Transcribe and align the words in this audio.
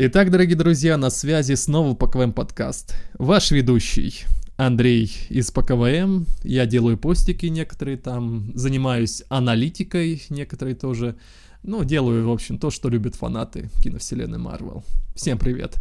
Итак, 0.00 0.30
дорогие 0.30 0.56
друзья, 0.56 0.96
на 0.96 1.10
связи 1.10 1.54
снова 1.54 1.92
ПКВМ 1.94 2.32
подкаст. 2.32 2.94
Ваш 3.18 3.50
ведущий 3.50 4.26
Андрей 4.56 5.12
из 5.28 5.50
ПКВМ. 5.50 6.24
Я 6.44 6.66
делаю 6.66 6.96
постики 6.96 7.46
некоторые 7.46 7.96
там, 7.96 8.52
занимаюсь 8.54 9.24
аналитикой 9.28 10.22
некоторые 10.30 10.76
тоже. 10.76 11.16
Ну, 11.64 11.82
делаю, 11.82 12.28
в 12.28 12.30
общем, 12.30 12.58
то, 12.58 12.70
что 12.70 12.88
любят 12.88 13.16
фанаты 13.16 13.70
киновселенной 13.82 14.38
Марвел. 14.38 14.84
Всем 15.16 15.36
привет. 15.36 15.74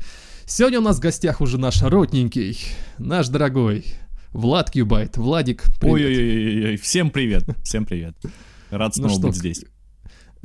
Сегодня 0.48 0.80
у 0.80 0.84
нас 0.84 0.98
в 0.98 1.02
гостях 1.02 1.40
уже 1.40 1.60
наш 1.60 1.84
родненький, 1.84 2.58
наш 2.98 3.28
дорогой 3.28 3.86
Влад 4.38 4.70
Кьюбайт. 4.70 5.18
Владик. 5.18 5.64
Ой-ой-ой, 5.82 6.78
всем 6.78 7.10
привет, 7.10 7.44
всем 7.64 7.88
привет. 7.88 8.16
Рад 8.70 8.96
ну 8.98 9.10
снова 9.10 9.10
ну 9.10 9.18
что, 9.18 9.28
быть 9.30 9.36
здесь. 9.36 9.66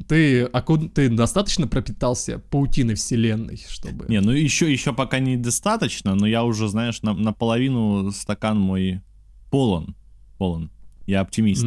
Ты, 0.09 0.45
а 0.45 0.63
ты 0.63 1.11
достаточно 1.11 1.69
пропитался 1.69 2.39
паутиной 2.39 2.95
вселенной, 2.95 3.61
чтобы... 3.69 4.07
Не, 4.09 4.23
ну 4.23 4.31
еще, 4.31 4.73
еще 4.73 4.95
пока 4.95 5.19
недостаточно, 5.19 6.15
но 6.15 6.27
я 6.27 6.43
уже, 6.43 6.69
знаешь, 6.69 7.03
на, 7.03 7.13
наполовину 7.13 8.11
стакан 8.13 8.59
мой 8.59 9.03
полон. 9.51 9.95
Полон. 10.39 10.71
Я 11.05 11.21
оптимист. 11.21 11.67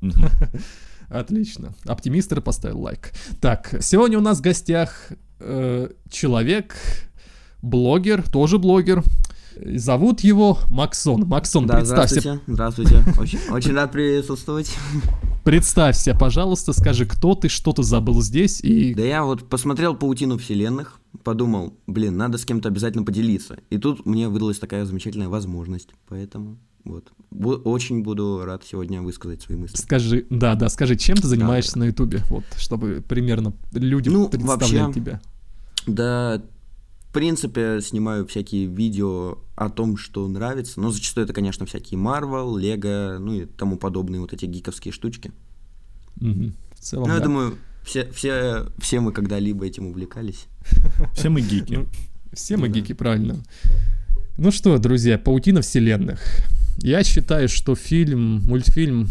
Отлично. 1.10 1.74
Оптимистр 1.84 2.40
поставил 2.40 2.80
лайк. 2.80 3.12
Так, 3.42 3.76
сегодня 3.82 4.16
у 4.16 4.22
нас 4.22 4.38
в 4.38 4.40
гостях 4.40 5.12
э, 5.38 5.90
человек, 6.10 6.76
блогер, 7.60 8.26
тоже 8.26 8.58
блогер, 8.58 9.04
Зовут 9.56 10.20
его 10.20 10.58
Максон. 10.68 11.26
Максон, 11.26 11.66
да, 11.66 11.76
представься. 11.76 12.40
Здравствуйте, 12.46 12.98
здравствуйте. 13.02 13.20
Очень, 13.20 13.38
очень 13.50 13.72
рад 13.72 13.92
присутствовать. 13.92 14.76
Представься, 15.44 16.14
пожалуйста, 16.14 16.72
скажи, 16.72 17.04
кто 17.04 17.34
ты, 17.34 17.48
что 17.48 17.72
ты 17.72 17.82
забыл 17.82 18.22
здесь 18.22 18.60
и... 18.60 18.94
Да 18.94 19.02
я 19.02 19.24
вот 19.24 19.48
посмотрел 19.48 19.96
«Паутину 19.96 20.38
вселенных», 20.38 21.00
подумал, 21.24 21.74
блин, 21.88 22.16
надо 22.16 22.38
с 22.38 22.44
кем-то 22.44 22.68
обязательно 22.68 23.04
поделиться. 23.04 23.58
И 23.70 23.78
тут 23.78 24.06
мне 24.06 24.28
выдалась 24.28 24.60
такая 24.60 24.84
замечательная 24.84 25.28
возможность, 25.28 25.88
поэтому 26.08 26.58
вот. 26.84 27.12
Очень 27.64 28.02
буду 28.02 28.42
рад 28.44 28.64
сегодня 28.64 29.02
высказать 29.02 29.42
свои 29.42 29.56
мысли. 29.56 29.76
Скажи, 29.76 30.26
да, 30.30 30.54
да, 30.54 30.68
скажи, 30.68 30.96
чем 30.96 31.16
ты 31.16 31.26
занимаешься 31.26 31.74
да. 31.74 31.80
на 31.80 31.84
Ютубе, 31.84 32.22
вот, 32.28 32.44
чтобы 32.58 33.02
примерно 33.06 33.52
люди 33.72 34.08
ну, 34.08 34.28
представляли 34.28 34.84
вообще, 34.84 35.00
тебя. 35.00 35.20
Да, 35.86 36.42
в 37.12 37.14
принципе, 37.14 37.82
снимаю 37.82 38.26
всякие 38.26 38.64
видео 38.64 39.36
о 39.54 39.68
том, 39.68 39.98
что 39.98 40.26
нравится. 40.26 40.80
Но 40.80 40.90
зачастую 40.90 41.26
это, 41.26 41.34
конечно, 41.34 41.66
всякие 41.66 42.00
Marvel, 42.00 42.54
Lego, 42.54 43.18
ну 43.18 43.34
и 43.34 43.44
тому 43.44 43.76
подобные 43.76 44.18
вот 44.22 44.32
эти 44.32 44.46
гиковские 44.46 44.92
штучки. 44.92 45.30
Угу. 46.22 46.52
В 46.74 46.80
целом, 46.80 47.02
ну, 47.02 47.08
да. 47.08 47.14
я 47.16 47.20
думаю, 47.20 47.58
все, 47.84 48.10
все, 48.12 48.64
все 48.78 49.00
мы 49.00 49.12
когда-либо 49.12 49.66
этим 49.66 49.88
увлекались. 49.88 50.46
Все 51.12 51.28
мы 51.28 51.42
гики. 51.42 51.74
Ну, 51.74 51.86
все 52.32 52.56
мы 52.56 52.70
гики, 52.70 52.94
правильно. 52.94 53.36
Ну 54.38 54.50
что, 54.50 54.78
друзья, 54.78 55.18
паутина 55.18 55.60
вселенных. 55.60 56.18
Я 56.78 57.04
считаю, 57.04 57.50
что 57.50 57.74
фильм, 57.74 58.40
мультфильм 58.46 59.10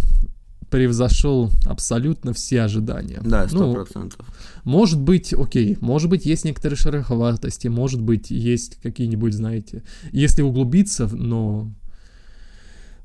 превзошел 0.71 1.51
абсолютно 1.65 2.33
все 2.33 2.63
ожидания. 2.63 3.21
Да, 3.23 3.47
сто 3.47 3.67
ну, 3.67 3.73
процентов. 3.73 4.19
Ну, 4.21 4.25
может 4.63 4.99
быть, 5.01 5.33
окей, 5.33 5.77
может 5.81 6.09
быть, 6.09 6.25
есть 6.25 6.45
некоторые 6.45 6.77
шероховатости, 6.77 7.67
может 7.67 8.01
быть, 8.01 8.31
есть 8.31 8.77
какие-нибудь, 8.81 9.33
знаете, 9.33 9.83
если 10.11 10.41
углубиться, 10.41 11.07
но 11.07 11.71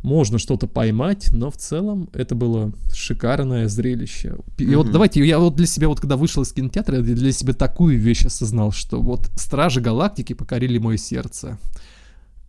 можно 0.03 0.39
что-то 0.39 0.67
поймать, 0.67 1.29
но 1.33 1.51
в 1.51 1.57
целом 1.57 2.09
это 2.12 2.34
было 2.34 2.73
шикарное 2.93 3.69
зрелище. 3.69 4.37
И 4.59 4.65
mm-hmm. 4.65 4.77
вот 4.77 4.93
давайте, 4.93 5.27
я 5.27 5.39
вот 5.39 5.57
для 5.57 5.67
себя, 5.67 5.89
вот 5.89 6.01
когда 6.01 6.17
вышел 6.17 6.43
из 6.43 6.53
кинотеатра, 6.53 6.99
я 6.99 7.03
для 7.03 7.33
себя 7.33 7.55
такую 7.55 7.99
вещь 7.99 8.25
осознал, 8.25 8.71
что 8.71 9.00
вот 9.00 9.31
Стражи 9.37 9.81
Галактики 9.81 10.33
покорили 10.33 10.78
мое 10.78 10.97
сердце. 10.97 11.59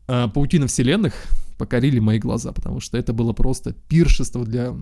А 0.07 0.27
Паутина 0.27 0.67
Вселенных 0.67 1.13
покорили 1.57 1.99
мои 1.99 2.19
глаза, 2.19 2.51
потому 2.51 2.79
что 2.79 2.97
это 2.97 3.11
было 3.13 3.33
просто 3.33 3.73
пиршество 3.87 4.45
для 4.45 4.75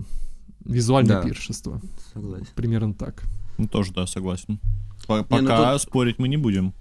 Визуальное 0.66 1.22
да. 1.22 1.22
пиршество. 1.22 1.80
Согласен. 2.12 2.48
Примерно 2.54 2.92
так. 2.92 3.22
Ну, 3.58 3.68
тоже, 3.68 3.92
да, 3.92 4.06
согласен. 4.06 4.60
Не, 5.08 5.16
ну 5.16 5.24
пока 5.24 5.72
тут... 5.72 5.82
спорить 5.82 6.18
мы 6.18 6.28
не 6.28 6.36
будем. 6.36 6.74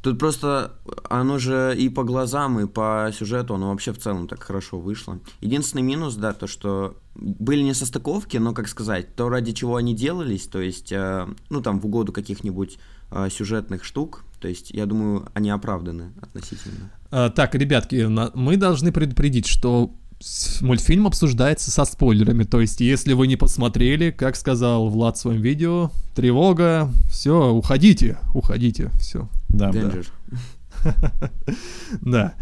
Тут 0.00 0.18
просто 0.18 0.74
оно 1.10 1.38
же 1.38 1.74
и 1.76 1.88
по 1.88 2.04
глазам, 2.04 2.60
и 2.60 2.66
по 2.66 3.10
сюжету, 3.12 3.56
оно 3.56 3.70
вообще 3.70 3.92
в 3.92 3.98
целом 3.98 4.28
так 4.28 4.42
хорошо 4.42 4.78
вышло. 4.78 5.18
Единственный 5.40 5.82
минус, 5.82 6.14
да, 6.14 6.32
то, 6.32 6.46
что 6.46 6.96
были 7.16 7.62
не 7.62 7.74
состыковки, 7.74 8.36
но, 8.36 8.54
как 8.54 8.68
сказать, 8.68 9.16
то, 9.16 9.28
ради 9.28 9.52
чего 9.52 9.74
они 9.74 9.96
делались, 9.96 10.46
то 10.46 10.60
есть, 10.60 10.92
э, 10.92 11.26
ну, 11.50 11.60
там, 11.62 11.80
в 11.80 11.86
угоду 11.86 12.12
каких-нибудь 12.12 12.78
э, 13.10 13.28
сюжетных 13.28 13.82
штук, 13.82 14.24
то 14.38 14.46
есть, 14.46 14.70
я 14.70 14.86
думаю, 14.86 15.28
они 15.34 15.50
оправданы 15.50 16.12
относительно. 16.20 16.92
А, 17.10 17.28
так, 17.30 17.56
ребятки, 17.56 18.06
мы 18.34 18.56
должны 18.56 18.92
предупредить, 18.92 19.46
что 19.46 19.96
мультфильм 20.60 21.06
обсуждается 21.06 21.70
со 21.70 21.84
спойлерами. 21.84 22.44
То 22.44 22.60
есть, 22.60 22.80
если 22.80 23.12
вы 23.12 23.26
не 23.26 23.36
посмотрели, 23.36 24.10
как 24.10 24.36
сказал 24.36 24.88
Влад 24.88 25.16
в 25.16 25.20
своем 25.20 25.40
видео, 25.40 25.90
тревога, 26.14 26.90
все, 27.10 27.50
уходите, 27.50 28.18
уходите, 28.34 28.90
все. 28.98 29.28
Да, 29.48 29.70
да. 29.72 29.92
Да. 32.02 32.34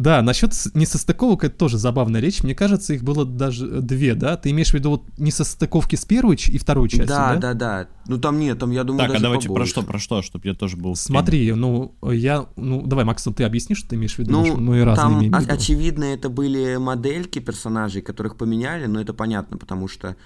Да, 0.00 0.22
насчет 0.22 0.54
несостыковок 0.72 1.44
это 1.44 1.54
тоже 1.54 1.76
забавная 1.76 2.22
речь. 2.22 2.42
Мне 2.42 2.54
кажется, 2.54 2.94
их 2.94 3.04
было 3.04 3.26
даже 3.26 3.66
две, 3.82 4.14
да? 4.14 4.38
Ты 4.38 4.50
имеешь 4.50 4.70
в 4.70 4.74
виду 4.74 4.92
вот 4.92 5.02
несостыковки 5.18 5.94
с 5.94 6.06
первой 6.06 6.36
и 6.36 6.56
второй 6.56 6.88
частью, 6.88 7.06
да? 7.06 7.34
Да, 7.34 7.52
да, 7.52 7.54
да. 7.54 7.88
Ну 8.06 8.16
там 8.16 8.38
нет, 8.38 8.58
там 8.58 8.70
я 8.70 8.82
думаю 8.82 9.06
Так, 9.06 9.18
а 9.18 9.20
давайте 9.20 9.48
побольше. 9.48 9.74
про 9.74 9.80
что, 9.82 9.86
про 9.86 9.98
что, 9.98 10.22
чтобы 10.22 10.48
я 10.48 10.54
тоже 10.54 10.78
был 10.78 10.96
Смотри, 10.96 11.52
ну 11.52 11.94
я, 12.02 12.46
ну 12.56 12.86
давай, 12.86 13.04
Макс, 13.04 13.22
ты 13.22 13.44
объяснишь, 13.44 13.78
что 13.78 13.90
ты 13.90 13.96
имеешь 13.96 14.14
в 14.14 14.18
виду? 14.20 14.32
Ну, 14.32 14.56
мы 14.56 14.80
и 14.80 14.84
там 14.94 15.20
очевидно 15.48 16.04
это 16.04 16.30
были 16.30 16.76
модельки 16.76 17.38
персонажей, 17.38 18.00
которых 18.00 18.36
поменяли, 18.36 18.86
но 18.86 19.02
это 19.02 19.12
понятно, 19.12 19.58
потому 19.58 19.86
что 19.86 20.16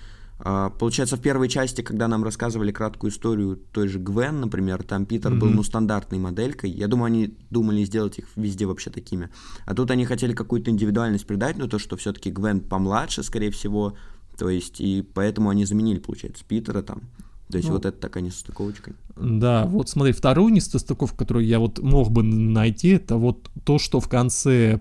получается, 0.44 1.16
в 1.16 1.21
первой 1.21 1.49
части, 1.49 1.81
когда 1.81 2.06
нам 2.06 2.22
рассказывали 2.22 2.71
краткую 2.71 3.10
историю 3.10 3.56
той 3.72 3.88
же 3.88 3.99
Гвен, 3.99 4.41
например, 4.41 4.82
там 4.82 5.06
Питер 5.06 5.32
mm-hmm. 5.32 5.38
был, 5.38 5.50
ну, 5.50 5.62
стандартной 5.62 6.19
моделькой. 6.19 6.71
Я 6.71 6.87
думаю, 6.87 7.06
они 7.06 7.34
думали 7.50 7.84
сделать 7.84 8.19
их 8.19 8.28
везде 8.37 8.66
вообще 8.66 8.91
такими. 8.91 9.31
А 9.65 9.75
тут 9.75 9.91
они 9.91 10.05
хотели 10.05 10.34
какую-то 10.34 10.71
индивидуальность 10.71 11.27
придать, 11.27 11.56
но 11.56 11.66
то, 11.66 11.78
что 11.78 11.97
все-таки 11.97 12.31
Гвен 12.31 12.60
помладше, 12.60 13.22
скорее 13.22 13.50
всего, 13.50 13.97
то 14.37 14.49
есть, 14.50 14.81
и 14.81 15.03
поэтому 15.03 15.50
они 15.50 15.65
заменили, 15.65 15.99
получается, 15.99 16.44
Питера 16.47 16.82
там. 16.82 17.03
То 17.50 17.59
есть 17.59 17.69
ну, 17.69 17.75
вот 17.75 17.87
это 17.87 17.99
такая 17.99 18.22
несостыковочка. 18.22 18.94
Да, 19.16 19.66
вот 19.66 19.88
смотри, 19.88 20.12
вторую 20.12 20.53
несостыковку, 20.53 21.16
которую 21.16 21.47
я 21.47 21.59
вот 21.59 21.78
мог 21.78 22.11
бы 22.11 22.22
найти, 22.22 22.88
это 22.88 23.16
вот 23.16 23.50
то, 23.65 23.78
что 23.78 24.00
в 24.00 24.09
конце 24.09 24.81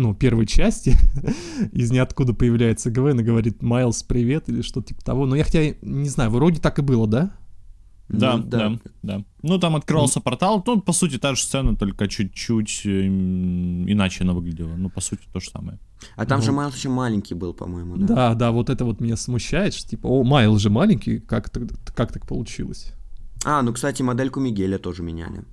ну, 0.00 0.14
первой 0.14 0.46
части 0.46 0.96
из 1.72 1.90
ниоткуда 1.90 2.32
появляется 2.32 2.90
Гвен 2.90 3.20
и 3.20 3.22
говорит 3.22 3.62
«Майлз, 3.62 4.02
привет» 4.02 4.48
или 4.48 4.62
что-то 4.62 4.88
типа 4.88 5.04
того. 5.04 5.26
Но 5.26 5.36
я 5.36 5.44
хотя 5.44 5.74
не 5.82 6.08
знаю, 6.08 6.30
вроде 6.30 6.60
так 6.60 6.78
и 6.78 6.82
было, 6.82 7.06
да? 7.06 7.32
Да, 8.08 8.38
ну, 8.38 8.42
да, 8.42 8.58
да, 8.58 8.78
да. 9.02 9.24
Ну, 9.42 9.58
там 9.58 9.76
открылся 9.76 10.18
mm. 10.18 10.22
портал, 10.22 10.64
ну, 10.66 10.80
по 10.80 10.92
сути, 10.92 11.18
та 11.18 11.34
же 11.36 11.42
сцена, 11.42 11.76
только 11.76 12.08
чуть-чуть 12.08 12.84
иначе 12.84 14.24
она 14.24 14.32
выглядела. 14.32 14.74
Ну, 14.74 14.90
по 14.90 15.00
сути, 15.00 15.22
то 15.32 15.38
же 15.38 15.50
самое. 15.50 15.78
А 16.16 16.26
там 16.26 16.40
ну. 16.40 16.46
же 16.46 16.50
Майлз 16.50 16.74
еще 16.74 16.88
маленький 16.88 17.34
был, 17.34 17.54
по-моему, 17.54 17.98
да? 17.98 18.06
Да, 18.06 18.34
да, 18.34 18.50
вот 18.50 18.68
это 18.68 18.84
вот 18.84 19.00
меня 19.00 19.16
смущает, 19.16 19.74
что, 19.74 19.90
типа, 19.90 20.08
о, 20.08 20.24
Майлз 20.24 20.60
же 20.60 20.70
маленький, 20.70 21.20
как, 21.20 21.52
как 21.94 22.12
так 22.12 22.26
получилось? 22.26 22.94
А, 23.44 23.62
ну, 23.62 23.72
кстати, 23.72 24.02
модельку 24.02 24.40
Мигеля 24.40 24.78
тоже 24.78 25.02
меняли. 25.02 25.44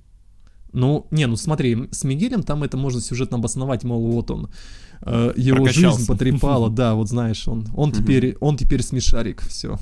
Ну, 0.72 1.06
не, 1.10 1.26
ну 1.26 1.36
смотри, 1.36 1.88
с 1.90 2.04
Мигелем 2.04 2.42
там 2.42 2.62
это 2.62 2.76
можно 2.76 3.00
сюжетно 3.00 3.38
обосновать, 3.38 3.84
мол, 3.84 4.12
вот 4.12 4.30
он 4.30 4.50
э, 5.02 5.32
его 5.36 5.66
жизнь 5.66 6.06
потрепала, 6.06 6.70
да, 6.74 6.94
вот 6.94 7.08
знаешь, 7.08 7.48
он, 7.48 7.66
он 7.74 7.92
теперь, 7.92 8.36
он 8.40 8.56
теперь 8.56 8.82
смешарик, 8.82 9.42
все. 9.42 9.78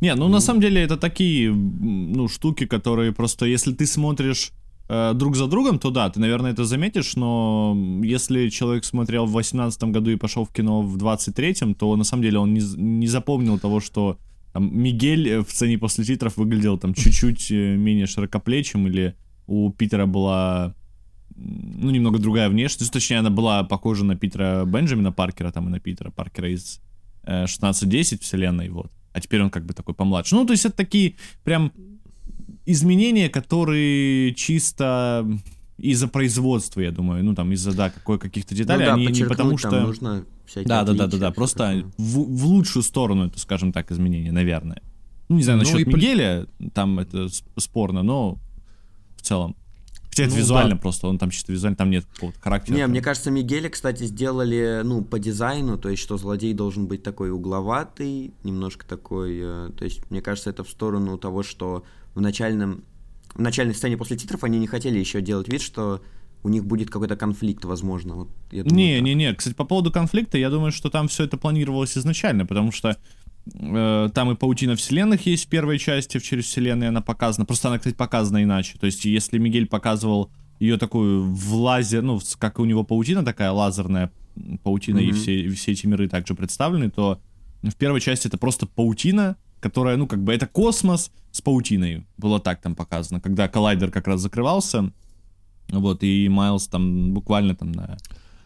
Не, 0.00 0.14
ну, 0.14 0.26
ну. 0.26 0.34
на 0.34 0.40
самом 0.40 0.60
деле 0.60 0.80
это 0.80 0.96
такие, 0.96 1.50
ну, 1.52 2.28
штуки, 2.28 2.66
которые 2.66 3.12
просто, 3.12 3.46
если 3.46 3.72
ты 3.72 3.86
смотришь 3.86 4.52
э, 4.88 5.12
друг 5.14 5.36
за 5.36 5.46
другом, 5.46 5.78
то 5.78 5.90
да, 5.90 6.08
ты, 6.08 6.20
наверное, 6.20 6.52
это 6.52 6.64
заметишь, 6.64 7.16
но 7.16 7.76
если 8.02 8.48
человек 8.48 8.84
смотрел 8.84 9.26
в 9.26 9.32
18 9.32 9.82
году 9.84 10.10
и 10.10 10.16
пошел 10.16 10.44
в 10.44 10.52
кино 10.52 10.82
в 10.82 10.96
23-м, 10.96 11.74
то 11.74 11.96
на 11.96 12.04
самом 12.04 12.22
деле 12.22 12.38
он 12.38 12.54
не, 12.54 12.62
не 12.76 13.08
запомнил 13.08 13.58
того, 13.58 13.80
что 13.80 14.16
там, 14.52 14.76
Мигель 14.76 15.42
в 15.42 15.50
сцене 15.50 15.78
после 15.78 16.04
титров 16.04 16.36
выглядел 16.36 16.78
там 16.78 16.94
чуть-чуть 16.94 17.50
э, 17.50 17.76
менее 17.76 18.06
широкоплечим 18.06 18.86
или 18.86 19.14
у 19.50 19.70
Питера 19.70 20.06
была 20.06 20.74
ну, 21.36 21.90
немного 21.90 22.18
другая 22.18 22.48
внешность. 22.48 22.92
Ну, 22.92 22.98
точнее, 22.98 23.18
она 23.18 23.30
была 23.30 23.64
похожа 23.64 24.04
на 24.04 24.16
Питера 24.16 24.64
Бенджамина 24.64 25.10
Паркера, 25.10 25.50
там 25.50 25.68
и 25.68 25.70
на 25.70 25.80
Питера 25.80 26.10
Паркера 26.10 26.48
из 26.48 26.80
э, 27.24 27.44
1610 27.44 28.22
вселенной, 28.22 28.68
вот. 28.68 28.92
А 29.12 29.20
теперь 29.20 29.42
он 29.42 29.50
как 29.50 29.66
бы 29.66 29.74
такой 29.74 29.94
помладше. 29.94 30.36
Ну, 30.36 30.46
то 30.46 30.52
есть 30.52 30.64
это 30.64 30.76
такие 30.76 31.16
прям 31.42 31.72
изменения, 32.64 33.28
которые 33.28 34.34
чисто 34.34 35.26
из-за 35.78 36.06
производства, 36.06 36.80
я 36.80 36.92
думаю, 36.92 37.24
ну 37.24 37.34
там 37.34 37.50
из-за, 37.52 37.74
да, 37.74 37.90
какой 37.90 38.20
каких-то 38.20 38.54
деталей, 38.54 38.84
ну, 38.84 38.86
да, 38.86 38.94
они 38.94 39.06
не 39.06 39.24
потому 39.24 39.58
что... 39.58 39.80
нужно 39.80 40.24
да, 40.64 40.84
да, 40.84 40.92
да, 40.92 41.06
да, 41.06 41.16
да, 41.16 41.30
просто 41.30 41.84
в, 41.96 42.36
в 42.36 42.46
лучшую 42.46 42.82
сторону 42.82 43.26
это, 43.26 43.40
скажем 43.40 43.72
так, 43.72 43.90
изменение, 43.90 44.30
наверное. 44.30 44.82
Ну, 45.28 45.36
не 45.36 45.42
знаю, 45.42 45.58
Ну, 45.58 45.64
насчет 45.64 45.80
и 45.80 45.84
Мигеля, 45.84 46.46
там 46.74 46.98
это 46.98 47.28
спорно, 47.56 48.02
но 48.02 48.38
в 49.20 49.22
целом. 49.22 49.54
Хотя 50.08 50.24
это 50.24 50.32
Ну, 50.32 50.38
визуально 50.38 50.74
да. 50.74 50.76
просто, 50.80 51.06
он 51.06 51.18
там 51.18 51.30
чисто 51.30 51.52
визуально, 51.52 51.76
там 51.76 51.88
нет 51.90 52.04
какого-то 52.14 52.40
характера. 52.40 52.74
Не, 52.74 52.86
мне 52.88 53.00
кажется, 53.00 53.30
Мигеля, 53.30 53.68
кстати, 53.68 54.04
сделали, 54.04 54.80
ну, 54.82 55.04
по 55.04 55.20
дизайну, 55.20 55.78
то 55.78 55.88
есть, 55.88 56.02
что 56.02 56.16
злодей 56.18 56.52
должен 56.52 56.88
быть 56.88 57.04
такой 57.04 57.30
угловатый, 57.30 58.34
немножко 58.42 58.84
такой, 58.86 59.38
э, 59.40 59.70
то 59.76 59.84
есть, 59.84 60.10
мне 60.10 60.20
кажется, 60.20 60.50
это 60.50 60.64
в 60.64 60.68
сторону 60.68 61.16
того, 61.16 61.44
что 61.44 61.84
в 62.14 62.20
начальном, 62.20 62.82
в 63.34 63.40
начальной 63.40 63.74
сцене 63.74 63.96
после 63.96 64.16
титров 64.16 64.42
они 64.42 64.58
не 64.58 64.66
хотели 64.66 64.98
еще 64.98 65.20
делать 65.20 65.48
вид, 65.48 65.60
что 65.60 66.02
у 66.42 66.48
них 66.48 66.64
будет 66.64 66.90
какой-то 66.90 67.14
конфликт, 67.16 67.64
возможно. 67.64 68.14
Вот, 68.14 68.28
я 68.50 68.64
думаю, 68.64 68.76
Не, 68.76 68.94
так. 68.96 69.04
не, 69.04 69.14
не. 69.14 69.34
Кстати, 69.34 69.54
по 69.54 69.64
поводу 69.64 69.92
конфликта, 69.92 70.38
я 70.38 70.50
думаю, 70.50 70.72
что 70.72 70.90
там 70.90 71.06
все 71.06 71.22
это 71.24 71.36
планировалось 71.36 71.96
изначально, 71.96 72.46
потому 72.46 72.72
что 72.72 72.96
там 73.52 74.30
и 74.30 74.34
паутина 74.36 74.76
вселенных 74.76 75.26
есть 75.26 75.46
в 75.46 75.48
первой 75.48 75.78
части, 75.78 76.18
в 76.18 76.22
через 76.22 76.44
вселенной 76.44 76.88
она 76.88 77.00
показана. 77.00 77.44
Просто 77.46 77.68
она, 77.68 77.78
кстати, 77.78 77.94
показана 77.94 78.42
иначе. 78.42 78.78
То 78.78 78.86
есть, 78.86 79.04
если 79.04 79.38
Мигель 79.38 79.66
показывал 79.66 80.30
ее 80.58 80.76
такую 80.76 81.24
в 81.24 81.54
лазер, 81.54 82.02
ну, 82.02 82.20
как 82.38 82.58
у 82.58 82.64
него 82.64 82.84
паутина 82.84 83.24
такая 83.24 83.50
лазерная 83.50 84.12
паутина, 84.62 84.98
и 84.98 85.08
Мгм. 85.08 85.16
все, 85.16 85.40
и 85.40 85.48
все 85.50 85.72
эти 85.72 85.86
миры 85.86 86.08
также 86.08 86.34
представлены, 86.34 86.90
то 86.90 87.20
в 87.62 87.74
первой 87.74 88.00
части 88.00 88.28
это 88.28 88.38
просто 88.38 88.66
паутина, 88.66 89.36
которая, 89.60 89.96
ну, 89.96 90.06
как 90.06 90.22
бы 90.22 90.32
это 90.32 90.46
космос 90.46 91.10
с 91.32 91.40
паутиной. 91.40 92.06
Было 92.16 92.40
так 92.40 92.60
там 92.60 92.74
показано, 92.74 93.20
когда 93.20 93.48
коллайдер 93.48 93.90
как 93.90 94.06
раз 94.06 94.20
закрывался. 94.20 94.92
Вот, 95.68 96.02
и 96.02 96.28
Майлз 96.28 96.68
там 96.68 97.12
буквально 97.12 97.54
там 97.54 97.72
на 97.72 97.96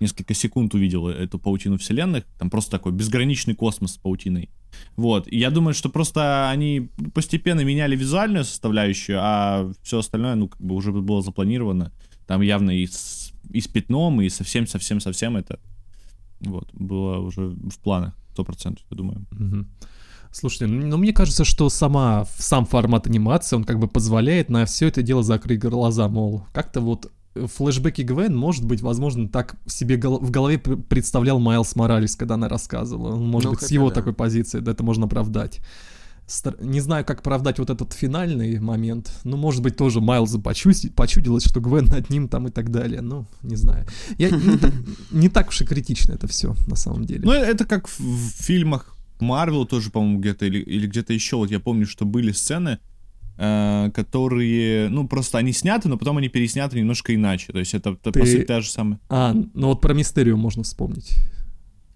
несколько 0.00 0.34
секунд 0.34 0.74
увидел 0.74 1.08
эту 1.08 1.38
паутину 1.38 1.78
вселенных. 1.78 2.24
Там 2.38 2.50
просто 2.50 2.72
такой 2.72 2.92
безграничный 2.92 3.54
космос 3.54 3.92
с 3.94 3.96
паутиной. 3.96 4.50
Вот. 4.96 5.26
И 5.28 5.38
я 5.38 5.50
думаю, 5.50 5.74
что 5.74 5.88
просто 5.88 6.48
они 6.50 6.90
постепенно 7.14 7.60
меняли 7.62 7.96
визуальную 7.96 8.44
составляющую, 8.44 9.18
а 9.20 9.72
все 9.82 9.98
остальное, 9.98 10.34
ну, 10.34 10.48
как 10.48 10.60
бы 10.60 10.74
уже 10.74 10.92
было 10.92 11.22
запланировано. 11.22 11.92
Там 12.26 12.40
явно 12.40 12.70
и 12.70 12.86
с, 12.86 13.32
и 13.50 13.60
с 13.60 13.68
пятном, 13.68 14.20
и 14.20 14.28
совсем-совсем-совсем 14.28 15.36
это 15.36 15.58
вот, 16.40 16.72
было 16.72 17.18
уже 17.18 17.48
в 17.48 17.78
планах, 17.78 18.14
сто 18.32 18.44
процентов, 18.44 18.84
я 18.90 18.96
думаю. 18.96 19.26
Мгм. 19.30 19.68
Слушайте, 20.30 20.66
ну 20.66 20.96
мне 20.96 21.12
кажется, 21.12 21.44
что 21.44 21.68
сама, 21.68 22.26
сам 22.38 22.66
формат 22.66 23.06
анимации, 23.06 23.54
он 23.54 23.64
как 23.64 23.78
бы 23.78 23.86
позволяет 23.86 24.50
на 24.50 24.64
все 24.66 24.88
это 24.88 25.00
дело 25.02 25.22
закрыть 25.22 25.60
глаза, 25.60 26.08
мол, 26.08 26.44
как-то 26.52 26.80
вот 26.80 27.12
флешбеки 27.34 28.02
Гвен, 28.02 28.36
может 28.36 28.64
быть, 28.64 28.80
возможно, 28.80 29.28
так 29.28 29.56
себе 29.66 29.96
в 29.96 30.30
голове 30.30 30.58
пр- 30.58 30.76
представлял 30.76 31.38
Майлз 31.38 31.74
Моралес, 31.76 32.16
когда 32.16 32.34
она 32.34 32.48
рассказывала. 32.48 33.16
Может 33.16 33.50
Ну, 33.50 33.56
быть, 33.56 33.62
с 33.66 33.70
его 33.70 33.88
да. 33.88 33.94
такой 33.96 34.12
позиции, 34.12 34.60
да, 34.60 34.72
это 34.72 34.82
можно 34.84 35.06
оправдать. 35.06 35.60
Стар- 36.26 36.56
Не 36.62 36.80
знаю, 36.80 37.04
как 37.04 37.20
оправдать 37.20 37.58
вот 37.58 37.68
этот 37.70 37.92
финальный 37.92 38.58
момент. 38.58 39.12
Ну, 39.24 39.36
может 39.36 39.62
быть, 39.62 39.76
тоже 39.76 40.00
Майлзу 40.00 40.40
почудилось, 40.40 41.44
что 41.44 41.60
Гвен 41.60 41.84
над 41.86 42.08
ним 42.08 42.28
там 42.28 42.48
и 42.48 42.50
так 42.50 42.70
далее. 42.70 43.02
Ну, 43.02 43.26
не 43.42 43.56
знаю. 43.56 43.86
Я 44.16 44.30
не, 44.30 44.58
не 45.10 45.28
так 45.28 45.48
уж 45.48 45.60
и 45.60 45.66
критично 45.66 46.12
это 46.14 46.26
все, 46.26 46.54
на 46.66 46.76
самом 46.76 47.04
деле. 47.04 47.22
Ну, 47.24 47.32
это 47.32 47.66
как 47.66 47.88
в, 47.88 47.98
фильмах 48.00 48.96
Марвел 49.20 49.66
тоже, 49.66 49.90
по-моему, 49.90 50.18
где-то, 50.20 50.46
или, 50.46 50.58
или 50.60 50.86
где-то 50.86 51.12
еще. 51.12 51.36
Вот 51.36 51.50
я 51.50 51.60
помню, 51.60 51.86
что 51.86 52.06
были 52.06 52.32
сцены, 52.32 52.78
э, 52.78 52.78
которые, 53.36 54.88
ну, 54.88 55.08
просто 55.08 55.38
они 55.38 55.52
сняты, 55.52 55.88
но 55.88 55.96
потом 55.98 56.18
они 56.18 56.28
пересняты 56.28 56.78
немножко 56.78 57.14
иначе. 57.14 57.52
То 57.52 57.58
есть 57.58 57.74
это, 57.74 57.90
это, 57.90 58.12
Ты- 58.12 58.20
по 58.20 58.26
сути, 58.26 58.42
та 58.42 58.60
же 58.60 58.70
самая... 58.70 59.00
А, 59.08 59.34
ну 59.54 59.68
вот 59.68 59.80
про 59.80 59.92
Мистерию 59.94 60.36
можно 60.36 60.62
вспомнить. 60.62 61.16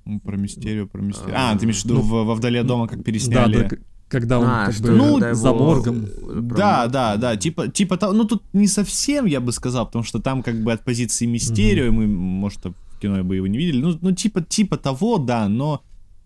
Ну, 0.08 0.20
Про 0.20 0.38
мистерию, 0.38 0.88
про 0.88 1.02
мистерию. 1.02 1.35
А, 1.37 1.52
А, 1.52 1.58
ты 1.58 1.67
имеешь 1.67 1.82
в 1.82 1.85
виду 1.85 1.96
ну, 1.96 2.25
во 2.25 2.35
«Вдали 2.35 2.58
от 2.58 2.67
дома» 2.67 2.88
как 2.88 3.05
пересняли? 3.05 3.56
Да, 3.58 3.69
да, 3.69 3.76
когда 4.08 4.38
он 4.38 4.46
А, 4.46 4.67
как 4.67 4.75
что 4.75 4.85
бы 4.85 4.90
Ну, 4.93 5.12
когда 5.14 5.35
за 5.35 5.49
его, 5.49 5.58
моргом. 5.58 6.06
э, 6.06 6.40
Да, 6.56 6.87
да, 6.87 7.17
да, 7.17 7.37
типа, 7.37 7.69
типа 7.69 7.99
того, 7.99 8.14
ну 8.14 8.25
тут 8.25 8.43
не 8.55 8.67
совсем, 8.67 9.26
я 9.26 9.41
бы 9.41 9.52
сказал, 9.52 9.84
потому 9.84 10.05
что 10.05 10.19
там 10.19 10.43
как 10.43 10.62
бы 10.62 10.73
от 10.73 10.82
позиции 10.82 11.26
Мистерио, 11.26 11.93
мы, 11.93 12.06
может, 12.06 12.64
в 12.64 12.99
кино 13.00 13.23
бы 13.23 13.37
его 13.37 13.46
не 13.46 13.58
видели, 13.58 13.82
ну, 13.82 13.99
ну 14.00 14.12
типа, 14.12 14.41
типа 14.41 14.79
того, 14.79 15.19
да, 15.19 15.46
но 15.46 15.82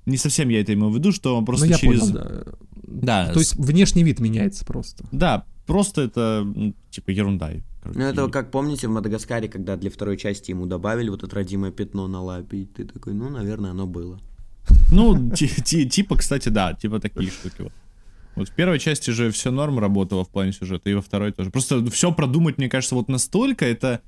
не 0.07 0.17
совсем 0.17 0.49
я 0.49 0.61
это 0.61 0.75
имел 0.75 0.91
в 0.91 0.95
виду, 0.95 1.11
что 1.11 1.37
он 1.37 1.45
просто 1.45 1.67
ну, 1.67 1.73
я 1.73 1.79
через... 1.79 2.01
понял, 2.01 2.15
да. 2.15 2.45
Да, 3.01 3.33
То 3.33 3.39
есть 3.39 3.57
внешний 3.57 4.05
вид 4.05 4.21
меняется 4.21 4.65
просто. 4.65 5.05
Да, 5.13 5.45
просто 5.67 6.03
это, 6.03 6.43
ну, 6.45 6.75
типа, 6.91 7.11
ерунда. 7.11 7.51
короче. 7.83 7.99
Ну, 7.99 8.05
это 8.07 8.29
как 8.29 8.51
помните 8.51 8.89
в 8.89 8.91
Мадагаскаре, 8.91 9.49
когда 9.49 9.77
для 9.77 9.91
второй 9.91 10.17
части 10.17 10.51
ему 10.51 10.67
добавили 10.67 11.09
вот 11.11 11.23
это 11.25 11.35
родимое 11.35 11.71
пятно 11.71 12.09
на 12.09 12.21
лапе, 12.23 12.57
и 12.59 12.65
ты 12.67 12.85
такой, 12.85 13.15
ну, 13.15 13.31
наверное, 13.31 13.71
оно 13.71 13.87
было. 13.87 14.21
Ну, 14.93 15.31
ти- 15.31 15.49
ти- 15.63 15.87
типа, 15.89 16.17
кстати, 16.17 16.49
да, 16.51 16.75
типа 16.75 17.01
такие 17.01 17.31
штуки. 17.31 17.63
Вот. 17.63 17.73
Вот 18.35 18.49
в 18.49 18.53
первой 18.53 18.79
части 18.79 19.11
же 19.11 19.31
все 19.31 19.51
норм 19.51 19.79
работало 19.79 20.25
в 20.25 20.29
плане 20.29 20.53
сюжета, 20.53 20.89
и 20.91 20.95
во 20.95 21.01
второй 21.03 21.33
тоже. 21.33 21.51
Просто 21.51 21.85
все 21.91 22.13
продумать, 22.13 22.59
мне 22.59 22.69
кажется, 22.69 22.95
вот 22.95 23.09
настолько, 23.09 23.65
это, 23.67 24.01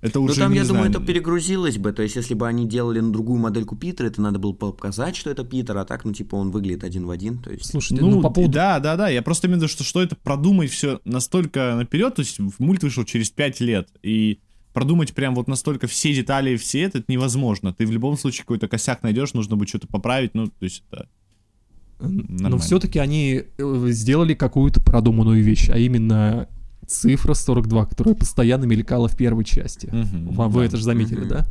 это 0.00 0.18
Ну, 0.20 0.26
уже, 0.26 0.40
там, 0.40 0.52
не 0.52 0.58
я 0.58 0.64
знаю, 0.64 0.84
думаю, 0.84 0.90
это 0.90 1.04
перегрузилось 1.04 1.78
бы, 1.78 1.92
то 1.92 2.02
есть, 2.02 2.16
если 2.16 2.34
бы 2.34 2.46
они 2.46 2.66
делали 2.66 3.00
на 3.00 3.12
другую 3.12 3.40
модельку 3.40 3.76
Питера, 3.76 4.06
это 4.06 4.20
надо 4.22 4.38
было 4.38 4.52
показать, 4.52 5.16
что 5.16 5.30
это 5.30 5.44
Питер, 5.44 5.76
а 5.76 5.84
так, 5.84 6.04
ну, 6.04 6.12
типа, 6.12 6.36
он 6.36 6.50
выглядит 6.50 6.84
один 6.84 7.06
в 7.06 7.10
один, 7.10 7.38
то 7.38 7.50
есть... 7.50 7.66
Слушайте, 7.66 8.02
Ну, 8.02 8.10
ну, 8.10 8.22
по 8.22 8.30
поводу... 8.30 8.52
да, 8.52 8.78
да, 8.78 8.96
да. 8.96 9.08
Я 9.08 9.22
просто 9.22 9.46
имею 9.46 9.58
в 9.58 9.62
виду, 9.62 9.68
что, 9.68 9.84
что 9.84 10.02
это 10.02 10.16
продумать 10.16 10.70
все 10.70 11.00
настолько 11.04 11.74
наперед. 11.76 12.14
То 12.14 12.20
есть 12.20 12.38
мульт 12.58 12.82
вышел 12.82 13.04
через 13.04 13.30
5 13.30 13.60
лет. 13.60 13.88
И 14.02 14.40
продумать 14.72 15.14
прям 15.14 15.34
вот 15.34 15.48
настолько 15.48 15.86
все 15.86 16.14
детали 16.14 16.50
и 16.50 16.56
все 16.56 16.82
это, 16.82 16.98
это 16.98 17.10
невозможно. 17.10 17.72
Ты 17.72 17.86
в 17.86 17.90
любом 17.90 18.16
случае 18.16 18.42
какой-то 18.42 18.68
косяк 18.68 19.02
найдешь, 19.02 19.34
нужно 19.34 19.56
будет 19.56 19.68
что-то 19.68 19.86
поправить. 19.88 20.34
Ну, 20.34 20.46
то 20.46 20.64
есть 20.64 20.84
это... 20.90 21.08
Но 22.00 22.08
нормально. 22.08 22.58
все-таки 22.58 23.00
они 23.00 23.42
э, 23.58 23.86
сделали 23.88 24.34
какую-то 24.34 24.80
продуманную 24.80 25.42
вещь, 25.42 25.68
а 25.68 25.78
именно 25.78 26.48
цифра 26.88 27.34
42, 27.34 27.86
которая 27.86 28.14
постоянно 28.14 28.64
мелькала 28.64 29.08
в 29.08 29.16
первой 29.16 29.44
части. 29.44 29.88
Вам- 29.92 30.50
Вы 30.50 30.60
да. 30.62 30.66
это 30.66 30.76
же 30.76 30.84
заметили, 30.84 31.20
Мгм. 31.20 31.28
да? 31.28 31.46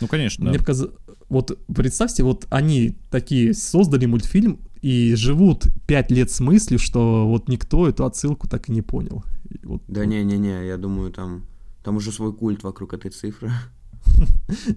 Ну, 0.00 0.06
конечно, 0.06 0.44
да. 0.44 0.50
Мне 0.50 0.58
показалось... 0.58 0.92
Вот 1.28 1.58
представьте, 1.74 2.22
вот 2.22 2.46
они 2.50 2.96
такие 3.10 3.52
создали 3.52 4.06
мультфильм 4.06 4.60
и 4.80 5.14
живут 5.14 5.66
пять 5.86 6.10
лет 6.10 6.30
с 6.30 6.40
мыслью, 6.40 6.78
что 6.78 7.26
вот 7.28 7.48
никто 7.48 7.88
эту 7.88 8.04
отсылку 8.06 8.48
так 8.48 8.68
и 8.68 8.72
не 8.72 8.80
понял. 8.82 9.24
И 9.50 9.58
вот, 9.66 9.82
Да 9.88 10.06
не-не-не, 10.06 10.66
я 10.66 10.76
думаю, 10.76 11.10
там... 11.12 11.44
Там 11.84 11.96
уже 11.96 12.12
свой 12.12 12.32
культ 12.32 12.62
вокруг 12.62 12.94
этой 12.94 13.10
цифры. 13.10 13.50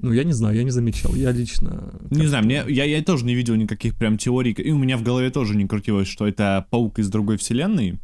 Ну, 0.02 0.12
я 0.12 0.24
не 0.26 0.34
знаю, 0.34 0.56
я 0.58 0.64
не 0.64 0.72
замечал. 0.72 1.16
Я 1.16 1.32
лично... 1.32 1.94
Не 2.10 2.28
знаю, 2.28 2.44
мне, 2.44 2.64
я, 2.68 2.84
я 2.84 3.02
тоже 3.04 3.24
не 3.26 3.34
видел 3.36 3.56
никаких 3.56 3.95
прям 3.95 4.18
теорий, 4.18 4.52
и 4.52 4.71
у 4.71 4.78
меня 4.78 4.98
в 4.98 5.04
голове 5.04 5.30
тоже 5.30 5.56
не 5.56 5.66
крутилось, 5.68 6.07
что 6.07 6.28
это 6.28 6.66
паук 6.69 7.00
из 7.00 7.10
другой 7.10 7.38
вселенной. 7.38 8.00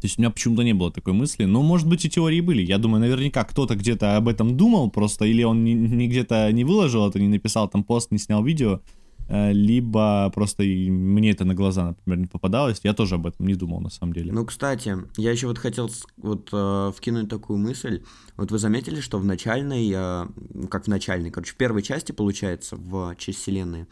То 0.00 0.06
есть 0.06 0.18
у 0.18 0.22
меня 0.22 0.30
почему-то 0.30 0.62
не 0.62 0.72
было 0.72 0.90
такой 0.90 1.12
мысли. 1.12 1.44
Но, 1.44 1.62
может 1.62 1.86
быть, 1.86 2.04
и 2.06 2.10
теории 2.10 2.40
были. 2.40 2.62
Я 2.62 2.78
думаю, 2.78 3.00
наверняка 3.00 3.44
кто-то 3.44 3.76
где-то 3.76 4.16
об 4.16 4.28
этом 4.28 4.56
думал 4.56 4.90
просто, 4.90 5.26
или 5.26 5.42
он 5.42 5.62
не, 5.62 5.74
не 5.74 6.08
где-то 6.08 6.50
не 6.52 6.64
выложил 6.64 7.06
это, 7.06 7.20
не 7.20 7.28
написал 7.28 7.68
там 7.68 7.84
пост, 7.84 8.10
не 8.10 8.16
снял 8.16 8.42
видео, 8.42 8.80
э, 9.28 9.52
либо 9.52 10.32
просто 10.34 10.62
и 10.62 10.88
мне 10.88 11.32
это 11.32 11.44
на 11.44 11.54
глаза, 11.54 11.88
например, 11.88 12.18
не 12.18 12.26
попадалось. 12.26 12.80
Я 12.82 12.94
тоже 12.94 13.16
об 13.16 13.26
этом 13.26 13.46
не 13.46 13.54
думал, 13.54 13.82
на 13.82 13.90
самом 13.90 14.14
деле. 14.14 14.32
Ну, 14.32 14.46
кстати, 14.46 14.96
я 15.18 15.32
еще 15.32 15.48
вот 15.48 15.58
хотел 15.58 15.90
вот 16.16 16.48
э, 16.50 16.92
вкинуть 16.96 17.28
такую 17.28 17.58
мысль. 17.58 18.02
Вот 18.38 18.50
вы 18.50 18.58
заметили, 18.58 19.00
что 19.00 19.18
в 19.18 19.26
начальной, 19.26 19.90
э, 19.94 20.26
как 20.70 20.84
в 20.84 20.88
начальной, 20.88 21.30
короче, 21.30 21.52
в 21.52 21.56
первой 21.56 21.82
части, 21.82 22.12
получается, 22.12 22.76
в 22.76 23.14
часть 23.18 23.40
вселенной, 23.40 23.84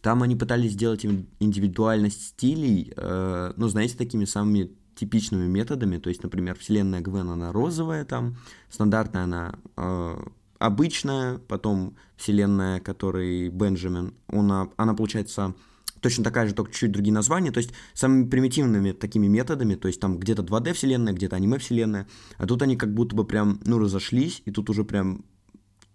там 0.00 0.22
они 0.22 0.36
пытались 0.36 0.74
сделать 0.74 1.04
индивидуальность 1.04 2.22
стилей, 2.28 2.92
э, 2.96 3.52
ну, 3.56 3.66
знаете, 3.66 3.96
такими 3.96 4.24
самыми 4.24 4.70
типичными 4.96 5.46
методами. 5.46 5.98
То 5.98 6.08
есть, 6.08 6.22
например, 6.22 6.58
вселенная 6.58 7.00
Гвен, 7.00 7.30
она 7.30 7.52
розовая 7.52 8.04
там, 8.04 8.36
стандартная 8.70 9.24
она 9.24 9.54
э, 9.76 10.24
обычная, 10.58 11.38
потом 11.38 11.96
вселенная, 12.16 12.80
которой 12.80 13.48
Бенджамин, 13.50 14.14
она, 14.28 14.70
она 14.76 14.94
получается 14.94 15.54
точно 16.00 16.24
такая 16.24 16.46
же, 16.46 16.54
только 16.54 16.72
чуть 16.72 16.92
другие 16.92 17.12
названия, 17.12 17.50
то 17.50 17.58
есть 17.58 17.72
самыми 17.94 18.28
примитивными 18.28 18.92
такими 18.92 19.26
методами, 19.26 19.74
то 19.74 19.88
есть 19.88 20.00
там 20.00 20.18
где-то 20.18 20.42
2D 20.42 20.72
вселенная, 20.72 21.12
где-то 21.12 21.36
аниме 21.36 21.58
вселенная, 21.58 22.06
а 22.38 22.46
тут 22.46 22.62
они 22.62 22.76
как 22.76 22.92
будто 22.92 23.16
бы 23.16 23.24
прям, 23.24 23.60
ну, 23.64 23.78
разошлись, 23.78 24.42
и 24.44 24.50
тут 24.50 24.70
уже 24.70 24.84
прям, 24.84 25.24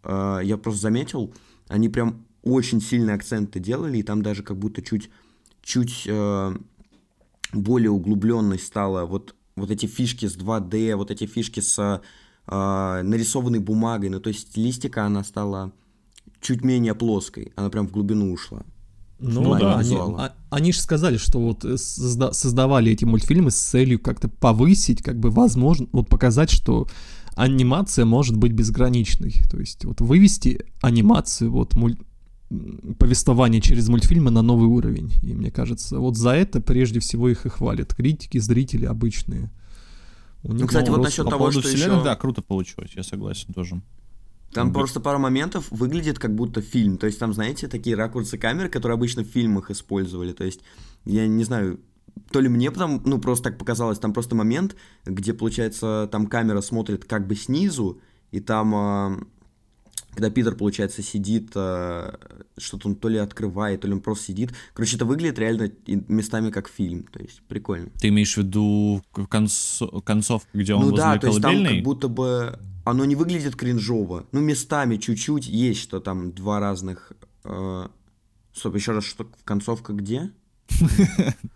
э, 0.04 0.42
я 0.44 0.58
просто 0.58 0.82
заметил, 0.82 1.34
они 1.68 1.90
прям 1.90 2.26
очень 2.44 2.82
сильные 2.82 3.16
акценты 3.16 3.60
делали, 3.60 4.00
и 4.00 4.04
там 4.04 4.22
даже 4.22 4.44
как 4.44 4.58
будто 4.58 4.82
чуть, 4.82 5.10
чуть 5.62 6.04
э, 6.08 6.56
более 7.54 7.92
углубленность 7.92 8.66
стала 8.66 9.06
вот, 9.06 9.36
вот 9.56 9.72
эти 9.72 9.86
фишки 9.86 10.28
с 10.28 10.38
2D, 10.38 10.96
вот 10.96 11.12
эти 11.12 11.26
фишки 11.26 11.60
с 11.60 12.02
э, 12.48 13.02
нарисованной 13.04 13.60
бумагой, 13.60 14.10
ну, 14.10 14.20
то 14.20 14.30
есть 14.30 14.50
стилистика, 14.50 15.06
она 15.06 15.24
стала 15.24 15.72
чуть 16.42 16.64
менее 16.64 16.96
плоской, 16.96 17.54
она 17.56 17.70
прям 17.70 17.88
в 17.88 17.92
глубину 17.92 18.32
ушла. 18.32 18.64
Ну, 19.20 19.56
да, 19.60 19.78
они, 19.78 19.96
а- 19.96 20.34
они 20.50 20.72
же 20.74 20.80
сказали, 20.82 21.18
что 21.18 21.40
вот 21.40 21.64
э, 21.64 21.76
созда- 21.76 22.34
создавали 22.34 22.92
эти 22.92 23.06
мультфильмы 23.06 23.52
с 23.52 23.56
целью 23.56 24.00
как-то 24.00 24.28
повысить, 24.30 25.04
как 25.04 25.20
бы 25.20 25.30
возможно, 25.30 25.88
вот 25.92 26.10
показать, 26.10 26.50
что 26.50 26.88
анимация 27.36 28.06
может 28.06 28.36
быть 28.36 28.52
безграничной. 28.52 29.36
То 29.50 29.60
есть 29.60 29.86
вот 29.86 30.02
вывести 30.02 30.66
анимацию, 30.82 31.52
вот 31.52 31.76
муль... 31.76 31.98
повествование 32.98 33.62
через 33.62 33.88
мультфильмы 33.88 34.32
на 34.32 34.42
новый 34.42 34.68
уровень. 34.68 35.12
И 35.24 35.34
мне 35.34 35.52
кажется, 35.52 36.00
вот 36.00 36.18
за 36.18 36.32
это 36.32 36.60
прежде 36.60 37.00
всего 37.00 37.30
их 37.30 37.46
и 37.46 37.50
хвалят 37.50 37.94
критики, 37.94 38.38
зрители 38.40 38.86
обычные. 38.86 39.50
У 40.44 40.54
ну, 40.54 40.68
кстати, 40.68 40.90
вот 40.90 41.02
насчет 41.02 41.30
того, 41.30 41.52
что 41.52 41.68
еще... 41.68 42.04
Да, 42.04 42.16
круто 42.16 42.42
получилось, 42.42 42.92
я 42.96 43.04
согласен 43.04 43.54
тоже. 43.54 43.82
Там 44.54 44.70
mm 44.70 44.74
просто 44.74 45.00
пара 45.00 45.18
моментов 45.18 45.68
выглядит 45.72 46.20
как 46.20 46.36
будто 46.36 46.62
фильм. 46.62 46.98
То 46.98 47.08
есть 47.08 47.20
там, 47.20 47.34
знаете, 47.34 47.68
такие 47.68 47.96
ракурсы 47.96 48.38
камеры, 48.38 48.68
которые 48.68 48.96
обычно 48.96 49.24
в 49.24 49.28
фильмах 49.28 49.72
использовали. 49.72 50.34
То 50.34 50.44
есть, 50.44 50.62
я 51.06 51.26
не 51.28 51.46
знаю, 51.46 51.80
то 52.32 52.42
ли 52.42 52.50
мне 52.50 52.70
потом, 52.70 53.02
ну, 53.06 53.20
просто 53.20 53.50
так 53.50 53.58
показалось, 53.58 54.00
там 54.00 54.12
просто 54.12 54.36
момент, 54.36 54.76
где, 55.06 55.34
получается, 55.34 56.10
там 56.12 56.28
камера 56.28 56.60
смотрит 56.60 57.06
как 57.06 57.28
бы 57.28 57.36
снизу, 57.36 58.02
и 58.32 58.42
там, 58.42 58.76
а, 58.76 59.20
когда 60.14 60.30
Питер, 60.30 60.56
получается, 60.56 61.02
сидит, 61.02 61.52
а, 61.56 62.20
что-то 62.58 62.90
он 62.90 62.96
то 62.96 63.08
ли 63.08 63.18
открывает, 63.18 63.82
то 63.82 63.88
ли 63.88 63.94
он 63.94 64.02
просто 64.02 64.26
сидит. 64.26 64.52
Короче, 64.74 64.96
это 64.96 65.06
выглядит 65.06 65.40
реально 65.40 65.72
местами 65.88 66.52
как 66.52 66.68
фильм, 66.68 67.04
то 67.04 67.20
есть 67.20 67.42
прикольно. 67.48 67.90
Ты 68.00 68.10
имеешь 68.10 68.34
в 68.34 68.38
виду 68.38 69.04
конц... 69.30 69.82
концовку, 70.04 70.50
где 70.54 70.74
он 70.74 70.82
ну, 70.82 70.90
возле 70.90 71.04
да, 71.04 71.18
то 71.18 71.28
есть 71.28 71.42
там 71.42 71.66
как 71.66 71.84
будто 71.84 72.08
бы 72.08 72.60
оно 72.84 73.06
не 73.06 73.16
выглядит 73.16 73.56
кринжово. 73.56 74.26
Ну, 74.32 74.42
местами 74.42 74.98
чуть-чуть 74.98 75.48
есть, 75.48 75.82
что 75.82 76.00
там 76.00 76.32
два 76.32 76.60
разных... 76.60 77.14
Э... 77.44 77.88
Стоп, 78.54 78.76
еще 78.76 78.92
раз, 78.92 79.06
что 79.06 79.30
концовка 79.46 79.94
где? 79.94 80.32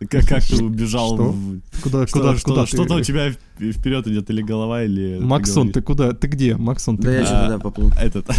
Как, 0.10 0.28
как 0.28 0.44
ты 0.44 0.64
убежал? 0.64 1.16
Что? 1.16 1.36
Куда, 1.82 2.06
куда, 2.06 2.36
куда? 2.44 2.66
Что-то 2.66 2.96
у 2.96 3.02
тебя 3.02 3.32
вперед 3.58 4.08
идет 4.08 4.30
или 4.30 4.42
голова, 4.42 4.84
или... 4.84 5.20
Максон, 5.20 5.72
ты 5.72 5.82
куда? 5.82 6.14
Ты 6.14 6.28
где? 6.28 6.56
Максон, 6.56 6.98
ты 6.98 7.04
Да 7.04 7.12
я 7.12 7.26
что-то, 7.26 7.50
да, 7.50 7.60
поплыл. 7.60 7.92
Этот. 8.00 8.28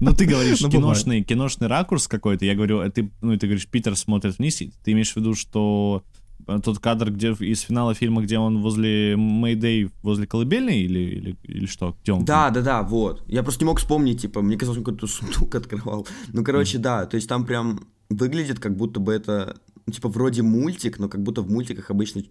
Ну, 0.00 0.14
ты 0.14 0.26
говоришь 0.26 0.60
ну, 0.60 0.70
киношный, 0.70 1.24
киношный 1.24 1.66
ракурс 1.66 2.06
какой-то. 2.06 2.44
Я 2.44 2.54
говорю, 2.54 2.88
ты, 2.90 3.10
ну, 3.20 3.36
ты 3.36 3.46
говоришь, 3.46 3.66
Питер 3.66 3.96
смотрит 3.96 4.38
вниз. 4.38 4.62
Ты 4.84 4.92
имеешь 4.92 5.12
в 5.12 5.16
виду, 5.16 5.34
что 5.34 6.04
э, 6.46 6.60
тот 6.62 6.78
кадр, 6.78 7.10
где 7.10 7.32
из 7.32 7.62
финала 7.62 7.94
фильма, 7.94 8.22
где 8.22 8.38
он 8.38 8.62
возле 8.62 9.16
Мэйдэй, 9.16 9.90
возле 10.02 10.26
колыбельной 10.28 10.80
или, 10.82 11.00
или, 11.00 11.36
или 11.42 11.66
что? 11.66 11.96
Где 12.02 12.12
он? 12.12 12.24
Да, 12.24 12.50
да, 12.50 12.60
да, 12.60 12.82
вот. 12.82 13.24
Я 13.26 13.42
просто 13.42 13.64
не 13.64 13.66
мог 13.66 13.80
вспомнить, 13.80 14.22
типа, 14.22 14.40
мне 14.40 14.56
казалось, 14.56 14.78
он 14.78 14.84
какой-то 14.84 15.08
сундук 15.08 15.54
открывал. 15.56 16.06
Ну, 16.32 16.44
короче, 16.44 16.78
да, 16.78 17.04
то 17.06 17.16
есть 17.16 17.28
там 17.28 17.44
прям 17.44 17.80
выглядит, 18.10 18.58
как 18.58 18.76
будто 18.76 19.00
бы 19.00 19.12
это 19.12 19.56
ну, 19.88 19.92
типа, 19.92 20.10
вроде 20.10 20.42
мультик, 20.42 20.98
но 20.98 21.08
как 21.08 21.22
будто 21.22 21.40
в 21.40 21.50
мультиках 21.50 21.90
обычно 21.90 22.22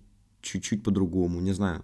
чуть-чуть 0.41 0.83
по-другому, 0.83 1.41
не 1.41 1.53
знаю. 1.53 1.83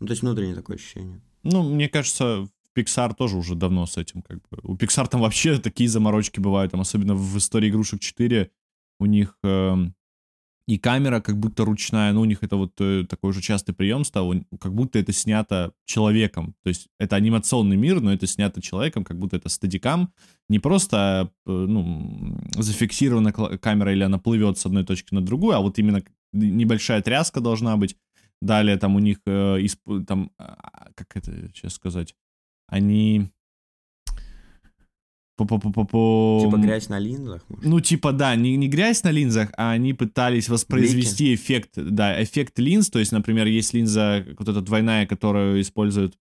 Ну, 0.00 0.06
то 0.06 0.12
есть 0.12 0.22
внутреннее 0.22 0.54
такое 0.54 0.76
ощущение. 0.76 1.20
Ну, 1.42 1.62
мне 1.62 1.90
кажется, 1.90 2.48
Pixar 2.74 3.14
тоже 3.14 3.36
уже 3.36 3.54
давно 3.54 3.84
с 3.84 3.98
этим 3.98 4.22
как 4.22 4.38
бы. 4.48 4.58
У 4.62 4.76
Pixar 4.76 5.08
там 5.08 5.20
вообще 5.20 5.58
такие 5.58 5.90
заморочки 5.90 6.40
бывают, 6.40 6.72
там 6.72 6.80
особенно 6.80 7.14
в 7.14 7.36
истории 7.36 7.68
игрушек 7.68 8.00
4 8.00 8.50
у 8.98 9.04
них 9.04 9.36
э, 9.42 9.74
и 10.70 10.78
камера 10.78 11.20
как 11.20 11.36
будто 11.36 11.64
ручная, 11.64 12.12
ну, 12.12 12.20
у 12.20 12.24
них 12.24 12.44
это 12.44 12.56
вот 12.56 12.80
э, 12.80 13.04
такой 13.08 13.30
уже 13.30 13.40
частый 13.40 13.74
прием 13.74 14.04
стал, 14.04 14.32
как 14.60 14.72
будто 14.72 15.00
это 15.00 15.12
снято 15.12 15.72
человеком. 15.84 16.54
То 16.62 16.68
есть 16.68 16.86
это 17.00 17.16
анимационный 17.16 17.76
мир, 17.76 18.00
но 18.00 18.12
это 18.12 18.28
снято 18.28 18.62
человеком, 18.62 19.02
как 19.02 19.18
будто 19.18 19.36
это 19.36 19.48
стадикам. 19.48 20.12
Не 20.48 20.60
просто, 20.60 21.32
э, 21.44 21.50
ну, 21.50 22.38
зафиксирована 22.54 23.32
камера 23.32 23.92
или 23.92 24.04
она 24.04 24.18
плывет 24.18 24.58
с 24.58 24.66
одной 24.66 24.84
точки 24.84 25.12
на 25.12 25.22
другую, 25.22 25.56
а 25.56 25.60
вот 25.60 25.76
именно 25.80 26.04
небольшая 26.32 27.02
тряска 27.02 27.40
должна 27.40 27.76
быть. 27.76 27.96
Далее 28.40 28.76
там 28.76 28.94
у 28.94 29.00
них, 29.00 29.18
э, 29.26 29.66
там, 30.06 30.30
а, 30.38 30.90
как 30.94 31.16
это 31.16 31.50
сейчас 31.52 31.74
сказать, 31.74 32.14
они. 32.68 33.28
Типа 36.44 36.56
грязь 36.56 36.88
на 36.88 36.98
линзах? 36.98 37.42
Может? 37.48 37.64
Ну, 37.64 37.80
типа, 37.80 38.12
да, 38.12 38.34
не, 38.36 38.56
не 38.56 38.68
грязь 38.68 39.02
на 39.02 39.10
линзах, 39.10 39.50
а 39.56 39.70
они 39.70 39.92
пытались 39.94 40.48
воспроизвести 40.48 41.28
Блики? 41.28 41.34
эффект, 41.34 41.70
да, 41.76 42.22
эффект 42.22 42.58
линз. 42.58 42.90
То 42.90 42.98
есть, 42.98 43.12
например, 43.12 43.46
есть 43.46 43.74
линза 43.74 44.24
вот 44.38 44.48
эта 44.48 44.60
двойная, 44.60 45.06
которую 45.06 45.60
используют 45.60 46.18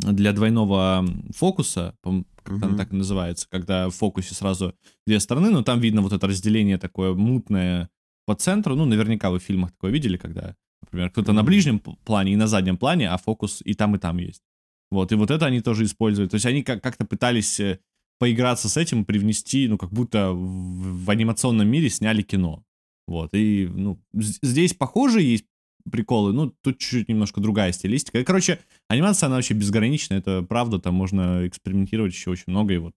для 0.00 0.32
двойного 0.32 1.06
фокуса, 1.34 1.96
как 2.02 2.56
uh-huh. 2.56 2.64
она 2.66 2.76
так 2.76 2.92
и 2.92 2.96
называется, 2.96 3.46
когда 3.48 3.88
в 3.88 3.92
фокусе 3.92 4.34
сразу 4.34 4.74
две 5.06 5.20
стороны, 5.20 5.50
но 5.50 5.62
там 5.62 5.80
видно 5.80 6.02
вот 6.02 6.12
это 6.12 6.26
разделение 6.26 6.78
такое 6.78 7.14
мутное 7.14 7.88
по 8.26 8.34
центру. 8.34 8.74
Ну, 8.74 8.84
наверняка 8.84 9.30
вы 9.30 9.38
в 9.38 9.42
фильмах 9.42 9.72
такое 9.72 9.92
видели, 9.92 10.16
когда, 10.16 10.56
например, 10.82 11.10
кто-то 11.10 11.32
uh-huh. 11.32 11.36
на 11.36 11.42
ближнем 11.42 11.78
плане 11.78 12.32
и 12.32 12.36
на 12.36 12.46
заднем 12.46 12.76
плане, 12.76 13.08
а 13.08 13.16
фокус 13.16 13.62
и 13.64 13.74
там, 13.74 13.94
и 13.96 13.98
там 13.98 14.18
есть. 14.18 14.42
Вот, 14.90 15.10
и 15.12 15.14
вот 15.14 15.30
это 15.30 15.46
они 15.46 15.60
тоже 15.60 15.84
используют. 15.84 16.30
То 16.30 16.36
есть 16.36 16.46
они 16.46 16.62
как-то 16.62 17.04
пытались 17.04 17.58
э, 17.58 17.80
поиграться 18.24 18.70
с 18.70 18.78
этим, 18.78 19.04
привнести, 19.04 19.68
ну, 19.68 19.76
как 19.76 19.90
будто 19.90 20.32
в, 20.32 21.04
в 21.04 21.10
анимационном 21.10 21.68
мире 21.68 21.90
сняли 21.90 22.22
кино. 22.22 22.64
Вот, 23.06 23.34
и, 23.34 23.68
ну, 23.70 24.00
здесь 24.14 24.72
похоже 24.72 25.20
есть 25.20 25.44
приколы, 25.92 26.32
ну, 26.32 26.54
тут 26.62 26.78
чуть-чуть 26.78 27.10
немножко 27.10 27.42
другая 27.42 27.70
стилистика. 27.72 28.18
И, 28.18 28.24
короче, 28.24 28.60
анимация, 28.88 29.26
она 29.26 29.36
вообще 29.36 29.52
безграничная, 29.52 30.20
это 30.20 30.40
правда, 30.40 30.78
там 30.78 30.94
можно 30.94 31.46
экспериментировать 31.46 32.14
еще 32.14 32.30
очень 32.30 32.44
много, 32.46 32.72
и 32.72 32.78
вот 32.78 32.94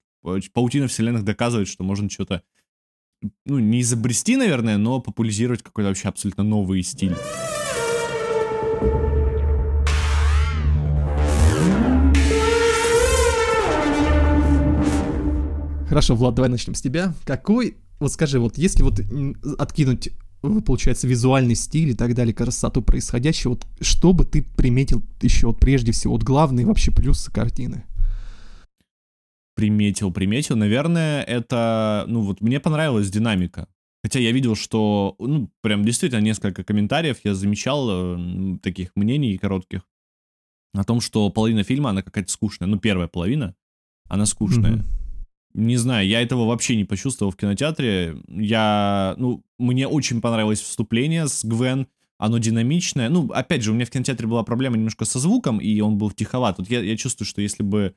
паутина 0.54 0.88
вселенных 0.88 1.26
доказывает, 1.26 1.68
что 1.68 1.84
можно 1.84 2.10
что-то, 2.10 2.42
ну, 3.46 3.60
не 3.60 3.82
изобрести, 3.82 4.38
наверное, 4.38 4.78
но 4.78 5.02
популяризировать 5.02 5.62
какой-то 5.62 5.90
вообще 5.90 6.08
абсолютно 6.08 6.46
новый 6.46 6.82
стиль. 6.84 7.18
Хорошо, 15.88 16.16
Влад, 16.16 16.36
давай 16.36 16.50
начнем 16.50 16.76
с 16.76 16.82
тебя. 16.82 17.14
Какой, 17.24 17.78
вот 18.00 18.12
скажи, 18.12 18.40
вот 18.40 18.58
если 18.58 18.84
вот 18.84 19.00
откинуть 19.58 20.10
э, 20.44 20.62
получается, 20.66 21.08
визуальный 21.08 21.56
стиль 21.56 21.90
и 21.92 21.94
так 21.94 22.14
далее, 22.14 22.34
красоту 22.34 22.82
происходящего, 22.82 23.52
вот 23.52 23.66
что 23.80 24.12
бы 24.12 24.26
ты 24.26 24.44
приметил 24.44 25.02
еще 25.22 25.48
вот 25.48 25.60
прежде 25.60 25.94
всего, 25.94 26.14
вот 26.14 26.24
главные 26.24 26.66
вообще 26.66 26.92
плюсы 26.92 27.32
картины? 27.32 27.86
Приметил, 29.56 30.12
приметил. 30.12 30.58
Наверное, 30.58 31.24
это, 31.24 32.04
ну 32.08 32.22
вот 32.22 32.42
мне 32.42 32.60
понравилась 32.60 33.10
динамика. 33.10 33.68
Хотя 34.04 34.20
я 34.20 34.32
видел, 34.32 34.56
что, 34.56 35.16
ну, 35.20 35.50
прям 35.62 35.84
действительно 35.84 36.22
несколько 36.22 36.64
комментариев 36.64 37.18
я 37.24 37.34
замечал, 37.34 37.88
э, 37.90 38.58
таких 38.62 38.92
мнений 38.96 39.38
коротких, 39.38 39.82
о 40.74 40.84
том, 40.84 41.00
что 41.00 41.30
половина 41.30 41.64
фильма, 41.64 41.92
она 41.92 42.02
какая-то 42.02 42.32
скучная. 42.32 42.68
Ну, 42.68 42.78
первая 42.78 43.08
половина, 43.08 43.56
она 44.10 44.26
скучная. 44.26 44.74
Mm-hmm 44.74 45.07
не 45.58 45.76
знаю, 45.76 46.08
я 46.08 46.22
этого 46.22 46.46
вообще 46.46 46.76
не 46.76 46.86
почувствовал 46.86 47.32
в 47.32 47.36
кинотеатре. 47.36 48.16
Я, 48.28 49.16
ну, 49.18 49.44
мне 49.58 49.88
очень 49.88 50.22
понравилось 50.22 50.62
вступление 50.62 51.28
с 51.28 51.44
Гвен. 51.44 51.88
Оно 52.20 52.38
динамичное. 52.38 53.10
Ну, 53.10 53.28
опять 53.32 53.64
же, 53.64 53.72
у 53.72 53.74
меня 53.74 53.86
в 53.86 53.90
кинотеатре 53.90 54.28
была 54.28 54.44
проблема 54.44 54.78
немножко 54.78 55.06
со 55.06 55.18
звуком, 55.18 55.58
и 55.58 55.80
он 55.80 55.98
был 55.98 56.12
тиховат. 56.12 56.60
Вот 56.60 56.70
я, 56.70 56.82
я 56.82 56.96
чувствую, 56.96 57.28
что 57.28 57.42
если 57.42 57.64
бы 57.64 57.96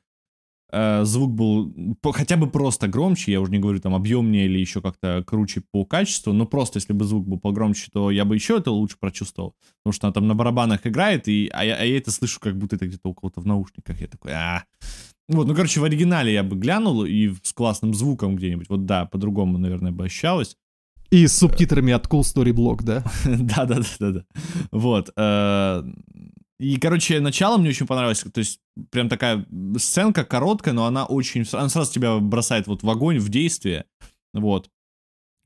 э, 0.71 1.03
звук 1.03 1.33
был 1.33 1.71
по, 2.01 2.11
хотя 2.11 2.35
бы 2.35 2.49
просто 2.49 2.87
громче, 2.87 3.31
я 3.31 3.39
уже 3.39 3.51
не 3.51 3.59
говорю 3.59 3.79
там 3.79 3.93
объемнее 3.93 4.45
или 4.45 4.57
еще 4.57 4.81
как-то 4.81 5.23
круче 5.25 5.61
по 5.71 5.85
качеству, 5.85 6.33
но 6.33 6.47
просто 6.47 6.77
если 6.77 6.93
бы 6.93 7.05
звук 7.05 7.27
был 7.27 7.39
погромче, 7.39 7.89
то 7.93 8.09
я 8.09 8.25
бы 8.25 8.33
еще 8.33 8.57
это 8.57 8.71
лучше 8.71 8.97
прочувствовал. 8.99 9.55
Потому 9.83 9.93
что 9.93 10.07
она 10.07 10.13
там 10.13 10.27
на 10.27 10.33
барабанах 10.33 10.87
играет, 10.87 11.27
и, 11.27 11.47
а, 11.53 11.63
я, 11.63 11.75
а 11.75 11.83
я 11.83 11.97
это 11.97 12.09
слышу, 12.09 12.39
как 12.39 12.57
будто 12.57 12.75
это 12.75 12.87
где-то 12.87 13.09
у 13.09 13.13
кого-то 13.13 13.39
в 13.41 13.45
наушниках. 13.45 14.01
Я 14.01 14.07
такой, 14.07 14.31
а 14.33 14.63
вот, 15.31 15.47
ну, 15.47 15.55
короче, 15.55 15.79
в 15.79 15.83
оригинале 15.83 16.33
я 16.33 16.43
бы 16.43 16.55
глянул 16.55 17.05
и 17.05 17.33
с 17.43 17.53
классным 17.53 17.93
звуком 17.93 18.35
где-нибудь. 18.35 18.69
Вот 18.69 18.85
да, 18.85 19.05
по-другому, 19.05 19.57
наверное, 19.57 19.91
бы 19.91 20.05
ощущалось. 20.05 20.57
И 21.09 21.27
с 21.27 21.37
субтитрами 21.37 21.91
от 21.93 22.07
Cool 22.07 22.21
Story 22.21 22.53
Blog, 22.53 22.83
да? 22.83 23.03
Да-да-да-да. 23.25 24.23
Вот. 24.71 25.11
Э, 25.17 25.83
и, 26.59 26.77
короче, 26.77 27.19
начало 27.19 27.57
мне 27.57 27.69
очень 27.69 27.87
понравилось. 27.87 28.23
То 28.33 28.39
есть, 28.39 28.59
прям 28.91 29.09
такая 29.09 29.45
сценка 29.77 30.23
короткая, 30.23 30.73
но 30.73 30.85
она 30.85 31.05
очень... 31.05 31.45
Она 31.53 31.69
сразу 31.69 31.91
тебя 31.91 32.17
бросает 32.19 32.67
вот 32.67 32.83
в 32.83 32.89
огонь, 32.89 33.19
в 33.19 33.29
действие. 33.29 33.85
Вот. 34.33 34.69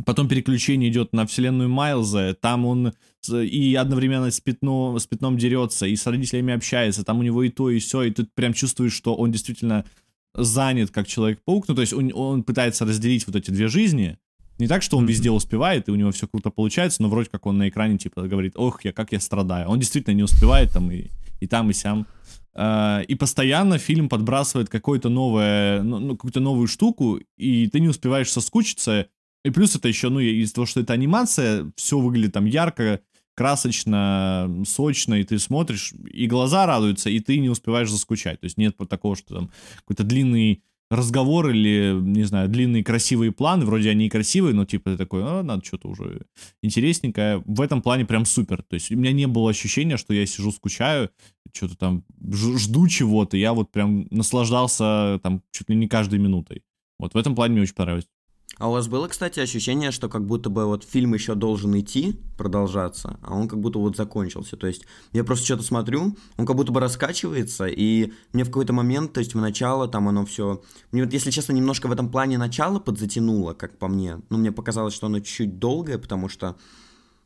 Потом 0.06 0.27
переключение 0.27 0.89
идет 0.89 1.13
на 1.13 1.25
вселенную 1.25 1.70
Майлза, 1.70 2.34
там 2.34 2.65
он 2.65 2.94
и 3.29 3.75
одновременно 3.75 4.32
с, 4.32 4.39
пятно, 4.39 4.98
с 4.98 5.08
пятном 5.08 5.38
дерется, 5.38 5.86
и 5.86 5.96
с 5.96 6.05
родителями 6.05 6.53
общается, 6.53 7.03
там 7.03 7.20
у 7.20 7.24
него 7.24 7.44
и 7.44 7.50
то, 7.50 7.70
и 7.70 7.79
все, 7.79 8.03
и 8.03 8.12
ты 8.12 8.25
прям 8.36 8.53
чувствуешь, 8.53 8.94
что 8.94 9.15
он 9.15 9.32
действительно 9.32 9.86
занят 10.34 10.91
как 10.91 11.08
Человек-паук, 11.08 11.67
ну 11.67 11.75
то 11.75 11.82
есть 11.82 11.94
он, 11.94 12.12
он 12.13 12.44
пытается 12.44 12.86
разделить 12.86 13.25
вот 13.27 13.36
эти 13.36 13.51
две 13.51 13.67
жизни, 13.67 14.17
не 14.58 14.67
так, 14.67 14.84
что 14.84 14.98
он 14.98 15.05
везде 15.05 15.32
успевает, 15.32 15.88
и 15.88 15.91
у 15.91 15.96
него 15.96 16.12
все 16.12 16.27
круто 16.27 16.50
получается, 16.50 17.01
но 17.01 17.10
вроде 17.10 17.29
как 17.29 17.46
он 17.46 17.58
на 17.58 17.67
экране 17.67 17.98
типа 17.98 18.24
говорит, 18.24 18.53
ох, 18.55 18.86
я 18.86 18.94
как 18.94 19.12
я 19.12 19.20
страдаю. 19.20 19.67
Он 19.67 19.79
действительно 19.79 20.13
не 20.13 20.24
успевает 20.24 20.72
там 20.72 20.89
и, 20.91 21.08
и 21.41 21.48
там, 21.48 21.70
и 21.70 21.74
сям. 21.74 22.08
Uh, 22.55 23.03
и 23.03 23.15
постоянно 23.15 23.77
фильм 23.77 24.08
подбрасывает 24.08 24.70
какое-то 24.70 25.10
новое, 25.10 25.84
ну, 25.84 26.00
ну, 26.00 26.15
какую-то 26.15 26.39
новую 26.39 26.67
штуку, 26.67 27.20
и 27.36 27.67
ты 27.67 27.82
не 27.82 27.89
успеваешь 27.89 28.32
соскучиться, 28.32 29.10
и 29.44 29.50
плюс 29.50 29.75
это 29.75 29.89
еще, 29.89 30.08
ну, 30.08 30.22
из-за 30.22 30.53
того, 30.53 30.65
что 30.65 30.79
это 30.79 30.94
анимация, 30.94 31.70
все 31.75 32.00
выглядит 32.00 32.32
там 32.32 32.46
ярко, 32.46 33.01
красочно, 33.36 34.63
сочно, 34.65 35.15
и 35.15 35.24
ты 35.24 35.38
смотришь, 35.39 35.94
и 36.12 36.25
глаза 36.27 36.65
радуются, 36.65 37.10
и 37.10 37.20
ты 37.20 37.38
не 37.39 37.50
успеваешь 37.50 37.92
заскучать. 37.92 38.39
То 38.39 38.46
есть 38.46 38.58
нет 38.58 38.75
такого, 38.89 39.15
что 39.15 39.36
там 39.36 39.51
какой-то 39.77 40.04
длинный 40.04 40.63
разговор 40.89 41.50
или, 41.50 41.98
не 42.00 42.24
знаю, 42.24 42.48
длинные 42.48 42.84
красивые 42.84 43.32
планы, 43.32 43.65
вроде 43.65 43.89
они 43.89 44.06
и 44.06 44.10
красивые, 44.10 44.54
но 44.54 44.65
типа 44.65 44.92
ты 44.92 44.98
такой, 44.98 45.24
а, 45.24 45.44
надо 45.44 45.65
что-то 45.65 45.89
уже 45.89 46.22
интересненькое. 46.62 47.44
В 47.46 47.62
этом 47.62 47.82
плане 47.82 48.06
прям 48.06 48.25
супер. 48.25 48.62
То 48.62 48.75
есть 48.75 48.92
у 48.92 48.96
меня 48.96 49.12
не 49.12 49.27
было 49.27 49.50
ощущения, 49.50 49.98
что 49.98 50.13
я 50.13 50.25
сижу, 50.25 50.51
скучаю, 50.51 51.10
что-то 51.54 51.75
там 51.75 52.04
жду 52.32 52.88
чего-то. 52.88 53.36
Я 53.36 53.54
вот 53.54 53.72
прям 53.72 54.08
наслаждался 54.12 55.20
там 55.24 55.42
чуть 55.51 55.70
ли 55.70 55.75
не 55.75 55.88
каждой 55.88 56.20
минутой. 56.20 56.63
Вот 57.00 57.13
в 57.13 57.18
этом 57.18 57.36
плане 57.36 57.54
мне 57.54 57.63
очень 57.63 57.75
понравилось. 57.75 58.08
А 58.58 58.70
у 58.70 58.72
вас 58.72 58.88
было, 58.88 59.08
кстати, 59.08 59.40
ощущение, 59.42 59.92
что 59.92 60.08
как 60.08 60.26
будто 60.26 60.50
бы 60.50 60.66
вот 60.66 60.86
фильм 60.86 61.14
еще 61.14 61.36
должен 61.36 61.78
идти, 61.78 62.20
продолжаться, 62.38 63.20
а 63.22 63.36
он 63.36 63.50
как 63.50 63.60
будто 63.60 63.80
вот 63.80 63.98
закончился. 63.98 64.56
То 64.56 64.68
есть 64.68 64.86
я 65.12 65.26
просто 65.26 65.46
что-то 65.46 65.64
смотрю, 65.64 66.16
он 66.38 66.46
как 66.46 66.56
будто 66.56 66.72
бы 66.72 66.80
раскачивается, 66.80 67.66
и 67.66 68.14
мне 68.32 68.44
в 68.44 68.48
какой-то 68.48 68.72
момент, 68.72 69.12
то 69.12 69.20
есть 69.20 69.34
в 69.34 69.42
начало 69.42 69.88
там 69.88 70.08
оно 70.08 70.26
все... 70.26 70.62
Мне 70.92 71.04
вот, 71.04 71.12
если 71.12 71.32
честно, 71.32 71.52
немножко 71.52 71.88
в 71.88 71.92
этом 71.92 72.10
плане 72.10 72.38
начало 72.38 72.80
подзатянуло, 72.80 73.54
как 73.54 73.78
по 73.78 73.90
мне. 73.90 74.22
Ну, 74.30 74.38
мне 74.38 74.54
показалось, 74.54 74.94
что 74.94 75.08
оно 75.08 75.20
чуть-чуть 75.20 75.60
долгое, 75.60 75.98
потому 75.98 76.30
что, 76.30 76.56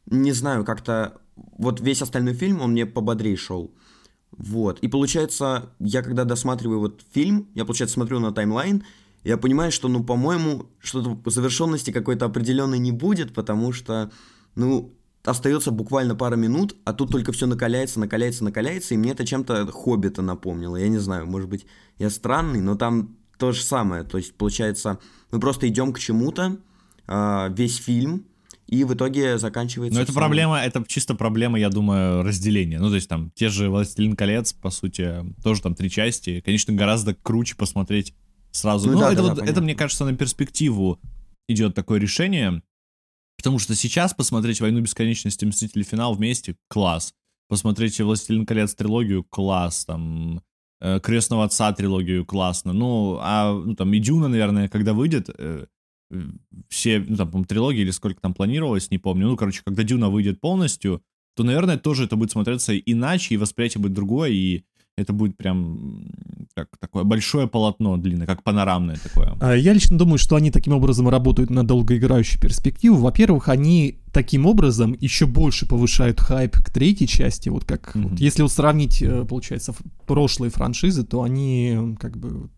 не 0.07 0.31
знаю, 0.31 0.65
как-то 0.65 1.19
вот 1.35 1.79
весь 1.79 2.01
остальной 2.01 2.33
фильм, 2.33 2.61
он 2.61 2.71
мне 2.71 2.87
пободрее 2.87 3.37
шел. 3.37 3.71
Вот. 4.31 4.79
И 4.79 4.87
получается, 4.87 5.73
я 5.79 6.01
когда 6.01 6.23
досматриваю 6.23 6.79
вот 6.79 7.03
фильм, 7.11 7.49
я, 7.55 7.65
получается, 7.65 7.95
смотрю 7.95 8.19
на 8.19 8.31
таймлайн, 8.31 8.83
я 9.23 9.37
понимаю, 9.37 9.71
что, 9.71 9.87
ну, 9.87 10.03
по-моему, 10.03 10.67
что-то 10.79 11.29
завершенности 11.29 11.91
какой-то 11.91 12.25
определенной 12.25 12.79
не 12.79 12.91
будет, 12.91 13.33
потому 13.33 13.73
что, 13.73 14.11
ну, 14.55 14.95
остается 15.23 15.71
буквально 15.71 16.15
пара 16.15 16.35
минут, 16.35 16.75
а 16.85 16.93
тут 16.93 17.11
только 17.11 17.31
все 17.31 17.45
накаляется, 17.45 17.99
накаляется, 17.99 18.43
накаляется, 18.43 18.93
и 18.93 18.97
мне 18.97 19.11
это 19.11 19.25
чем-то 19.25 19.67
Хоббита 19.71 20.21
напомнило. 20.21 20.77
Я 20.77 20.87
не 20.87 20.97
знаю, 20.97 21.27
может 21.27 21.49
быть, 21.49 21.65
я 21.97 22.09
странный, 22.09 22.61
но 22.61 22.75
там 22.75 23.17
то 23.37 23.51
же 23.51 23.61
самое. 23.61 24.03
То 24.03 24.17
есть, 24.17 24.35
получается, 24.35 24.99
мы 25.31 25.39
просто 25.39 25.67
идем 25.67 25.93
к 25.93 25.99
чему-то, 25.99 26.57
э, 27.07 27.53
весь 27.55 27.77
фильм, 27.77 28.25
и 28.67 28.83
в 28.83 28.93
итоге 28.93 29.39
заканчивается... 29.39 29.97
Но 29.97 30.03
это 30.03 30.11
самым... 30.11 30.27
проблема, 30.27 30.59
это 30.59 30.83
чисто 30.87 31.15
проблема, 31.15 31.59
я 31.59 31.69
думаю, 31.69 32.23
разделения. 32.23 32.79
Ну, 32.79 32.89
то 32.89 32.95
есть 32.95 33.09
там 33.09 33.31
те 33.33 33.49
же 33.49 33.69
«Властелин 33.69 34.15
колец», 34.15 34.53
по 34.53 34.69
сути, 34.69 35.25
тоже 35.43 35.61
там 35.61 35.73
три 35.73 35.89
части. 35.89 36.41
Конечно, 36.45 36.73
гораздо 36.73 37.15
круче 37.15 37.55
посмотреть 37.55 38.13
сразу. 38.51 38.87
Ну, 38.87 38.93
ну 38.93 38.99
да, 39.01 39.11
это, 39.11 39.21
да, 39.21 39.29
вот, 39.29 39.37
да, 39.37 39.45
это, 39.45 39.61
мне 39.61 39.75
кажется, 39.75 40.05
на 40.05 40.15
перспективу 40.15 40.99
идет 41.47 41.75
такое 41.75 41.99
решение, 41.99 42.61
потому 43.37 43.59
что 43.59 43.75
сейчас 43.75 44.13
посмотреть 44.13 44.61
«Войну 44.61 44.81
бесконечности» 44.81 45.45
«Мстители. 45.45 45.83
Финал» 45.83 46.13
вместе— 46.13 46.55
класс. 46.69 47.13
Посмотреть 47.47 47.99
«Властелин 47.99 48.45
колец» 48.45 48.75
трилогию— 48.75 49.23
класс, 49.29 49.85
там, 49.85 50.43
э, 50.81 50.99
«Крестного 50.99 51.45
отца» 51.45 51.73
трилогию— 51.73 52.25
классно. 52.27 52.73
Ну, 52.73 53.17
а, 53.21 53.53
ну, 53.53 53.75
там, 53.75 53.93
и 53.93 53.99
«Дюна», 53.99 54.27
наверное, 54.27 54.67
когда 54.67 54.93
выйдет, 54.93 55.29
э, 55.35 55.65
все, 56.69 56.99
ну, 56.99 57.15
там, 57.15 57.31
по 57.31 57.43
трилогии 57.43 57.81
или 57.81 57.91
сколько 57.91 58.21
там 58.21 58.33
планировалось, 58.33 58.91
не 58.91 58.97
помню. 58.97 59.27
Ну, 59.27 59.37
короче, 59.37 59.61
когда 59.63 59.83
«Дюна» 59.83 60.09
выйдет 60.09 60.39
полностью, 60.41 61.01
то, 61.35 61.43
наверное, 61.43 61.77
тоже 61.77 62.05
это 62.05 62.15
будет 62.15 62.31
смотреться 62.31 62.77
иначе, 62.77 63.35
и 63.35 63.37
восприятие 63.37 63.81
будет 63.81 63.93
другое, 63.93 64.31
и 64.31 64.63
это 64.99 65.13
будет 65.13 65.37
прям 65.37 66.11
как 66.53 66.69
такое 66.79 67.03
большое 67.03 67.47
полотно 67.47 67.97
длинное, 67.97 68.27
как 68.27 68.43
панорамное 68.43 68.97
такое. 68.97 69.37
А, 69.39 69.55
я 69.55 69.73
лично 69.73 69.97
думаю, 69.97 70.17
что 70.17 70.35
они 70.35 70.51
таким 70.51 70.73
образом 70.73 71.07
работают 71.09 71.49
на 71.49 71.65
долгоиграющую 71.65 72.41
перспективу. 72.41 72.97
Во-первых, 72.97 73.49
они 73.49 73.99
таким 74.11 74.45
образом 74.45 74.95
еще 74.99 75.25
больше 75.25 75.67
повышают 75.67 76.19
хайп 76.19 76.57
к 76.57 76.69
третьей 76.71 77.07
части. 77.07 77.49
Вот 77.49 77.65
как 77.65 77.95
mm-hmm. 77.95 78.09
вот, 78.09 78.19
если 78.19 78.41
вот 78.41 78.51
сравнить, 78.51 79.01
э, 79.01 79.25
получается, 79.25 79.73
прошлые 80.05 80.51
франшизы, 80.51 81.03
то 81.03 81.23
они 81.23 81.95
как 81.99 82.17
бы 82.17 82.49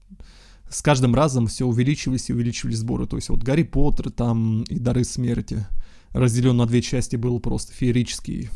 с 0.70 0.82
каждым 0.82 1.14
разом 1.14 1.48
все 1.48 1.66
увеличивались 1.66 2.30
и 2.30 2.34
увеличивались 2.34 2.78
сборы. 2.78 3.06
То 3.06 3.18
есть 3.18 3.30
вот 3.30 3.44
Гарри 3.44 3.64
Поттер 3.64 4.10
там 4.10 4.64
и 4.64 4.80
Дары 4.80 5.04
Смерти 5.04 5.66
разделен 6.12 6.58
на 6.58 6.66
две 6.66 6.82
части 6.82 7.16
был 7.16 7.40
просто 7.40 7.74
феерический 7.74 8.50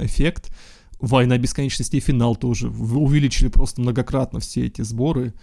эффект. 0.00 0.52
Война 1.02 1.36
бесконечности 1.36 1.96
и 1.96 2.00
финал 2.00 2.36
тоже 2.36 2.68
увеличили 2.68 3.48
просто 3.48 3.80
многократно 3.80 4.40
все 4.40 4.66
эти 4.66 4.82
сборы. 4.82 5.34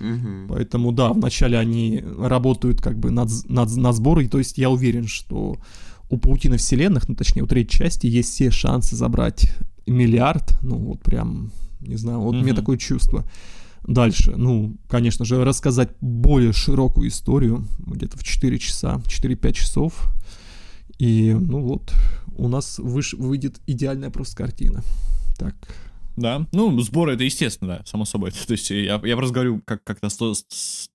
Угу. 0.00 0.46
Поэтому 0.48 0.92
да, 0.92 1.12
вначале 1.12 1.58
они 1.58 2.02
работают 2.18 2.80
как 2.80 2.98
бы 2.98 3.10
над, 3.10 3.28
над, 3.48 3.76
над 3.76 3.96
сборой. 3.96 4.28
То 4.28 4.38
есть 4.38 4.56
я 4.58 4.70
уверен, 4.70 5.08
что 5.08 5.58
у 6.08 6.16
паутины 6.16 6.56
вселенных, 6.56 7.08
ну 7.08 7.16
точнее 7.16 7.42
у 7.42 7.46
третьей 7.46 7.78
части, 7.78 8.06
есть 8.06 8.30
все 8.32 8.50
шансы 8.50 8.96
забрать 8.96 9.52
миллиард. 9.86 10.56
Ну 10.62 10.76
вот 10.76 11.02
прям, 11.02 11.50
не 11.80 11.96
знаю, 11.96 12.20
вот 12.20 12.36
угу. 12.36 12.44
мне 12.44 12.54
такое 12.54 12.78
чувство. 12.78 13.24
Дальше, 13.86 14.34
ну, 14.36 14.76
конечно 14.88 15.24
же, 15.24 15.44
рассказать 15.44 15.90
более 16.00 16.52
широкую 16.52 17.08
историю, 17.08 17.66
где-то 17.78 18.18
в 18.18 18.22
4 18.22 18.58
часа, 18.58 19.00
4-5 19.06 19.52
часов. 19.52 20.12
И, 20.98 21.32
ну 21.32 21.60
вот, 21.60 21.92
у 22.36 22.48
нас 22.48 22.78
выш, 22.78 23.14
выйдет 23.14 23.60
идеальная 23.66 24.10
просто 24.10 24.36
картина. 24.36 24.82
Так. 25.38 25.54
Да, 26.16 26.46
ну, 26.52 26.78
сборы 26.80 27.14
это 27.14 27.22
естественно, 27.22 27.78
да, 27.78 27.84
само 27.86 28.04
собой. 28.04 28.32
То 28.46 28.52
есть 28.52 28.70
я, 28.70 29.00
я 29.04 29.16
просто 29.16 29.34
говорю 29.34 29.62
как, 29.64 29.84
как-то 29.84 30.08
с, 30.08 30.44
с 30.48 30.88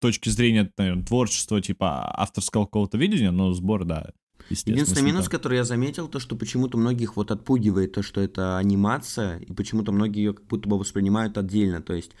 точки 0.00 0.28
зрения, 0.28 0.70
наверное, 0.78 1.04
творчества, 1.04 1.60
типа 1.60 2.08
авторского 2.16 2.66
какого-то 2.66 2.96
видения, 2.96 3.30
но 3.30 3.52
сбор, 3.52 3.84
да, 3.84 4.12
Единственный 4.50 5.02
минус, 5.06 5.28
который 5.28 5.56
я 5.56 5.64
заметил, 5.64 6.06
то, 6.06 6.20
что 6.20 6.36
почему-то 6.36 6.76
многих 6.76 7.16
вот 7.16 7.30
отпугивает 7.30 7.92
то, 7.92 8.02
что 8.02 8.20
это 8.20 8.58
анимация, 8.58 9.38
и 9.38 9.52
почему-то 9.54 9.90
многие 9.90 10.18
ее 10.18 10.34
как 10.34 10.46
будто 10.46 10.68
бы 10.68 10.78
воспринимают 10.78 11.38
отдельно. 11.38 11.80
То 11.80 11.94
есть 11.94 12.12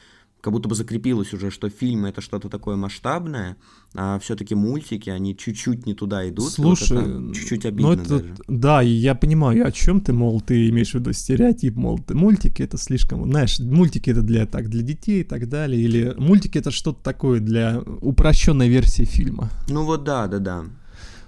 как 0.44 0.52
будто 0.52 0.68
бы 0.68 0.74
закрепилось 0.74 1.32
уже, 1.32 1.50
что 1.50 1.70
фильмы 1.70 2.10
это 2.10 2.20
что-то 2.20 2.50
такое 2.50 2.76
масштабное, 2.76 3.56
а 3.94 4.18
все-таки 4.18 4.54
мультики, 4.54 5.08
они 5.08 5.34
чуть-чуть 5.34 5.86
не 5.86 5.94
туда 5.94 6.28
идут. 6.28 6.52
Слушай, 6.52 6.98
вот 6.98 7.34
чуть-чуть 7.34 7.64
обидно 7.64 7.94
ну 7.94 8.02
это, 8.02 8.18
даже. 8.18 8.34
Да, 8.46 8.82
я 8.82 9.14
понимаю, 9.14 9.66
о 9.66 9.72
чем 9.72 10.02
ты, 10.02 10.12
мол, 10.12 10.42
ты 10.42 10.68
имеешь 10.68 10.90
в 10.90 10.96
виду 10.96 11.14
стереотип, 11.14 11.76
мол, 11.76 11.98
ты, 11.98 12.14
мультики 12.14 12.60
это 12.60 12.76
слишком, 12.76 13.24
знаешь, 13.24 13.58
мультики 13.58 14.10
это 14.10 14.20
для 14.20 14.44
так, 14.44 14.68
для 14.68 14.82
детей 14.82 15.22
и 15.22 15.24
так 15.24 15.48
далее, 15.48 15.80
или 15.80 16.14
мультики 16.18 16.58
это 16.58 16.70
что-то 16.70 17.02
такое 17.02 17.40
для 17.40 17.80
упрощенной 17.80 18.68
версии 18.68 19.04
фильма. 19.04 19.48
Ну 19.70 19.84
вот 19.84 20.04
да, 20.04 20.26
да, 20.26 20.40
да. 20.40 20.64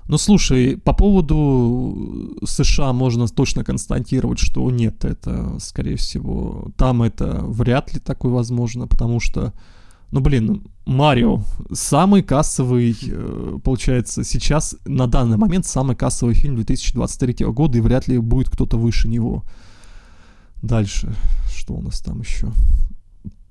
Ну, 0.09 0.19
слушай, 0.19 0.77
по 0.77 0.93
поводу 0.93 2.37
США 2.45 2.93
можно 2.93 3.27
точно 3.27 3.65
констатировать, 3.65 4.39
что 4.39 4.71
нет, 4.71 5.05
это, 5.05 5.59
скорее 5.59 5.97
всего, 5.97 6.71
там 6.77 7.03
это 7.03 7.41
вряд 7.43 7.93
ли 7.93 7.99
такое 7.99 8.33
возможно, 8.33 8.87
потому 8.87 9.19
что, 9.19 9.53
ну, 10.13 10.21
блин, 10.21 10.63
Марио 10.85 11.41
самый 11.73 12.23
кассовый, 12.23 12.97
э, 13.03 13.59
получается, 13.65 14.23
сейчас, 14.23 14.77
на 14.85 15.09
данный 15.09 15.39
момент, 15.39 15.67
самый 15.67 15.97
кассовый 15.97 16.35
фильм 16.35 16.55
2023 16.55 17.45
года, 17.47 17.79
и 17.79 17.81
вряд 17.81 18.07
ли 18.07 18.19
будет 18.19 18.49
кто-то 18.49 18.77
выше 18.77 19.09
него. 19.09 19.43
Дальше, 20.63 21.13
что 21.53 21.75
у 21.75 21.83
нас 21.83 22.01
там 22.01 22.21
еще? 22.21 22.53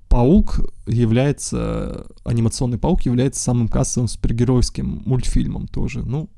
Паук 0.07 0.61
является, 0.87 2.07
анимационный 2.23 2.77
Паук 2.77 3.01
является 3.01 3.43
самым 3.43 3.67
кассовым 3.67 4.07
супергеройским 4.07 5.03
мультфильмом 5.05 5.67
тоже. 5.67 6.03
Ну, 6.03 6.29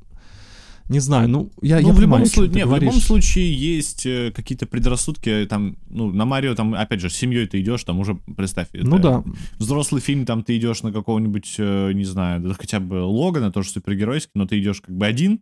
не 0.89 1.00
знаю, 1.00 1.28
ну, 1.28 1.52
я, 1.62 1.82
ну, 1.82 1.88
я 1.88 1.93
в 1.93 1.97
понимаю, 1.97 2.23
любом 2.23 2.26
случае, 2.26 2.56
не, 2.56 2.65
в 2.65 2.80
любом 2.80 3.00
случае 3.02 3.54
есть 3.54 4.06
э, 4.06 4.32
какие-то 4.34 4.65
предрассудки, 4.65 5.45
там, 5.50 5.78
ну, 5.89 6.12
на 6.12 6.26
Марио, 6.26 6.56
там, 6.56 6.73
опять 6.73 7.02
же, 7.02 7.10
с 7.10 7.15
семьей 7.15 7.47
ты 7.47 7.60
идешь, 7.60 7.84
там 7.84 8.00
уже, 8.00 8.15
представь, 8.36 8.69
ну 8.73 8.97
да. 8.97 9.23
взрослый 9.58 10.02
фильм, 10.02 10.26
там, 10.26 10.43
ты 10.43 10.58
идешь 10.58 10.84
на 10.84 10.93
какого-нибудь, 10.93 11.56
э, 11.58 11.91
не 11.93 12.06
знаю, 12.06 12.41
да, 12.41 12.54
хотя 12.54 12.80
бы 12.80 12.95
Логана, 13.04 13.52
тоже 13.52 13.69
супергеройский, 13.69 14.32
но 14.36 14.47
ты 14.47 14.60
идешь 14.60 14.82
как 14.82 14.95
бы 14.95 15.06
один, 15.06 15.41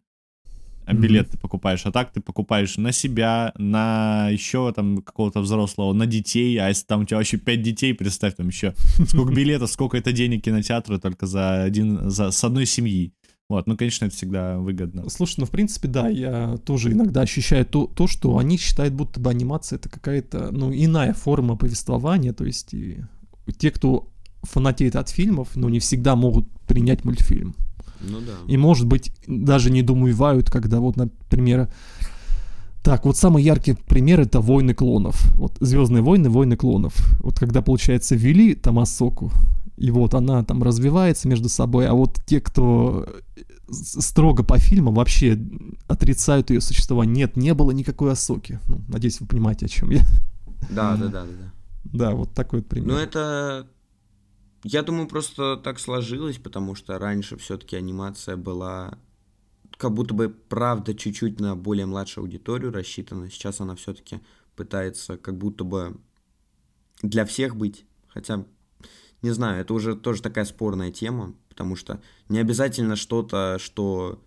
а 0.85 0.93
билет 0.93 1.27
mm-hmm. 1.27 1.31
ты 1.31 1.37
покупаешь, 1.37 1.85
а 1.85 1.91
так 1.91 2.11
ты 2.11 2.21
покупаешь 2.21 2.77
на 2.77 2.91
себя, 2.91 3.53
на 3.57 4.29
еще 4.29 4.71
там 4.71 5.01
какого-то 5.01 5.41
взрослого, 5.41 5.93
на 5.93 6.05
детей, 6.05 6.57
а 6.57 6.69
если 6.69 6.85
там 6.85 7.01
у 7.01 7.05
тебя 7.05 7.17
вообще 7.17 7.37
пять 7.37 7.61
детей, 7.61 7.93
представь, 7.93 8.35
там 8.35 8.47
еще 8.47 8.75
сколько 9.07 9.33
билетов, 9.35 9.71
сколько 9.71 9.97
это 9.97 10.11
денег 10.11 10.43
кинотеатру 10.43 10.99
только 10.99 11.25
за 11.25 11.63
один, 11.63 12.09
за, 12.09 12.31
с 12.31 12.43
одной 12.43 12.65
семьи. 12.65 13.13
Вот, 13.47 13.67
ну, 13.67 13.77
конечно, 13.77 14.05
это 14.05 14.15
всегда 14.15 14.57
выгодно. 14.57 15.07
Слушай, 15.09 15.41
ну, 15.41 15.45
в 15.45 15.51
принципе, 15.51 15.87
да, 15.87 16.09
я 16.09 16.57
тоже 16.65 16.93
иногда 16.93 17.21
ощущаю 17.21 17.65
то, 17.65 17.85
то 17.85 18.07
что 18.07 18.39
они 18.39 18.57
считают, 18.57 18.95
будто 18.95 19.19
бы 19.19 19.29
анимация 19.29 19.77
это 19.77 19.87
какая-то, 19.87 20.49
ну, 20.51 20.73
иная 20.73 21.13
форма 21.13 21.55
повествования, 21.55 22.33
то 22.33 22.43
есть 22.43 22.73
и 22.73 23.03
те, 23.59 23.69
кто 23.69 24.09
фанатеет 24.41 24.95
от 24.95 25.09
фильмов, 25.09 25.49
ну, 25.55 25.69
не 25.69 25.79
всегда 25.79 26.15
могут 26.15 26.49
принять 26.67 27.05
мультфильм. 27.05 27.55
Ну 28.01 28.19
да. 28.19 28.33
И, 28.47 28.57
может 28.57 28.87
быть, 28.87 29.11
даже 29.27 29.69
не 29.69 29.83
думают, 29.83 30.49
когда 30.49 30.79
вот, 30.79 30.95
например, 30.95 31.69
так, 32.83 33.05
вот 33.05 33.17
самый 33.17 33.43
яркий 33.43 33.73
пример 33.73 34.21
это 34.21 34.41
«Войны 34.41 34.73
клонов». 34.73 35.19
Вот 35.35 35.57
«Звездные 35.59 36.03
войны», 36.03 36.29
«Войны 36.29 36.55
клонов». 36.55 36.93
Вот 37.19 37.39
когда, 37.39 37.61
получается, 37.63 38.15
ввели 38.15 38.53
Тамасоку, 38.53 39.31
и 39.77 39.91
вот 39.91 40.13
она 40.13 40.43
там 40.43 40.63
развивается 40.63 41.27
между 41.27 41.49
собой, 41.49 41.87
а 41.87 41.93
вот 41.93 42.19
те, 42.25 42.39
кто 42.39 43.05
строго 43.69 44.43
по 44.43 44.57
фильму 44.57 44.91
вообще 44.91 45.39
отрицают 45.87 46.49
ее 46.49 46.61
существование. 46.61 47.15
Нет, 47.15 47.35
не 47.35 47.53
было 47.53 47.71
никакой 47.71 48.11
Асоки. 48.11 48.59
Ну, 48.67 48.81
надеюсь, 48.87 49.19
вы 49.19 49.27
понимаете, 49.27 49.65
о 49.65 49.69
чем 49.69 49.89
я. 49.89 50.01
Да, 50.69 50.95
да, 50.95 51.07
да, 51.07 51.25
да. 51.25 51.53
Да, 51.85 52.11
вот 52.11 52.33
такой 52.33 52.59
вот 52.59 52.69
пример. 52.69 52.89
Ну, 52.89 52.97
это... 52.97 53.67
Я 54.63 54.81
думаю, 54.81 55.07
просто 55.07 55.57
так 55.57 55.79
сложилось, 55.79 56.37
потому 56.37 56.73
что 56.73 56.97
раньше 56.97 57.37
все-таки 57.37 57.75
анимация 57.75 58.35
была 58.35 58.97
как 59.77 59.93
будто 59.93 60.13
бы, 60.13 60.29
правда, 60.29 60.95
чуть-чуть 60.95 61.39
на 61.39 61.55
более 61.55 61.85
младшую 61.85 62.23
аудиторию 62.23 62.71
рассчитана. 62.71 63.29
Сейчас 63.29 63.61
она 63.61 63.75
все-таки 63.75 64.21
пытается 64.55 65.17
как 65.17 65.37
будто 65.37 65.63
бы 65.63 65.97
для 67.01 67.25
всех 67.25 67.55
быть. 67.55 67.85
Хотя, 68.07 68.45
не 69.25 69.31
знаю, 69.31 69.61
это 69.61 69.73
уже 69.73 69.95
тоже 69.95 70.21
такая 70.21 70.45
спорная 70.45 70.91
тема, 70.91 71.33
потому 71.49 71.75
что 71.75 71.99
не 72.29 72.37
обязательно 72.37 72.95
что-то, 72.95 73.57
что 73.59 74.21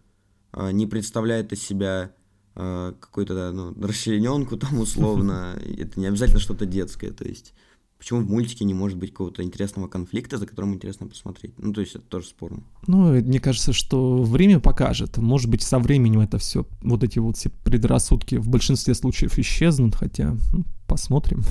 э, 0.53 0.73
не 0.73 0.87
представляет 0.87 1.53
из 1.53 1.63
себя 1.63 2.13
э, 2.57 2.95
какую-то 2.99 3.53
ну, 3.53 3.75
расчлененку 3.81 4.57
там 4.57 4.79
условно, 4.81 5.57
это 5.79 6.01
не 6.01 6.07
обязательно 6.07 6.41
что-то 6.41 6.67
детское, 6.67 7.13
то 7.13 7.25
есть 7.25 7.55
Почему 7.99 8.21
в 8.21 8.31
мультике 8.31 8.65
не 8.65 8.75
может 8.75 8.97
быть 8.97 9.11
какого-то 9.11 9.43
интересного 9.43 9.89
конфликта, 9.89 10.39
за 10.39 10.47
которым 10.47 10.73
интересно 10.73 11.09
посмотреть? 11.09 11.55
Ну, 11.59 11.73
то 11.73 11.81
есть 11.81 11.97
это 11.97 12.05
тоже 12.05 12.29
спорно. 12.29 12.63
Ну, 12.87 13.13
мне 13.13 13.41
кажется, 13.41 13.73
что 13.73 14.23
время 14.23 14.61
покажет. 14.61 15.17
Может 15.17 15.51
быть, 15.51 15.63
со 15.63 15.81
временем 15.81 16.21
это 16.21 16.39
все, 16.39 16.65
вот 16.81 17.03
эти 17.03 17.19
вот 17.19 17.37
все 17.37 17.51
предрассудки 17.51 18.37
в 18.37 18.49
большинстве 18.49 18.95
случаев 18.95 19.37
исчезнут, 19.37 19.97
хотя 19.97 20.37
ну, 20.53 20.63
посмотрим. 20.87 21.43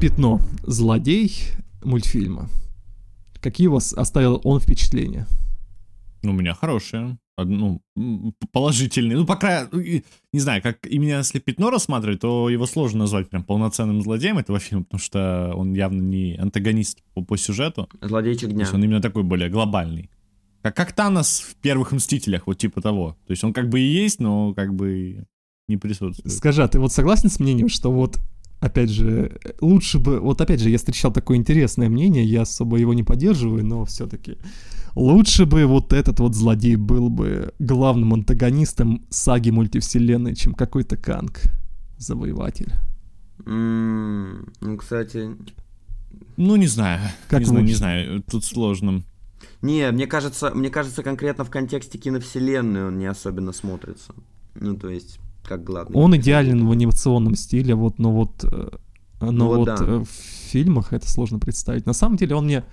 Пятно. 0.00 0.40
Злодей 0.62 1.32
мультфильма. 1.82 2.48
Какие 3.40 3.66
у 3.66 3.72
вас 3.72 3.92
оставил 3.92 4.40
он 4.44 4.58
впечатления? 4.60 5.26
Ну, 6.22 6.30
у 6.30 6.34
меня 6.34 6.54
хорошие 6.54 7.18
ну, 7.44 7.82
положительный. 8.52 9.14
Ну, 9.14 9.26
пока, 9.26 9.68
ну, 9.70 9.80
не 9.80 10.40
знаю, 10.40 10.62
как 10.62 10.86
именно 10.86 11.18
если 11.18 11.38
пятно 11.38 11.70
рассматривать, 11.70 12.20
то 12.20 12.48
его 12.48 12.66
сложно 12.66 13.00
назвать 13.00 13.28
прям 13.28 13.44
полноценным 13.44 14.02
злодеем 14.02 14.38
этого 14.38 14.58
фильма, 14.58 14.84
потому 14.84 15.00
что 15.00 15.52
он 15.54 15.74
явно 15.74 16.00
не 16.00 16.36
антагонист 16.36 17.02
по, 17.14 17.22
по 17.22 17.36
сюжету. 17.36 17.88
Злодейчик 18.00 18.48
дня. 18.48 18.56
То 18.56 18.62
есть 18.62 18.74
он 18.74 18.84
именно 18.84 19.00
такой 19.00 19.22
более 19.22 19.48
глобальный. 19.48 20.10
Как, 20.62 20.76
как 20.76 20.92
Танос 20.92 21.40
в 21.40 21.56
первых 21.56 21.92
Мстителях, 21.92 22.46
вот 22.46 22.58
типа 22.58 22.80
того. 22.80 23.16
То 23.26 23.30
есть 23.32 23.44
он 23.44 23.52
как 23.52 23.68
бы 23.68 23.80
и 23.80 23.84
есть, 23.84 24.20
но 24.20 24.54
как 24.54 24.74
бы 24.74 25.26
не 25.68 25.76
присутствует. 25.76 26.34
Скажи, 26.34 26.62
а 26.62 26.68
ты 26.68 26.78
вот 26.78 26.92
согласен 26.92 27.30
с 27.30 27.40
мнением, 27.40 27.68
что 27.68 27.90
вот 27.90 28.18
опять 28.60 28.90
же, 28.90 29.38
лучше 29.60 29.98
бы, 29.98 30.20
вот 30.20 30.40
опять 30.40 30.60
же, 30.60 30.70
я 30.70 30.78
встречал 30.78 31.12
такое 31.12 31.36
интересное 31.36 31.88
мнение, 31.88 32.24
я 32.24 32.42
особо 32.42 32.76
его 32.76 32.94
не 32.94 33.02
поддерживаю, 33.02 33.64
но 33.64 33.84
все-таки 33.84 34.38
Лучше 34.94 35.46
бы 35.46 35.66
вот 35.66 35.92
этот 35.92 36.18
вот 36.20 36.34
злодей 36.34 36.76
был 36.76 37.10
бы 37.10 37.54
главным 37.58 38.14
антагонистом 38.14 39.06
саги 39.08 39.50
мультивселенной, 39.50 40.34
чем 40.34 40.54
какой-то 40.54 40.96
Канг, 40.96 41.42
завоеватель. 41.98 42.72
Mm, 43.44 44.52
ну, 44.60 44.76
кстати... 44.76 45.36
Ну, 46.36 46.56
не 46.56 46.66
знаю. 46.66 47.00
Как 47.28 47.40
не 47.40 47.46
знаю, 47.46 47.64
не 47.64 47.74
знаю, 47.74 48.22
тут 48.22 48.44
сложно. 48.44 49.02
Не, 49.62 49.90
мне 49.92 50.06
кажется, 50.06 50.50
мне 50.54 50.70
кажется, 50.70 51.02
конкретно 51.02 51.44
в 51.44 51.50
контексте 51.50 51.98
киновселенной 51.98 52.88
он 52.88 52.98
не 52.98 53.06
особенно 53.06 53.52
смотрится. 53.52 54.14
Ну, 54.54 54.74
то 54.76 54.88
есть, 54.88 55.20
как 55.50 55.64
главный. 55.64 55.96
Он 55.96 56.16
идеален 56.16 56.64
в 56.64 56.70
анимационном 56.70 57.34
стиле, 57.34 57.74
вот, 57.74 57.98
но 57.98 58.12
вот, 58.12 58.44
э, 58.44 58.68
но 59.20 59.32
ну, 59.32 59.46
вот, 59.48 59.56
вот 59.58 59.66
да. 59.66 59.76
Э, 59.80 60.04
в 60.04 60.08
фильмах 60.08 60.92
это 60.92 61.10
сложно 61.10 61.40
представить. 61.40 61.86
На 61.86 61.92
самом 61.92 62.16
деле 62.16 62.36
он 62.36 62.44
мне 62.44 62.64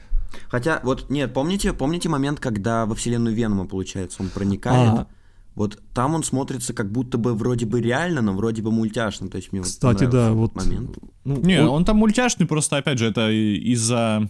Хотя, 0.49 0.79
вот, 0.83 1.09
нет, 1.09 1.33
помните, 1.33 1.73
помните 1.73 2.07
момент, 2.07 2.39
когда 2.39 2.85
во 2.85 2.93
вселенную 2.93 3.35
Венома, 3.35 3.65
получается, 3.65 4.21
он 4.21 4.29
проникает? 4.29 4.89
А, 4.89 5.07
вот 5.55 5.81
там 5.95 6.13
он 6.13 6.23
смотрится 6.23 6.73
как 6.73 6.91
будто 6.91 7.17
бы 7.17 7.33
вроде 7.33 7.65
бы 7.65 7.81
реально, 7.81 8.21
но 8.21 8.33
вроде 8.33 8.61
бы 8.61 8.71
мультяшно. 8.71 9.27
То 9.27 9.37
есть 9.37 9.51
мне 9.51 9.63
Кстати, 9.63 10.03
вот 10.03 10.11
да, 10.13 10.31
вот 10.33 10.55
момент. 10.55 10.99
Ну, 11.23 11.37
не, 11.37 11.59
он... 11.59 11.69
он 11.69 11.85
там 11.85 11.97
мультяшный, 11.97 12.45
просто 12.45 12.77
опять 12.77 12.99
же, 12.99 13.07
это 13.07 13.31
из-за. 13.31 14.29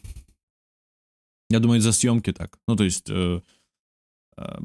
Я 1.50 1.60
думаю, 1.60 1.80
из-за 1.80 1.92
съемки 1.92 2.32
так. 2.32 2.58
Ну, 2.66 2.78
то 2.78 2.86
есть. 2.86 3.10
Э, 3.10 3.42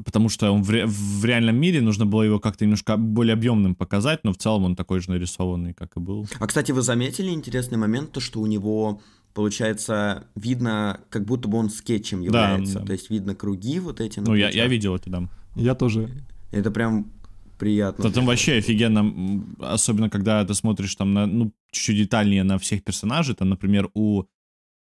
потому 0.05 0.29
что 0.29 0.51
он 0.51 0.61
в, 0.63 0.69
ре... 0.69 0.85
в 0.85 1.25
реальном 1.25 1.55
мире 1.55 1.81
нужно 1.81 2.05
было 2.05 2.23
его 2.23 2.39
как-то 2.39 2.65
немножко 2.65 2.95
более 2.97 3.33
объемным 3.33 3.75
показать, 3.75 4.23
но 4.23 4.31
в 4.31 4.37
целом 4.37 4.65
он 4.65 4.75
такой 4.75 4.99
же 4.99 5.09
нарисованный, 5.09 5.73
как 5.73 5.97
и 5.97 5.99
был. 5.99 6.27
А 6.39 6.47
кстати, 6.47 6.71
вы 6.71 6.81
заметили 6.81 7.29
интересный 7.29 7.77
момент, 7.77 8.11
то 8.11 8.19
что 8.19 8.39
у 8.39 8.45
него 8.45 9.01
получается, 9.33 10.27
видно, 10.35 10.99
как 11.09 11.25
будто 11.25 11.47
бы 11.47 11.57
он 11.57 11.69
скетчем 11.69 12.21
является. 12.21 12.75
Да, 12.75 12.79
да. 12.81 12.85
То 12.85 12.93
есть 12.93 13.09
видно 13.09 13.35
круги 13.35 13.79
вот 13.79 13.99
эти. 13.99 14.19
Ну, 14.19 14.35
я, 14.35 14.49
я 14.49 14.67
видел 14.67 14.95
это, 14.95 15.09
да. 15.09 15.27
Я 15.55 15.75
тоже. 15.75 16.09
Это 16.51 16.69
прям 16.69 17.11
приятно. 17.57 18.03
Да, 18.03 18.11
там 18.11 18.25
вообще 18.25 18.57
офигенно, 18.57 19.43
особенно 19.59 20.09
когда 20.09 20.45
ты 20.45 20.53
смотришь 20.53 20.95
там 20.95 21.13
на, 21.13 21.25
ну, 21.25 21.51
чуть-чуть 21.71 21.97
детальнее 21.97 22.43
на 22.43 22.57
всех 22.59 22.83
персонажей, 22.83 23.35
там, 23.35 23.49
например, 23.49 23.89
у 23.93 24.25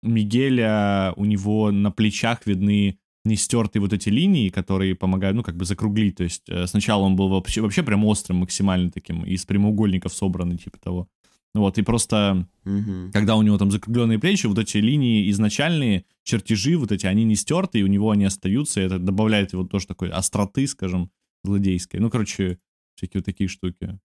Мигеля, 0.01 1.13
у 1.15 1.23
него 1.23 1.71
на 1.71 1.91
плечах 1.91 2.45
видны 2.45 2.99
не 3.25 3.35
стертые 3.35 3.81
вот 3.81 3.93
эти 3.93 4.09
линии, 4.09 4.49
которые 4.49 4.95
помогают, 4.95 5.35
ну, 5.35 5.43
как 5.43 5.55
бы 5.55 5.65
закруглить, 5.65 6.17
то 6.17 6.23
есть 6.23 6.43
э, 6.49 6.67
сначала 6.67 7.03
он 7.03 7.15
был 7.15 7.29
вообще, 7.29 7.61
вообще 7.61 7.83
прям 7.83 8.03
острым 8.05 8.39
максимально 8.39 8.91
таким, 8.91 9.23
из 9.23 9.45
прямоугольников 9.45 10.13
собранный, 10.13 10.57
типа 10.57 10.77
того. 10.79 11.07
Вот, 11.53 11.77
и 11.77 11.83
просто, 11.83 12.47
угу. 12.65 13.11
когда 13.13 13.35
у 13.35 13.43
него 13.43 13.57
там 13.57 13.69
закругленные 13.69 14.17
плечи, 14.17 14.47
вот 14.47 14.57
эти 14.57 14.77
линии 14.77 15.29
изначальные, 15.29 16.05
чертежи 16.23 16.75
вот 16.77 16.91
эти, 16.91 17.05
они 17.05 17.23
не 17.23 17.35
стерты, 17.35 17.79
и 17.79 17.83
у 17.83 17.87
него 17.87 18.09
они 18.09 18.25
остаются, 18.25 18.81
и 18.81 18.85
это 18.85 18.97
добавляет 18.97 19.53
его 19.53 19.63
тоже 19.63 19.85
такой 19.85 20.09
остроты, 20.09 20.65
скажем, 20.65 21.11
злодейской. 21.43 21.99
Ну, 21.99 22.09
короче, 22.09 22.57
всякие 22.95 23.19
вот 23.19 23.25
такие 23.25 23.47
штуки. 23.47 23.99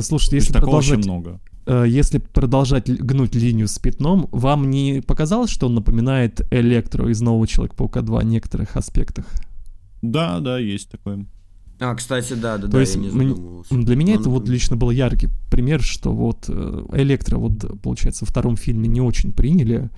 Слушайте, 0.00 0.36
если 0.36 0.52
продолжать, 0.52 1.04
много. 1.04 1.40
Э, 1.68 1.84
если 1.86 2.16
продолжать 2.18 2.88
гнуть 2.88 3.34
линию 3.34 3.68
с 3.68 3.78
пятном, 3.78 4.28
вам 4.32 4.70
не 4.70 5.02
показалось, 5.06 5.50
что 5.50 5.66
он 5.66 5.74
напоминает 5.74 6.40
Электро 6.50 7.08
из 7.10 7.20
Нового 7.20 7.46
Человека-паука 7.46 8.00
2 8.00 8.20
в 8.20 8.24
некоторых 8.24 8.74
аспектах? 8.76 9.26
Да, 10.00 10.40
да, 10.40 10.58
есть 10.58 10.90
такое. 10.90 11.26
А, 11.78 11.94
кстати, 11.94 12.32
да, 12.32 12.56
да, 12.56 12.62
То 12.62 12.72
да, 12.72 12.80
есть, 12.80 12.94
я 12.94 13.02
не 13.02 13.10
задумывался. 13.10 13.74
Для 13.74 13.96
меня 13.96 14.14
Но 14.14 14.20
это 14.20 14.30
вот 14.30 14.48
лично 14.48 14.76
был 14.76 14.90
яркий 14.90 15.28
пример, 15.50 15.82
что 15.82 16.10
вот 16.12 16.46
э, 16.48 16.86
Электро, 16.94 17.36
вот, 17.36 17.82
получается, 17.82 18.24
во 18.24 18.30
втором 18.30 18.56
фильме 18.56 18.88
не 18.88 19.02
очень 19.02 19.32
приняли, 19.32 19.90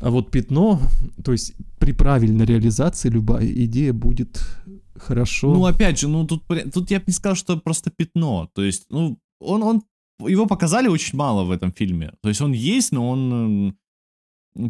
а 0.00 0.10
вот 0.10 0.30
Пятно, 0.30 0.80
то 1.24 1.32
есть 1.32 1.54
при 1.80 1.92
правильной 1.92 2.46
реализации 2.46 3.08
любая 3.08 3.46
идея 3.46 3.92
будет 3.92 4.40
хорошо. 4.96 5.52
Ну, 5.52 5.66
опять 5.66 5.98
же, 5.98 6.06
ну, 6.06 6.26
тут, 6.28 6.44
тут 6.72 6.90
я 6.92 6.98
бы 6.98 7.04
не 7.08 7.12
сказал, 7.12 7.34
что 7.34 7.56
просто 7.56 7.90
Пятно, 7.90 8.48
то 8.54 8.62
есть, 8.62 8.86
ну, 8.88 9.18
он, 9.40 9.62
он, 9.64 9.82
его 10.28 10.46
показали 10.46 10.88
очень 10.88 11.18
мало 11.18 11.44
в 11.44 11.50
этом 11.50 11.72
фильме, 11.72 12.12
то 12.22 12.28
есть 12.28 12.40
он 12.40 12.52
есть, 12.52 12.92
но 12.92 13.08
он 13.08 13.74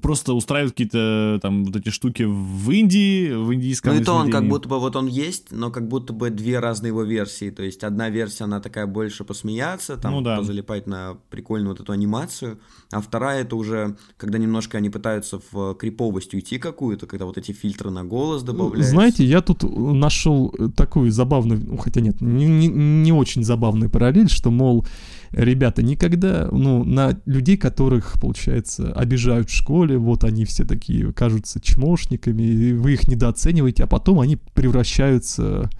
просто 0.01 0.33
устраивают 0.35 0.75
какие-то 0.75 1.41
там 1.43 1.65
вот 1.65 1.75
эти 1.75 1.89
штуки 1.89 2.23
в 2.23 2.71
Индии, 2.71 3.33
в 3.33 3.53
индийском 3.53 3.95
Ну 3.95 4.01
и 4.01 4.05
то 4.05 4.15
он 4.15 4.31
как 4.31 4.47
будто 4.49 4.69
бы 4.69 4.79
вот 4.79 4.95
он 4.95 5.07
есть, 5.07 5.51
но 5.51 5.71
как 5.71 5.89
будто 5.89 6.13
бы 6.13 6.31
две 6.31 6.61
разные 6.61 6.89
его 6.91 7.03
версии. 7.03 7.51
То 7.51 7.65
есть 7.65 7.83
одна 7.83 8.09
версия, 8.09 8.45
она 8.45 8.61
такая 8.61 8.87
больше 8.87 9.25
посмеяться, 9.25 9.97
там 9.97 10.13
ну, 10.13 10.21
да. 10.21 10.37
позалипать 10.37 10.87
на 10.87 11.17
прикольную 11.31 11.71
вот 11.71 11.81
эту 11.81 11.93
анимацию, 11.93 12.61
а 12.93 13.01
вторая 13.01 13.43
это 13.43 13.57
уже, 13.57 13.97
когда 14.17 14.39
немножко 14.39 14.79
они 14.79 14.89
пытаются 14.89 15.41
в 15.51 15.75
криповость 15.75 16.33
уйти 16.35 16.59
какую-то, 16.59 17.07
когда 17.07 17.25
вот 17.25 17.37
эти 17.37 17.51
фильтры 17.51 17.91
на 17.91 18.05
голос 18.05 18.43
добавляют. 18.43 18.87
Знаете, 18.87 19.25
я 19.25 19.41
тут 19.41 19.65
нашел 19.65 20.55
такую 20.77 21.11
забавную, 21.11 21.61
ну, 21.61 21.77
хотя 21.77 22.01
нет, 22.01 22.21
не, 22.21 22.47
не, 22.47 22.69
не 22.69 23.13
очень 23.13 23.43
забавную 23.43 23.91
параллель, 23.91 24.29
что, 24.29 24.51
мол, 24.51 24.87
ребята, 25.33 25.83
никогда, 25.83 26.49
ну, 26.51 26.85
на 26.85 27.19
людей, 27.27 27.57
которых, 27.57 28.21
получается, 28.21 28.93
обижают 28.93 29.51
в 29.51 29.55
школе, 29.55 29.99
вот 29.99 30.25
они 30.25 30.45
все 30.45 30.65
такие 30.65 31.13
кажутся 31.13 31.61
чмошниками, 31.61 32.73
вы 32.73 32.95
их 32.95 33.09
недооцениваете, 33.09 33.85
а 33.85 33.87
потом 33.87 34.21
они 34.21 34.37
превращаются 34.55 35.71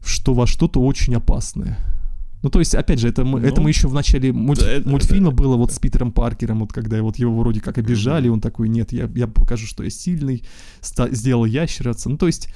в 0.00 0.08
что 0.08 0.34
во 0.34 0.46
что-то 0.46 0.80
очень 0.80 1.14
опасное. 1.14 1.78
Ну, 2.42 2.50
то 2.50 2.58
есть, 2.58 2.74
опять 2.74 2.98
же, 2.98 3.08
это 3.08 3.24
мы, 3.24 3.40
ну, 3.40 3.46
это 3.46 3.60
мы 3.60 3.70
еще 3.70 3.86
в 3.86 3.94
начале 3.94 4.32
мульт, 4.32 4.58
да, 4.58 4.90
мультфильма 4.90 5.30
да, 5.30 5.36
было 5.36 5.56
вот 5.56 5.72
с 5.72 5.78
Питером 5.78 6.10
Паркером, 6.10 6.58
вот 6.58 6.72
когда 6.72 7.00
вот 7.00 7.16
его 7.16 7.38
вроде 7.38 7.60
как 7.60 7.78
обижали, 7.78 8.28
он 8.28 8.40
такой, 8.40 8.68
нет, 8.68 8.92
я, 8.92 9.08
я 9.14 9.28
покажу, 9.28 9.66
что 9.66 9.84
я 9.84 9.90
сильный, 9.90 10.42
ста- 10.80 11.10
сделал 11.10 11.44
ящерица. 11.44 12.10
Ну, 12.10 12.18
то 12.18 12.26
есть, 12.26 12.52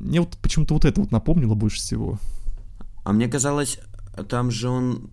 мне 0.00 0.20
вот 0.20 0.38
почему-то 0.38 0.72
вот 0.72 0.86
это 0.86 1.02
вот 1.02 1.12
напомнило 1.12 1.54
больше 1.54 1.76
всего. 1.76 2.18
А 3.04 3.12
мне 3.12 3.28
казалось, 3.28 3.80
там 4.30 4.50
же 4.50 4.70
он 4.70 5.10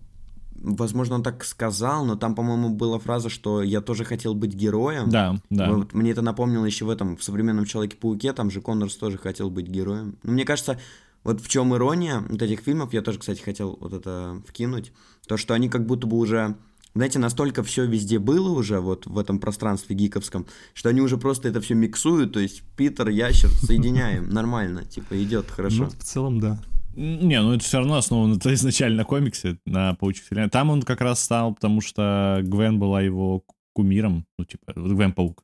возможно, 0.56 1.16
он 1.16 1.24
так 1.24 1.44
сказал, 1.44 2.06
но 2.06 2.16
там, 2.16 2.36
по-моему, 2.36 2.70
была 2.70 3.00
фраза, 3.00 3.30
что 3.30 3.62
я 3.62 3.82
тоже 3.82 4.04
хотел 4.06 4.34
быть 4.34 4.54
героем. 4.54 5.10
Да, 5.10 5.40
да. 5.50 5.72
Вот 5.72 5.94
мне 5.94 6.12
это 6.12 6.22
напомнило 6.22 6.66
еще 6.66 6.86
в 6.86 6.90
этом, 6.90 7.18
в 7.18 7.24
современном 7.24 7.66
Человеке-пауке, 7.66 8.34
там 8.34 8.52
же 8.52 8.62
Коннорс 8.62 8.96
тоже 8.96 9.18
хотел 9.18 9.50
быть 9.50 9.68
героем. 9.68 10.18
Но 10.24 10.32
мне 10.32 10.46
кажется, 10.46 10.80
вот 11.24 11.42
в 11.42 11.48
чем 11.48 11.76
ирония 11.76 12.24
вот 12.28 12.42
этих 12.42 12.62
фильмов, 12.62 12.94
я 12.94 13.02
тоже, 13.02 13.20
кстати, 13.20 13.42
хотел 13.42 13.78
вот 13.80 13.94
это 13.94 14.42
вкинуть, 14.48 14.92
то, 15.28 15.38
что 15.38 15.54
они 15.54 15.70
как 15.70 15.86
будто 15.86 16.08
бы 16.08 16.18
уже 16.18 16.56
знаете, 16.96 17.20
настолько 17.20 17.62
все 17.62 17.86
везде 17.86 18.20
было 18.20 18.50
уже, 18.50 18.80
вот 18.80 19.06
в 19.06 19.18
этом 19.18 19.40
пространстве 19.40 19.98
гиковском, 19.98 20.46
что 20.74 20.88
они 20.88 21.02
уже 21.02 21.18
просто 21.18 21.50
это 21.50 21.60
все 21.60 21.76
миксуют, 21.76 22.32
то 22.32 22.40
есть 22.40 22.64
Питер, 22.78 23.10
Ящер, 23.10 23.50
соединяем, 23.50 24.30
нормально, 24.34 24.86
типа 24.86 25.22
идет 25.22 25.52
хорошо. 25.52 25.84
Ну, 25.84 25.90
в 25.90 26.04
целом, 26.04 26.40
да. 26.40 26.58
Не, 26.96 27.42
ну 27.42 27.54
это 27.54 27.64
все 27.64 27.80
равно 27.80 27.96
основано 27.96 28.36
это 28.36 28.54
изначально 28.54 28.98
на 29.00 29.06
комиксе, 29.06 29.60
на 29.66 29.94
паучих 29.96 30.26
вселенной. 30.26 30.50
Там 30.50 30.70
он 30.70 30.82
как 30.82 31.02
раз 31.02 31.24
стал, 31.24 31.54
потому 31.54 31.82
что 31.82 32.42
Гвен 32.44 32.80
была 32.80 33.02
его 33.02 33.44
кумиром, 33.74 34.26
ну 34.38 34.46
типа, 34.46 34.74
Гвен 34.76 35.14
Паук. 35.14 35.44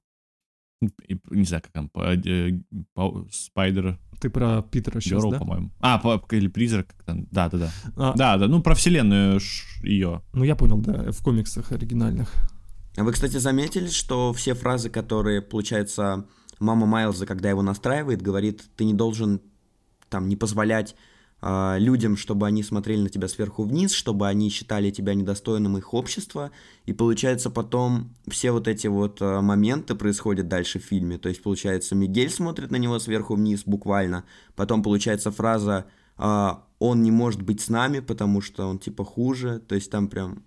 И, 1.08 1.20
не 1.30 1.44
знаю, 1.44 1.62
как 1.62 1.72
там, 1.72 1.92
э, 1.96 2.52
Спайдер. 3.32 4.00
Ты 4.20 4.32
про 4.32 4.64
Питера 4.64 5.00
сейчас, 5.00 5.24
Girl, 5.24 5.32
да? 5.32 5.40
по-моему. 5.40 5.72
А, 5.80 6.00
по, 6.00 6.24
или 6.32 6.48
Призрак, 6.48 6.88
как 6.88 7.04
там. 7.04 7.28
Да, 7.30 7.50
да, 7.50 7.58
да. 7.58 7.72
А... 7.98 8.14
Да, 8.16 8.38
да, 8.38 8.48
ну 8.48 8.64
про 8.64 8.74
вселенную 8.74 9.40
ее. 9.84 10.24
Ну 10.34 10.44
я 10.44 10.56
понял, 10.56 10.78
да, 10.78 11.12
в 11.12 11.22
комиксах 11.22 11.72
оригинальных. 11.72 12.34
А 12.98 13.04
вы, 13.04 13.12
кстати, 13.12 13.38
заметили, 13.38 13.88
что 13.88 14.34
все 14.34 14.54
фразы, 14.54 14.90
которые, 14.90 15.42
получается, 15.42 16.26
мама 16.60 16.86
Майлза, 16.86 17.26
когда 17.26 17.50
его 17.50 17.62
настраивает, 17.62 18.22
говорит, 18.22 18.64
ты 18.76 18.84
не 18.84 18.94
должен 18.94 19.42
там 20.10 20.28
не 20.28 20.36
позволять 20.36 20.96
людям, 21.44 22.18
чтобы 22.18 22.46
они 22.46 22.62
смотрели 22.62 23.02
на 23.02 23.10
тебя 23.10 23.28
сверху 23.28 23.64
вниз, 23.64 23.94
чтобы 23.94 24.28
они 24.28 24.50
считали 24.50 24.92
тебя 24.92 25.16
недостойным 25.16 25.76
их 25.78 25.94
общества. 25.94 26.52
И 26.86 26.94
получается 26.94 27.50
потом 27.50 28.14
все 28.28 28.52
вот 28.52 28.68
эти 28.68 28.88
вот 28.88 29.22
э, 29.22 29.42
моменты 29.42 29.96
происходят 29.96 30.48
дальше 30.48 30.80
в 30.80 30.84
фильме. 30.84 31.18
То 31.18 31.30
есть 31.30 31.42
получается 31.42 31.96
Мигель 31.96 32.30
смотрит 32.30 32.70
на 32.70 32.76
него 32.76 33.00
сверху 33.00 33.36
вниз 33.36 33.64
буквально. 33.66 34.24
Потом 34.56 34.84
получается 34.84 35.32
фраза 35.32 35.88
э, 36.18 36.50
«он 36.78 37.02
не 37.02 37.12
может 37.12 37.42
быть 37.42 37.62
с 37.62 37.70
нами, 37.70 38.02
потому 38.02 38.42
что 38.42 38.68
он 38.68 38.78
типа 38.78 39.04
хуже». 39.04 39.60
То 39.60 39.74
есть 39.74 39.90
там 39.90 40.10
прям, 40.10 40.44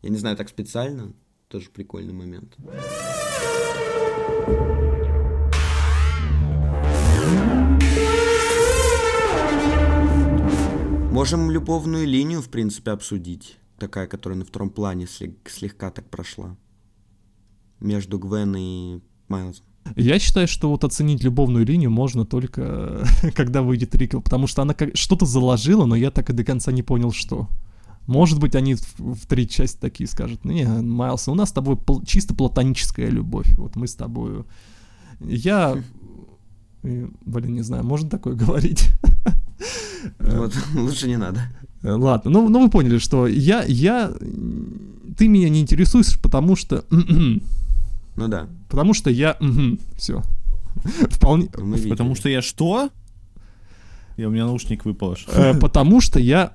я 0.00 0.08
не 0.08 0.16
знаю, 0.16 0.36
так 0.36 0.48
специально. 0.48 1.12
Тоже 1.48 1.68
прикольный 1.68 2.14
момент. 2.14 2.56
Можем 11.18 11.50
любовную 11.50 12.06
линию, 12.06 12.40
в 12.40 12.48
принципе, 12.48 12.92
обсудить. 12.92 13.58
Такая, 13.76 14.06
которая 14.06 14.38
на 14.38 14.44
втором 14.44 14.70
плане 14.70 15.08
слегка 15.08 15.90
так 15.90 16.08
прошла. 16.08 16.56
Между 17.80 18.20
Гвен 18.20 18.54
и 18.56 19.00
Майлзом. 19.26 19.64
Я 19.96 20.20
считаю, 20.20 20.46
что 20.46 20.70
вот 20.70 20.84
оценить 20.84 21.24
любовную 21.24 21.66
линию 21.66 21.90
можно 21.90 22.24
только 22.24 23.04
когда 23.34 23.62
выйдет 23.62 23.96
Рикл, 23.96 24.20
потому 24.20 24.46
что 24.46 24.62
она 24.62 24.74
как 24.74 24.96
что-то 24.96 25.26
заложила, 25.26 25.86
но 25.86 25.96
я 25.96 26.12
так 26.12 26.30
и 26.30 26.32
до 26.32 26.44
конца 26.44 26.70
не 26.70 26.84
понял, 26.84 27.10
что. 27.10 27.48
Может 28.06 28.38
быть, 28.38 28.54
они 28.54 28.76
в, 28.76 28.98
в 28.98 29.26
три 29.26 29.48
части 29.48 29.76
такие 29.76 30.06
скажут, 30.06 30.44
не, 30.44 30.64
Майлз, 30.66 31.26
у 31.26 31.34
нас 31.34 31.48
с 31.48 31.52
тобой 31.52 31.74
пл- 31.74 32.06
чисто 32.06 32.32
платоническая 32.32 33.08
любовь, 33.08 33.52
вот 33.56 33.74
мы 33.74 33.88
с 33.88 33.96
тобой... 33.96 34.44
Я... 35.18 35.82
Блин, 37.24 37.54
не 37.54 37.62
знаю, 37.62 37.84
можно 37.84 38.08
такое 38.08 38.34
говорить? 38.46 38.90
Вот, 40.18 40.54
лучше 40.74 41.08
не 41.08 41.16
надо. 41.16 41.40
Э, 41.82 41.92
ладно, 41.92 42.30
ну, 42.30 42.48
ну 42.48 42.62
вы 42.62 42.70
поняли, 42.70 42.98
что 42.98 43.26
я, 43.26 43.64
я, 43.64 44.12
ты 45.16 45.28
меня 45.28 45.48
не 45.48 45.60
интересуешь, 45.60 46.20
потому 46.20 46.56
что... 46.56 46.84
Ну 48.16 48.26
да. 48.26 48.48
Потому 48.68 48.94
что 48.94 49.10
я... 49.10 49.36
Все. 49.96 50.24
Вполне... 51.08 51.46
Потому 51.88 52.16
что 52.16 52.28
я 52.28 52.42
что? 52.42 52.90
Я, 54.16 54.26
у 54.26 54.32
меня 54.32 54.46
наушник 54.46 54.84
выпал. 54.84 55.16
Э, 55.28 55.54
потому 55.54 56.00
что 56.00 56.18
я... 56.18 56.52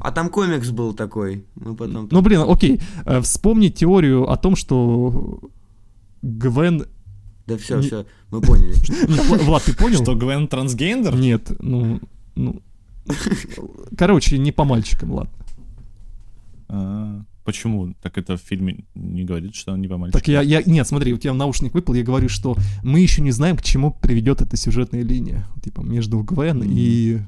А 0.00 0.12
там 0.12 0.30
комикс 0.30 0.70
был 0.70 0.94
такой. 0.94 1.44
Мы 1.56 1.76
потом... 1.76 2.08
Ну, 2.10 2.22
блин, 2.22 2.44
окей. 2.48 2.80
Э, 3.04 3.20
вспомни 3.20 3.68
теорию 3.68 4.30
о 4.30 4.38
том, 4.38 4.56
что 4.56 5.40
Гвен... 6.22 6.86
Да 7.46 7.56
все, 7.58 7.80
все, 7.80 8.06
мы 8.30 8.40
поняли. 8.40 8.74
Влад, 9.44 9.64
ты 9.64 9.74
понял? 9.74 10.02
Что 10.02 10.14
Гвен 10.14 10.48
трансгендер? 10.48 11.14
Нет, 11.14 11.50
ну... 11.60 12.00
Ну, 12.36 12.60
короче, 13.96 14.38
не 14.38 14.50
по 14.50 14.64
мальчикам, 14.64 15.12
ладно. 15.12 15.32
А, 16.68 17.22
почему? 17.44 17.94
Так 18.02 18.18
это 18.18 18.36
в 18.36 18.40
фильме 18.40 18.84
не 18.94 19.24
говорит, 19.24 19.54
что 19.54 19.72
он 19.72 19.80
не 19.80 19.88
по 19.88 19.98
мальчикам. 19.98 20.20
Так 20.20 20.28
я, 20.28 20.40
я, 20.40 20.62
нет, 20.64 20.88
смотри, 20.88 21.12
у 21.12 21.18
тебя 21.18 21.32
наушник 21.34 21.74
выпал, 21.74 21.94
я 21.94 22.02
говорю, 22.02 22.28
что 22.28 22.56
мы 22.82 23.00
еще 23.00 23.22
не 23.22 23.30
знаем, 23.30 23.56
к 23.56 23.62
чему 23.62 23.92
приведет 23.92 24.40
эта 24.42 24.56
сюжетная 24.56 25.02
линия, 25.02 25.46
типа 25.62 25.82
между 25.82 26.22
Гвен 26.22 26.62
и 26.64 27.20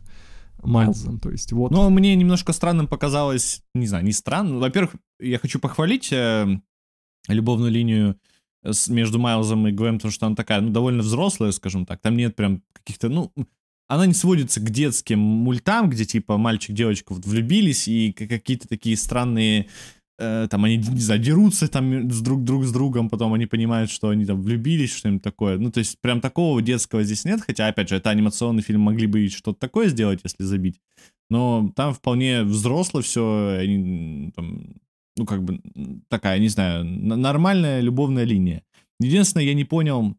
Майлзом, 0.62 1.20
то 1.20 1.30
есть 1.30 1.52
вот. 1.52 1.70
Ну, 1.70 1.88
мне 1.90 2.16
немножко 2.16 2.52
странным 2.52 2.88
показалось, 2.88 3.62
не 3.74 3.86
знаю, 3.86 4.04
не 4.04 4.12
странно. 4.12 4.58
Во-первых, 4.58 4.96
я 5.20 5.38
хочу 5.38 5.60
похвалить 5.60 6.12
э, 6.12 6.46
любовную 7.28 7.70
линию 7.70 8.16
между 8.88 9.18
Майлзом 9.18 9.68
и 9.68 9.72
Гвен, 9.72 9.96
потому 9.96 10.12
что 10.12 10.26
она 10.26 10.36
такая, 10.36 10.60
ну, 10.60 10.70
довольно 10.70 11.02
взрослая, 11.02 11.52
скажем 11.52 11.86
так. 11.86 12.00
Там 12.00 12.16
нет 12.16 12.36
прям 12.36 12.62
каких-то, 12.72 13.08
ну, 13.08 13.32
она 13.88 14.06
не 14.06 14.14
сводится 14.14 14.60
к 14.60 14.70
детским 14.70 15.18
мультам, 15.18 15.90
где 15.90 16.04
типа 16.04 16.36
мальчик-девочка 16.36 17.14
вот 17.14 17.24
влюбились 17.24 17.88
и 17.88 18.12
какие-то 18.12 18.68
такие 18.68 18.96
странные 18.96 19.68
э, 20.18 20.48
там 20.50 20.64
они, 20.64 20.78
не 20.78 21.00
знаю, 21.00 21.20
дерутся 21.20 21.68
там 21.68 22.10
с 22.10 22.20
друг, 22.20 22.42
друг 22.42 22.64
с 22.64 22.72
другом, 22.72 23.08
потом 23.08 23.34
они 23.34 23.46
понимают, 23.46 23.90
что 23.90 24.08
они 24.08 24.24
там 24.24 24.40
влюбились, 24.42 24.94
что-нибудь 24.94 25.22
такое. 25.22 25.58
Ну, 25.58 25.70
то 25.70 25.78
есть 25.78 26.00
прям 26.00 26.20
такого 26.20 26.60
детского 26.62 27.04
здесь 27.04 27.24
нет, 27.24 27.40
хотя, 27.46 27.68
опять 27.68 27.88
же, 27.88 27.96
это 27.96 28.10
анимационный 28.10 28.62
фильм, 28.62 28.80
могли 28.80 29.06
бы 29.06 29.28
что-то 29.28 29.58
такое 29.58 29.88
сделать, 29.88 30.20
если 30.24 30.44
забить. 30.44 30.80
Но 31.28 31.72
там 31.74 31.92
вполне 31.92 32.44
взросло 32.44 33.02
все, 33.02 33.58
они, 33.60 34.32
там, 34.34 34.76
ну, 35.16 35.24
как 35.24 35.42
бы, 35.42 35.60
такая, 36.08 36.38
не 36.38 36.48
знаю, 36.48 36.84
нормальная 36.84 37.80
любовная 37.80 38.24
линия. 38.24 38.62
Единственное, 39.00 39.44
я 39.44 39.54
не 39.54 39.64
понял, 39.64 40.16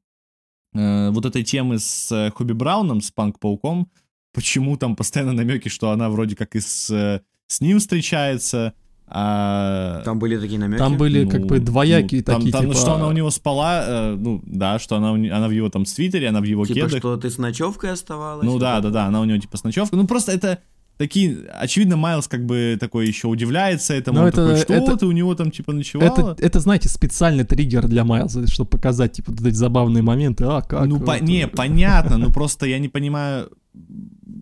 э, 0.74 1.10
вот 1.12 1.26
этой 1.26 1.44
темы 1.44 1.80
с 1.80 2.12
э, 2.12 2.32
Хобби 2.32 2.54
Брауном, 2.54 3.02
с 3.02 3.12
Панк-пауком, 3.12 3.88
почему 4.34 4.78
там 4.78 4.96
постоянно 4.96 5.34
намеки, 5.34 5.70
что 5.70 5.92
она 5.92 6.10
вроде 6.10 6.36
как 6.36 6.56
и 6.56 6.60
с, 6.60 6.90
э, 6.90 7.22
с 7.48 7.62
ним 7.62 7.80
встречается, 7.80 8.74
а... 9.10 10.02
Там 10.04 10.20
были 10.20 10.38
такие 10.38 10.60
намеки? 10.60 10.80
Там 10.80 10.98
были 10.98 11.24
ну, 11.24 11.30
как 11.30 11.46
бы 11.46 11.60
двоякие 11.60 12.24
ну, 12.28 12.34
такие, 12.34 12.52
там, 12.52 12.64
типа... 12.64 12.74
что 12.74 12.96
она 12.96 13.08
у 13.08 13.14
него 13.14 13.32
спала, 13.32 13.84
э, 13.88 14.16
ну, 14.16 14.42
да, 14.46 14.80
что 14.80 14.98
она, 14.98 15.12
она 15.12 15.48
в 15.48 15.52
его 15.52 15.70
там 15.70 15.86
свитере, 15.86 16.28
она 16.28 16.42
в 16.42 16.44
его 16.44 16.66
типа, 16.66 16.88
кедах. 16.88 17.00
что 17.00 17.16
ты 17.16 17.30
с 17.30 17.38
ночевкой 17.38 17.92
оставалась? 17.92 18.46
Ну 18.46 18.60
да, 18.60 18.82
да, 18.82 18.90
да, 18.90 19.06
она 19.06 19.22
у 19.22 19.24
него 19.24 19.38
типа 19.38 19.56
с 19.56 19.64
ночевкой. 19.64 19.98
Ну 19.98 20.08
просто 20.08 20.34
это 20.34 20.60
такие, 20.98 21.38
очевидно, 21.54 21.98
Майлз 21.98 22.28
как 22.28 22.46
бы 22.46 22.78
такой 22.80 23.08
еще 23.08 23.28
удивляется 23.28 23.94
этому, 23.94 24.20
Но 24.20 24.28
это, 24.28 24.46
такой, 24.46 24.62
что 24.62 24.74
это, 24.74 24.98
ты 24.98 25.06
у 25.06 25.12
него 25.12 25.36
там 25.36 25.52
типа 25.52 25.74
ночевала? 25.74 26.34
Это, 26.34 26.36
это, 26.40 26.60
знаете, 26.60 26.90
специальный 26.90 27.44
триггер 27.44 27.88
для 27.88 28.04
Майлза, 28.04 28.48
чтобы 28.48 28.70
показать, 28.70 29.14
типа, 29.14 29.32
вот 29.32 29.46
эти 29.46 29.56
забавные 29.56 30.04
моменты, 30.04 30.46
а 30.46 30.62
как? 30.62 30.86
Ну, 30.88 31.00
по, 31.00 31.20
не, 31.20 31.48
понятно, 31.48 32.18
но 32.18 32.32
просто 32.32 32.66
я 32.66 32.80
не 32.80 32.90
понимаю, 32.90 33.50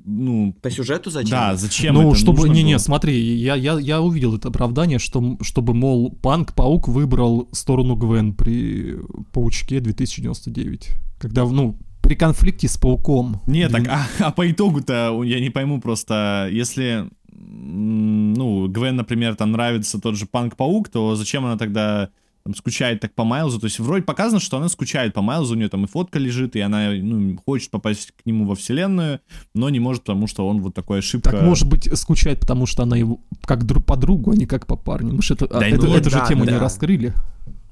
ну... 0.06 0.56
По 0.62 0.70
сюжету 0.70 1.10
зачем? 1.10 1.32
Да, 1.32 1.56
зачем 1.56 1.96
Ну, 1.96 2.10
это 2.10 2.20
чтобы... 2.20 2.48
Не-не, 2.50 2.74
было? 2.74 2.80
смотри, 2.80 3.36
я, 3.36 3.56
я, 3.56 3.80
я 3.80 4.02
увидел 4.02 4.36
это 4.36 4.50
оправдание, 4.50 5.00
что, 5.00 5.38
чтобы, 5.41 5.74
мол, 5.74 6.12
Панк-паук 6.22 6.88
выбрал 6.88 7.50
сторону 7.52 7.96
Гвен 7.96 8.34
при 8.34 8.98
Паучке 9.32 9.80
2099. 9.80 10.89
Когда, 11.20 11.46
ну, 11.46 11.80
при 12.06 12.15
конфликте 12.15 12.68
с 12.68 12.78
пауком. 12.78 13.41
Нет, 13.48 13.72
так, 13.72 13.88
а, 13.88 14.08
а 14.20 14.32
по 14.32 14.50
итогу-то 14.50 15.24
я 15.24 15.39
не 15.39 15.50
пойму 15.50 15.82
просто, 15.82 16.48
если, 16.52 17.10
ну, 17.32 18.68
Гвен, 18.68 18.96
например, 18.96 19.36
там 19.36 19.52
нравится 19.52 20.00
тот 20.00 20.15
же 20.15 20.26
Панк-паук, 20.26 20.89
то 20.89 21.15
зачем 21.15 21.46
она 21.46 21.58
тогда 21.58 22.10
там, 22.44 22.54
скучает 22.54 23.00
так 23.00 23.15
по 23.15 23.24
Майлзу, 23.24 23.60
то 23.60 23.65
есть 23.65 23.80
вроде 23.80 24.04
показано, 24.04 24.39
что 24.39 24.58
она 24.58 24.70
скучает 24.70 25.15
по 25.15 25.24
Майлзу, 25.24 25.56
у 25.56 25.58
нее 25.58 25.68
там 25.68 25.86
и 25.86 25.88
фотка 25.88 26.20
лежит, 26.20 26.56
и 26.56 26.60
она 26.60 26.91
ну, 26.91 27.38
хочет 27.44 27.72
попасть 27.72 28.12
к 28.12 28.26
нему 28.26 28.46
во 28.46 28.54
вселенную, 28.54 29.20
но 29.56 29.70
не 29.70 29.80
может, 29.80 30.04
потому 30.04 30.28
что 30.28 30.48
он 30.48 30.62
вот 30.62 30.76
такой 30.76 31.00
ошибка. 31.00 31.32
Так 31.32 31.41
может 31.41 31.68
быть 31.68 31.89
скучает, 31.98 32.39
потому 32.39 32.68
что 32.68 32.84
она 32.84 32.98
его 32.98 33.20
как 33.41 33.65
друг 33.65 33.84
по 33.84 33.98
другу, 33.98 34.30
а 34.32 34.36
не 34.36 34.46
как 34.46 34.68
по 34.68 34.76
парню. 34.76 35.15
Мы 35.15 35.24
же 35.24 35.34
это, 35.34 35.48
да, 35.48 35.68
это, 35.68 35.88
ну, 35.88 35.96
эту 35.96 36.12
да, 36.12 36.20
же 36.20 36.28
тему 36.28 36.46
да. 36.46 36.52
не 36.52 36.58
раскрыли. 36.60 37.15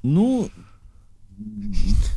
Ну, 0.02 0.50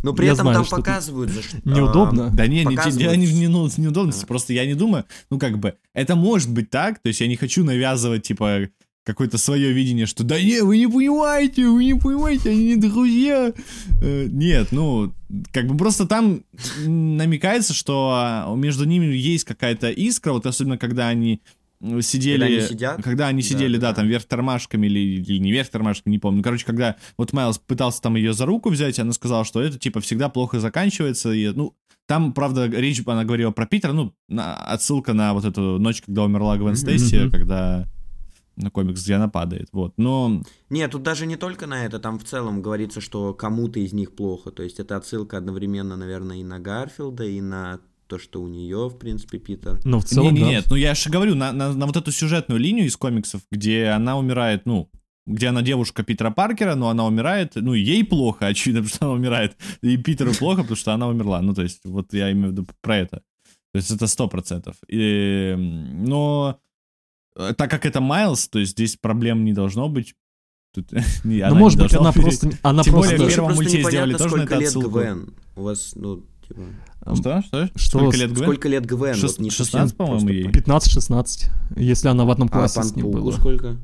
но 0.04 0.14
при 0.14 0.26
я 0.26 0.34
этом 0.34 0.48
знаю, 0.48 0.66
там 0.66 0.80
показывают 0.80 1.32
же, 1.32 1.42
что... 1.42 1.58
Неудобно. 1.64 2.30
Да 2.32 2.48
не, 2.48 2.64
не, 2.64 2.76
не, 2.76 3.18
не, 3.18 3.34
не, 3.34 3.48
ну, 3.48 3.70
неудобности, 3.78 4.24
а. 4.24 4.28
просто 4.28 4.54
я 4.54 4.66
не 4.66 4.74
думаю, 4.74 5.06
ну 5.30 5.40
как 5.40 5.58
бы, 5.58 5.76
это 5.94 6.16
может 6.16 6.50
быть 6.50 6.70
так, 6.70 7.00
то 7.00 7.08
есть 7.08 7.22
я 7.22 7.28
не 7.28 7.36
хочу 7.36 7.64
навязывать, 7.64 8.24
типа, 8.24 8.70
какое-то 9.08 9.38
свое 9.38 9.72
видение, 9.72 10.06
что 10.06 10.24
да 10.26 10.40
не, 10.40 10.62
вы 10.62 10.78
не 10.78 10.88
понимаете, 10.88 11.66
вы 11.68 11.86
не 11.86 11.96
понимаете, 11.96 12.50
они 12.50 12.66
не 12.66 12.76
друзья. 12.76 13.54
Э, 14.02 14.28
нет, 14.30 14.68
ну, 14.72 15.14
как 15.54 15.68
бы 15.68 15.78
просто 15.78 16.06
там 16.06 16.44
намекается, 16.86 17.74
что 17.74 18.12
а, 18.14 18.54
между 18.56 18.84
ними 18.84 19.06
есть 19.06 19.46
какая-то 19.46 19.90
искра, 19.92 20.34
вот 20.34 20.46
особенно 20.46 20.78
когда 20.78 21.08
они 21.08 21.42
сидели, 22.02 22.40
когда 22.40 22.46
они, 22.46 22.62
сидят? 22.68 23.04
Когда 23.04 23.28
они 23.28 23.42
сидели, 23.42 23.78
да, 23.78 23.82
да, 23.82 23.90
да, 23.90 23.96
там 23.96 24.08
вверх 24.08 24.26
тормашками 24.26 24.88
или, 24.88 25.00
или 25.22 25.38
не 25.38 25.52
вверх 25.52 25.70
тормашками, 25.70 26.14
не 26.14 26.20
помню. 26.20 26.44
Короче, 26.44 26.66
когда 26.66 26.96
вот 27.18 27.34
Майлз 27.34 27.60
пытался 27.60 28.02
там 28.02 28.16
ее 28.16 28.34
за 28.34 28.46
руку 28.46 28.70
взять, 28.70 29.00
она 29.00 29.14
сказала, 29.14 29.46
что 29.46 29.62
это 29.62 29.78
типа 29.78 30.00
всегда 30.02 30.30
плохо 30.30 30.60
заканчивается. 30.60 31.32
И, 31.32 31.48
ну, 31.50 31.76
там, 32.08 32.34
правда, 32.34 32.66
речь, 32.68 33.02
она 33.06 33.26
говорила 33.26 33.52
про 33.52 33.66
Питера, 33.66 33.92
ну, 33.92 34.14
на, 34.28 34.56
отсылка 34.56 35.14
на 35.14 35.34
вот 35.34 35.46
эту 35.46 35.78
ночь, 35.78 36.02
когда 36.02 36.24
умерла 36.24 36.58
Гвен 36.58 36.76
Стейси, 36.76 37.16
mm-hmm. 37.16 37.32
когда 37.32 37.88
на 38.58 38.72
комикс, 38.72 39.04
где 39.04 39.14
она 39.14 39.28
падает, 39.30 39.68
вот, 39.72 39.94
но... 39.98 40.42
Нет, 40.70 40.92
тут 40.92 41.04
даже 41.04 41.28
не 41.28 41.36
только 41.36 41.68
на 41.68 41.86
это, 41.86 42.00
там 42.00 42.18
в 42.18 42.24
целом 42.24 42.62
говорится, 42.62 43.02
что 43.02 43.34
кому-то 43.34 43.80
из 43.80 43.94
них 43.94 44.16
плохо, 44.16 44.52
то 44.52 44.64
есть 44.64 44.80
это 44.80 44.98
отсылка 44.98 45.38
одновременно, 45.38 45.96
наверное, 45.96 46.38
и 46.38 46.44
на 46.44 46.60
Гарфилда, 46.60 47.24
и 47.24 47.40
на 47.40 47.80
то, 48.08 48.20
что 48.20 48.42
у 48.42 48.48
нее, 48.48 48.90
в 48.90 48.98
принципе, 48.98 49.38
Питер. 49.38 49.80
Но 49.84 50.00
в 50.00 50.06
целом, 50.06 50.34
не, 50.34 50.40
не, 50.40 50.46
да. 50.46 50.50
Нет, 50.52 50.66
ну 50.70 50.76
я 50.76 50.96
же 50.96 51.10
говорю, 51.10 51.36
на, 51.36 51.52
на, 51.52 51.74
на 51.74 51.86
вот 51.86 51.98
эту 51.98 52.12
сюжетную 52.12 52.60
линию 52.60 52.86
из 52.86 52.98
комиксов, 52.98 53.42
где 53.52 53.88
она 53.88 54.18
умирает, 54.18 54.66
ну, 54.66 54.90
где 55.28 55.48
она 55.48 55.62
девушка 55.62 56.04
Питера 56.04 56.32
Паркера, 56.32 56.76
но 56.76 56.90
она 56.90 57.06
умирает, 57.06 57.54
ну, 57.56 57.74
ей 57.74 58.04
плохо, 58.04 58.48
очевидно, 58.48 58.82
потому 58.84 58.96
что 58.96 59.06
она 59.06 59.14
умирает, 59.14 59.58
и 59.82 59.98
Питеру 59.98 60.34
плохо, 60.34 60.62
потому 60.62 60.78
что 60.78 60.94
она 60.94 61.08
умерла. 61.08 61.42
Ну, 61.42 61.54
то 61.54 61.62
есть, 61.62 61.82
вот 61.84 62.14
я 62.14 62.32
имею 62.32 62.50
в 62.50 62.52
виду 62.52 62.66
про 62.82 62.98
это. 62.98 63.18
То 63.74 63.78
есть, 63.78 63.92
это 63.92 64.08
сто 64.08 64.28
процентов. 64.28 64.76
Но 64.90 66.60
э, 67.36 67.54
так 67.58 67.70
как 67.70 67.86
это 67.86 68.00
Майлз, 68.00 68.48
то 68.48 68.60
есть, 68.60 68.72
здесь 68.72 68.96
проблем 68.96 69.44
не 69.44 69.54
должно 69.54 69.90
быть. 69.90 70.16
Тут, 70.74 70.92
не, 71.24 71.46
Ну, 71.48 71.56
может 71.56 71.80
быть, 71.80 71.94
она 71.94 72.12
умереть. 72.12 72.40
просто... 72.40 72.60
Она 72.64 72.84
Тем 72.84 72.94
просто... 72.94 73.12
более 73.18 73.30
в 73.30 73.36
первом 73.36 73.56
мульте 73.56 73.84
сделали 73.84 74.14
тоже 74.14 74.24
на 74.24 74.30
сколько 74.30 74.54
это 74.54 74.60
лет 74.60 74.68
отсылку. 74.68 74.90
Гвен. 74.90 75.34
У 75.56 75.62
вас, 75.64 75.92
ну, 75.96 76.24
типа... 76.48 76.62
Что? 77.16 77.42
Что? 77.42 77.70
Что 77.76 78.00
Сколько 78.00 78.18
лет 78.18 78.32
Гвен? 78.32 78.44
Сколько 78.44 78.70
лет 78.70 78.86
Гвен? 78.86 79.16
Шест- 79.16 79.38
Вот 79.38 79.40
не 79.40 79.50
16, 79.50 79.72
совсем 79.92 79.98
по-моему, 79.98 80.30
ей. 80.30 80.44
понять. 80.44 80.56
15-16, 80.66 81.50
если 81.76 82.08
она 82.10 82.26
в 82.26 82.30
одном 82.32 82.48
А 82.52 82.52
классе 82.52 82.84
с 82.84 82.96
ним 82.96 83.06
Панк-пауку 83.06 83.26
была. 83.30 83.38
сколько? 83.38 83.78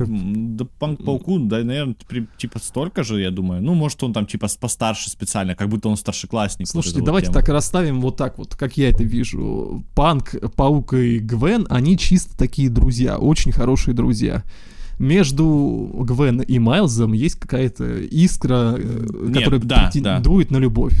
М, 0.00 0.56
Да 0.56 0.64
Панк 0.78 1.04
Пауку, 1.04 1.40
да, 1.40 1.58
наверное, 1.64 1.96
типа 2.36 2.60
столько 2.60 3.02
же, 3.02 3.20
я 3.20 3.32
думаю. 3.32 3.60
Ну, 3.60 3.74
может, 3.74 4.00
он 4.04 4.12
там 4.12 4.26
типа 4.26 4.46
постарше 4.60 5.10
специально, 5.10 5.56
как 5.56 5.68
будто 5.68 5.88
он 5.88 5.96
старшеклассник. 5.96 6.66
вот 6.68 6.70
Слушайте, 6.70 7.00
вот 7.00 7.06
давайте 7.06 7.26
тема. 7.32 7.40
так 7.40 7.48
расставим 7.48 8.00
вот 8.00 8.16
так 8.16 8.38
вот, 8.38 8.54
как 8.54 8.76
я 8.76 8.90
это 8.90 9.02
вижу. 9.02 9.84
Панк, 9.96 10.34
Паук 10.54 10.94
и 10.94 11.18
Гвен, 11.18 11.66
они 11.68 11.98
чисто 11.98 12.36
такие 12.38 12.70
друзья, 12.70 13.18
очень 13.18 13.50
хорошие 13.50 13.92
друзья. 13.92 14.44
Между 15.00 15.90
Гвен 16.04 16.40
и 16.40 16.58
Майлзом 16.58 17.12
есть 17.12 17.36
какая-то 17.36 18.00
искра, 18.02 18.74
э, 18.76 19.08
Нет, 19.28 19.38
которая 19.44 19.60
да, 19.60 19.90
претендует 19.92 20.50
на 20.50 20.56
любовь. 20.58 20.94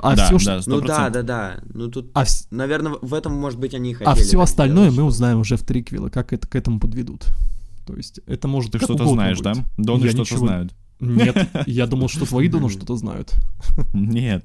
А 0.00 0.14
да, 0.14 0.26
все, 0.26 0.38
да, 0.44 0.60
Ну 0.66 0.80
да, 0.80 1.08
100%. 1.08 1.10
да, 1.10 1.22
да. 1.22 1.60
Ну 1.72 1.90
тут, 1.90 2.10
а, 2.14 2.24
наверное, 2.50 2.92
в 3.00 3.12
этом, 3.12 3.34
может 3.34 3.58
быть, 3.58 3.74
они 3.74 3.90
и 3.92 3.94
а 3.94 4.10
хотели. 4.10 4.24
все 4.24 4.36
так 4.38 4.44
остальное 4.44 4.90
сделать, 4.90 4.98
мы 4.98 5.04
узнаем 5.04 5.40
уже 5.40 5.56
в 5.56 5.64
триквеле, 5.64 6.10
как 6.10 6.32
это 6.32 6.46
к 6.46 6.54
этому 6.54 6.78
подведут. 6.78 7.26
То 7.86 7.94
есть 7.96 8.20
это 8.26 8.46
может 8.48 8.72
Ты 8.72 8.78
что-то 8.78 9.06
знаешь, 9.06 9.38
быть. 9.38 9.44
да? 9.44 9.54
Доны 9.76 10.08
что-то 10.08 10.20
ничего- 10.22 10.38
знают. 10.46 10.74
Нет, 11.00 11.36
я 11.66 11.86
думал, 11.86 12.08
что 12.08 12.24
твои 12.24 12.48
доны 12.48 12.70
что-то 12.70 12.96
знают. 12.96 13.34
Нет. 13.92 14.44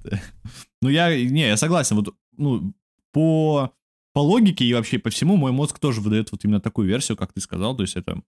Ну, 0.82 0.90
я, 0.90 1.16
не, 1.16 1.48
я 1.48 1.58
согласен. 1.58 1.96
Вот, 1.98 2.14
ну, 2.38 2.74
по, 3.14 3.72
по 4.14 4.20
логике 4.20 4.66
и 4.66 4.74
вообще 4.74 4.98
по 4.98 5.10
всему 5.12 5.38
мой 5.38 5.52
мозг 5.52 5.78
тоже 5.80 6.02
выдает 6.02 6.32
вот 6.32 6.44
именно 6.44 6.60
такую 6.60 6.88
версию, 6.88 7.18
как 7.18 7.34
ты 7.34 7.40
сказал. 7.42 7.76
То 7.76 7.84
есть 7.84 7.96
это 7.96 8.22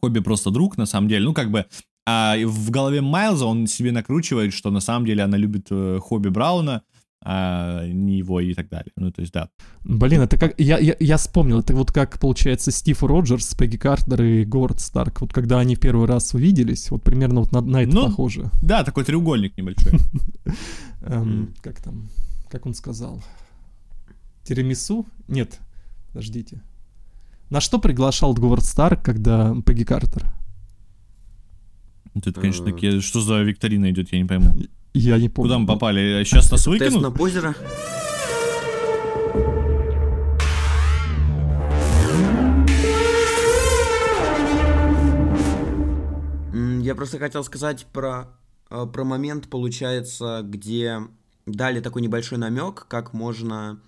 хобби 0.00 0.20
просто 0.20 0.50
друг, 0.50 0.76
на 0.76 0.86
самом 0.86 1.08
деле. 1.08 1.24
Ну, 1.24 1.32
как 1.34 1.50
бы, 1.50 1.66
а 2.10 2.36
в 2.42 2.70
голове 2.70 3.02
Майлза 3.02 3.44
он 3.44 3.66
себе 3.66 3.92
накручивает, 3.92 4.54
что 4.54 4.70
на 4.70 4.80
самом 4.80 5.04
деле 5.04 5.24
она 5.24 5.36
любит 5.36 5.66
э, 5.70 5.98
хобби 6.00 6.30
Брауна, 6.30 6.82
а 7.22 7.86
не 7.86 8.16
его 8.16 8.40
и 8.40 8.54
так 8.54 8.70
далее. 8.70 8.92
Ну, 8.96 9.12
то 9.12 9.20
есть, 9.20 9.34
да. 9.34 9.50
Блин, 9.84 10.22
это 10.22 10.38
как... 10.38 10.58
Я, 10.58 10.78
я, 10.78 10.96
я 10.98 11.18
вспомнил, 11.18 11.60
это 11.60 11.74
вот 11.74 11.92
как, 11.92 12.18
получается, 12.18 12.70
Стив 12.70 13.02
Роджерс, 13.02 13.54
Пегги 13.54 13.76
Картер 13.76 14.22
и 14.22 14.44
Говард 14.46 14.80
Старк. 14.80 15.20
Вот 15.20 15.34
когда 15.34 15.58
они 15.58 15.76
первый 15.76 16.06
раз 16.06 16.32
увиделись, 16.32 16.90
вот 16.90 17.02
примерно 17.02 17.40
вот 17.40 17.52
на, 17.52 17.60
на 17.60 17.82
это 17.82 17.94
Ну, 17.94 18.06
похоже. 18.06 18.50
Да, 18.62 18.84
такой 18.84 19.04
треугольник 19.04 19.58
небольшой. 19.58 20.00
Эм. 21.02 21.54
Как 21.60 21.82
там? 21.82 22.08
Как 22.50 22.64
он 22.64 22.72
сказал? 22.72 23.22
Тирамису? 24.44 25.04
Нет, 25.26 25.58
подождите. 26.06 26.62
На 27.50 27.60
что 27.60 27.78
приглашал 27.78 28.32
Говард 28.32 28.64
Старк, 28.64 29.02
когда 29.02 29.54
Пегги 29.66 29.84
Картер? 29.84 30.24
Это, 32.26 32.40
конечно, 32.40 32.68
Э. 32.68 32.72
такие... 32.72 33.00
Что 33.00 33.20
за 33.20 33.40
викторина 33.42 33.90
идет, 33.90 34.12
я 34.12 34.18
не 34.18 34.24
пойму. 34.26 34.54
Я 34.94 35.18
не 35.18 35.28
помню. 35.28 35.48
Куда 35.48 35.58
мы 35.58 35.66
попали? 35.66 36.24
Сейчас 36.24 36.50
нас 36.50 36.64
Тест 36.64 36.66
выкинут? 36.66 37.02
на 37.02 37.10
позера. 37.10 37.54
Я 46.82 46.94
просто 46.94 47.18
хотел 47.18 47.44
сказать 47.44 47.86
про, 47.92 48.28
э, 48.70 48.86
про 48.90 49.04
момент, 49.04 49.48
получается, 49.50 50.40
где 50.42 51.00
дали 51.46 51.80
такой 51.80 52.02
небольшой 52.02 52.38
намек, 52.38 52.86
как 52.88 53.12
можно... 53.12 53.80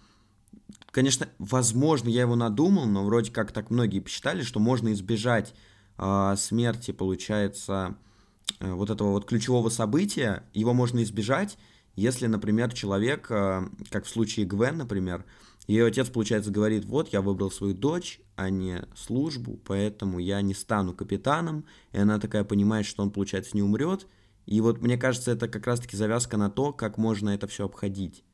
Конечно, 0.90 1.28
возможно, 1.38 2.08
я 2.08 2.22
его 2.22 2.36
надумал, 2.36 2.86
но 2.86 3.04
вроде 3.04 3.30
как 3.30 3.52
так 3.52 3.70
многие 3.70 4.00
посчитали, 4.00 4.42
что 4.42 4.58
можно 4.60 4.92
избежать 4.92 5.54
а, 5.96 6.34
смерти, 6.36 6.90
получается, 6.90 7.94
э, 7.96 8.09
вот 8.58 8.90
этого 8.90 9.10
вот 9.10 9.26
ключевого 9.26 9.68
события. 9.68 10.44
Его 10.52 10.74
можно 10.74 11.02
избежать, 11.02 11.58
если, 11.96 12.26
например, 12.26 12.72
человек, 12.72 13.26
э, 13.30 13.62
как 13.90 14.04
в 14.04 14.08
случае 14.08 14.46
Гвен, 14.46 14.78
например, 14.78 15.24
ее 15.66 15.86
отец, 15.86 16.08
получается, 16.08 16.50
говорит, 16.50 16.84
вот, 16.84 17.12
я 17.12 17.20
выбрал 17.20 17.50
свою 17.50 17.74
дочь, 17.74 18.20
а 18.36 18.50
не 18.50 18.82
службу, 18.96 19.60
поэтому 19.64 20.18
я 20.18 20.40
не 20.40 20.54
стану 20.54 20.94
капитаном, 20.94 21.64
и 21.92 21.98
она 21.98 22.18
такая 22.18 22.44
понимает, 22.44 22.86
что 22.86 23.02
он, 23.02 23.10
получается, 23.10 23.50
не 23.54 23.62
умрет, 23.62 24.06
и 24.46 24.60
вот 24.60 24.80
мне 24.80 24.96
кажется, 24.96 25.30
это 25.30 25.46
как 25.46 25.66
раз-таки 25.66 25.96
завязка 25.96 26.36
на 26.36 26.50
то, 26.50 26.72
как 26.72 26.98
можно 26.98 27.30
это 27.30 27.46
все 27.46 27.66
обходить. 27.66 28.24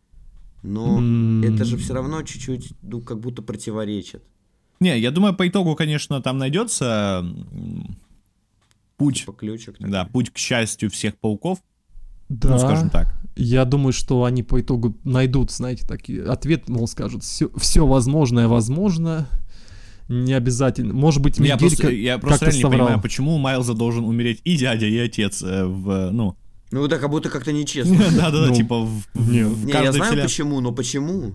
Но 0.63 0.99
М. 0.99 1.43
это 1.43 1.65
же 1.65 1.77
все 1.77 1.95
равно 1.95 2.23
чуть-чуть, 2.23 2.73
ну, 2.83 3.03
как 3.03 3.21
будто 3.21 3.43
противоречит. 3.43 4.23
Не, 4.81 4.99
я 4.99 5.11
думаю, 5.11 5.35
по 5.35 5.47
итогу, 5.47 5.75
конечно, 5.75 6.23
там 6.23 6.39
найдется 6.39 7.27
путь, 8.97 9.21
Типа 9.21 9.33
ключик. 9.33 9.77
да, 9.79 10.05
путь 10.05 10.31
к 10.31 10.39
счастью 10.39 10.91
всех 10.91 11.17
пауков, 11.19 11.59
Да. 12.29 12.51
ну, 12.51 12.59
скажем 12.59 12.91
так. 12.91 13.15
Я 13.37 13.65
думаю, 13.65 13.93
что 13.93 14.25
они 14.25 14.43
по 14.43 14.61
итогу 14.61 14.97
найдут, 15.05 15.51
знаете, 15.51 15.87
такие 15.87 16.23
ответ, 16.25 16.69
мол, 16.69 16.89
скажут, 16.89 17.23
все, 17.23 17.51
все 17.57 17.87
возможное 17.87 18.49
возможно, 18.49 19.29
не 20.09 20.33
обязательно. 20.33 20.95
Может 20.95 21.21
быть, 21.23 21.37
Я 21.39 21.43
Мигель 21.55 21.59
просто, 21.59 21.83
как- 21.83 21.93
я 21.93 22.19
просто 22.19 22.39
как-то 22.39 22.45
реально 22.47 22.57
не 22.57 22.63
соврал. 22.63 22.79
понимаю, 22.87 23.03
почему 23.03 23.35
у 23.35 23.39
Майлза 23.39 23.75
должен 23.75 24.05
умереть 24.05 24.41
и 24.45 24.57
дядя, 24.57 24.87
и 24.87 24.97
отец 24.99 25.43
э, 25.43 25.65
в, 25.67 26.11
ну, 26.13 26.37
Ну, 26.73 26.85
это 26.87 26.99
как 26.99 27.11
будто 27.11 27.29
как-то 27.29 27.53
нечестно. 27.53 27.97
да-да-да, 28.17 28.47
Ну, 28.49 28.55
типа 28.55 28.81
в, 28.85 29.05
не. 29.15 29.41
Не, 29.65 29.73
я 29.73 29.93
знаю 29.93 30.23
почему, 30.23 30.61
но 30.61 30.73
почему? 30.73 31.35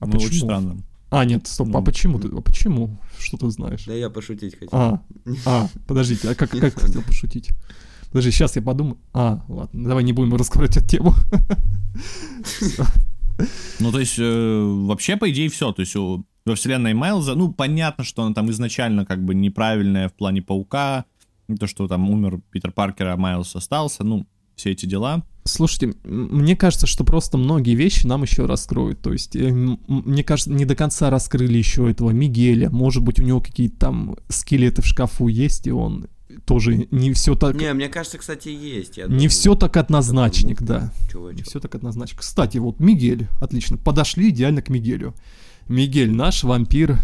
А 0.00 0.06
Ну, 0.06 0.12
почему? 0.12 0.28
очень 0.28 0.38
странно. 0.40 0.76
А, 1.16 1.24
нет, 1.24 1.46
стоп, 1.46 1.68
а 1.68 1.78
Ну. 1.78 1.84
почему 1.84 2.18
ты, 2.18 2.26
а 2.26 2.40
почему? 2.40 2.98
Что 3.20 3.36
ты 3.36 3.48
знаешь? 3.50 3.84
Да 3.86 3.94
я 3.94 4.10
пошутить 4.10 4.54
хотел. 4.58 4.68
А, 4.72 5.00
а, 5.46 5.68
подождите, 5.86 6.28
а 6.28 6.34
как, 6.34 6.50
как 6.50 6.74
ты 6.74 6.80
хотел 6.80 7.02
пошутить? 7.02 7.50
Подожди, 8.08 8.32
сейчас 8.32 8.56
я 8.56 8.62
подумаю. 8.62 8.98
А, 9.12 9.44
ладно, 9.48 9.88
давай 9.88 10.02
не 10.02 10.12
будем 10.12 10.34
раскрывать 10.34 10.76
эту 10.76 10.88
тему. 10.88 11.14
Ну, 13.80 13.90
то 13.92 13.98
есть, 14.00 14.16
э, 14.18 14.62
вообще, 14.86 15.16
по 15.16 15.30
идее, 15.30 15.48
все. 15.48 15.72
То 15.72 15.80
есть, 15.82 15.94
во 15.94 16.54
вселенной 16.54 16.94
Майлза, 16.94 17.34
ну, 17.34 17.52
понятно, 17.52 18.04
что 18.04 18.22
она 18.24 18.34
там 18.34 18.50
изначально 18.50 19.04
как 19.06 19.24
бы 19.24 19.34
неправильная 19.34 20.08
в 20.08 20.14
плане 20.14 20.42
паука, 20.42 21.04
то, 21.58 21.66
что 21.66 21.88
там 21.88 22.10
умер 22.10 22.40
Питер 22.50 22.70
Паркер, 22.72 23.08
а 23.08 23.16
Майлз 23.16 23.54
остался, 23.56 24.04
ну, 24.04 24.26
все 24.56 24.70
эти 24.70 24.86
дела. 24.86 25.24
Слушайте, 25.46 25.94
мне 26.04 26.56
кажется, 26.56 26.86
что 26.86 27.04
просто 27.04 27.36
многие 27.36 27.74
вещи 27.74 28.06
нам 28.06 28.22
еще 28.22 28.46
раскроют. 28.46 29.02
То 29.02 29.12
есть, 29.12 29.36
э, 29.36 29.52
мне 29.52 30.24
кажется, 30.24 30.50
не 30.50 30.64
до 30.64 30.74
конца 30.74 31.10
раскрыли 31.10 31.58
еще 31.58 31.90
этого 31.90 32.10
Мигеля. 32.10 32.70
Может 32.70 33.02
быть, 33.02 33.20
у 33.20 33.22
него 33.22 33.40
какие-то 33.40 33.76
там 33.78 34.16
скелеты 34.28 34.80
в 34.80 34.86
шкафу 34.86 35.28
есть, 35.28 35.66
и 35.66 35.70
он 35.70 36.06
тоже 36.46 36.88
не 36.90 37.12
все 37.12 37.34
так... 37.34 37.54
Не, 37.56 37.72
мне 37.74 37.88
кажется, 37.88 38.16
кстати, 38.16 38.48
есть. 38.48 38.96
я 38.96 39.04
Не 39.04 39.10
думаю. 39.10 39.30
все 39.30 39.54
так 39.54 39.76
однозначник, 39.76 40.62
да. 40.62 40.92
Не 41.04 41.12
Чувачок. 41.12 41.46
все 41.46 41.60
так 41.60 41.74
однозначно. 41.74 42.18
Кстати, 42.18 42.58
вот 42.58 42.80
Мигель, 42.80 43.28
отлично, 43.40 43.76
подошли 43.76 44.30
идеально 44.30 44.62
к 44.62 44.70
Мигелю. 44.70 45.14
Мигель 45.68 46.12
наш 46.12 46.42
вампир 46.44 46.98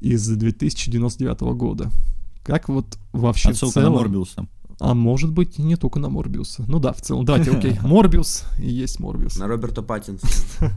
из 0.00 0.26
2099 0.28 1.40
года. 1.56 1.90
Как 2.42 2.68
вот 2.68 2.98
вообще 3.12 3.48
в 3.48 3.52
Отсылка 3.52 3.80
на 3.80 3.86
целом... 3.86 3.98
Морбиуса. 3.98 4.46
А 4.80 4.94
может 4.94 5.30
быть, 5.30 5.58
не 5.58 5.76
только 5.76 6.00
на 6.00 6.08
Морбиуса. 6.08 6.64
Ну 6.66 6.80
да, 6.80 6.92
в 6.92 7.02
целом. 7.02 7.24
Давайте, 7.26 7.50
окей. 7.56 7.78
Морбиус 7.82 8.44
и 8.58 8.68
есть 8.68 8.98
Морбиус. 8.98 9.36
На 9.36 9.46
Роберта 9.46 9.82
Паттинсона. 9.82 10.32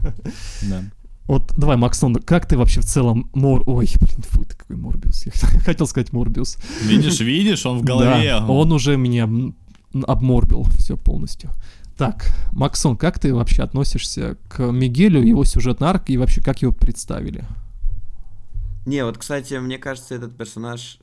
Да. 0.62 0.82
Вот, 1.26 1.54
давай, 1.56 1.78
Максон, 1.78 2.16
как 2.16 2.46
ты 2.46 2.58
вообще 2.58 2.82
в 2.82 2.84
целом 2.84 3.30
Мор... 3.32 3.62
Ой, 3.66 3.88
блин, 3.98 4.22
фу, 4.22 4.44
ты 4.44 4.54
какой 4.54 4.76
Морбиус. 4.76 5.24
Я 5.24 5.32
хотел 5.60 5.86
сказать 5.86 6.12
Морбиус. 6.12 6.58
Видишь, 6.82 7.20
видишь, 7.20 7.64
он 7.64 7.78
в 7.78 7.82
голове. 7.82 8.40
Да, 8.40 8.46
он 8.46 8.72
уже 8.72 8.98
меня 8.98 9.26
обморбил 10.06 10.64
все 10.76 10.98
полностью. 10.98 11.50
Так, 11.96 12.26
Максон, 12.52 12.96
как 12.98 13.18
ты 13.18 13.32
вообще 13.32 13.62
относишься 13.62 14.36
к 14.48 14.70
Мигелю, 14.70 15.22
его 15.22 15.44
сюжетной 15.44 15.88
арке 15.88 16.12
и 16.12 16.16
вообще 16.18 16.42
как 16.42 16.60
его 16.60 16.72
представили? 16.72 17.46
Не, 18.84 19.04
вот, 19.04 19.16
кстати, 19.16 19.54
мне 19.54 19.78
кажется, 19.78 20.14
этот 20.14 20.36
персонаж 20.36 20.98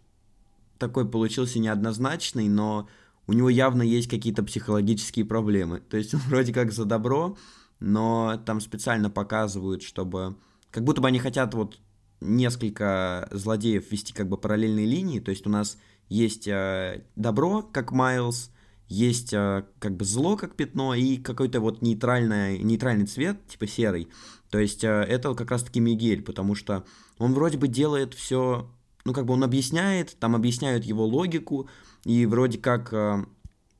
такой 0.81 1.07
получился 1.07 1.59
неоднозначный, 1.59 2.49
но 2.49 2.89
у 3.27 3.33
него 3.33 3.49
явно 3.49 3.83
есть 3.83 4.09
какие-то 4.09 4.43
психологические 4.43 5.25
проблемы. 5.25 5.79
То 5.79 5.95
есть 5.95 6.13
он 6.13 6.19
вроде 6.27 6.51
как 6.53 6.71
за 6.71 6.85
добро, 6.85 7.37
но 7.79 8.41
там 8.45 8.59
специально 8.59 9.09
показывают, 9.09 9.83
чтобы... 9.83 10.35
Как 10.71 10.83
будто 10.83 11.01
бы 11.01 11.07
они 11.07 11.19
хотят 11.19 11.53
вот 11.53 11.79
несколько 12.19 13.29
злодеев 13.31 13.91
вести 13.91 14.13
как 14.13 14.27
бы 14.27 14.37
параллельные 14.37 14.85
линии, 14.85 15.19
то 15.19 15.31
есть 15.31 15.45
у 15.47 15.49
нас 15.49 15.77
есть 16.07 16.47
э, 16.47 17.03
добро, 17.15 17.61
как 17.61 17.91
Майлз, 17.91 18.51
есть 18.87 19.33
э, 19.33 19.63
как 19.79 19.95
бы 19.95 20.05
зло, 20.05 20.37
как 20.37 20.55
пятно, 20.55 20.93
и 20.93 21.17
какой-то 21.17 21.59
вот 21.61 21.81
нейтральный, 21.81 22.59
нейтральный 22.59 23.05
цвет, 23.05 23.45
типа 23.47 23.67
серый. 23.67 24.09
То 24.49 24.59
есть 24.59 24.83
э, 24.83 24.87
это 24.87 25.33
как 25.33 25.51
раз-таки 25.51 25.79
Мигель, 25.79 26.21
потому 26.21 26.55
что 26.55 26.85
он 27.17 27.33
вроде 27.33 27.57
бы 27.57 27.67
делает 27.67 28.13
все, 28.13 28.69
ну 29.05 29.13
как 29.13 29.25
бы 29.25 29.33
он 29.33 29.43
объясняет, 29.43 30.17
там 30.19 30.35
объясняют 30.35 30.83
его 30.83 31.05
логику, 31.05 31.69
и 32.03 32.25
вроде 32.25 32.57
как 32.57 32.93
э, 32.93 33.25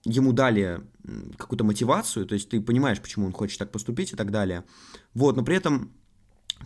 ему 0.04 0.34
дали 0.34 0.82
какую-то 1.38 1.64
мотивацию, 1.64 2.26
то 2.26 2.36
есть 2.36 2.50
ты 2.50 2.62
понимаешь, 2.62 3.02
почему 3.02 3.26
он 3.26 3.34
хочет 3.34 3.60
так 3.60 3.72
поступить 3.72 4.14
и 4.14 4.16
так 4.16 4.32
далее. 4.32 4.64
Вот, 5.14 5.36
но 5.36 5.44
при 5.44 5.56
этом 5.56 5.92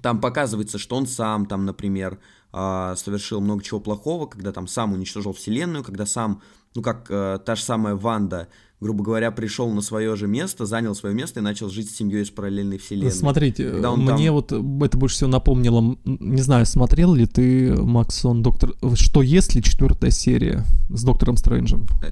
там 0.02 0.20
показывается, 0.20 0.78
что 0.78 0.96
он 0.96 1.08
сам 1.08 1.46
там, 1.46 1.66
например, 1.66 2.20
э, 2.54 2.94
совершил 2.98 3.42
много 3.42 3.64
чего 3.64 3.80
плохого, 3.80 4.28
когда 4.28 4.52
там 4.52 4.68
сам 4.68 4.94
уничтожил 4.94 5.34
вселенную, 5.34 5.84
когда 5.84 6.06
сам, 6.06 6.42
ну 6.76 6.82
как 6.82 7.08
э, 7.10 7.40
та 7.46 7.56
же 7.56 7.64
самая 7.64 7.96
Ванда, 7.96 8.50
грубо 8.82 9.04
говоря, 9.04 9.32
пришел 9.32 9.70
на 9.72 9.82
свое 9.82 10.16
же 10.16 10.28
место, 10.28 10.66
занял 10.66 10.96
свое 10.96 11.16
место 11.16 11.40
и 11.40 11.44
начал 11.44 11.70
жить 11.70 11.90
с 11.90 11.96
семьей 11.96 12.24
из 12.24 12.30
параллельной 12.30 12.78
вселенной. 12.78 13.12
Смотрите, 13.12 13.72
мне 13.72 13.82
там... 14.28 14.34
вот 14.34 14.52
это 14.52 14.98
больше 14.98 15.16
всего 15.16 15.30
напомнило, 15.30 15.98
не 16.06 16.42
знаю, 16.42 16.66
смотрел 16.66 17.14
ли 17.14 17.26
ты, 17.26 17.76
Максон, 17.76 18.42
доктор, 18.44 18.74
что 18.96 19.22
если 19.22 19.62
четвертая 19.62 20.12
серия 20.12 20.66
с 20.90 21.04
доктором 21.04 21.38
Стрэнджем? 21.38 21.88
Э, 22.04 22.12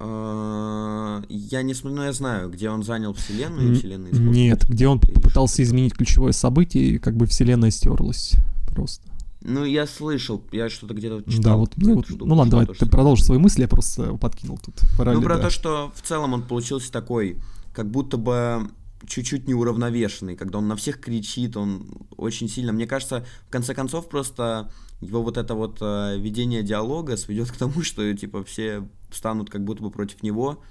э, 0.00 1.22
я 1.28 1.62
не 1.62 1.74
смотрю, 1.74 1.96
но 1.96 2.04
я 2.06 2.12
знаю, 2.12 2.50
где 2.50 2.68
он 2.68 2.82
занял 2.82 3.14
вселенную 3.14 3.72
и 3.72 3.74
вселенную. 3.76 4.14
Нет, 4.14 4.68
где 4.68 4.88
он 4.88 4.98
попытался 4.98 5.62
изменить 5.62 5.94
ключевое 5.94 6.32
событие, 6.32 6.84
и 6.84 6.98
как 6.98 7.16
бы 7.16 7.26
вселенная 7.26 7.70
стерлась 7.70 8.32
просто. 8.66 9.11
Ну, 9.44 9.64
я 9.64 9.86
слышал, 9.86 10.42
я 10.52 10.68
что-то 10.68 10.94
где-то 10.94 11.22
читал. 11.30 11.42
Да, 11.42 11.56
вот, 11.56 11.72
ну, 11.76 11.94
вот, 11.96 12.06
штуку, 12.06 12.26
ну 12.26 12.34
ладно, 12.34 12.50
давай 12.50 12.66
то, 12.66 12.74
ты 12.74 12.86
продолжишь 12.86 13.24
свои 13.24 13.38
мысли, 13.38 13.62
я 13.62 13.68
просто 13.68 14.14
подкинул 14.16 14.58
тут. 14.58 14.80
Ну, 14.98 15.22
про 15.22 15.36
да. 15.36 15.42
то, 15.42 15.50
что 15.50 15.92
в 15.94 16.02
целом 16.02 16.34
он 16.34 16.42
получился 16.42 16.92
такой, 16.92 17.38
как 17.74 17.90
будто 17.90 18.16
бы 18.16 18.70
чуть-чуть 19.06 19.48
неуравновешенный, 19.48 20.36
когда 20.36 20.58
он 20.58 20.68
на 20.68 20.76
всех 20.76 21.00
кричит, 21.00 21.56
он 21.56 21.88
очень 22.16 22.48
сильно... 22.48 22.72
Мне 22.72 22.86
кажется, 22.86 23.26
в 23.48 23.50
конце 23.50 23.74
концов, 23.74 24.08
просто 24.08 24.70
его 25.00 25.22
вот 25.22 25.36
это 25.36 25.54
вот 25.54 25.78
э, 25.80 26.18
ведение 26.18 26.62
диалога 26.62 27.16
сведет 27.16 27.50
к 27.50 27.56
тому, 27.56 27.82
что, 27.82 28.14
типа, 28.14 28.44
все 28.44 28.88
встанут 29.10 29.50
как 29.50 29.64
будто 29.64 29.82
бы 29.82 29.90
против 29.90 30.22
него. 30.22 30.62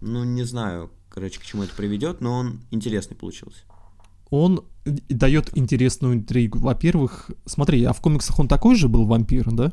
Ну, 0.00 0.22
не 0.22 0.44
знаю, 0.44 0.90
короче, 1.08 1.40
к 1.40 1.42
чему 1.42 1.64
это 1.64 1.74
приведет, 1.74 2.20
но 2.20 2.34
он 2.34 2.60
интересный 2.70 3.16
получился 3.16 3.62
он 4.30 4.64
дает 4.86 5.56
интересную 5.56 6.14
интригу. 6.14 6.58
Во-первых, 6.58 7.30
смотри, 7.44 7.84
а 7.84 7.92
в 7.92 8.00
комиксах 8.00 8.38
он 8.38 8.48
такой 8.48 8.76
же 8.76 8.88
был 8.88 9.06
вампир, 9.06 9.50
да? 9.52 9.72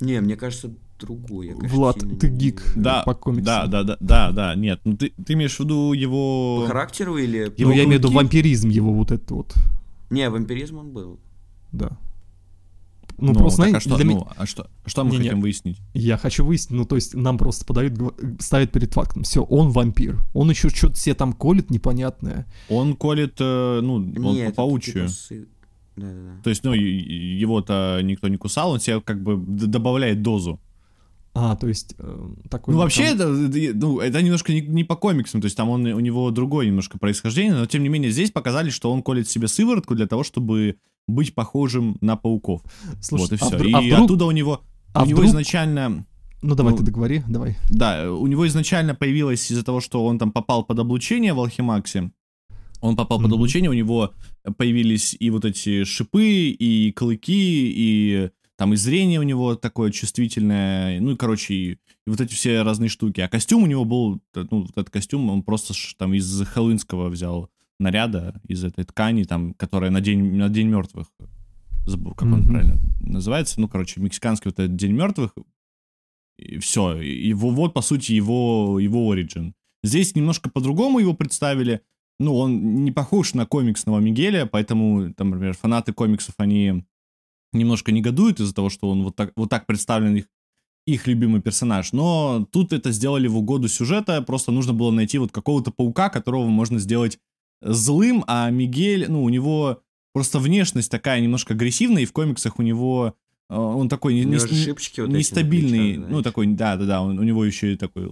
Не, 0.00 0.20
мне 0.20 0.36
кажется, 0.36 0.70
другой. 0.98 1.48
Я, 1.48 1.54
Влад, 1.54 1.98
ты 1.98 2.28
не... 2.28 2.36
гик 2.36 2.62
да, 2.74 3.02
по 3.04 3.14
комиксам. 3.14 3.44
Да, 3.44 3.66
да, 3.66 3.82
да, 3.84 3.96
да, 4.00 4.32
да, 4.32 4.54
нет. 4.54 4.80
Ну 4.84 4.96
ты, 4.96 5.10
ты 5.10 5.34
имеешь 5.34 5.56
в 5.56 5.60
виду 5.60 5.92
его... 5.92 6.62
По 6.62 6.68
характеру 6.68 7.16
или... 7.16 7.52
Ну, 7.58 7.70
я 7.70 7.84
имею 7.84 8.00
в 8.00 8.04
виду 8.04 8.10
вампиризм 8.10 8.68
его 8.68 8.92
вот 8.92 9.10
этот 9.10 9.30
вот. 9.30 9.54
Не, 10.10 10.28
вампиризм 10.30 10.78
он 10.78 10.90
был. 10.90 11.20
Да. 11.72 11.96
Ну, 13.18 13.32
ну 13.32 13.38
просто, 13.38 13.62
так, 13.62 13.74
а 13.74 13.80
что, 13.80 13.96
для 13.96 14.04
ну, 14.04 14.28
а 14.36 14.46
что, 14.46 14.68
что 14.86 15.04
мы 15.04 15.12
не, 15.12 15.18
хотим 15.18 15.36
не, 15.36 15.42
выяснить? 15.42 15.80
Я 15.92 16.16
хочу 16.16 16.44
выяснить, 16.44 16.76
ну, 16.76 16.84
то 16.84 16.96
есть 16.96 17.14
нам 17.14 17.38
просто 17.38 17.64
подают, 17.64 17.94
ставят 18.40 18.72
перед 18.72 18.92
фактом, 18.92 19.22
все, 19.22 19.42
он 19.42 19.70
вампир. 19.70 20.20
Он 20.34 20.50
еще 20.50 20.68
что-то 20.68 20.96
себе 20.96 21.14
там 21.14 21.32
колет 21.32 21.70
непонятное. 21.70 22.46
Он 22.68 22.96
колет, 22.96 23.36
э, 23.40 23.80
ну, 23.82 23.94
он 23.94 24.12
Нет, 24.12 24.56
паучью. 24.56 25.08
Да, 25.96 26.06
да, 26.06 26.12
да. 26.12 26.42
То 26.42 26.50
есть, 26.50 26.64
ну, 26.64 26.72
его-то 26.72 28.00
никто 28.02 28.28
не 28.28 28.36
кусал, 28.36 28.72
он 28.72 28.80
себе 28.80 29.00
как 29.00 29.22
бы 29.22 29.36
добавляет 29.36 30.22
дозу. 30.22 30.60
А, 31.36 31.56
то 31.56 31.66
есть 31.66 31.96
э, 31.98 32.28
такой. 32.48 32.74
Ну 32.74 32.80
вообще 32.80 33.16
там... 33.16 33.46
это, 33.46 33.76
ну 33.76 33.98
это 33.98 34.22
немножко 34.22 34.52
не, 34.52 34.60
не 34.60 34.84
по 34.84 34.94
комиксам, 34.94 35.40
то 35.40 35.46
есть 35.46 35.56
там 35.56 35.68
он 35.68 35.84
у 35.84 36.00
него 36.00 36.30
другое 36.30 36.66
немножко 36.66 36.96
происхождение, 36.96 37.54
но 37.54 37.66
тем 37.66 37.82
не 37.82 37.88
менее 37.88 38.12
здесь 38.12 38.30
показали, 38.30 38.70
что 38.70 38.92
он 38.92 39.02
колет 39.02 39.28
себе 39.28 39.48
сыворотку 39.48 39.96
для 39.96 40.06
того, 40.06 40.22
чтобы 40.22 40.76
быть 41.08 41.34
похожим 41.34 41.98
на 42.00 42.16
пауков. 42.16 42.62
Слушай, 43.02 43.22
вот 43.22 43.32
и 43.32 43.36
все. 43.36 43.56
А 43.56 43.64
и 43.64 43.72
а 43.72 43.94
вдруг... 43.94 44.04
оттуда 44.04 44.24
у 44.26 44.30
него, 44.30 44.62
а 44.92 45.02
у 45.02 45.04
вдруг... 45.06 45.20
него 45.20 45.28
изначально... 45.28 46.06
Ну 46.40 46.54
давай 46.54 46.72
ну, 46.72 46.78
ты 46.78 46.84
договори, 46.84 47.24
давай. 47.26 47.56
Да, 47.70 48.12
у 48.12 48.26
него 48.26 48.46
изначально 48.46 48.94
появилось 48.94 49.50
из-за 49.50 49.64
того, 49.64 49.80
что 49.80 50.04
он 50.04 50.18
там 50.18 50.30
попал 50.30 50.62
под 50.62 50.78
облучение 50.78 51.32
в 51.32 51.40
Алхимаксе. 51.40 52.12
Он 52.80 52.96
попал 52.96 53.18
mm-hmm. 53.18 53.22
под 53.22 53.32
облучение, 53.32 53.70
у 53.70 53.74
него 53.74 54.12
появились 54.58 55.16
и 55.18 55.30
вот 55.30 55.46
эти 55.46 55.84
шипы, 55.84 56.50
и 56.50 56.92
клыки, 56.92 57.72
и 57.74 58.30
там 58.56 58.72
и 58.72 58.76
зрение 58.76 59.20
у 59.20 59.24
него 59.24 59.56
такое 59.56 59.90
чувствительное, 59.90 61.00
ну 61.00 61.12
и, 61.12 61.16
короче, 61.16 61.54
и, 61.54 61.70
и 61.72 61.78
вот 62.06 62.20
эти 62.20 62.34
все 62.34 62.62
разные 62.62 62.88
штуки. 62.88 63.20
А 63.20 63.28
костюм 63.28 63.64
у 63.64 63.66
него 63.66 63.84
был, 63.84 64.20
ну, 64.34 64.62
вот 64.62 64.70
этот 64.70 64.90
костюм, 64.90 65.28
он 65.30 65.42
просто 65.42 65.74
там 65.98 66.14
из 66.14 66.40
хэллоуинского 66.46 67.08
взял 67.08 67.50
наряда 67.80 68.40
из 68.46 68.62
этой 68.64 68.84
ткани, 68.84 69.24
там, 69.24 69.54
которая 69.54 69.90
на 69.90 70.00
день, 70.00 70.36
на 70.36 70.48
день 70.48 70.68
мертвых, 70.68 71.08
забыл, 71.86 72.14
как 72.14 72.28
mm-hmm. 72.28 72.34
он 72.34 72.46
правильно 72.46 72.80
называется, 73.00 73.60
ну, 73.60 73.68
короче, 73.68 74.00
мексиканский 74.00 74.50
вот 74.50 74.58
этот 74.58 74.76
день 74.76 74.92
мертвых, 74.92 75.32
и 76.38 76.58
все, 76.58 76.96
его, 77.00 77.50
вот, 77.50 77.74
по 77.74 77.82
сути, 77.82 78.12
его, 78.12 78.78
его 78.80 79.10
оригин. 79.10 79.54
Здесь 79.82 80.14
немножко 80.14 80.50
по-другому 80.50 80.98
его 80.98 81.14
представили, 81.14 81.82
ну, 82.18 82.36
он 82.36 82.84
не 82.84 82.92
похож 82.92 83.34
на 83.34 83.46
комиксного 83.46 83.98
Мигеля, 83.98 84.46
поэтому, 84.46 85.12
там, 85.12 85.30
например, 85.30 85.54
фанаты 85.54 85.92
комиксов, 85.92 86.34
они 86.38 86.84
немножко 87.54 87.92
негодуют 87.92 88.40
из-за 88.40 88.54
того, 88.54 88.68
что 88.68 88.90
он 88.90 89.02
вот 89.02 89.16
так, 89.16 89.32
вот 89.36 89.48
так 89.50 89.66
представлен 89.66 90.16
их, 90.16 90.26
их 90.86 91.06
любимый 91.06 91.40
персонаж. 91.40 91.92
Но 91.92 92.46
тут 92.50 92.72
это 92.72 92.92
сделали 92.92 93.26
в 93.26 93.36
угоду 93.36 93.68
сюжета, 93.68 94.20
просто 94.22 94.52
нужно 94.52 94.72
было 94.72 94.90
найти 94.90 95.18
вот 95.18 95.32
какого-то 95.32 95.70
паука, 95.70 96.08
которого 96.10 96.46
можно 96.46 96.78
сделать 96.78 97.18
злым, 97.62 98.24
а 98.26 98.50
Мигель, 98.50 99.10
ну, 99.10 99.22
у 99.22 99.28
него 99.28 99.80
просто 100.12 100.38
внешность 100.38 100.90
такая 100.90 101.20
немножко 101.20 101.54
агрессивная, 101.54 102.02
и 102.02 102.06
в 102.06 102.12
комиксах 102.12 102.58
у 102.58 102.62
него 102.62 103.14
он 103.48 103.88
такой 103.88 104.14
не, 104.14 104.24
не, 104.24 104.36
вот 104.36 104.50
нестабильный, 104.50 105.94
плечах, 105.94 106.10
ну 106.10 106.22
такой, 106.22 106.46
да, 106.46 106.76
да, 106.76 106.86
да, 106.86 107.02
он, 107.02 107.18
у 107.18 107.22
него 107.22 107.44
еще 107.44 107.74
и 107.74 107.76
такой 107.76 108.10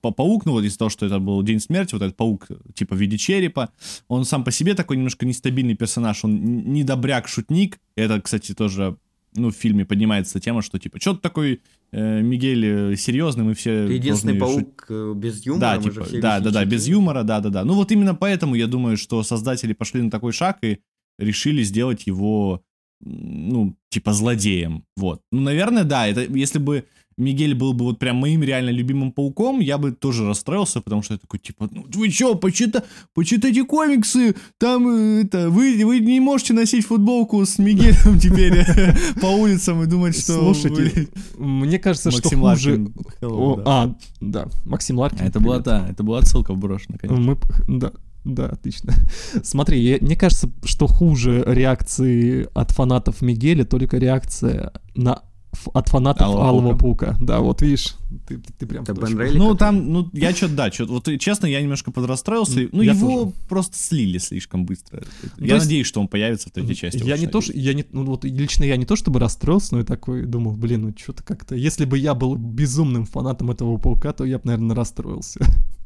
паук, 0.00 0.46
ну 0.46 0.52
вот 0.52 0.64
из-за 0.64 0.78
того, 0.78 0.88
что 0.88 1.06
это 1.06 1.18
был 1.18 1.42
день 1.42 1.60
смерти, 1.60 1.94
вот 1.94 2.02
этот 2.02 2.16
паук 2.16 2.48
типа 2.74 2.94
в 2.94 2.98
виде 2.98 3.18
черепа, 3.18 3.70
он 4.08 4.24
сам 4.24 4.42
по 4.42 4.50
себе 4.50 4.74
такой 4.74 4.96
немножко 4.96 5.26
нестабильный 5.26 5.74
персонаж, 5.74 6.24
он 6.24 6.72
не 6.72 6.82
добряк, 6.82 7.28
шутник, 7.28 7.78
это, 7.94 8.20
кстати, 8.20 8.54
тоже 8.54 8.96
ну, 9.34 9.50
в 9.50 9.54
фильме 9.54 9.84
поднимается 9.84 10.40
тема, 10.40 10.62
что 10.62 10.78
типа, 10.78 11.00
что 11.00 11.14
ты 11.14 11.20
такой 11.20 11.60
э, 11.92 12.20
Мигель 12.20 12.92
э, 12.92 12.96
серьезный, 12.96 13.44
мы 13.44 13.54
все 13.54 13.86
Единственный 13.86 14.34
паук 14.34 14.86
шут... 14.88 14.90
Э, 14.90 15.14
без 15.14 15.44
юмора, 15.44 15.60
да, 15.60 15.78
типа, 15.82 16.06
да, 16.20 16.40
да, 16.40 16.50
да, 16.50 16.64
без 16.64 16.88
юмора, 16.88 17.22
да, 17.22 17.40
да, 17.40 17.50
да. 17.50 17.64
Ну 17.64 17.74
вот 17.74 17.92
именно 17.92 18.14
поэтому 18.14 18.54
я 18.54 18.66
думаю, 18.66 18.96
что 18.96 19.22
создатели 19.22 19.72
пошли 19.72 20.02
на 20.02 20.10
такой 20.10 20.32
шаг 20.32 20.58
и 20.62 20.80
решили 21.18 21.62
сделать 21.62 22.06
его, 22.06 22.62
ну, 23.00 23.76
типа 23.88 24.12
злодеем, 24.12 24.84
вот. 24.96 25.22
Ну, 25.32 25.40
наверное, 25.40 25.84
да, 25.84 26.06
это 26.06 26.22
если 26.22 26.58
бы 26.58 26.84
Мигель 27.20 27.54
был 27.54 27.74
бы 27.74 27.84
вот 27.84 27.98
прям 27.98 28.16
моим 28.16 28.42
реально 28.42 28.70
любимым 28.70 29.12
пауком, 29.12 29.60
я 29.60 29.78
бы 29.78 29.92
тоже 29.92 30.26
расстроился, 30.26 30.80
потому 30.80 31.02
что 31.02 31.14
я 31.14 31.18
такой, 31.18 31.38
типа, 31.38 31.68
ну 31.70 31.84
вы 31.94 32.08
чё, 32.08 32.34
почита, 32.34 32.84
почитайте 33.14 33.64
комиксы, 33.64 34.34
там 34.58 34.88
э, 34.88 35.24
это, 35.24 35.50
вы, 35.50 35.84
вы 35.84 36.00
не 36.00 36.20
можете 36.20 36.54
носить 36.54 36.86
футболку 36.86 37.44
с 37.44 37.58
Мигелем 37.58 38.18
теперь 38.20 38.64
по 39.20 39.26
улицам 39.26 39.82
и 39.82 39.86
думать, 39.86 40.18
что... 40.18 40.32
Слушайте, 40.32 41.08
мне 41.36 41.78
кажется, 41.78 42.10
что 42.10 42.28
хуже... 42.28 42.86
А, 43.66 43.94
да, 44.20 44.48
Максим 44.64 44.98
Ларкин. 44.98 45.26
Это 45.26 45.40
была, 45.40 45.58
да, 45.58 45.86
это 45.88 46.02
была 46.02 46.18
отсылка 46.18 46.54
вброшена, 46.54 46.96
конечно. 46.98 47.22
Мы, 47.22 47.38
да, 47.78 47.92
да, 48.24 48.46
отлично. 48.46 48.94
Смотри, 49.42 49.80
я, 49.80 49.98
мне 50.00 50.16
кажется, 50.16 50.50
что 50.64 50.86
хуже 50.86 51.42
реакции 51.46 52.48
от 52.54 52.70
фанатов 52.72 53.22
Мигеля 53.22 53.64
только 53.64 53.98
реакция 53.98 54.72
на 54.94 55.22
от 55.74 55.88
фанатов 55.88 56.22
Алого, 56.22 56.46
Алого 56.46 56.76
Паука. 56.76 57.16
Да, 57.20 57.40
вот 57.40 57.60
видишь, 57.62 57.96
ты, 58.28 58.38
ты 58.38 58.66
прям... 58.66 58.84
Это 58.84 58.94
Бен 58.94 59.18
Рейли, 59.18 59.36
ну, 59.36 59.54
там, 59.56 59.92
ну, 59.92 60.08
я 60.12 60.32
что-то, 60.32 60.54
да, 60.54 60.70
что 60.70 60.86
вот 60.86 61.08
честно, 61.18 61.46
я 61.46 61.60
немножко 61.60 61.90
подрастроился. 61.90 62.68
Ну, 62.70 62.82
я 62.82 62.92
его 62.92 63.24
тоже. 63.24 63.32
просто 63.48 63.76
слили 63.76 64.18
слишком 64.18 64.64
быстро. 64.64 65.02
Ну, 65.38 65.46
я 65.46 65.54
есть, 65.54 65.66
надеюсь, 65.66 65.86
что 65.86 66.00
он 66.00 66.08
появится 66.08 66.48
в 66.48 66.52
третьей 66.52 66.76
части. 66.76 67.02
Я 67.02 67.18
не 67.18 67.26
то, 67.26 67.40
что, 67.40 67.52
я 67.52 67.74
не, 67.74 67.84
ну, 67.90 68.04
вот 68.04 68.24
лично 68.24 68.64
я 68.64 68.76
не 68.76 68.86
то, 68.86 68.96
чтобы 68.96 69.18
расстроился, 69.18 69.74
но 69.74 69.80
я 69.80 69.84
такой 69.84 70.24
думал, 70.24 70.52
блин, 70.52 70.82
ну, 70.82 70.94
что-то 70.96 71.24
как-то... 71.24 71.54
Если 71.56 71.84
бы 71.84 71.98
я 71.98 72.14
был 72.14 72.36
безумным 72.36 73.04
фанатом 73.04 73.50
этого 73.50 73.76
Паука, 73.76 74.12
то 74.12 74.24
я 74.24 74.38
бы, 74.38 74.42
наверное, 74.44 74.76
расстроился. 74.76 75.40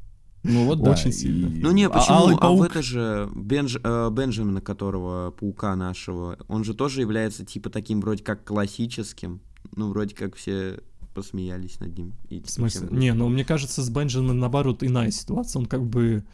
Ну 0.45 0.66
вот 0.66 0.82
да. 0.82 0.92
Очень 0.92 1.12
сильно. 1.12 1.49
Ну 1.49 1.72
не, 1.72 1.84
а 1.84 1.90
почему? 1.90 2.38
А, 2.38 2.49
а 2.49 2.53
в 2.53 2.62
это 2.62 2.82
же 2.82 3.28
Бенж, 3.34 3.78
э, 3.82 4.11
Бенджамина, 4.11 4.61
которого 4.61 5.32
паука 5.32 5.74
нашего, 5.74 6.38
он 6.49 6.64
же 6.64 6.74
тоже 6.74 7.01
является 7.01 7.45
типа 7.45 7.70
таким 7.70 8.01
вроде 8.01 8.22
как 8.22 8.45
классическим 8.45 9.40
ну, 9.76 9.90
вроде 9.90 10.14
как 10.14 10.36
все 10.36 10.78
посмеялись 11.14 11.78
над 11.80 11.97
ним. 11.97 12.12
И, 12.28 12.40
в 12.40 12.51
смысле? 12.51 12.88
Не, 12.90 13.12
ну, 13.14 13.28
мне 13.28 13.45
кажется, 13.45 13.82
с 13.82 13.90
Бенджином, 13.90 14.38
наоборот, 14.38 14.82
иная 14.82 15.11
ситуация. 15.11 15.61
Он 15.61 15.66
как 15.66 15.84
бы 15.84 16.24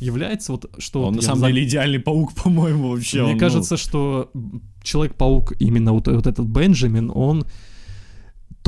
является 0.00 0.52
вот 0.52 0.70
что... 0.78 1.00
Он 1.04 1.14
вот 1.14 1.16
на 1.16 1.22
самом 1.22 1.48
деле 1.48 1.64
идеальный 1.64 1.98
паук, 1.98 2.34
по-моему, 2.42 2.90
вообще. 2.90 3.22
Мне 3.22 3.30
Он, 3.30 3.32
ну, 3.34 3.40
кажется, 3.40 3.76
что 3.76 4.30
Человек-паук, 4.82 5.54
именно 5.60 5.92
вот, 5.92 6.08
вот 6.08 6.26
этот 6.26 6.46
Бенджамин, 6.46 7.10
он 7.14 7.46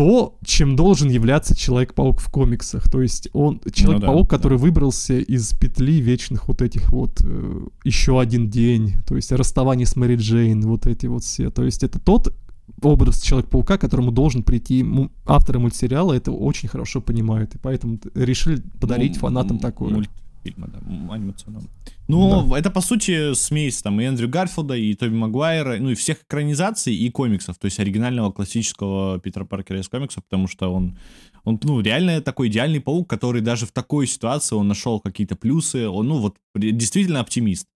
то, 0.01 0.39
чем 0.43 0.77
должен 0.77 1.11
являться 1.11 1.55
Человек-паук 1.55 2.21
в 2.21 2.31
комиксах. 2.31 2.91
То 2.91 3.03
есть 3.03 3.29
он 3.35 3.61
Человек-паук, 3.71 4.31
да, 4.31 4.37
который 4.39 4.57
выбрался 4.57 5.19
из 5.19 5.53
петли 5.53 6.01
вечных 6.01 6.49
вот 6.49 6.63
этих 6.63 6.91
вот 6.91 7.21
э, 7.23 7.67
еще 7.85 8.19
один 8.19 8.49
день, 8.49 8.95
то 9.07 9.15
есть 9.15 9.31
расставание 9.31 9.85
с 9.85 9.97
Мэри 9.97 10.17
Джейн, 10.17 10.63
вот 10.63 10.87
эти 10.87 11.05
вот 11.05 11.23
все. 11.23 11.51
То 11.51 11.65
есть 11.65 11.83
это 11.83 11.99
тот 11.99 12.35
образ 12.81 13.21
Человека-паука, 13.21 13.77
к 13.77 13.83
которому 13.83 14.11
должен 14.11 14.43
прийти 14.43 14.87
авторы 15.27 15.59
мультсериала, 15.59 16.15
это 16.15 16.33
очень 16.33 16.71
хорошо 16.71 17.03
понимают, 17.03 17.55
и 17.57 17.59
поэтому 17.59 17.99
решили 18.15 18.63
подарить 18.81 19.17
ну, 19.17 19.21
фанатам 19.21 19.59
такое. 19.59 20.03
Мультфильма, 20.45 20.69
да, 20.69 21.15
анимационного. 21.15 21.65
Ну, 22.09 22.55
это, 22.55 22.71
по 22.71 22.81
сути, 22.81 23.35
смесь 23.35 23.83
там 23.83 24.01
и 24.01 24.05
Эндрю 24.05 24.29
Гарфилда, 24.29 24.75
и 24.75 24.95
Тоби 24.95 25.15
Магуайра, 25.15 25.79
ну, 25.79 25.91
и 25.91 25.95
всех 25.95 26.23
экранизаций 26.23 26.95
и 26.95 27.11
комиксов, 27.11 27.59
то 27.59 27.67
есть 27.67 27.79
оригинального 27.79 28.33
классического 28.33 29.21
Питера 29.21 29.45
Паркера 29.45 29.81
из 29.81 29.89
комиксов, 29.89 30.25
потому 30.25 30.49
что 30.49 30.73
он, 30.73 30.99
он, 31.45 31.61
ну, 31.63 31.81
реально 31.81 32.21
такой 32.21 32.49
идеальный 32.49 32.81
паук, 32.81 33.09
который 33.09 33.43
даже 33.43 33.67
в 33.67 33.73
такой 33.73 34.07
ситуации 34.07 34.55
он 34.55 34.69
нашел 34.69 35.01
какие-то 35.01 35.37
плюсы, 35.37 35.89
он, 35.89 36.09
ну, 36.09 36.19
вот, 36.19 36.37
действительно 36.55 37.21
оптимист. 37.21 37.69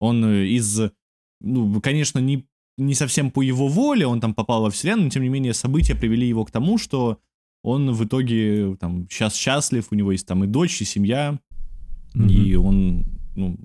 Он 0.00 0.24
э, 0.24 0.46
из, 0.46 0.80
ну, 1.40 1.80
конечно, 1.80 2.18
не, 2.18 2.46
не 2.78 2.94
совсем 2.94 3.30
по 3.30 3.42
его 3.42 3.68
воле 3.68 4.06
он 4.06 4.20
там 4.20 4.34
попал 4.34 4.62
во 4.62 4.70
вселенную, 4.70 5.04
но, 5.04 5.10
тем 5.10 5.22
не 5.22 5.28
менее, 5.28 5.54
события 5.54 5.94
привели 5.94 6.26
его 6.26 6.44
к 6.44 6.50
тому, 6.50 6.78
что 6.78 7.18
он 7.62 7.92
в 7.92 8.04
итоге 8.04 8.76
там 8.76 9.06
сейчас 9.08 9.34
счастлив, 9.34 9.86
у 9.90 9.94
него 9.94 10.12
есть 10.12 10.26
там 10.26 10.44
и 10.44 10.46
дочь, 10.46 10.80
и 10.80 10.84
семья, 10.84 11.38
Мгм. 12.14 12.28
и 12.28 12.54
он, 12.54 13.04
ну, 13.36 13.56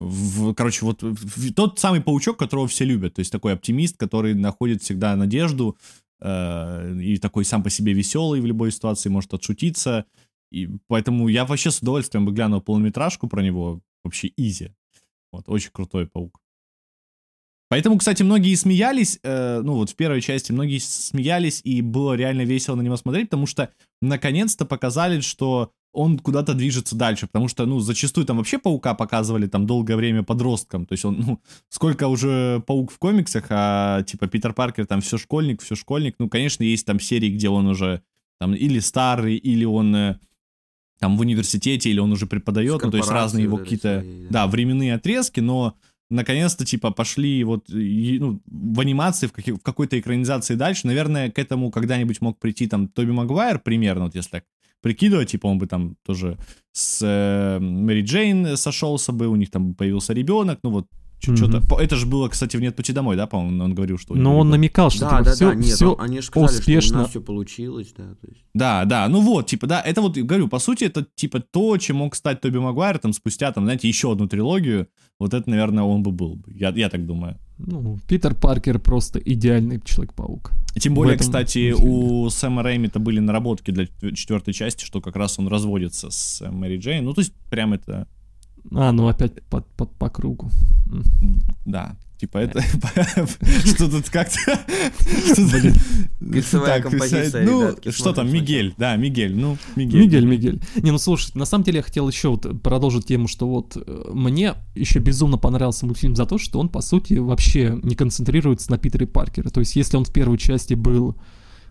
в- 0.00 0.54
короче, 0.54 0.84
вот 0.84 1.02
в- 1.02 1.52
тот 1.54 1.78
самый 1.78 2.00
паучок, 2.00 2.36
которого 2.38 2.66
все 2.68 2.84
любят, 2.84 3.14
то 3.14 3.20
есть 3.20 3.32
такой 3.32 3.52
оптимист, 3.52 3.96
который 3.96 4.34
находит 4.34 4.82
всегда 4.82 5.16
надежду, 5.16 5.76
э, 6.20 6.98
и 7.00 7.16
такой 7.18 7.44
сам 7.44 7.62
по 7.62 7.70
себе 7.70 7.92
веселый 7.92 8.40
в 8.40 8.46
любой 8.46 8.70
ситуации, 8.72 9.08
может 9.08 9.34
отшутиться, 9.34 10.04
и 10.52 10.68
поэтому 10.88 11.28
я 11.28 11.44
вообще 11.44 11.70
с 11.70 11.78
удовольствием 11.80 12.24
бы 12.26 12.32
глянул 12.32 12.60
полнометражку 12.60 13.28
про 13.28 13.42
него, 13.42 13.80
вообще 14.04 14.32
изи. 14.36 14.70
Вот, 15.32 15.44
очень 15.48 15.70
крутой 15.72 16.06
паук. 16.06 16.40
Поэтому, 17.70 17.98
кстати, 17.98 18.22
многие 18.22 18.54
смеялись, 18.54 19.18
э, 19.22 19.60
ну 19.62 19.74
вот 19.74 19.90
в 19.90 19.94
первой 19.94 20.22
части 20.22 20.52
многие 20.52 20.78
смеялись, 20.78 21.60
и 21.64 21.82
было 21.82 22.14
реально 22.14 22.42
весело 22.42 22.76
на 22.76 22.82
него 22.82 22.96
смотреть, 22.96 23.28
потому 23.28 23.46
что 23.46 23.70
наконец-то 24.00 24.64
показали, 24.64 25.20
что 25.20 25.70
он 25.98 26.18
куда-то 26.18 26.54
движется 26.54 26.94
дальше, 26.94 27.26
потому 27.26 27.48
что, 27.48 27.66
ну, 27.66 27.80
зачастую 27.80 28.24
там 28.24 28.36
вообще 28.36 28.58
паука 28.58 28.94
показывали 28.94 29.48
там 29.48 29.66
долгое 29.66 29.96
время 29.96 30.22
подростком, 30.22 30.86
то 30.86 30.92
есть 30.92 31.04
он, 31.04 31.18
ну, 31.26 31.40
сколько 31.68 32.06
уже 32.06 32.62
паук 32.66 32.92
в 32.92 32.98
комиксах, 32.98 33.46
а 33.50 34.02
типа 34.04 34.28
Питер 34.28 34.52
Паркер 34.52 34.86
там 34.86 35.00
все 35.00 35.18
школьник, 35.18 35.60
все 35.60 35.74
школьник, 35.74 36.14
ну, 36.20 36.28
конечно, 36.28 36.62
есть 36.62 36.86
там 36.86 37.00
серии, 37.00 37.30
где 37.30 37.48
он 37.48 37.66
уже 37.66 38.02
там 38.38 38.54
или 38.54 38.78
старый, 38.78 39.34
или 39.36 39.64
он 39.64 39.94
э, 39.96 40.18
там 41.00 41.16
в 41.16 41.20
университете, 41.20 41.90
или 41.90 41.98
он 41.98 42.12
уже 42.12 42.26
преподает, 42.26 42.80
ну, 42.82 42.90
то 42.92 42.96
есть 42.98 43.08
разные 43.10 43.42
его 43.44 43.56
какие-то, 43.64 44.04
да, 44.30 44.46
временные 44.46 44.94
отрезки, 44.94 45.40
но 45.40 45.74
наконец-то, 46.10 46.64
типа, 46.64 46.92
пошли 46.92 47.42
вот 47.42 47.68
и, 47.70 48.18
ну, 48.20 48.40
в 48.46 48.78
анимации, 48.80 49.26
в, 49.26 49.32
каких- 49.32 49.56
в 49.56 49.62
какой-то 49.62 49.98
экранизации 49.98 50.54
дальше. 50.54 50.86
Наверное, 50.86 51.30
к 51.30 51.38
этому 51.38 51.70
когда-нибудь 51.70 52.20
мог 52.20 52.38
прийти 52.38 52.66
там 52.68 52.86
Тоби 52.88 53.10
Магуайр 53.10 53.58
примерно, 53.58 54.04
вот 54.04 54.14
если 54.14 54.30
так 54.30 54.44
прикидывать, 54.80 55.30
типа, 55.30 55.46
он 55.46 55.58
бы 55.58 55.66
там 55.66 55.96
тоже 56.04 56.38
с 56.72 57.00
э, 57.02 57.58
Мэри 57.58 58.02
Джейн 58.02 58.56
сошелся 58.56 59.12
бы, 59.12 59.26
у 59.26 59.36
них 59.36 59.50
там 59.50 59.74
появился 59.74 60.12
ребенок, 60.12 60.60
ну 60.62 60.70
вот, 60.70 60.86
Что-то... 61.20 61.62
Это 61.80 61.96
же 61.96 62.06
было, 62.06 62.28
кстати, 62.28 62.56
в 62.56 62.60
«Нет 62.60 62.76
пути 62.76 62.92
домой», 62.92 63.16
да, 63.16 63.26
по-моему, 63.26 63.64
он 63.64 63.74
говорил, 63.74 63.98
что... 63.98 64.14
у 64.14 64.16
него 64.16 64.30
Но 64.30 64.38
он 64.38 64.50
намекал, 64.50 64.90
что 64.90 65.00
Да, 65.00 65.18
типа, 65.18 65.24
да, 65.24 65.32
все, 65.32 65.48
да, 65.48 65.54
нет, 65.54 65.74
все 65.74 65.96
они 65.98 66.20
же 66.20 66.26
сказали, 66.26 66.48
что 66.48 66.58
успешно. 66.60 66.98
у 66.98 67.00
нас 67.02 67.10
все 67.10 67.20
получилось, 67.20 67.92
да, 67.96 68.04
то 68.04 68.28
есть. 68.28 68.44
Да, 68.54 68.84
да, 68.84 69.08
ну 69.08 69.20
вот, 69.20 69.46
типа, 69.46 69.66
да, 69.66 69.80
это 69.80 70.00
вот, 70.00 70.16
говорю, 70.16 70.48
по 70.48 70.58
сути, 70.58 70.84
это, 70.84 71.06
типа, 71.14 71.40
то, 71.40 71.76
чем 71.78 71.96
мог 71.96 72.14
стать 72.14 72.40
Тоби 72.40 72.58
Магуайр, 72.58 72.98
там, 72.98 73.12
спустя, 73.12 73.52
там, 73.52 73.64
знаете, 73.64 73.88
еще 73.88 74.12
одну 74.12 74.28
трилогию, 74.28 74.88
вот 75.18 75.34
это, 75.34 75.50
наверное, 75.50 75.84
он 75.84 76.02
бы 76.02 76.12
был 76.12 76.36
бы, 76.36 76.52
я, 76.54 76.70
я 76.70 76.88
так 76.88 77.04
думаю. 77.04 77.36
Ну, 77.58 77.98
Питер 78.06 78.36
Паркер 78.36 78.78
просто 78.78 79.18
идеальный 79.18 79.80
Человек-паук. 79.84 80.52
Тем 80.78 80.94
более, 80.94 81.16
этом 81.16 81.26
кстати, 81.26 81.72
у 81.72 82.30
Сэма 82.30 82.62
Рэйми-то 82.62 83.00
были 83.00 83.18
наработки 83.18 83.72
для 83.72 83.86
четвертой 84.14 84.54
части, 84.54 84.84
что 84.84 85.00
как 85.00 85.16
раз 85.16 85.40
он 85.40 85.48
разводится 85.48 86.10
с 86.10 86.48
Мэри 86.48 86.76
Джейн, 86.78 87.04
ну, 87.04 87.14
то 87.14 87.20
есть, 87.20 87.32
прям 87.50 87.72
это, 87.72 88.06
А, 88.72 88.92
ну 88.92 89.08
опять 89.08 89.42
по, 89.44 89.60
по, 89.76 89.86
по 89.86 90.08
кругу. 90.10 90.50
Да, 91.64 91.96
типа, 92.18 92.38
это, 92.38 92.60
что 93.64 93.90
тут 93.90 94.08
как-то... 94.10 94.38
что-то- 95.32 95.72
Э. 96.20 96.32
Кольцевая 96.32 96.82
композиция, 96.82 97.44
Ну, 97.46 97.74
что 97.90 98.12
там, 98.12 98.30
Мигель, 98.30 98.74
да, 98.76 98.96
Мигель, 98.96 99.34
ну, 99.36 99.56
Мигель. 99.76 100.00
Мигель, 100.00 100.24
Мигель. 100.26 100.60
Не, 100.82 100.90
ну 100.90 100.98
слушай, 100.98 101.30
на 101.34 101.44
самом 101.44 101.64
деле 101.64 101.78
я 101.78 101.82
хотел 101.82 102.08
еще 102.08 102.28
вот 102.30 102.60
продолжить 102.62 103.06
тему, 103.06 103.28
что 103.28 103.48
вот 103.48 103.76
э, 103.76 104.10
мне 104.12 104.54
еще 104.74 104.98
безумно 104.98 105.38
понравился 105.38 105.86
мультфильм 105.86 106.16
за 106.16 106.26
то, 106.26 106.38
что 106.38 106.58
он, 106.58 106.68
по 106.68 106.80
сути, 106.80 107.14
вообще 107.14 107.78
не 107.82 107.94
концентрируется 107.94 108.70
на 108.70 108.78
Питере 108.78 109.06
Паркере. 109.06 109.50
То 109.50 109.60
есть, 109.60 109.76
если 109.76 109.96
он 109.96 110.04
в 110.04 110.12
первой 110.12 110.38
части 110.38 110.74
был, 110.74 111.16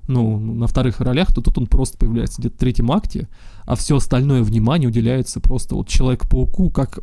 ну, 0.08 0.40
на 0.40 0.68
вторых 0.68 1.00
ролях, 1.02 1.34
то 1.34 1.42
тут 1.42 1.58
он 1.58 1.68
просто 1.68 1.98
появляется 1.98 2.42
где-то 2.42 2.56
в 2.56 2.60
третьем 2.60 2.92
акте, 2.92 3.28
а 3.66 3.76
все 3.76 3.98
остальное 3.98 4.44
внимание 4.44 4.90
уделяется 4.90 5.40
просто 5.40 5.76
вот 5.76 5.88
Человеку-пауку 5.88 6.70
как 6.70 7.00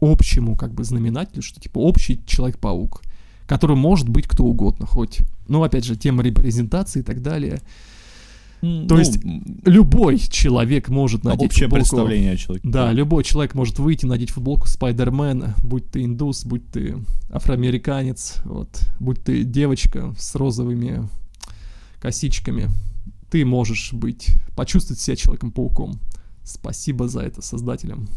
общему 0.00 0.56
как 0.56 0.72
бы 0.72 0.84
знаменателю, 0.84 1.42
что 1.42 1.60
типа 1.60 1.78
общий 1.78 2.20
Человек-паук, 2.26 3.02
который 3.46 3.76
может 3.76 4.08
быть 4.08 4.26
кто 4.26 4.44
угодно, 4.44 4.86
хоть, 4.86 5.20
ну, 5.48 5.62
опять 5.62 5.84
же, 5.84 5.96
тема 5.96 6.22
репрезентации 6.22 7.00
и 7.00 7.02
так 7.02 7.22
далее. 7.22 7.60
То 8.60 8.94
ну, 8.94 8.98
есть 8.98 9.18
Любой 9.66 10.18
человек 10.18 10.88
может 10.88 11.22
надеть 11.22 11.50
общее 11.50 11.66
футболку. 11.66 11.82
представление 11.82 12.32
о 12.32 12.36
человеке. 12.36 12.66
Да, 12.66 12.92
любой 12.92 13.22
человек 13.22 13.54
может 13.54 13.78
выйти, 13.78 14.06
надеть 14.06 14.30
футболку 14.30 14.66
Спайдермена, 14.68 15.54
будь 15.62 15.90
ты 15.90 16.04
индус, 16.04 16.46
будь 16.46 16.66
ты 16.70 16.96
афроамериканец, 17.30 18.36
вот, 18.44 18.68
будь 19.00 19.22
ты 19.22 19.44
девочка 19.44 20.14
с 20.18 20.34
розовыми 20.34 21.06
косичками, 22.04 22.68
ты 23.30 23.46
можешь 23.46 23.94
быть, 23.94 24.36
почувствовать 24.54 25.00
себя 25.00 25.16
Человеком-пауком. 25.16 25.98
Спасибо 26.44 27.08
за 27.08 27.20
это 27.20 27.40
создателям. 27.40 28.08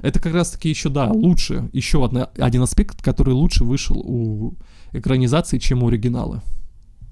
Это 0.00 0.18
как 0.18 0.32
раз-таки 0.32 0.70
еще, 0.70 0.88
да, 0.88 1.10
лучше, 1.12 1.68
еще 1.74 2.02
одна, 2.02 2.30
один 2.38 2.62
аспект, 2.62 3.02
который 3.02 3.34
лучше 3.34 3.64
вышел 3.64 3.98
у 3.98 4.54
экранизации, 4.92 5.58
чем 5.58 5.82
у 5.82 5.88
оригинала. 5.88 6.42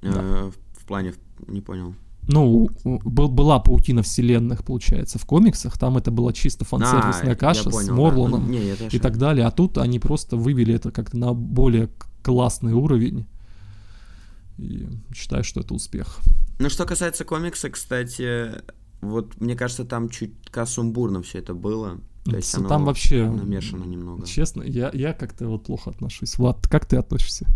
Э, 0.03 0.51
В 0.81 0.85
плане, 0.87 1.13
не 1.49 1.61
понял. 1.61 1.95
Ну, 2.29 2.69
был- 2.85 3.29
была 3.29 3.59
паутина 3.61 4.03
вселенных, 4.03 4.65
получается, 4.65 5.19
в 5.19 5.27
комиксах, 5.27 5.77
там 5.79 5.99
это 5.99 6.11
была 6.11 6.33
чисто 6.33 6.65
фан-сервисная 6.65 7.33
А, 7.35 7.37
каша 7.37 7.65
я 7.67 7.71
с 7.71 7.75
понял, 7.75 7.89
да. 7.89 7.95
Морланом 7.95 8.51
Не, 8.51 8.73
и 8.91 8.99
так 8.99 9.19
далее, 9.19 9.45
а 9.47 9.51
тут 9.51 9.77
они 9.77 9.99
просто 9.99 10.37
вывели 10.39 10.75
это 10.75 10.91
как-то 10.91 11.19
на 11.19 11.35
более 11.35 11.91
классный 12.23 12.73
уровень. 12.73 13.27
И 14.59 14.89
считаю, 15.15 15.45
что 15.45 15.61
это 15.61 15.75
успех. 15.75 16.19
Ну, 16.59 16.69
что 16.71 16.87
касается 16.87 17.25
комикса, 17.25 17.69
кстати, 17.71 18.63
вот 19.01 19.41
мне 19.41 19.55
кажется, 19.55 19.85
там 19.85 20.09
чуть 20.09 20.33
сумбурно 20.67 21.23
все 21.23 21.39
это 21.39 21.55
было. 21.55 22.01
То 22.25 22.37
есть 22.37 22.55
оно 22.57 22.69
там 22.69 22.85
вообще, 22.85 23.29
намешано 23.31 23.85
немного. 23.85 24.27
честно, 24.27 24.63
я, 24.63 24.91
я 24.93 25.13
как-то 25.13 25.47
вот 25.49 25.65
плохо 25.65 25.91
отношусь. 25.91 26.39
Влад, 26.39 26.67
как 26.67 26.87
ты 26.87 26.97
относишься? 26.97 27.47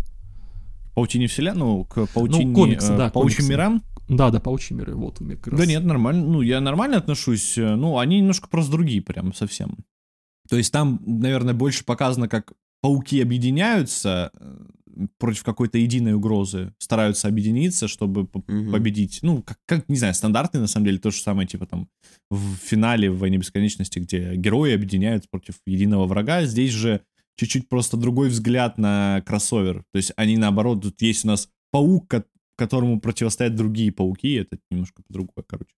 Паутине 0.95 1.27
вселенной, 1.27 1.59
ну, 1.59 1.85
к 1.85 2.05
паутине, 2.07 2.53
комиксы, 2.53 2.93
э, 2.93 2.97
да, 2.97 3.09
паучьим 3.09 3.49
мирам? 3.49 3.83
Да, 4.07 4.29
да, 4.29 4.39
паучьи 4.39 4.75
миры, 4.75 4.95
вот 4.95 5.19
у 5.21 5.23
меня 5.23 5.35
как 5.37 5.47
раз. 5.47 5.59
Да 5.59 5.65
нет, 5.65 5.83
нормально. 5.83 6.23
Ну, 6.25 6.41
я 6.41 6.59
нормально 6.61 6.97
отношусь. 6.97 7.57
э, 7.57 7.75
Ну, 7.75 7.97
они 7.97 8.19
немножко 8.19 8.47
просто 8.49 8.71
другие 8.71 9.01
прям 9.01 9.33
совсем. 9.33 9.77
То 10.49 10.57
есть 10.57 10.71
там, 10.71 11.01
наверное, 11.05 11.53
больше 11.53 11.85
показано, 11.85 12.27
как 12.27 12.53
пауки 12.81 13.21
объединяются 13.21 14.31
э, 14.33 14.65
против 15.17 15.43
какой-то 15.43 15.77
единой 15.77 16.13
угрозы, 16.13 16.73
стараются 16.77 17.27
объединиться, 17.27 17.87
чтобы 17.87 18.27
Мгм. 18.47 18.71
победить. 18.71 19.19
Ну, 19.21 19.41
как, 19.43 19.57
как, 19.65 19.89
не 19.89 19.95
знаю, 19.97 20.13
стандартный, 20.13 20.61
на 20.61 20.67
самом 20.67 20.85
деле, 20.85 20.97
то 20.99 21.11
же 21.11 21.21
самое, 21.21 21.47
типа 21.47 21.65
там 21.65 21.87
в 22.29 22.55
финале 22.55 23.09
в 23.09 23.19
«Войне 23.19 23.37
бесконечности», 23.37 23.99
где 23.99 24.35
герои 24.35 24.73
объединяются 24.73 25.29
против 25.29 25.55
единого 25.65 26.05
врага. 26.05 26.45
Здесь 26.45 26.71
же 26.71 27.01
чуть-чуть 27.37 27.69
просто 27.69 27.97
другой 27.97 28.29
взгляд 28.29 28.77
на 28.77 29.21
кроссовер. 29.25 29.83
То 29.91 29.97
есть 29.97 30.11
они, 30.15 30.37
наоборот, 30.37 30.81
тут 30.81 31.01
есть 31.01 31.25
у 31.25 31.29
нас 31.29 31.49
паук, 31.71 32.07
ко- 32.07 32.25
которому 32.57 32.99
противостоят 32.99 33.55
другие 33.55 33.91
пауки, 33.91 34.33
это 34.33 34.57
немножко 34.69 35.01
по-другому, 35.07 35.43
короче. 35.47 35.73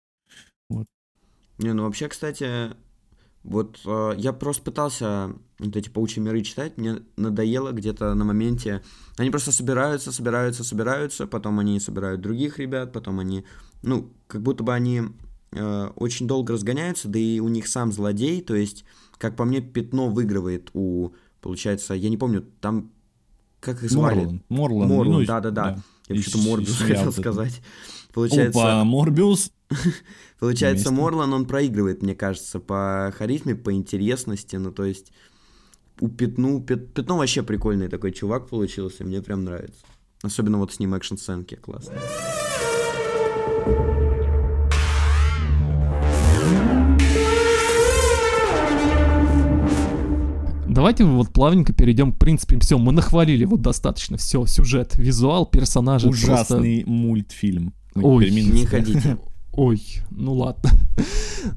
Не, 1.60 1.74
ну 1.74 1.84
вообще, 1.84 2.08
кстати, 2.08 2.72
вот 3.44 3.80
э, 3.86 4.14
я 4.18 4.34
просто 4.34 4.64
пытался 4.64 5.34
вот 5.60 5.76
эти 5.76 5.90
паучьи 5.90 6.22
миры 6.22 6.42
читать, 6.42 6.78
мне 6.78 7.02
надоело 7.18 7.72
где-то 7.72 8.14
на 8.14 8.24
моменте. 8.24 8.82
Они 9.18 9.30
просто 9.30 9.52
собираются, 9.52 10.12
собираются, 10.12 10.64
собираются, 10.64 11.28
потом 11.28 11.60
они 11.60 11.80
собирают 11.80 12.22
других 12.22 12.60
ребят, 12.60 12.94
потом 12.94 13.20
они, 13.20 13.44
ну, 13.82 14.12
как 14.28 14.42
будто 14.42 14.64
бы 14.64 14.74
они 14.74 15.04
э, 15.52 15.90
очень 15.96 16.28
долго 16.28 16.54
разгоняются, 16.54 17.08
да 17.08 17.20
и 17.20 17.40
у 17.40 17.48
них 17.48 17.68
сам 17.68 17.92
злодей, 17.92 18.42
то 18.42 18.56
есть, 18.56 18.86
как 19.18 19.36
по 19.36 19.46
мне, 19.46 19.62
пятно 19.62 20.10
выигрывает 20.10 20.70
у, 20.74 21.12
получается, 21.42 21.94
я 21.94 22.10
не 22.10 22.18
помню, 22.18 22.46
там, 22.60 22.92
как 23.60 23.84
их 23.84 23.92
звали? 23.92 24.20
Морлан. 24.20 24.44
Морлан. 24.50 24.88
Морлан, 24.90 25.26
ну, 25.26 25.52
да. 25.52 25.84
Я 26.08 26.16
И 26.16 26.22
что-то 26.22 26.40
с- 26.40 26.46
Морбиус 26.48 26.78
хотел 26.78 27.12
сказать. 27.12 27.62
Получается, 28.14 28.60
Опа, 28.60 28.84
Морбиус. 28.84 29.52
получается 30.40 30.90
вместе. 30.90 31.02
Морлан, 31.04 31.34
он 31.34 31.46
проигрывает, 31.46 32.02
мне 32.02 32.16
кажется, 32.16 32.60
по 32.60 33.14
харизме, 33.18 33.56
по 33.56 33.72
интересности, 33.74 34.56
ну, 34.56 34.72
то 34.72 34.84
есть, 34.84 35.12
у 36.00 36.08
Пятну, 36.08 36.62
Пят- 36.62 36.94
Пятно 36.94 37.18
вообще 37.18 37.44
прикольный 37.44 37.88
такой 37.88 38.12
чувак 38.12 38.48
получился, 38.50 39.04
мне 39.04 39.22
прям 39.22 39.44
нравится. 39.44 39.86
Особенно 40.24 40.58
вот 40.58 40.74
с 40.74 40.80
ним 40.80 40.94
экшн-сценки 40.94 41.56
классные. 41.56 42.00
Давайте 50.68 51.04
вот 51.04 51.32
плавненько 51.34 51.74
перейдем, 51.74 52.14
в 52.14 52.18
принципе, 52.18 52.58
все, 52.60 52.78
мы 52.78 52.94
нахвалили 52.94 53.44
вот 53.44 53.62
достаточно, 53.62 54.16
все, 54.18 54.46
сюжет, 54.46 54.96
визуал, 54.96 55.46
персонажи. 55.46 56.08
просто- 56.08 56.32
Ужасный 56.32 56.84
мультфильм. 56.86 57.74
Мы 57.94 58.04
Ой, 58.06 58.30
Не 58.32 58.66
ходите. 58.66 59.18
Ой, 59.54 59.82
ну 60.12 60.34
ладно. 60.34 60.70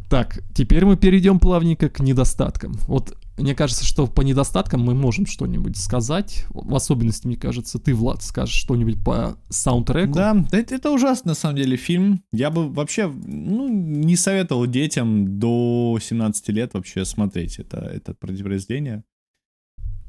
Так, 0.09 0.43
теперь 0.55 0.87
мы 0.87 0.97
перейдем 0.97 1.39
плавненько 1.39 1.91
к 1.91 2.01
недостаткам. 2.01 2.73
Вот 2.87 3.15
мне 3.37 3.55
кажется, 3.55 3.85
что 3.85 4.07
по 4.07 4.23
недостаткам 4.23 4.81
мы 4.81 4.95
можем 4.95 5.27
что-нибудь 5.27 5.77
сказать. 5.77 6.47
В 6.51 6.75
особенности, 6.75 7.27
мне 7.27 7.37
кажется, 7.37 7.79
ты, 7.79 7.95
Влад, 7.95 8.23
скажешь 8.23 8.55
что-нибудь 8.55 9.03
по 9.05 9.37
саундтреку. 9.51 10.15
Да, 10.15 10.45
это, 10.53 10.75
это 10.75 10.91
ужасный 10.91 11.31
на 11.31 11.35
самом 11.35 11.57
деле 11.57 11.77
фильм. 11.77 12.23
Я 12.33 12.51
бы 12.51 12.71
вообще 12.73 13.09
ну, 13.09 13.69
не 13.69 14.17
советовал 14.17 14.67
детям 14.67 15.39
до 15.39 15.99
17 16.01 16.49
лет 16.51 16.75
вообще 16.75 17.05
смотреть 17.05 17.59
это, 17.59 17.79
это 17.79 18.15
произведение. 18.15 19.05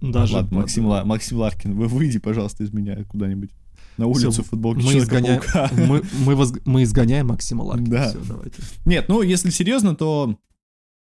Даже 0.02 0.36
Ладно, 0.36 0.50
по- 0.50 0.56
Максим, 0.56 0.86
Ла- 0.86 1.04
Максим 1.04 1.38
Ларкин, 1.38 1.74
вы 1.76 1.88
выйди, 1.88 2.20
пожалуйста, 2.20 2.64
из 2.64 2.72
меня 2.72 3.04
куда-нибудь. 3.06 3.52
На 3.98 4.08
улицу 4.08 4.44
в 4.44 4.48
футболке 4.48 4.86
мы 4.86 4.98
изгоняем, 4.98 5.42
мы, 5.88 6.02
мы, 6.26 6.36
воз- 6.36 6.54
мы 6.66 6.84
изгоняем 6.84 7.28
Максима 7.28 7.64
Ларкина. 7.64 7.90
Да. 7.90 8.10
Всё, 8.10 8.20
давайте. 8.28 8.62
Нет, 8.86 9.06
ну 9.08 9.22
если 9.22 9.50
серьезно, 9.50 9.96
то 9.96 10.38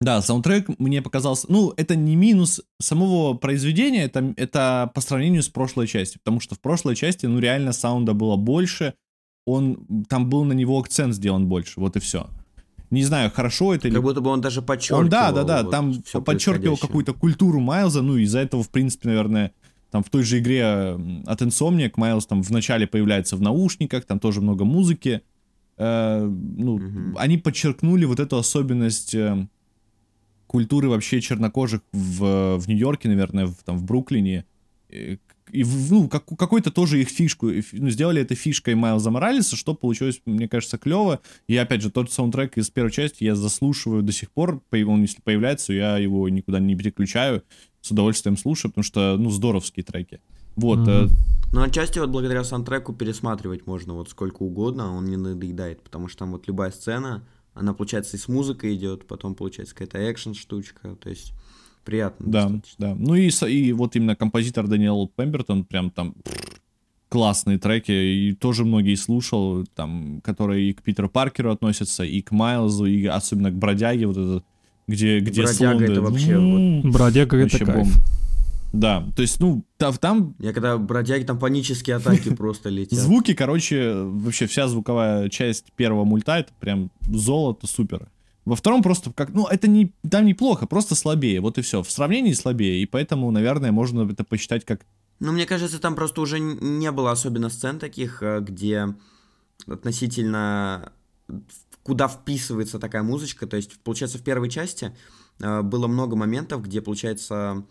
да, 0.01 0.21
саундтрек 0.21 0.69
мне 0.81 1.01
показался, 1.01 1.47
ну 1.49 1.73
это 1.77 1.95
не 1.97 2.17
минус 2.17 2.61
самого 2.81 3.35
произведения, 3.35 4.03
это, 4.05 4.35
это 4.37 4.91
по 4.95 5.01
сравнению 5.01 5.43
с 5.43 5.49
прошлой 5.49 5.87
частью, 5.87 6.21
потому 6.25 6.41
что 6.41 6.55
в 6.55 6.61
прошлой 6.61 6.97
части, 6.97 7.27
ну 7.27 7.39
реально 7.39 7.73
саунда 7.73 8.13
было 8.13 8.37
больше, 8.37 8.95
он, 9.47 9.87
там 10.09 10.29
был 10.29 10.45
на 10.45 10.53
него 10.53 10.79
акцент 10.79 11.15
сделан 11.15 11.47
больше, 11.47 11.81
вот 11.81 11.97
и 11.97 12.01
все. 12.01 12.29
Не 12.91 13.05
знаю, 13.05 13.31
хорошо 13.31 13.75
это 13.75 13.89
или 13.89 13.95
Как 13.95 14.03
будто 14.03 14.21
бы 14.21 14.29
он 14.31 14.41
даже 14.43 14.61
подчеркивал. 14.61 15.01
он, 15.01 15.09
да, 15.09 15.33
да, 15.33 15.45
да, 15.45 15.63
вот 15.63 15.71
там 15.71 15.95
подчеркивал 16.25 16.77
какую-то 16.77 17.15
культуру 17.15 17.59
Майлза, 17.59 18.03
ну, 18.03 18.17
из-за 18.19 18.41
этого, 18.41 18.63
в 18.63 18.69
принципе, 18.69 19.09
наверное, 19.09 19.53
там 19.93 20.03
в 20.03 20.09
той 20.11 20.23
же 20.25 20.39
игре 20.41 20.65
от 21.27 21.43
Insomniac 21.43 21.93
Майлз 21.97 22.27
там 22.27 22.43
вначале 22.43 22.87
появляется 22.89 23.37
в 23.37 23.41
наушниках, 23.43 24.05
там 24.07 24.19
тоже 24.19 24.41
много 24.41 24.65
музыки. 24.65 25.21
Э, 25.79 26.25
ну, 26.25 26.79
Мгм. 26.79 27.15
они 27.19 27.39
подчеркнули 27.39 28.05
вот 28.07 28.19
эту 28.21 28.37
особенность 28.39 29.15
э, 29.15 29.47
культуры 30.47 30.89
вообще 30.89 31.21
чернокожих 31.21 31.83
в, 31.93 32.57
в 32.59 32.69
Нью-Йорке, 32.69 33.09
наверное, 33.09 33.47
в, 33.47 33.55
там 33.65 33.79
в 33.79 33.85
Бруклине. 33.85 34.45
И, 34.91 35.63
в- 35.65 35.93
ну, 35.93 36.09
как, 36.09 36.25
какой-то 36.25 36.71
тоже 36.71 37.01
их 37.01 37.09
фишку, 37.09 37.51
фи- 37.51 37.79
ну, 37.79 37.91
сделали 37.91 38.23
это 38.23 38.35
фишкой 38.35 38.75
Майлза 38.75 39.11
Моралеса, 39.11 39.57
что 39.57 39.75
получилось, 39.75 40.21
мне 40.25 40.49
кажется, 40.49 40.79
клево. 40.79 41.21
И 41.49 41.57
опять 41.57 41.83
же, 41.83 41.91
тот 41.91 42.11
саундтрек 42.13 42.57
из 42.59 42.71
первой 42.71 42.91
части 42.93 43.25
я 43.25 43.35
заслушиваю 43.35 44.03
до 44.03 44.13
сих 44.13 44.31
пор. 44.31 44.63
По- 44.71 44.77
Он, 44.87 45.03
если 45.03 45.21
появляется, 45.23 45.73
я 45.73 45.99
его 45.99 46.29
никуда 46.29 46.59
не 46.61 46.77
переключаю. 46.77 47.43
С 47.83 47.91
удовольствием 47.91 48.37
слушаю, 48.39 48.71
потому 48.71 48.85
что, 48.85 49.17
ну, 49.19 49.29
здоровские 49.31 49.85
треки. 49.85 50.21
Вот. 50.57 50.89
Э, 50.89 51.09
Ну, 51.53 51.61
отчасти 51.63 51.99
вот 51.99 52.09
благодаря 52.11 52.45
саундтреку 52.45 52.95
пересматривать 52.95 53.67
можно 53.67 53.93
вот 53.93 54.09
сколько 54.09 54.43
угодно, 54.43 54.97
он 54.97 55.05
не 55.07 55.17
надоедает, 55.17 55.83
потому 55.83 56.09
что 56.09 56.21
там 56.21 56.31
вот 56.33 56.47
любая 56.47 56.71
сцена, 56.71 57.23
она, 57.55 57.75
получается, 57.75 58.17
и 58.17 58.21
с 58.21 58.29
музыкой 58.29 58.75
идет, 58.75 59.07
потом, 59.07 59.35
получается, 59.35 59.75
какая-то 59.75 59.99
экшн-штучка, 59.99 60.97
то 60.97 61.11
есть 61.11 61.35
приятно 61.85 62.25
Да, 62.27 62.43
достаточно. 62.45 62.77
да. 62.79 62.95
Ну 62.95 63.15
и, 63.17 63.29
и 63.29 63.73
вот 63.73 63.97
именно 63.97 64.17
композитор 64.17 64.67
Даниэл 64.69 65.09
Пембертон 65.15 65.65
прям 65.65 65.91
там 65.91 66.15
классные 67.09 67.59
треки, 67.59 67.93
и 67.93 68.33
тоже 68.33 68.65
многие 68.65 68.95
слушал, 68.95 69.67
там, 69.75 70.23
которые 70.23 70.71
и 70.71 70.73
к 70.73 70.83
Питеру 70.83 71.11
Паркеру 71.11 71.51
относятся, 71.53 72.05
и 72.05 72.23
к 72.23 72.31
Майлзу, 72.31 72.87
и 72.87 73.05
особенно 73.05 73.51
к 73.51 73.55
Бродяге, 73.55 74.07
вот 74.07 74.17
этот, 74.17 74.45
где, 74.93 75.21
где 75.21 75.43
Бродяга 75.43 75.53
слон, 75.73 75.83
это 75.83 75.95
да, 75.95 76.01
вообще 76.03 76.33
м, 76.33 76.91
Бродяга 76.93 77.37
это 77.37 77.43
вообще 77.45 77.65
кайф. 77.67 77.77
бомба. 77.79 77.97
Да, 78.73 79.07
то 79.15 79.21
есть, 79.23 79.39
ну, 79.39 79.65
та- 79.77 79.93
там 79.93 80.35
Я 80.39 80.53
когда 80.55 80.79
бродяги, 80.79 81.25
там 81.25 81.39
панические 81.39 81.97
атаки 81.97 82.31
просто 82.35 82.71
летят. 82.71 82.99
звуки, 82.99 83.35
короче, 83.35 83.93
вообще 84.03 84.47
вся 84.47 84.67
звуковая 84.69 85.29
часть 85.29 85.73
первого 85.77 86.05
мульта, 86.05 86.39
это 86.39 86.53
прям 86.59 86.91
золото, 87.11 87.67
супер. 87.67 88.09
Во 88.47 88.57
втором 88.57 88.83
просто 88.83 89.13
как, 89.13 89.35
ну, 89.35 89.47
это 89.47 89.69
не, 89.69 89.93
там 90.11 90.25
неплохо, 90.25 90.67
просто 90.67 90.95
слабее, 90.95 91.41
вот 91.41 91.59
и 91.59 91.63
все. 91.63 91.83
В 91.83 91.91
сравнении 91.91 92.33
слабее, 92.33 92.83
и 92.83 92.87
поэтому, 92.87 93.31
наверное, 93.31 93.73
можно 93.73 94.11
это 94.11 94.25
посчитать 94.25 94.65
как 94.65 94.81
Ну, 95.21 95.33
мне 95.33 95.45
кажется, 95.47 95.79
там 95.79 95.95
просто 95.95 96.23
уже 96.23 96.41
не 96.41 96.91
было 96.93 97.13
особенно 97.13 97.51
сцен 97.51 97.79
таких, 97.79 98.23
э, 98.23 98.41
где 98.41 98.89
относительно 99.69 100.93
куда 101.83 102.09
вписывается 102.09 102.79
такая 102.79 103.03
музычка. 103.03 103.47
То 103.47 103.57
есть, 103.57 103.79
получается, 103.81 104.19
в 104.19 104.23
первой 104.23 104.49
части 104.49 104.97
э, 105.41 105.63
было 105.63 105.87
много 105.87 106.17
моментов, 106.17 106.63
где, 106.63 106.81
получается, 106.81 107.65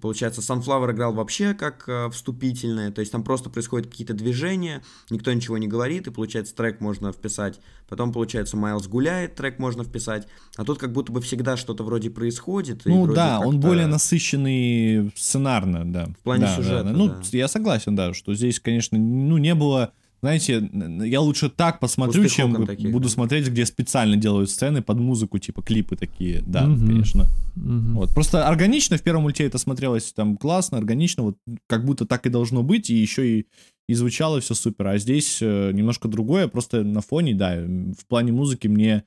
получается, 0.00 0.40
Sunflower 0.40 0.92
играл 0.92 1.12
вообще 1.12 1.54
как 1.54 1.88
э, 1.88 2.08
вступительное, 2.10 2.90
то 2.90 3.00
есть 3.00 3.10
там 3.10 3.24
просто 3.24 3.50
происходят 3.50 3.88
какие-то 3.88 4.14
движения, 4.14 4.82
никто 5.10 5.32
ничего 5.32 5.58
не 5.58 5.66
говорит, 5.66 6.06
и, 6.06 6.10
получается, 6.10 6.54
трек 6.54 6.80
можно 6.80 7.12
вписать. 7.12 7.60
Потом, 7.88 8.12
получается, 8.12 8.56
Майлз 8.56 8.86
гуляет, 8.86 9.34
трек 9.34 9.58
можно 9.58 9.82
вписать. 9.84 10.28
А 10.56 10.64
тут 10.64 10.78
как 10.78 10.92
будто 10.92 11.12
бы 11.12 11.20
всегда 11.20 11.56
что-то 11.56 11.84
вроде 11.84 12.10
происходит. 12.10 12.82
Ну 12.84 13.06
да, 13.12 13.40
он 13.40 13.60
более 13.60 13.86
насыщенный 13.86 15.10
сценарно, 15.16 15.90
да. 15.90 16.06
В 16.20 16.22
плане 16.22 16.48
сюжета, 16.54 16.90
Ну, 16.90 17.08
да. 17.08 17.20
я 17.32 17.48
согласен, 17.48 17.96
да, 17.96 18.14
что 18.14 18.34
здесь, 18.34 18.60
конечно, 18.60 18.98
ну, 18.98 19.38
не 19.38 19.54
было... 19.54 19.92
Знаете, 20.20 20.68
я 21.04 21.20
лучше 21.20 21.48
так 21.48 21.78
посмотрю, 21.78 22.22
Пустых 22.22 22.36
чем 22.36 22.66
таких, 22.66 22.90
буду 22.90 23.04
да. 23.08 23.14
смотреть, 23.14 23.48
где 23.48 23.64
специально 23.64 24.16
делают 24.16 24.50
сцены 24.50 24.82
под 24.82 24.98
музыку, 24.98 25.38
типа 25.38 25.62
клипы 25.62 25.96
такие. 25.96 26.42
Да, 26.46 26.66
Мгм. 26.66 26.86
конечно. 26.86 27.26
Мгм. 27.54 27.94
Вот. 27.94 28.10
Просто 28.14 28.48
органично 28.48 28.96
в 28.96 29.02
первом 29.02 29.22
мульте 29.22 29.44
это 29.44 29.58
смотрелось 29.58 30.12
там 30.12 30.36
классно, 30.36 30.78
органично, 30.78 31.22
вот 31.22 31.36
как 31.68 31.84
будто 31.84 32.04
так 32.04 32.26
и 32.26 32.30
должно 32.30 32.62
быть, 32.64 32.90
и 32.90 32.94
еще 32.96 33.38
и, 33.40 33.46
и 33.88 33.94
звучало 33.94 34.40
все 34.40 34.54
супер. 34.54 34.88
А 34.88 34.98
здесь 34.98 35.38
э, 35.40 35.70
немножко 35.72 36.08
другое, 36.08 36.48
просто 36.48 36.82
на 36.82 37.00
фоне, 37.00 37.34
да, 37.34 37.56
в 37.56 38.06
плане 38.08 38.32
музыки 38.32 38.66
мне 38.66 39.04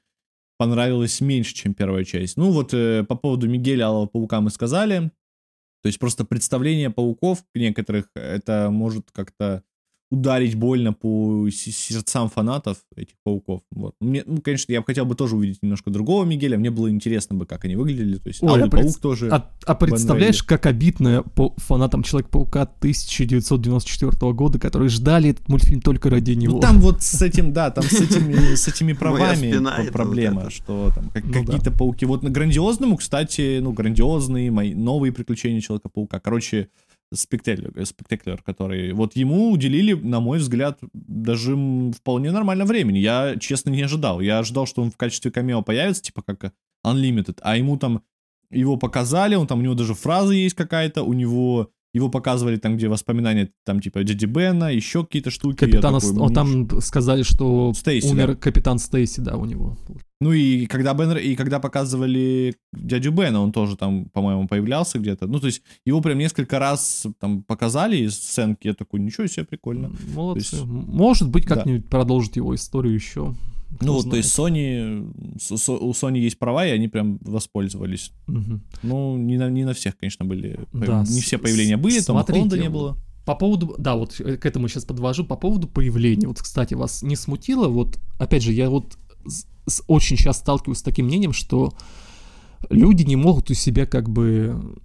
понравилось 0.57 1.19
меньше, 1.21 1.53
чем 1.55 1.73
первая 1.73 2.05
часть. 2.05 2.37
Ну 2.37 2.51
вот 2.51 2.73
э, 2.73 3.03
по 3.03 3.15
поводу 3.15 3.49
Мигеля 3.49 3.87
Алого 3.87 4.05
Паука 4.05 4.39
мы 4.41 4.49
сказали. 4.49 5.11
То 5.83 5.87
есть 5.87 5.97
просто 5.97 6.23
представление 6.23 6.91
пауков 6.91 7.43
некоторых, 7.55 8.05
это 8.13 8.69
может 8.71 9.09
как-то 9.11 9.63
ударить 10.11 10.55
больно 10.55 10.91
по 10.91 11.47
сердцам 11.49 12.29
фанатов 12.29 12.77
этих 12.97 13.15
пауков. 13.23 13.61
Вот. 13.71 13.95
Мне, 14.01 14.23
ну, 14.25 14.41
конечно, 14.41 14.71
я 14.73 14.81
бы 14.81 14.85
хотел 14.85 15.05
бы 15.05 15.15
тоже 15.15 15.37
увидеть 15.37 15.63
немножко 15.63 15.89
другого 15.89 16.25
Мигеля. 16.25 16.57
Мне 16.57 16.69
было 16.69 16.89
интересно 16.91 17.37
бы, 17.37 17.45
как 17.45 17.63
они 17.63 17.77
выглядели. 17.77 18.17
То 18.17 18.27
есть 18.27 18.43
Ой, 18.43 18.49
Алый 18.49 18.63
а 18.63 18.67
пред- 18.67 18.83
паук 18.83 18.99
тоже. 18.99 19.29
А, 19.29 19.49
а 19.65 19.73
представляешь, 19.75 20.43
как 20.43 20.65
обидно 20.65 21.23
по 21.23 21.53
фанатам 21.57 22.03
Человека-паука 22.03 22.63
1994 22.63 24.33
года, 24.33 24.59
которые 24.59 24.89
ждали 24.89 25.29
этот 25.29 25.47
мультфильм 25.47 25.81
только 25.81 26.09
ради 26.09 26.31
него. 26.31 26.55
Ну 26.55 26.59
там 26.59 26.79
вот 26.81 27.01
с 27.01 27.21
этим, 27.21 27.53
да, 27.53 27.71
там 27.71 27.83
с 27.85 27.93
этими, 27.93 28.55
с 28.55 28.67
этими 28.67 28.93
правами 28.93 29.89
проблема, 29.91 30.49
что 30.49 30.91
там 30.93 31.09
как- 31.09 31.23
Ну 31.23 31.31
да. 31.31 31.39
какие-то 31.39 31.71
пауки. 31.71 32.05
Вот 32.05 32.21
на 32.23 32.29
грандиозному, 32.29 32.97
кстати, 32.97 33.59
ну, 33.61 33.71
грандиозные, 33.71 34.51
мои 34.51 34.73
новые 34.73 35.13
приключения 35.13 35.61
Человека-паука. 35.61 36.19
Короче, 36.19 36.67
спектакль, 37.13 37.83
спектаклер, 37.83 38.41
который... 38.41 38.93
Вот 38.93 39.15
ему 39.15 39.51
уделили, 39.51 39.93
на 39.93 40.19
мой 40.19 40.39
взгляд, 40.39 40.79
даже 40.93 41.55
вполне 41.93 42.31
нормально 42.31 42.65
времени. 42.65 42.99
Я, 42.99 43.35
честно, 43.39 43.69
не 43.69 43.81
ожидал. 43.81 44.21
Я 44.21 44.39
ожидал, 44.39 44.65
что 44.65 44.81
он 44.81 44.91
в 44.91 44.97
качестве 44.97 45.31
камео 45.31 45.61
появится, 45.61 46.01
типа 46.01 46.21
как 46.21 46.53
Unlimited, 46.85 47.39
а 47.41 47.57
ему 47.57 47.77
там... 47.77 48.03
Его 48.49 48.75
показали, 48.75 49.35
он 49.35 49.47
там, 49.47 49.59
у 49.59 49.61
него 49.61 49.75
даже 49.75 49.93
фраза 49.93 50.33
есть 50.33 50.55
какая-то, 50.55 51.03
у 51.03 51.13
него... 51.13 51.71
Его 51.93 52.09
показывали 52.09 52.55
там, 52.57 52.77
где 52.77 52.87
воспоминания, 52.87 53.51
там, 53.65 53.81
типа, 53.81 54.03
дяди 54.03 54.25
Бена, 54.25 54.73
еще 54.73 55.03
какие-то 55.03 55.29
штуки. 55.29 55.57
Капитана, 55.57 55.99
такой, 55.99 56.15
«Ну, 56.15 56.29
там 56.29 56.81
сказали, 56.81 57.23
что 57.23 57.73
Стейси, 57.73 58.07
умер 58.07 58.27
да. 58.27 58.35
капитан 58.35 58.79
Стейси, 58.79 59.19
да, 59.19 59.35
у 59.35 59.45
него. 59.45 59.77
Ну 60.21 60.31
и 60.33 60.67
когда 60.67 60.93
Бен, 60.93 61.17
и 61.17 61.35
когда 61.35 61.59
показывали 61.59 62.55
дядю 62.73 63.11
Бена, 63.11 63.41
он 63.41 63.51
тоже 63.51 63.75
там, 63.75 64.05
по-моему, 64.05 64.47
появлялся 64.47 64.99
где-то. 64.99 65.25
Ну, 65.27 65.39
то 65.39 65.47
есть 65.47 65.63
его 65.85 65.99
прям 65.99 66.19
несколько 66.19 66.59
раз 66.59 67.07
там 67.19 67.41
показали 67.43 67.97
из 67.97 68.15
сценки. 68.15 68.67
Я 68.67 68.73
такой, 68.75 68.99
ничего 68.99 69.25
себе, 69.27 69.45
прикольно. 69.45 69.91
Молодцы. 70.15 70.51
То 70.51 70.57
есть- 70.57 70.67
Может 70.67 71.29
быть, 71.29 71.45
Да. 71.47 71.55
как-нибудь 71.55 71.89
продолжит 71.89 72.35
его 72.35 72.53
историю 72.55 72.93
еще. 72.93 73.33
Ну, 73.79 73.93
вот, 73.93 74.03
то 74.03 74.09
знает. 74.09 74.25
есть 74.25 74.37
Sony, 74.37 75.77
у 75.79 75.91
Sony 75.91 76.19
есть 76.19 76.37
права, 76.37 76.67
и 76.67 76.71
они 76.71 76.87
прям 76.87 77.17
воспользовались. 77.21 78.11
Мгм. 78.27 78.61
Ну, 78.83 79.17
не 79.17 79.37
на, 79.37 79.49
не 79.49 79.63
на 79.63 79.73
всех, 79.73 79.97
конечно, 79.97 80.25
были. 80.25 80.59
Да, 80.73 81.03
не 81.07 81.21
все 81.21 81.37
появления 81.37 81.77
были, 81.77 82.01
там 82.01 82.23
Холланда 82.23 82.57
не 82.57 82.69
было. 82.69 82.97
По 83.25 83.35
поводу, 83.35 83.75
да, 83.77 83.95
вот 83.95 84.19
э, 84.19 84.35
к 84.37 84.45
этому 84.47 84.67
сейчас 84.67 84.83
подвожу, 84.83 85.23
по 85.23 85.35
поводу 85.35 85.67
появления. 85.67 86.27
Вот, 86.27 86.41
кстати, 86.41 86.73
вас 86.73 87.03
не 87.03 87.15
смутило? 87.15 87.67
Вот, 87.67 87.99
опять 88.19 88.41
же, 88.43 88.51
я 88.51 88.67
вот 88.69 88.97
с- 89.27 89.83
очень 89.87 90.17
сейчас 90.17 90.39
сталкиваюсь 90.39 90.79
с 90.79 90.83
таким 90.83 91.05
мнением, 91.05 91.31
что 91.31 91.71
люди 92.71 93.03
не 93.03 93.15
могут 93.15 93.51
у 93.51 93.53
себя 93.53 93.85
как 93.85 94.09
бы 94.09 94.75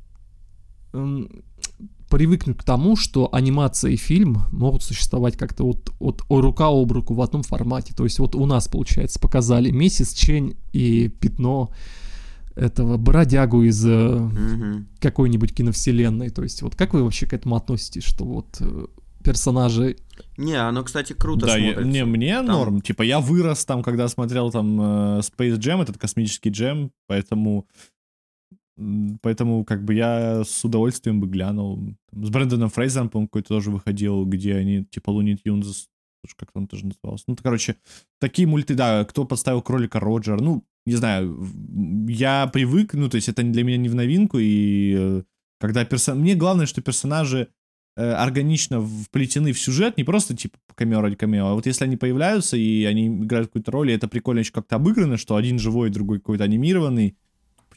привыкнуть 2.08 2.56
к 2.58 2.62
тому, 2.64 2.96
что 2.96 3.28
анимация 3.32 3.92
и 3.92 3.96
фильм 3.96 4.42
могут 4.52 4.82
существовать 4.82 5.36
как-то 5.36 5.64
вот, 5.64 5.92
вот 5.98 6.22
о- 6.28 6.40
рука 6.40 6.66
об 6.68 6.92
руку 6.92 7.14
в 7.14 7.20
одном 7.20 7.42
формате. 7.42 7.94
То 7.96 8.04
есть 8.04 8.18
вот 8.18 8.34
у 8.34 8.46
нас, 8.46 8.68
получается, 8.68 9.18
показали 9.20 9.70
Миссис 9.70 10.12
Чень 10.14 10.56
и 10.72 11.08
Пятно 11.08 11.70
этого 12.54 12.96
бродягу 12.96 13.62
из 13.64 13.84
Мгм. 13.84 14.88
какой-нибудь 15.00 15.54
киновселенной. 15.54 16.30
То 16.30 16.42
есть, 16.42 16.62
вот 16.62 16.74
как 16.74 16.94
вы 16.94 17.02
вообще 17.04 17.26
к 17.26 17.32
этому 17.34 17.56
относитесь, 17.56 18.04
что 18.04 18.24
вот 18.24 18.56
э, 18.60 18.86
персонажи... 19.22 19.96
Не, 20.38 20.54
оно, 20.54 20.82
кстати, 20.84 21.12
круто 21.12 21.46
Да, 21.46 21.56
я- 21.56 21.72
смотрится. 21.74 21.90
не, 21.92 22.04
мне 22.04 22.36
Там- 22.36 22.46
норм. 22.46 22.80
Типа, 22.80 23.02
я 23.02 23.20
вырос 23.20 23.64
там, 23.66 23.82
когда 23.82 24.08
смотрел 24.08 24.50
там 24.50 24.80
э, 24.80 24.84
Space 25.20 25.58
Jam, 25.58 25.82
этот 25.82 25.98
космический 25.98 26.48
джем, 26.50 26.92
поэтому 27.08 27.66
поэтому 29.22 29.64
как 29.64 29.84
бы 29.84 29.94
я 29.94 30.42
с 30.44 30.64
удовольствием 30.64 31.20
бы 31.20 31.26
глянул. 31.26 31.94
С 32.12 32.30
Брэндоном 32.30 32.68
Фрейзером, 32.68 33.08
по-моему, 33.08 33.28
какой-то 33.28 33.48
тоже 33.48 33.70
выходил, 33.70 34.24
где 34.24 34.56
они, 34.56 34.84
типа, 34.84 35.10
Луни 35.10 35.36
Тюнс, 35.36 35.88
как 36.36 36.50
он 36.54 36.66
тоже 36.66 36.86
назывался. 36.86 37.24
Ну, 37.28 37.36
короче, 37.40 37.76
такие 38.20 38.48
мульты, 38.48 38.74
да, 38.74 39.04
кто 39.04 39.24
подставил 39.24 39.62
кролика 39.62 40.00
Роджер, 40.00 40.40
ну, 40.40 40.64
не 40.84 40.94
знаю, 40.94 41.38
я 42.08 42.46
привык, 42.46 42.94
ну, 42.94 43.08
то 43.08 43.16
есть 43.16 43.28
это 43.28 43.42
для 43.42 43.64
меня 43.64 43.76
не 43.76 43.88
в 43.88 43.94
новинку, 43.94 44.38
и 44.38 44.94
э, 44.96 45.22
когда 45.58 45.84
персон... 45.84 46.20
Мне 46.20 46.34
главное, 46.34 46.66
что 46.66 46.80
персонажи 46.80 47.48
э, 47.96 48.12
органично 48.12 48.80
вплетены 48.80 49.52
в 49.52 49.58
сюжет, 49.58 49.96
не 49.96 50.04
просто 50.04 50.36
типа 50.36 50.58
камео 50.74 51.00
ради 51.00 51.16
камео, 51.16 51.46
а 51.46 51.54
вот 51.54 51.66
если 51.66 51.84
они 51.84 51.96
появляются 51.96 52.56
и 52.56 52.84
они 52.84 53.08
играют 53.08 53.48
какую-то 53.48 53.72
роль, 53.72 53.90
и 53.90 53.94
это 53.94 54.06
прикольно 54.08 54.40
еще 54.40 54.52
как-то 54.52 54.76
обыграно, 54.76 55.16
что 55.16 55.36
один 55.36 55.58
живой, 55.58 55.90
другой 55.90 56.18
какой-то 56.18 56.44
анимированный, 56.44 57.16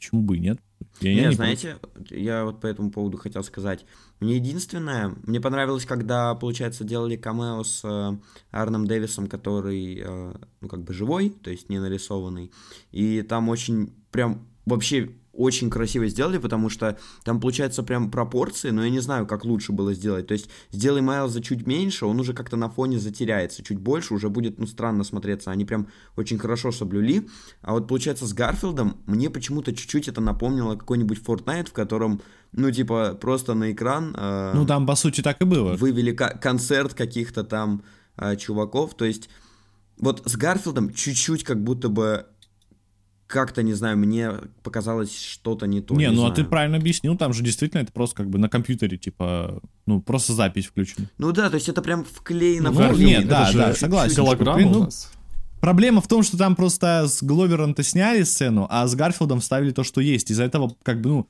почему 0.00 0.22
бы 0.22 0.38
и 0.38 0.40
нет? 0.40 0.58
Я, 1.00 1.10
я 1.12 1.22
Не, 1.22 1.28
не 1.28 1.34
знаете, 1.34 1.76
я 2.08 2.44
вот 2.46 2.60
по 2.60 2.66
этому 2.66 2.90
поводу 2.90 3.18
хотел 3.18 3.44
сказать. 3.44 3.84
Мне 4.18 4.36
единственное, 4.36 5.14
мне 5.24 5.40
понравилось, 5.40 5.84
когда, 5.84 6.34
получается, 6.34 6.84
делали 6.84 7.16
камео 7.16 7.62
с 7.62 7.82
э, 7.84 8.16
Арном 8.50 8.86
Дэвисом, 8.86 9.26
который, 9.26 10.00
э, 10.02 10.34
ну, 10.62 10.68
как 10.68 10.82
бы 10.82 10.94
живой, 10.94 11.28
то 11.28 11.50
есть 11.50 11.68
не 11.68 11.78
нарисованный. 11.78 12.50
И 12.92 13.20
там 13.20 13.50
очень, 13.50 13.92
прям, 14.10 14.46
вообще 14.64 15.10
очень 15.32 15.70
красиво 15.70 16.08
сделали, 16.08 16.38
потому 16.38 16.68
что 16.68 16.98
там 17.24 17.40
получается 17.40 17.82
прям 17.82 18.10
пропорции, 18.10 18.70
но 18.70 18.84
я 18.84 18.90
не 18.90 19.00
знаю, 19.00 19.26
как 19.26 19.44
лучше 19.44 19.72
было 19.72 19.94
сделать. 19.94 20.26
То 20.26 20.32
есть 20.34 20.50
сделай 20.72 21.00
Майлза 21.02 21.40
чуть 21.40 21.66
меньше, 21.66 22.06
он 22.06 22.18
уже 22.18 22.34
как-то 22.34 22.56
на 22.56 22.68
фоне 22.68 22.98
затеряется, 22.98 23.62
чуть 23.62 23.78
больше 23.78 24.14
уже 24.14 24.28
будет, 24.28 24.58
ну, 24.58 24.66
странно 24.66 25.04
смотреться. 25.04 25.50
Они 25.50 25.64
прям 25.64 25.88
очень 26.16 26.38
хорошо 26.38 26.72
соблюли. 26.72 27.28
А 27.62 27.72
вот 27.72 27.86
получается 27.86 28.26
с 28.26 28.32
Гарфилдом 28.32 28.96
мне 29.06 29.30
почему-то 29.30 29.72
чуть-чуть 29.74 30.08
это 30.08 30.20
напомнило 30.20 30.74
какой-нибудь 30.76 31.20
Fortnite, 31.24 31.68
в 31.68 31.72
котором, 31.72 32.20
ну, 32.52 32.70
типа, 32.70 33.14
просто 33.20 33.54
на 33.54 33.70
экран 33.70 34.14
э, 34.18 34.52
Ну, 34.54 34.66
там, 34.66 34.86
по 34.86 34.96
сути, 34.96 35.20
так 35.20 35.40
и 35.40 35.44
было. 35.44 35.76
вывели 35.76 36.12
концерт 36.12 36.94
каких-то 36.94 37.44
там 37.44 37.84
э, 38.16 38.36
чуваков. 38.36 38.94
То 38.96 39.04
есть 39.04 39.28
вот 39.98 40.22
с 40.26 40.36
Гарфилдом 40.36 40.92
чуть-чуть 40.92 41.44
как 41.44 41.62
будто 41.62 41.88
бы 41.88 42.26
как-то, 43.30 43.62
не 43.62 43.72
знаю, 43.74 43.96
мне 43.96 44.32
показалось 44.62 45.16
что-то 45.16 45.66
не 45.66 45.80
то. 45.80 45.94
не, 45.94 46.08
ну 46.08 46.12
а 46.12 46.16
знаю. 46.16 46.34
ты 46.34 46.44
правильно 46.44 46.76
объяснил, 46.76 47.16
там 47.16 47.32
же 47.32 47.42
действительно 47.42 47.80
это 47.80 47.92
просто 47.92 48.16
как 48.16 48.28
бы 48.28 48.38
на 48.38 48.48
компьютере, 48.48 48.96
типа, 48.98 49.60
ну, 49.86 50.00
просто 50.02 50.32
запись 50.32 50.66
включена. 50.66 51.08
Ну 51.18 51.32
да, 51.32 51.48
то 51.48 51.54
есть 51.54 51.68
это 51.68 51.80
прям 51.80 52.04
вклеено 52.04 52.70
Ну, 52.70 52.88
в 52.92 52.96
фильм. 52.96 53.08
нет, 53.08 53.28
да, 53.28 53.46
же 53.46 53.58
да, 53.58 53.74
согласен. 53.74 54.16
Голограмма 54.16 54.60
Ну, 54.60 54.78
у 54.80 54.84
нас. 54.84 55.12
Проблема 55.60 56.00
в 56.00 56.08
том, 56.08 56.22
что 56.22 56.36
там 56.38 56.56
просто 56.56 57.06
с 57.06 57.22
Гловером-то 57.22 57.82
сняли 57.82 58.22
сцену, 58.24 58.66
а 58.70 58.86
с 58.86 58.94
Гарфилдом 58.94 59.40
вставили 59.40 59.70
то, 59.72 59.84
что 59.84 60.00
есть. 60.00 60.30
Из-за 60.30 60.44
этого, 60.44 60.74
как 60.82 61.00
бы, 61.00 61.10
ну, 61.10 61.28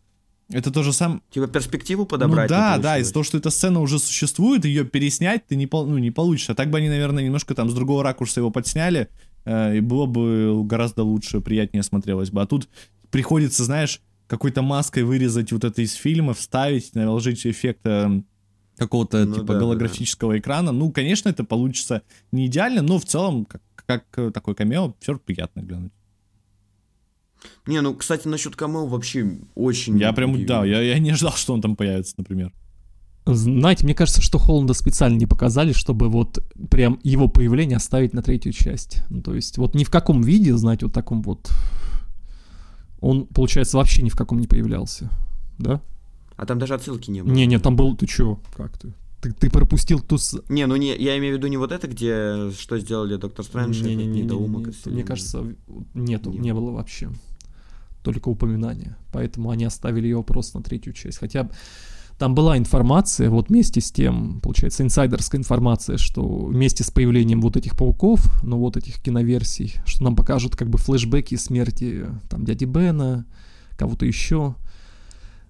это 0.51 0.71
тоже 0.71 0.93
сам... 0.93 1.23
Типа 1.31 1.49
перспективу 1.49 2.07
подобрать. 2.07 2.49
ну 2.49 2.57
не 2.57 2.61
да, 2.63 2.79
да, 2.79 2.99
из-за 2.99 3.13
того, 3.13 3.25
что 3.25 3.39
эта 3.39 3.51
сцена 3.51 3.81
уже 3.81 3.99
существует, 3.99 4.65
ее 4.65 4.85
переснять 4.85 5.47
ты 5.47 5.57
не, 5.57 5.67
пол- 5.67 5.87
ну, 5.87 5.99
не 5.99 6.11
получишь. 6.11 6.49
А 6.51 6.55
так 6.55 6.71
бы 6.71 6.79
они, 6.79 6.89
наверное, 6.89 7.23
немножко 7.25 7.55
там 7.55 7.71
с 7.71 7.75
другого 7.75 8.03
ракурса 8.03 8.41
его 8.41 8.51
подсняли, 8.51 9.09
и 9.47 9.81
было 9.81 10.07
бы 10.07 10.63
гораздо 10.65 11.03
лучше, 11.03 11.41
приятнее 11.41 11.83
смотрелось 11.83 12.31
бы. 12.31 12.43
А 12.43 12.47
тут 12.47 12.69
приходится, 13.11 13.65
знаешь, 13.65 14.01
какой-то 14.27 14.63
маской 14.63 15.03
вырезать 15.03 15.51
вот 15.53 15.65
это 15.65 15.83
из 15.83 15.95
фильма, 15.95 16.35
вставить, 16.35 16.95
наложить 16.95 17.45
эффект 17.47 17.81
э, 17.85 18.23
какого-то 18.77 19.25
Ну 19.25 19.35
типа 19.35 19.47
да, 19.47 19.53
да, 19.55 19.59
голографического 19.61 20.39
экрана. 20.39 20.71
Ну, 20.71 20.93
конечно, 20.93 21.29
это 21.29 21.43
получится 21.43 22.03
не 22.31 22.47
идеально, 22.47 22.83
но 22.83 22.99
в 22.99 23.05
целом, 23.05 23.45
как, 23.45 23.63
как 23.75 24.05
э, 24.17 24.31
такой 24.31 24.55
камео, 24.55 24.95
все 25.01 25.19
приятно 25.19 25.61
глянуть. 25.61 25.93
Не, 27.67 27.81
ну, 27.81 27.95
кстати, 27.95 28.29
насчет 28.29 28.55
камео 28.55 28.87
вообще 28.87 29.39
очень... 29.57 29.99
Я 29.99 30.13
прям, 30.13 30.33
удивил. 30.33 30.49
да, 30.49 30.65
я, 30.65 30.81
я 30.81 30.99
не 30.99 31.11
ожидал, 31.11 31.33
что 31.33 31.53
он 31.55 31.61
там 31.61 31.75
появится, 31.75 32.15
например. 32.17 32.53
Знаете, 33.27 33.85
мне 33.85 33.95
кажется, 33.95 34.23
что 34.23 34.39
Холланда 34.39 34.75
специально 34.75 35.17
не 35.17 35.27
показали, 35.27 35.73
чтобы 35.73 36.09
вот 36.09 36.43
прям 36.71 36.99
его 37.03 37.29
появление 37.29 37.77
оставить 37.77 38.15
на 38.15 38.23
третью 38.23 38.53
часть. 38.53 39.03
Ну, 39.11 39.23
то 39.23 39.35
есть 39.35 39.59
вот 39.59 39.75
ни 39.75 39.85
в 39.85 39.91
каком 39.91 40.23
виде, 40.23 40.57
знаете, 40.57 40.87
вот 40.87 40.95
таком 40.95 41.23
вот... 41.23 41.51
Он, 43.01 43.27
получается, 43.27 43.77
вообще 43.77 44.03
ни 44.03 44.09
в 44.09 44.17
каком 44.17 44.39
не 44.41 44.47
появлялся. 44.47 45.11
Да? 45.59 45.81
А 46.37 46.47
там 46.47 46.59
даже 46.59 46.75
отсылки 46.75 47.11
не 47.11 47.23
было. 47.23 47.33
Не-не, 47.33 47.59
там 47.59 47.77
был... 47.77 47.97
Ты 47.97 48.07
чё? 48.07 48.41
Как 48.57 48.77
ты? 48.79 48.95
Ты, 49.21 49.33
ты 49.33 49.51
пропустил 49.51 50.01
ту... 50.01 50.17
Не, 50.49 50.67
ну 50.67 50.77
не, 50.77 50.97
я 50.97 51.19
имею 51.19 51.35
в 51.35 51.39
виду 51.39 51.47
не 51.49 51.59
вот 51.59 51.73
это, 51.73 51.87
где 51.87 52.51
что 52.59 52.79
сделали 52.79 53.17
Доктор 53.17 53.45
Стрэндж, 53.45 53.81
этот 53.81 53.91
Не-не-не-не-не, 53.91 54.23
недоумок 54.23 54.63
из 54.63 54.67
Мне 54.67 54.73
вселенной. 54.73 55.03
кажется, 55.03 55.45
нету, 55.93 56.33
Не 56.33 56.39
не 56.39 56.55
было 56.55 56.71
вообще. 56.71 57.11
Только 58.03 58.29
упоминания. 58.29 58.97
Поэтому 59.13 59.51
они 59.51 59.65
оставили 59.65 60.09
его 60.09 60.23
просто 60.23 60.57
на 60.57 60.65
третью 60.65 60.95
часть. 60.95 61.19
Хотя 61.19 61.51
там 62.21 62.35
была 62.35 62.59
информация, 62.59 63.31
вот 63.31 63.49
вместе 63.49 63.81
с 63.81 63.91
тем, 63.91 64.41
получается, 64.43 64.83
инсайдерская 64.83 65.39
информация, 65.41 65.97
что 65.97 66.23
вместе 66.23 66.85
с 66.85 66.91
появлением 66.91 67.41
вот 67.41 67.57
этих 67.57 67.79
пауков, 67.79 68.21
ну 68.43 68.59
вот 68.59 68.77
этих 68.77 69.01
киноверсий, 69.01 69.77
что 69.87 70.05
нам 70.05 70.15
покажут 70.15 70.55
как 70.55 70.69
бы 70.69 70.77
флешбеки 70.77 71.37
смерти 71.37 72.05
там 72.29 72.45
дяди 72.45 72.67
Бена, 72.67 73.25
кого-то 73.79 74.05
еще. 74.05 74.55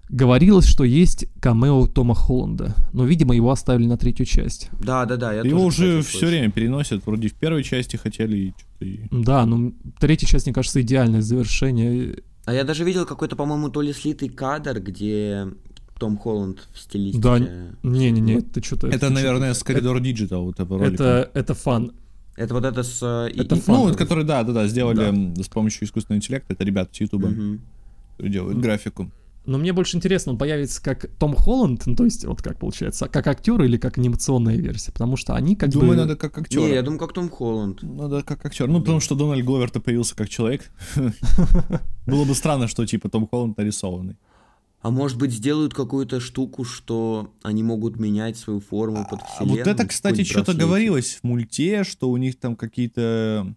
Говорилось, 0.07 0.65
что 0.65 0.85
есть 0.85 1.25
камео 1.41 1.87
Тома 1.87 2.15
Холланда, 2.15 2.73
но, 2.93 3.03
видимо, 3.03 3.35
его 3.35 3.51
оставили 3.51 3.87
на 3.87 3.97
третью 3.97 4.25
часть. 4.25 4.69
Да, 4.81 5.03
да, 5.05 5.17
да. 5.17 5.33
Я 5.33 5.41
Его 5.41 5.59
тоже, 5.59 5.65
уже 5.65 5.99
кстати, 5.99 6.07
все 6.07 6.19
слышал. 6.19 6.29
время 6.29 6.51
переносят, 6.51 7.05
вроде 7.05 7.27
в 7.27 7.33
первой 7.33 7.65
части 7.65 7.97
хотели 7.97 8.37
и 8.37 8.53
что-то 8.57 8.85
и... 8.85 8.99
Да, 9.11 9.45
ну 9.45 9.73
третья 9.99 10.25
часть, 10.25 10.45
мне 10.45 10.53
кажется, 10.53 10.81
идеальное 10.81 11.21
завершение. 11.21 12.19
А 12.45 12.53
я 12.53 12.63
даже 12.63 12.85
видел 12.85 13.05
какой-то, 13.05 13.35
по-моему, 13.35 13.67
то 13.67 13.81
ли 13.81 13.91
слитый 13.91 14.29
кадр, 14.29 14.79
где 14.79 15.47
Том 16.01 16.17
Холланд 16.17 16.67
в 16.73 16.79
стилистике. 16.79 17.21
Да, 17.21 17.37
Не-не-не, 17.83 18.39
это 18.39 18.63
что-то... 18.63 18.87
Это, 18.87 19.11
наверное, 19.11 19.53
с 19.53 19.61
коридор 19.63 20.01
Digital, 20.01 20.45
вот 20.45 20.59
этого 20.59 20.79
ролика. 20.79 21.03
Это, 21.03 21.31
это 21.35 21.53
фан. 21.53 21.91
Это 22.35 22.55
вот 22.55 22.65
это 22.65 22.81
с... 22.81 23.03
э, 23.03 23.29
Это 23.39 23.55
и- 23.55 23.59
фан. 23.59 23.75
Ну, 23.75 23.81
вот, 23.83 23.95
который, 23.97 24.23
да, 24.23 24.41
да, 24.43 24.51
да, 24.51 24.67
сделали 24.67 25.11
Да. 25.35 25.43
с 25.43 25.47
помощью 25.47 25.85
искусственного 25.85 26.17
интеллекта, 26.17 26.53
это 26.53 26.63
ребята 26.63 26.89
с 26.95 26.99
Ютуба, 27.01 27.27
которые 27.27 28.33
делают 28.33 28.57
графику. 28.57 29.11
Но 29.45 29.59
мне 29.59 29.73
больше 29.73 29.97
интересно, 29.97 30.31
он 30.31 30.37
появится 30.39 30.81
как 30.81 31.05
Том 31.19 31.35
Холланд, 31.35 31.85
ну, 31.85 31.95
то 31.95 32.05
есть, 32.05 32.25
вот 32.25 32.41
как 32.41 32.57
получается, 32.57 33.07
как 33.07 33.27
актер 33.27 33.61
или 33.63 33.77
как 33.77 33.99
анимационная 33.99 34.55
версия, 34.55 34.91
потому 34.91 35.17
что 35.17 35.33
они 35.35 35.55
как 35.55 35.69
Думаю, 35.69 35.89
бы... 35.89 35.95
надо 35.97 36.15
как 36.15 36.35
актер. 36.39 36.59
Не, 36.61 36.73
я 36.73 36.81
думаю, 36.81 36.99
как 36.99 37.13
Том 37.13 37.29
Холланд. 37.29 37.83
Надо 37.83 38.23
как 38.23 38.43
актер. 38.45 38.67
Ну, 38.67 38.79
потому 38.79 38.99
что 38.99 39.13
Дональд 39.15 39.45
Гловер-то 39.45 39.79
появился 39.79 40.15
как 40.15 40.29
человек. 40.29 40.71
Было 42.07 42.25
бы 42.25 42.33
странно, 42.33 42.67
что 42.67 42.85
типа 42.87 43.07
Том 43.09 43.27
Холланд 43.27 43.57
нарисованный. 43.57 44.15
А 44.81 44.89
может 44.89 45.17
быть, 45.17 45.31
сделают 45.31 45.73
какую-то 45.75 46.19
штуку, 46.19 46.63
что 46.63 47.31
они 47.43 47.61
могут 47.61 47.99
менять 47.99 48.37
свою 48.37 48.59
форму 48.59 49.05
под 49.09 49.21
А 49.21 49.25
вселенную? 49.25 49.59
вот 49.59 49.67
это, 49.67 49.87
кстати, 49.87 50.23
что-то 50.23 50.53
говорилось 50.53 51.19
в 51.21 51.23
мульте, 51.23 51.83
что 51.83 52.09
у 52.09 52.17
них 52.17 52.39
там 52.39 52.55
какие-то 52.55 53.53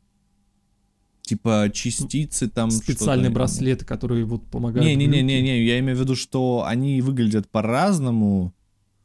типа 1.22 1.70
частицы 1.72 2.50
там 2.50 2.70
специальные 2.70 3.26
что-то. 3.26 3.34
браслеты, 3.34 3.84
которые 3.86 4.26
вот 4.26 4.44
помогают... 4.46 4.86
Не-не-не-не, 4.86 5.64
я 5.64 5.78
имею 5.78 5.96
в 5.96 6.00
виду, 6.00 6.14
что 6.14 6.64
они 6.66 7.00
выглядят 7.00 7.48
по-разному, 7.48 8.52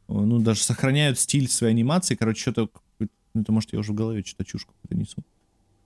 э, 0.08 0.12
ну, 0.12 0.38
даже 0.40 0.60
сохраняют 0.60 1.18
стиль 1.18 1.48
своей 1.48 1.72
анимации, 1.72 2.16
короче, 2.16 2.42
что-то, 2.42 2.68
ну, 2.98 3.08
это, 3.34 3.52
может, 3.52 3.72
я 3.72 3.78
уже 3.78 3.92
в 3.92 3.94
голове 3.94 4.22
что-то 4.22 4.44
чушь 4.44 4.66
какую-то 4.66 4.94
несу. 4.94 5.24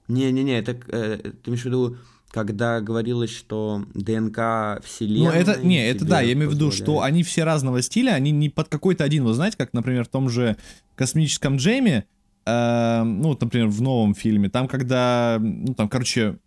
Не-не-не, 0.09 0.59
это 0.59 0.73
э, 0.89 1.19
ты 1.19 1.51
имеешь 1.51 1.63
в 1.63 1.67
виду, 1.67 1.99
когда 2.35 2.81
говорилось, 2.81 3.31
что 3.31 3.85
ДНК 3.95 4.83
вселенной... 4.85 5.27
Ну, 5.27 5.31
это, 5.31 5.65
не, 5.65 5.87
это 5.87 6.05
да, 6.05 6.21
я 6.21 6.33
имею 6.33 6.51
в 6.51 6.55
виду, 6.55 6.73
что 6.73 7.01
они 7.01 7.23
все 7.23 7.45
разного 7.45 7.81
стиля, 7.81 8.11
они 8.11 8.33
не 8.33 8.49
под 8.49 8.69
какой-то 8.69 9.05
один, 9.05 9.23
вы 9.23 9.35
знаете, 9.35 9.57
как, 9.57 9.73
например, 9.73 10.05
в 10.05 10.09
том 10.09 10.29
же 10.29 10.57
космическом 10.97 11.59
джеме, 11.59 12.07
э, 12.45 13.03
ну, 13.05 13.29
вот, 13.29 13.41
например, 13.41 13.69
в 13.69 13.81
новом 13.81 14.17
фильме, 14.17 14.49
там, 14.49 14.67
когда, 14.67 15.39
ну, 15.41 15.75
там, 15.75 15.89
короче, 15.89 16.39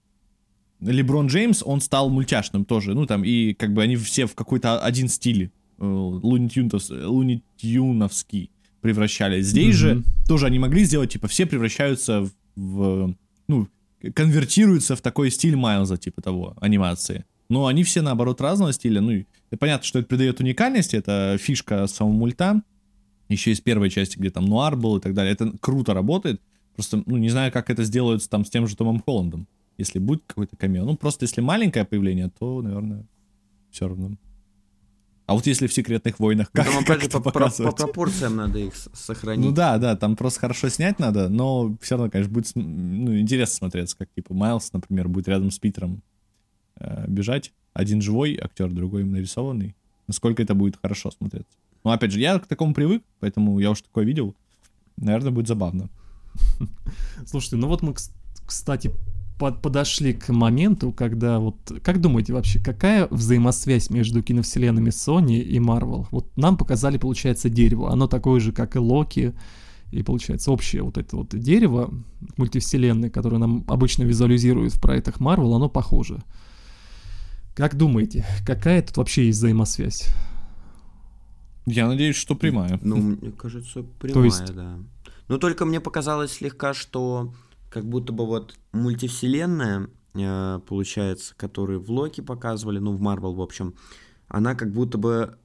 Леброн 0.81 1.27
Джеймс, 1.27 1.63
он 1.65 1.79
стал 1.79 2.09
мультяшным 2.09 2.65
тоже, 2.65 2.93
ну, 2.93 3.05
там, 3.05 3.23
и 3.23 3.53
как 3.53 3.71
бы 3.71 3.81
они 3.81 3.95
все 3.95 4.25
в 4.25 4.35
какой-то 4.35 4.81
один 4.81 5.07
стиль 5.07 5.53
э, 5.77 5.85
лунитюновский 5.85 8.51
превращались. 8.81 9.45
Здесь 9.45 9.75
mm-hmm. 9.75 9.77
же 9.77 10.03
тоже 10.27 10.47
они 10.47 10.59
могли 10.59 10.83
сделать, 10.83 11.13
типа, 11.13 11.29
все 11.29 11.45
превращаются 11.45 12.23
в, 12.23 12.31
в, 12.57 13.15
ну, 13.47 13.69
конвертируются 14.13 14.95
в 14.95 15.01
такой 15.01 15.31
стиль 15.31 15.55
Майлза, 15.55 15.97
типа 15.97 16.21
того, 16.21 16.55
анимации. 16.61 17.25
Но 17.49 17.67
они 17.67 17.83
все, 17.83 18.01
наоборот, 18.01 18.41
разного 18.41 18.73
стиля. 18.73 19.01
Ну, 19.01 19.25
понятно, 19.57 19.85
что 19.85 19.99
это 19.99 20.07
придает 20.07 20.39
уникальности, 20.39 20.95
это 20.95 21.37
фишка 21.39 21.87
самого 21.87 22.13
мульта. 22.13 22.61
Еще 23.29 23.51
из 23.51 23.61
первой 23.61 23.89
части, 23.89 24.17
где 24.17 24.29
там 24.29 24.45
нуар 24.45 24.75
был 24.75 24.97
и 24.97 25.01
так 25.01 25.13
далее. 25.13 25.33
Это 25.33 25.53
круто 25.59 25.93
работает. 25.93 26.41
Просто, 26.75 27.03
ну, 27.05 27.17
не 27.17 27.29
знаю, 27.29 27.51
как 27.51 27.69
это 27.69 27.83
сделают 27.83 28.27
там 28.29 28.45
с 28.45 28.49
тем 28.49 28.67
же 28.67 28.75
Томом 28.75 29.01
Холландом. 29.01 29.47
Если 29.77 29.99
будет 29.99 30.23
какой-то 30.27 30.55
камео. 30.55 30.85
Ну, 30.85 30.95
просто 30.95 31.25
если 31.25 31.41
маленькое 31.41 31.85
появление, 31.85 32.31
то, 32.37 32.61
наверное, 32.61 33.05
все 33.71 33.87
равно. 33.87 34.11
А 35.27 35.33
вот 35.33 35.45
если 35.45 35.67
в 35.67 35.73
секретных 35.73 36.19
войнах, 36.19 36.49
как, 36.53 36.67
ну, 36.67 36.71
там, 36.71 36.83
опять 36.83 37.03
же, 37.03 37.09
по, 37.09 37.19
по, 37.19 37.31
по 37.31 37.71
пропорциям 37.73 38.37
надо 38.37 38.59
их 38.59 38.73
сохранить. 38.93 39.45
Ну 39.45 39.51
да, 39.51 39.77
да, 39.77 39.97
там 39.97 40.15
просто 40.15 40.39
хорошо 40.39 40.69
снять 40.69 40.99
надо, 40.99 41.27
но 41.27 41.75
все 41.81 41.95
равно, 41.95 42.09
конечно, 42.09 42.33
будет 42.33 42.49
ну, 42.55 43.19
интересно 43.19 43.55
смотреться, 43.57 43.97
как 43.97 44.09
типа 44.13 44.33
Майлз, 44.33 44.71
например, 44.71 45.09
будет 45.09 45.27
рядом 45.27 45.51
с 45.51 45.59
Питером 45.59 46.01
э, 46.79 47.05
бежать. 47.09 47.51
Один 47.73 48.01
живой 48.01 48.39
актер, 48.41 48.71
другой 48.71 49.03
нарисованный. 49.03 49.75
Насколько 50.07 50.43
это 50.43 50.55
будет 50.55 50.79
хорошо 50.81 51.11
смотреться. 51.11 51.57
Ну, 51.83 51.91
опять 51.91 52.13
же, 52.13 52.21
я 52.21 52.39
к 52.39 52.47
такому 52.47 52.73
привык, 52.73 53.03
поэтому 53.19 53.59
я 53.59 53.71
уж 53.71 53.81
такое 53.81 54.05
видел. 54.05 54.33
Наверное, 54.95 55.31
будет 55.31 55.49
забавно. 55.49 55.89
Слушайте, 57.25 57.57
ну 57.57 57.67
вот 57.67 57.81
мы, 57.81 57.93
кстати, 58.45 58.93
под, 59.37 59.61
подошли 59.61 60.13
к 60.13 60.29
моменту, 60.29 60.91
когда 60.91 61.39
вот... 61.39 61.55
Как 61.83 62.01
думаете 62.01 62.33
вообще, 62.33 62.59
какая 62.59 63.07
взаимосвязь 63.09 63.89
между 63.89 64.23
киновселенными 64.23 64.89
Sony 64.89 65.39
и 65.39 65.59
Marvel? 65.59 66.07
Вот 66.11 66.35
нам 66.37 66.57
показали, 66.57 66.97
получается, 66.97 67.49
дерево. 67.49 67.91
Оно 67.91 68.07
такое 68.07 68.39
же, 68.39 68.51
как 68.51 68.75
и 68.75 68.79
Локи. 68.79 69.33
И 69.91 70.03
получается 70.03 70.51
общее 70.51 70.81
вот 70.81 70.97
это 70.97 71.15
вот 71.15 71.29
дерево 71.29 71.93
мультивселенной, 72.35 73.09
которое 73.09 73.37
нам 73.37 73.63
обычно 73.67 74.03
визуализируют 74.03 74.73
в 74.73 74.81
проектах 74.81 75.21
Marvel, 75.21 75.55
оно 75.55 75.69
похоже. 75.69 76.23
Как 77.55 77.75
думаете, 77.75 78.25
какая 78.45 78.81
тут 78.81 78.97
вообще 78.97 79.27
есть 79.27 79.39
взаимосвязь? 79.39 80.09
Я 81.65 81.87
надеюсь, 81.87 82.15
что 82.15 82.35
прямая. 82.35 82.79
Ну, 82.81 82.97
мне 82.97 83.31
кажется, 83.31 83.83
прямая, 83.99 84.13
То 84.13 84.23
есть... 84.23 84.53
да. 84.53 84.77
Но 85.27 85.37
только 85.37 85.65
мне 85.65 85.79
показалось 85.79 86.31
слегка, 86.31 86.73
что 86.73 87.33
как 87.77 87.85
будто 87.85 88.11
бы 88.11 88.25
вот 88.25 88.55
мультивселенная, 88.71 89.89
э, 90.15 90.59
получается, 90.67 91.35
которую 91.37 91.79
в 91.79 91.91
Локи 91.91 92.21
показывали, 92.21 92.79
ну, 92.79 92.91
в 92.91 92.99
Марвел, 92.99 93.35
в 93.35 93.41
общем, 93.41 93.75
она 94.27 94.55
как 94.55 94.71
будто 94.71 94.97
бы 94.97 95.37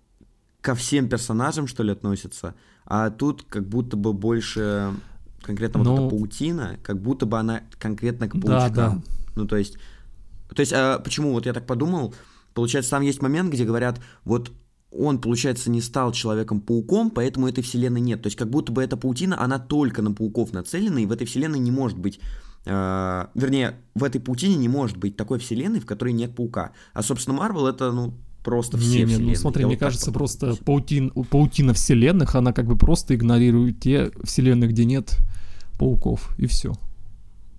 ко 0.62 0.74
всем 0.74 1.11
персонажам, 1.11 1.66
что 1.66 1.83
ли, 1.83 1.93
относится, 1.93 2.55
а 2.87 3.11
тут 3.11 3.43
как 3.43 3.68
будто 3.68 3.99
бы 3.99 4.14
больше 4.14 4.95
конкретно 5.43 5.83
ну, 5.83 5.91
вот 5.91 6.01
эта 6.01 6.09
паутина, 6.09 6.78
как 6.83 7.03
будто 7.03 7.26
бы 7.26 7.39
она 7.39 7.64
конкретно 7.78 8.28
к 8.28 8.33
паучкам. 8.33 8.74
Да, 8.74 8.89
да. 8.95 9.03
Ну, 9.37 9.47
то 9.47 9.59
есть, 9.59 9.76
то 10.55 10.61
есть, 10.61 10.72
а 10.72 11.01
почему, 11.01 11.33
вот 11.33 11.45
я 11.45 11.53
так 11.53 11.66
подумал, 11.66 12.14
получается, 12.55 12.93
там 12.93 13.03
есть 13.03 13.20
момент, 13.20 13.53
где 13.53 13.66
говорят, 13.66 14.01
вот 14.24 14.53
он, 14.97 15.20
получается, 15.20 15.70
не 15.70 15.80
стал 15.80 16.12
Человеком-пауком, 16.12 17.11
поэтому 17.11 17.49
этой 17.49 17.62
вселенной 17.62 18.01
нет. 18.01 18.22
То 18.22 18.26
есть 18.26 18.36
как 18.36 18.51
будто 18.51 18.72
бы 18.72 18.82
эта 18.82 18.97
паутина, 18.97 19.43
она 19.43 19.59
только 19.59 20.03
на 20.03 20.12
пауков 20.12 20.53
нацелена, 20.53 21.01
и 21.01 21.07
в 21.07 21.12
этой 21.12 21.26
вселенной 21.26 21.59
не 21.59 21.70
может 21.70 21.99
быть... 21.99 22.20
Э, 22.64 23.26
вернее, 23.34 23.76
в 23.95 24.05
этой 24.05 24.20
паутине 24.20 24.57
не 24.57 24.68
может 24.68 24.97
быть 24.97 25.16
такой 25.16 25.38
вселенной, 25.38 25.80
в 25.80 25.86
которой 25.86 26.12
нет 26.12 26.36
паука. 26.36 26.72
А, 26.93 27.03
собственно, 27.03 27.36
Марвел 27.36 27.66
это, 27.66 27.90
ну, 27.90 28.14
просто 28.45 28.76
все 28.76 28.88
не, 28.88 28.97
не, 28.97 29.03
ну, 29.03 29.09
вселенные. 29.09 29.34
Ну 29.34 29.40
смотри, 29.40 29.61
Я 29.62 29.66
мне 29.66 29.76
вот 29.76 29.80
кажется, 29.80 30.12
просто 30.12 30.57
паутин, 30.64 31.11
паутина 31.11 31.74
вселенных, 31.74 32.34
она 32.34 32.53
как 32.53 32.66
бы 32.66 32.76
просто 32.76 33.14
игнорирует 33.14 33.80
те 33.80 34.11
вселенные, 34.22 34.68
где 34.68 34.84
нет 34.84 35.18
пауков, 35.78 36.34
и 36.38 36.47
все. 36.47 36.74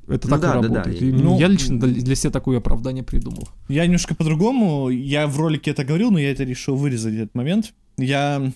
Это 0.08 0.28
ну, 0.28 0.32
так 0.32 0.42
да, 0.42 0.52
и 0.52 0.54
работает. 0.54 0.84
Да, 0.84 0.92
да. 0.92 0.92
И, 0.92 1.12
ну, 1.12 1.40
я 1.40 1.48
лично 1.48 1.80
для 1.80 2.16
себя 2.16 2.32
такое 2.32 2.58
оправдание 2.58 3.04
придумал. 3.04 3.48
Я 3.70 3.86
немножко 3.86 4.16
по-другому. 4.16 4.90
Я 4.90 5.28
в 5.28 5.38
ролике 5.38 5.72
это 5.72 5.84
говорил, 5.84 6.12
но 6.12 6.20
я 6.20 6.32
это 6.32 6.44
решил 6.44 6.76
вырезать 6.76 7.14
этот 7.14 7.36
момент. 7.36 7.74
Я 7.98 8.52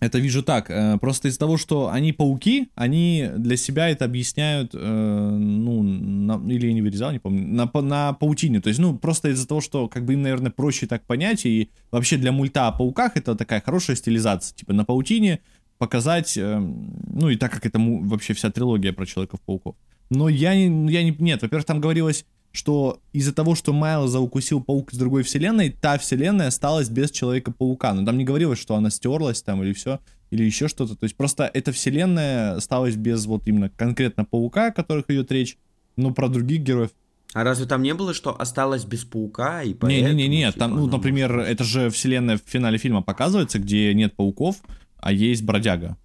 это 0.00 0.18
вижу 0.18 0.42
так. 0.42 0.70
Э, 0.70 0.96
просто 0.98 1.28
из-за 1.28 1.38
того, 1.38 1.56
что 1.56 1.90
они 1.90 2.12
пауки, 2.12 2.68
они 2.74 3.30
для 3.36 3.56
себя 3.56 3.88
это 3.88 4.04
объясняют, 4.04 4.70
э, 4.74 4.78
ну, 4.78 5.82
на, 5.82 6.52
или 6.52 6.68
я 6.68 6.72
не 6.72 6.82
вырезал, 6.82 7.10
не 7.10 7.18
помню, 7.18 7.46
на, 7.46 7.70
на 7.80 8.12
паутине. 8.12 8.60
То 8.60 8.68
есть, 8.68 8.78
ну, 8.78 8.96
просто 8.96 9.30
из-за 9.30 9.48
того, 9.48 9.60
что, 9.60 9.88
как 9.88 10.04
бы 10.04 10.12
им, 10.12 10.22
наверное, 10.22 10.52
проще 10.52 10.86
так 10.86 11.04
понять, 11.04 11.46
и 11.46 11.70
вообще 11.90 12.16
для 12.16 12.30
мульта 12.30 12.68
о 12.68 12.72
пауках 12.72 13.16
это 13.16 13.34
такая 13.34 13.60
хорошая 13.60 13.96
стилизация. 13.96 14.54
Типа 14.54 14.72
на 14.72 14.84
паутине 14.84 15.40
показать, 15.78 16.36
э, 16.36 16.58
ну, 16.58 17.28
и 17.28 17.36
так 17.36 17.52
как 17.52 17.66
это 17.66 17.78
вообще 17.80 18.34
вся 18.34 18.50
трилогия 18.50 18.92
про 18.92 19.04
Человеков-пауков. 19.04 19.74
Но 20.10 20.28
я 20.28 20.54
не, 20.54 20.92
я 20.92 21.02
не, 21.02 21.14
нет, 21.18 21.42
во-первых, 21.42 21.66
там 21.66 21.80
говорилось, 21.80 22.24
что 22.52 23.00
из-за 23.12 23.32
того, 23.32 23.54
что 23.54 23.72
Майлза 23.72 24.20
укусил 24.20 24.62
паук 24.62 24.92
из 24.92 24.98
другой 24.98 25.22
вселенной, 25.22 25.70
та 25.70 25.98
вселенная 25.98 26.48
осталась 26.48 26.88
без 26.88 27.10
Человека-паука. 27.10 27.92
Но 27.92 28.04
там 28.04 28.16
не 28.16 28.24
говорилось, 28.24 28.58
что 28.58 28.74
она 28.74 28.90
стерлась 28.90 29.42
там 29.42 29.62
или 29.62 29.72
все, 29.72 30.00
или 30.30 30.44
еще 30.44 30.68
что-то. 30.68 30.96
То 30.96 31.04
есть 31.04 31.16
просто 31.16 31.50
эта 31.52 31.72
вселенная 31.72 32.56
осталась 32.56 32.96
без 32.96 33.26
вот 33.26 33.46
именно 33.46 33.68
конкретно 33.70 34.24
паука, 34.24 34.68
о 34.68 34.72
которых 34.72 35.10
идет 35.10 35.30
речь, 35.30 35.58
но 35.96 36.12
про 36.12 36.28
других 36.28 36.62
героев. 36.62 36.90
А 37.34 37.44
разве 37.44 37.66
там 37.66 37.82
не 37.82 37.92
было, 37.92 38.14
что 38.14 38.40
осталось 38.40 38.84
без 38.84 39.04
паука 39.04 39.62
и 39.62 39.74
поэтому... 39.74 40.14
Не-не-не, 40.14 40.46
типа, 40.46 40.58
там, 40.58 40.76
ну, 40.76 40.86
например, 40.86 41.30
может... 41.30 41.48
это 41.50 41.64
же 41.64 41.90
вселенная 41.90 42.38
в 42.38 42.42
финале 42.46 42.78
фильма 42.78 43.02
показывается, 43.02 43.58
где 43.58 43.92
нет 43.92 44.16
пауков, 44.16 44.56
а 44.96 45.12
есть 45.12 45.42
бродяга. 45.42 45.98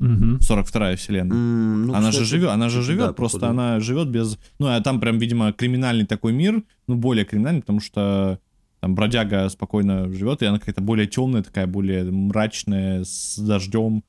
Угу. 0.00 0.38
42-я 0.38 0.96
вселенная. 0.96 1.36
Mm, 1.36 1.74
ну, 1.86 1.94
она, 1.94 2.10
кстати, 2.10 2.24
же 2.24 2.24
живет, 2.24 2.50
она 2.50 2.68
же 2.68 2.82
живет, 2.82 3.06
да, 3.06 3.12
просто 3.12 3.40
походу. 3.40 3.60
она 3.60 3.80
живет 3.80 4.08
без... 4.08 4.38
Ну, 4.58 4.66
а 4.66 4.80
там 4.80 5.00
прям, 5.00 5.18
видимо, 5.18 5.52
криминальный 5.52 6.06
такой 6.06 6.32
мир, 6.32 6.62
ну, 6.86 6.96
более 6.96 7.24
криминальный, 7.24 7.60
потому 7.60 7.80
что 7.80 8.38
там 8.80 8.94
бродяга 8.94 9.48
спокойно 9.48 10.12
живет, 10.12 10.42
и 10.42 10.46
она 10.46 10.58
какая-то 10.58 10.82
более 10.82 11.06
темная, 11.06 11.42
такая 11.42 11.66
более 11.66 12.04
мрачная, 12.04 13.04
с 13.04 13.38
дождем. 13.38 14.02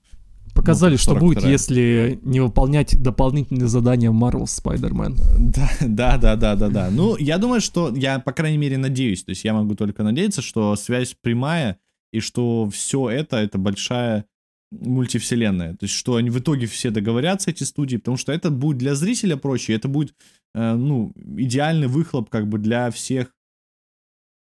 Показали, 0.53 0.93
ну, 0.93 0.97
что 0.97 1.15
будет, 1.15 1.43
если 1.45 2.19
не 2.23 2.39
выполнять 2.39 3.01
дополнительные 3.01 3.67
задания 3.67 4.11
Marvel 4.11 4.43
Spider-Man. 4.43 5.15
Да, 5.39 5.69
да, 5.81 6.17
да, 6.17 6.35
да, 6.35 6.55
да, 6.55 6.69
да. 6.69 6.89
Ну, 6.91 7.15
я 7.17 7.37
думаю, 7.37 7.61
что 7.61 7.93
я, 7.95 8.19
по 8.19 8.31
крайней 8.31 8.57
мере, 8.57 8.77
надеюсь, 8.77 9.23
то 9.23 9.29
есть 9.29 9.43
я 9.43 9.53
могу 9.53 9.75
только 9.75 10.03
надеяться, 10.03 10.41
что 10.41 10.75
связь 10.75 11.15
прямая, 11.21 11.77
и 12.11 12.19
что 12.19 12.69
все 12.69 13.09
это, 13.09 13.37
это 13.37 13.57
большая 13.57 14.25
мультивселенная. 14.71 15.75
То 15.75 15.85
есть, 15.85 15.93
что 15.93 16.15
они 16.15 16.29
в 16.29 16.39
итоге 16.39 16.67
все 16.67 16.89
договорятся, 16.89 17.51
эти 17.51 17.63
студии, 17.63 17.97
потому 17.97 18.17
что 18.17 18.31
это 18.31 18.49
будет 18.49 18.77
для 18.77 18.95
зрителя 18.95 19.37
проще, 19.37 19.73
это 19.73 19.87
будет, 19.87 20.15
э, 20.53 20.73
ну, 20.73 21.13
идеальный 21.37 21.87
выхлоп 21.87 22.29
как 22.29 22.47
бы 22.47 22.57
для 22.57 22.91
всех 22.91 23.31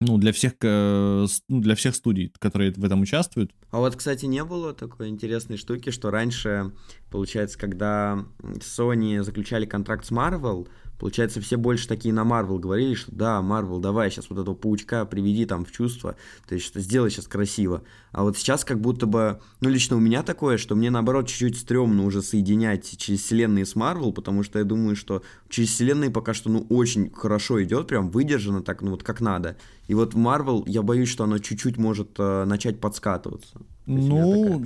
ну, 0.01 0.17
для 0.17 0.32
всех, 0.32 0.53
э, 0.61 1.26
ну, 1.49 1.59
для 1.59 1.76
всех 1.76 1.93
студий, 1.93 2.32
которые 2.39 2.72
в 2.72 2.86
этом 2.86 3.01
участвуют. 3.01 3.51
А 3.70 3.80
вот, 3.80 3.97
кстати, 3.97 4.26
не 4.26 4.43
было 4.45 4.74
такой 4.74 5.09
интересной 5.09 5.57
штуки, 5.57 5.89
что 5.89 6.09
раньше, 6.09 6.72
получается, 7.10 7.57
когда 7.57 8.26
Sony 8.41 9.22
заключали 9.24 9.66
контракт 9.66 10.05
с 10.05 10.12
Marvel, 10.12 10.68
Получается, 10.99 11.39
все 11.39 11.55
больше 11.55 11.88
такие 11.88 12.14
на 12.14 12.26
Марвел 12.26 12.60
говорили, 12.60 12.93
что 12.93 13.10
да, 13.16 13.41
Марвел, 13.41 13.80
давай 13.80 14.12
сейчас 14.12 14.30
вот 14.30 14.38
этого 14.38 14.53
паучка 14.53 15.05
приведи 15.05 15.45
там 15.45 15.64
в 15.64 15.72
чувство, 15.72 16.18
то 16.45 16.55
есть 16.55 16.68
что 16.68 16.82
сделай 16.82 17.10
сейчас 17.10 17.28
красиво. 17.28 17.84
А 18.12 18.24
вот 18.24 18.38
сейчас 18.38 18.66
как 18.66 18.82
будто 18.82 19.05
бы, 19.05 19.39
ну 19.62 19.70
лично 19.70 19.95
у 19.95 20.01
меня 20.01 20.24
такое, 20.24 20.57
что 20.57 20.76
мне 20.76 20.91
наоборот 20.91 21.28
чуть-чуть 21.28 21.57
стрёмно 21.57 22.03
уже 22.03 22.22
соединять 22.22 22.97
через 22.97 23.22
вселенные 23.22 23.66
с 23.66 23.76
Марвел, 23.76 24.12
потому 24.12 24.43
что 24.43 24.60
я 24.60 24.66
думаю, 24.66 24.97
что 24.97 25.24
через 25.47 25.70
вселенные 25.70 26.12
пока 26.12 26.34
что 26.34 26.49
ну 26.49 26.66
очень 26.70 27.10
хорошо 27.12 27.64
идет, 27.64 27.88
прям 27.88 28.10
выдержано 28.10 28.62
так, 28.62 28.82
ну 28.82 28.91
вот 28.91 29.03
как 29.03 29.22
надо. 29.22 29.55
И 29.88 29.93
вот 29.93 30.16
Марвел, 30.16 30.66
я 30.68 30.82
боюсь, 30.82 31.10
что 31.10 31.24
оно 31.24 31.39
чуть-чуть 31.39 31.78
может 31.78 32.10
э, 32.20 32.43
начать 32.43 32.82
подскатываться. 32.82 33.62
Ну, 33.90 34.64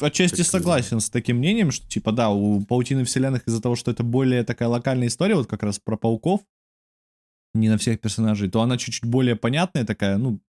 отчасти 0.00 0.42
согласен 0.42 1.00
с 1.00 1.10
таким 1.10 1.38
мнением, 1.38 1.70
что, 1.70 1.88
типа, 1.88 2.12
да, 2.12 2.30
у 2.30 2.60
паутины 2.60 3.04
вселенных 3.04 3.46
из-за 3.46 3.60
того, 3.60 3.74
что 3.74 3.90
это 3.90 4.04
более 4.04 4.44
такая 4.44 4.68
локальная 4.68 5.08
история, 5.08 5.34
вот 5.34 5.46
как 5.48 5.62
раз 5.62 5.78
про 5.78 5.96
пауков, 5.96 6.40
не 7.54 7.68
на 7.68 7.78
всех 7.78 8.00
персонажей, 8.00 8.48
то 8.48 8.62
она 8.62 8.78
чуть-чуть 8.78 9.04
более 9.04 9.36
понятная 9.36 9.84
такая, 9.84 10.18
ну, 10.18 10.40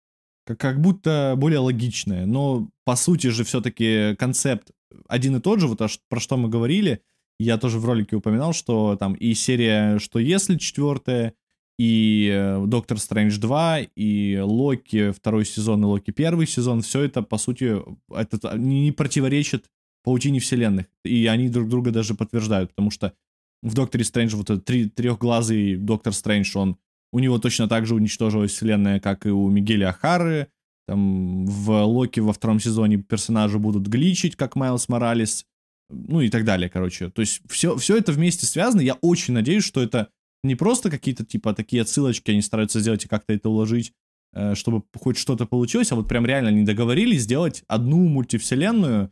как, 0.46 0.58
как 0.58 0.80
будто 0.80 1.34
более 1.36 1.60
логичная. 1.60 2.26
Но, 2.26 2.68
по 2.84 2.96
сути 2.96 3.28
же, 3.28 3.44
все-таки 3.44 4.14
концепт 4.16 4.70
один 5.08 5.36
и 5.36 5.40
тот 5.40 5.60
же, 5.60 5.66
вот 5.66 5.80
про 6.08 6.20
что 6.20 6.36
мы 6.36 6.48
говорили, 6.48 7.02
я 7.38 7.58
тоже 7.58 7.78
в 7.78 7.84
ролике 7.84 8.16
упоминал, 8.16 8.52
что 8.52 8.96
там 8.96 9.14
и 9.14 9.34
серия 9.34 9.98
«Что 9.98 10.18
если» 10.18 10.56
четвертая, 10.56 11.34
и 11.78 12.30
э, 12.32 12.64
Доктор 12.66 12.98
Стрэндж 12.98 13.38
2, 13.38 13.80
и 13.96 14.38
Локи 14.42 15.10
второй 15.10 15.44
сезон, 15.44 15.82
и 15.82 15.86
Локи 15.86 16.10
первый 16.10 16.46
сезон, 16.46 16.82
все 16.82 17.02
это, 17.02 17.22
по 17.22 17.38
сути, 17.38 17.80
это 18.12 18.56
не 18.56 18.92
противоречит 18.92 19.66
паутине 20.04 20.38
вселенных. 20.38 20.86
И 21.04 21.26
они 21.26 21.48
друг 21.48 21.68
друга 21.68 21.90
даже 21.90 22.14
подтверждают, 22.14 22.70
потому 22.70 22.90
что 22.90 23.14
в 23.62 23.74
Докторе 23.74 24.04
Стрэндж 24.04 24.36
вот 24.36 24.50
этот 24.50 24.64
три, 24.64 24.88
трехглазый 24.88 25.76
Доктор 25.76 26.12
Стрэндж, 26.12 26.56
он 26.56 26.76
у 27.12 27.18
него 27.18 27.38
точно 27.38 27.68
так 27.68 27.86
же 27.86 27.94
уничтожилась 27.94 28.52
вселенная, 28.52 29.00
как 29.00 29.26
и 29.26 29.30
у 29.30 29.48
Мигеля 29.48 29.90
Ахары. 29.90 30.48
Там 30.86 31.46
в 31.46 31.84
Локи 31.84 32.20
во 32.20 32.32
втором 32.32 32.60
сезоне 32.60 32.98
персонажи 32.98 33.58
будут 33.58 33.86
гличить, 33.86 34.36
как 34.36 34.54
Майлз 34.54 34.88
Моралес. 34.88 35.46
Ну 35.90 36.20
и 36.20 36.28
так 36.28 36.44
далее, 36.44 36.68
короче. 36.68 37.10
То 37.10 37.20
есть 37.20 37.40
все, 37.48 37.76
все 37.76 37.96
это 37.96 38.12
вместе 38.12 38.46
связано. 38.46 38.80
Я 38.80 38.94
очень 38.94 39.32
надеюсь, 39.32 39.64
что 39.64 39.82
это 39.82 40.08
не 40.44 40.54
просто 40.54 40.90
какие-то 40.90 41.24
типа 41.24 41.54
такие 41.54 41.82
отсылочки 41.82 42.30
они 42.30 42.42
стараются 42.42 42.80
сделать 42.80 43.04
и 43.04 43.08
как-то 43.08 43.32
это 43.32 43.48
уложить, 43.48 43.92
э, 44.32 44.54
чтобы 44.54 44.82
хоть 44.94 45.16
что-то 45.16 45.46
получилось, 45.46 45.90
а 45.92 45.96
вот 45.96 46.08
прям 46.08 46.26
реально 46.26 46.50
они 46.50 46.64
договорились 46.64 47.22
сделать 47.22 47.64
одну 47.66 48.06
мультивселенную 48.08 49.10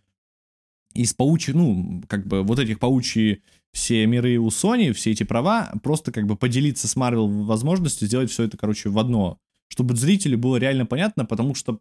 из 0.95 1.15
паучьи, 1.15 1.55
ну, 1.55 2.03
как 2.07 2.27
бы 2.27 2.43
вот 2.43 2.59
этих 2.59 2.79
паучьи 2.79 3.43
все 3.73 4.07
миры 4.07 4.37
у 4.39 4.49
Sony, 4.49 4.93
все 4.93 5.13
эти 5.13 5.23
права, 5.23 5.73
просто 5.83 6.13
как 6.13 6.27
бы 6.27 6.37
поделиться 6.37 6.87
с 6.87 6.97
Marvel 6.97 7.45
возможностью 7.45 8.07
сделать 8.07 8.31
все 8.31 8.45
это, 8.45 8.59
короче, 8.59 8.91
в 8.91 8.99
одно, 8.99 9.39
чтобы 9.69 9.97
зрителю 9.97 10.37
было 10.37 10.57
реально 10.57 10.85
понятно, 10.85 11.25
потому 11.25 11.55
что 11.55 11.81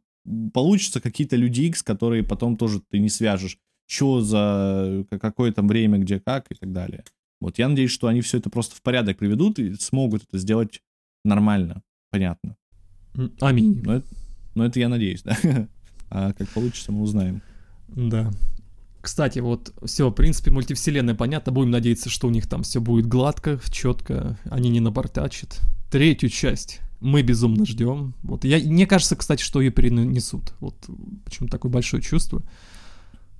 получится 0.53 1.01
какие-то 1.01 1.35
люди 1.35 1.63
X, 1.63 1.83
которые 1.83 2.23
потом 2.23 2.55
тоже 2.55 2.81
ты 2.89 2.99
не 2.99 3.09
свяжешь, 3.09 3.57
что 3.85 4.21
за 4.21 5.05
какое 5.19 5.51
там 5.51 5.67
время, 5.67 5.97
где 5.97 6.19
как 6.19 6.49
и 6.49 6.55
так 6.55 6.71
далее. 6.71 7.03
Вот 7.41 7.57
я 7.57 7.67
надеюсь, 7.67 7.91
что 7.91 8.07
они 8.07 8.21
все 8.21 8.37
это 8.37 8.49
просто 8.49 8.75
в 8.75 8.81
порядок 8.81 9.17
приведут 9.17 9.59
и 9.59 9.73
смогут 9.73 10.23
это 10.27 10.37
сделать 10.37 10.81
нормально, 11.25 11.81
понятно. 12.11 12.55
Аминь. 13.41 13.81
Но 13.83 13.95
это, 13.95 14.07
но 14.55 14.65
это 14.65 14.79
я 14.79 14.87
надеюсь, 14.87 15.21
да. 15.23 15.37
А 16.09 16.33
как 16.33 16.47
получится, 16.49 16.91
мы 16.91 17.01
узнаем. 17.01 17.41
Да. 17.89 18.31
Кстати, 19.01 19.39
вот 19.39 19.73
все, 19.83 20.09
в 20.09 20.13
принципе, 20.13 20.51
мультивселенная 20.51 21.15
понятно. 21.15 21.51
Будем 21.51 21.71
надеяться, 21.71 22.09
что 22.09 22.27
у 22.27 22.29
них 22.29 22.47
там 22.47 22.61
все 22.63 22.79
будет 22.79 23.07
гладко, 23.07 23.59
четко, 23.71 24.37
они 24.45 24.69
не 24.69 24.79
напортачат. 24.79 25.59
Третью 25.89 26.29
часть 26.29 26.79
мы 26.99 27.23
безумно 27.23 27.65
ждем. 27.65 28.13
Вот 28.21 28.45
я, 28.45 28.59
мне 28.59 28.85
кажется, 28.85 29.15
кстати, 29.15 29.41
что 29.41 29.59
ее 29.59 29.71
перенесут. 29.71 30.53
Вот 30.59 30.75
почему 31.25 31.49
такое 31.49 31.71
большое 31.71 32.03
чувство. 32.03 32.43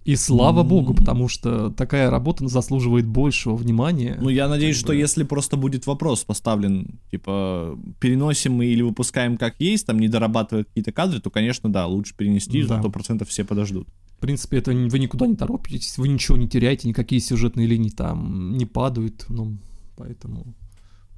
И 0.03 0.15
слава 0.15 0.63
богу, 0.63 0.95
потому 0.95 1.27
что 1.27 1.69
такая 1.69 2.09
работа 2.09 2.47
заслуживает 2.47 3.05
большего 3.05 3.55
внимания. 3.55 4.17
Ну, 4.19 4.29
я 4.29 4.47
надеюсь, 4.47 4.75
что 4.75 4.93
если 4.93 5.23
просто 5.23 5.57
будет 5.57 5.85
вопрос 5.85 6.23
поставлен, 6.23 6.99
типа, 7.11 7.77
переносим 7.99 8.53
мы 8.53 8.65
или 8.65 8.81
выпускаем 8.81 9.37
как 9.37 9.55
есть, 9.59 9.85
там, 9.85 9.99
не 9.99 10.07
дорабатывая 10.07 10.63
какие-то 10.63 10.91
кадры, 10.91 11.19
то, 11.19 11.29
конечно, 11.29 11.71
да, 11.71 11.85
лучше 11.85 12.15
перенести, 12.15 12.63
да. 12.63 12.81
100% 12.81 13.25
все 13.27 13.43
подождут. 13.43 13.87
В 14.17 14.21
принципе, 14.21 14.57
это 14.57 14.71
вы 14.71 14.99
никуда 14.99 15.27
не 15.27 15.35
торопитесь, 15.35 15.97
вы 15.97 16.07
ничего 16.07 16.37
не 16.37 16.47
теряете, 16.47 16.87
никакие 16.87 17.21
сюжетные 17.21 17.67
линии 17.67 17.89
там 17.89 18.57
не 18.57 18.65
падают, 18.65 19.25
ну, 19.29 19.57
поэтому... 19.95 20.55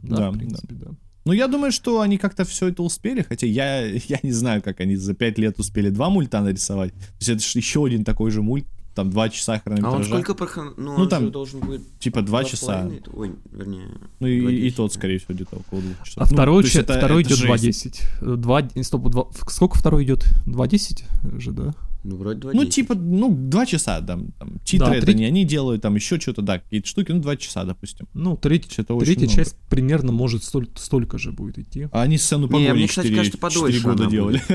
Да, 0.01 0.17
да 0.17 0.31
в 0.31 0.38
принципе, 0.38 0.75
да. 0.75 0.86
да. 0.89 0.95
Ну, 1.26 1.32
я 1.32 1.47
думаю, 1.47 1.71
что 1.71 2.01
они 2.01 2.17
как-то 2.17 2.43
все 2.43 2.67
это 2.67 2.84
успели, 2.84 3.21
хотя 3.21 3.47
я, 3.47 3.86
я 3.86 4.19
не 4.24 4.32
знаю, 4.32 4.61
как 4.61 4.80
они 4.80 4.95
за 4.95 5.13
пять 5.13 5.38
лет 5.38 5.59
успели 5.59 5.89
два 5.89 6.09
мульта 6.09 6.41
нарисовать. 6.41 6.93
То 6.93 7.15
есть 7.19 7.30
это 7.30 7.41
же 7.41 7.59
еще 7.59 7.86
один 7.86 8.03
такой 8.03 8.32
же 8.32 8.41
мульт, 8.41 8.65
там 8.93 9.09
два 9.09 9.30
часа 9.30 9.59
хронометража. 9.59 9.95
А 9.95 9.97
он 9.97 10.03
сколько 10.03 10.36
проход... 10.36 10.78
ну, 10.78 10.97
ну 10.97 11.07
там 11.07 11.32
должен 11.32 11.61
быть 11.61 11.82
типа 11.99 12.21
два 12.21 12.43
часа. 12.43 12.89
Ой, 13.13 13.32
вернее. 13.51 13.89
Ну 14.19 14.28
и, 14.28 14.67
и 14.67 14.71
тот, 14.71 14.93
скорее 14.93 15.17
всего, 15.17 15.34
где-то 15.34 15.55
около 15.57 15.82
двух 15.82 16.03
часов. 16.03 16.17
А 16.17 16.28
ну, 16.30 16.36
второй, 16.36 16.63
че... 16.63 16.82
это, 16.82 16.97
второй 16.97 17.24
это 17.24 17.34
идет 17.34 17.49
2.10. 17.49 18.36
2... 18.38 18.84
Стоп, 18.84 19.09
2... 19.09 19.26
сколько 19.49 19.78
второй 19.78 20.03
идет? 20.03 20.26
2.10 20.45 21.39
же, 21.39 21.51
да? 21.51 21.74
Ну, 22.04 22.18
вроде 22.18 22.39
2 22.41 22.54
Ну, 22.54 22.66
типа, 22.66 22.95
ну, 22.95 23.34
два 23.34 23.66
часа, 23.66 24.01
там, 24.01 24.32
там 24.38 24.60
титры 24.66 24.88
да, 24.88 24.95
это 24.97 25.14
не 25.14 25.26
они 25.26 25.45
делают, 25.45 25.82
там 25.82 25.95
еще 25.95 26.20
что-то, 26.20 26.41
да, 26.41 26.60
какие-то 26.60 26.88
штуки, 26.88 27.12
ну, 27.12 27.22
два 27.22 27.38
часа, 27.38 27.64
допустим. 27.64 28.08
Ну, 28.14 28.36
треть, 28.36 28.68
это 28.78 28.97
третья 28.97 29.28
часть 29.28 29.56
примерно 29.70 30.12
может 30.12 30.43
столь, 30.43 30.68
столько 30.76 31.18
же 31.18 31.32
будет 31.32 31.60
идти. 31.60 31.88
А 31.91 32.01
они 32.01 32.18
сцену 32.18 32.47
погони 32.47 32.66
не, 32.66 32.74
мне, 32.74 32.88
кстати, 32.88 33.08
4, 33.08 33.32
кажется, 33.38 33.49
4 33.49 33.80
года 33.80 34.06
делали. 34.08 34.41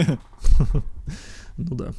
Ну 1.61 1.75
да. 1.75 1.93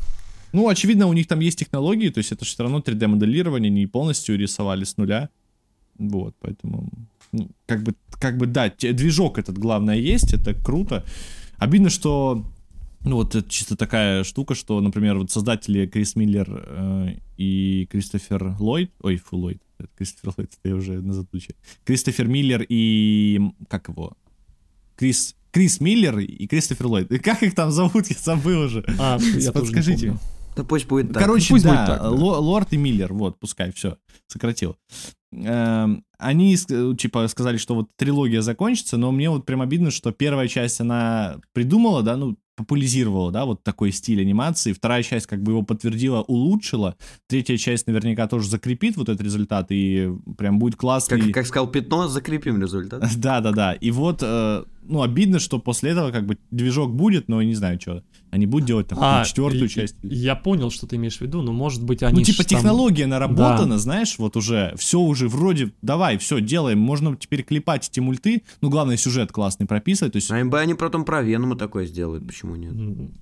Ну, 0.54 0.70
очевидно, 0.70 1.08
у 1.08 1.14
них 1.14 1.28
там 1.28 1.42
есть 1.42 1.60
технологии, 1.60 2.08
то 2.10 2.20
есть 2.20 2.32
это 2.32 2.46
же 2.46 2.52
все 2.52 2.64
равно 2.64 2.80
3D-моделирование, 2.80 3.70
не 3.70 3.88
полностью 3.88 4.38
рисовали 4.38 4.86
с 4.86 4.96
нуля. 4.96 5.30
Вот, 5.98 6.34
поэтому, 6.40 6.90
ну, 7.34 7.50
как 7.66 7.84
бы, 7.84 7.94
как 8.12 8.38
бы, 8.38 8.48
да, 8.48 8.70
движок 8.70 9.38
этот, 9.38 9.58
главное, 9.58 9.98
есть, 9.98 10.34
это 10.34 10.54
круто. 10.54 11.04
Обидно, 11.58 11.90
что 11.90 12.46
ну 13.04 13.16
вот 13.16 13.36
это 13.36 13.50
чисто 13.50 13.76
такая 13.76 14.24
штука, 14.24 14.56
что, 14.56 14.80
например, 14.82 15.18
вот 15.18 15.32
создатели 15.32 15.86
Крис 15.86 16.16
Миллер 16.16 16.48
э, 16.50 17.16
и 17.38 17.88
Кристофер 17.90 18.56
Ллойд, 18.60 18.92
ой, 19.02 19.18
фу, 19.18 19.38
Ллойд, 19.38 19.62
это 19.78 19.90
Кристофер 19.96 20.34
Ллойд, 20.38 20.52
это 20.60 20.70
я 20.70 20.76
уже 20.76 21.02
на 21.02 21.14
затуче. 21.14 21.56
Кристофер 21.86 22.28
Миллер 22.28 22.66
и, 22.68 23.40
как 23.70 23.88
его, 23.88 24.18
Крис, 24.96 25.36
Крис 25.52 25.80
Миллер 25.80 26.20
и 26.20 26.48
Кристофер 26.48 26.88
Ллойд. 26.88 27.10
Как 27.24 27.42
их 27.44 27.56
там 27.56 27.72
зовут, 27.72 28.08
я 28.08 28.16
забыл 28.20 28.62
уже. 28.62 28.84
А, 29.00 29.18
я 29.38 29.52
Подскажите. 29.52 30.18
Да 30.56 30.64
пусть 30.66 30.88
будет 30.88 31.14
так. 31.14 31.24
Короче, 31.24 31.54
пусть 31.54 31.64
да, 31.64 31.70
будет 31.70 31.86
так, 31.86 32.02
да. 32.02 32.10
Лорд 32.10 32.74
и 32.74 32.78
Миллер, 32.78 33.14
вот, 33.14 33.40
пускай, 33.40 33.72
все, 33.72 33.98
сократил. 34.28 34.76
Эм, 35.32 36.04
они, 36.18 36.58
типа, 36.58 37.28
сказали, 37.28 37.58
что 37.58 37.76
вот 37.76 37.90
трилогия 37.96 38.42
закончится, 38.42 38.98
но 38.98 39.12
мне 39.12 39.30
вот 39.30 39.46
прям 39.46 39.62
обидно, 39.62 39.92
что 39.92 40.12
первая 40.12 40.48
часть, 40.48 40.82
она 40.82 41.40
придумала, 41.54 42.04
да, 42.04 42.18
ну, 42.18 42.38
популяризировала, 42.60 43.32
да, 43.32 43.46
вот 43.46 43.64
такой 43.64 43.92
стиль 43.92 44.22
анимации. 44.22 44.74
Вторая 44.74 45.02
часть 45.04 45.26
как 45.26 45.42
бы 45.42 45.54
его 45.54 45.64
подтвердила, 45.64 46.22
улучшила. 46.22 46.96
Третья 47.28 47.58
часть 47.58 47.88
наверняка 47.88 48.28
тоже 48.28 48.50
закрепит 48.50 48.98
вот 48.98 49.10
этот 49.10 49.22
результат 49.22 49.68
и 49.70 50.12
прям 50.38 50.60
будет 50.60 50.76
классный. 50.76 51.22
Как, 51.22 51.32
как 51.34 51.48
сказал 51.48 51.68
Пятно, 51.68 52.08
закрепим 52.08 52.62
результат. 52.62 53.04
Да-да-да. 53.18 53.74
И 53.74 53.92
вот, 53.92 54.20
э, 54.22 54.64
ну, 54.84 55.02
обидно, 55.02 55.40
что 55.40 55.60
после 55.60 55.92
этого 55.92 56.12
как 56.12 56.26
бы 56.26 56.38
движок 56.52 56.94
будет, 56.94 57.28
но 57.30 57.42
не 57.42 57.56
знаю, 57.56 57.80
что. 57.80 58.04
Они 58.32 58.46
будут 58.46 58.68
делать 58.68 58.88
там 58.88 59.00
а, 59.02 59.24
четвертую 59.26 59.68
часть. 59.68 59.96
Я 60.04 60.36
понял, 60.36 60.70
что 60.72 60.88
ты 60.88 60.98
имеешь 60.98 61.18
в 61.18 61.22
виду, 61.22 61.42
но 61.42 61.52
может 61.52 61.84
быть 61.84 62.04
они... 62.04 62.20
Ну, 62.20 62.24
типа 62.24 62.44
технология 62.44 63.04
там... 63.04 63.12
наработана, 63.12 63.76
да. 63.76 63.78
знаешь, 63.78 64.16
вот 64.18 64.38
уже, 64.38 64.74
все 64.78 65.00
уже 65.00 65.28
вроде, 65.28 65.72
давай, 65.82 66.18
все, 66.18 66.40
делаем, 66.40 66.80
можно 66.80 67.16
теперь 67.16 67.44
клепать 67.44 67.90
эти 67.90 68.00
мульты, 68.00 68.44
ну, 68.62 68.70
главное, 68.70 68.98
сюжет 68.98 69.32
классный 69.32 69.66
прописывать, 69.66 70.14
то 70.14 70.18
есть... 70.18 70.32
А 70.32 70.46
бы 70.46 70.60
они 70.60 70.74
потом 70.74 71.06
про 71.06 71.22
Венома 71.22 71.56
такое 71.56 71.86
сделают, 71.86 72.26
почему 72.28 72.56
нет? 72.56 72.74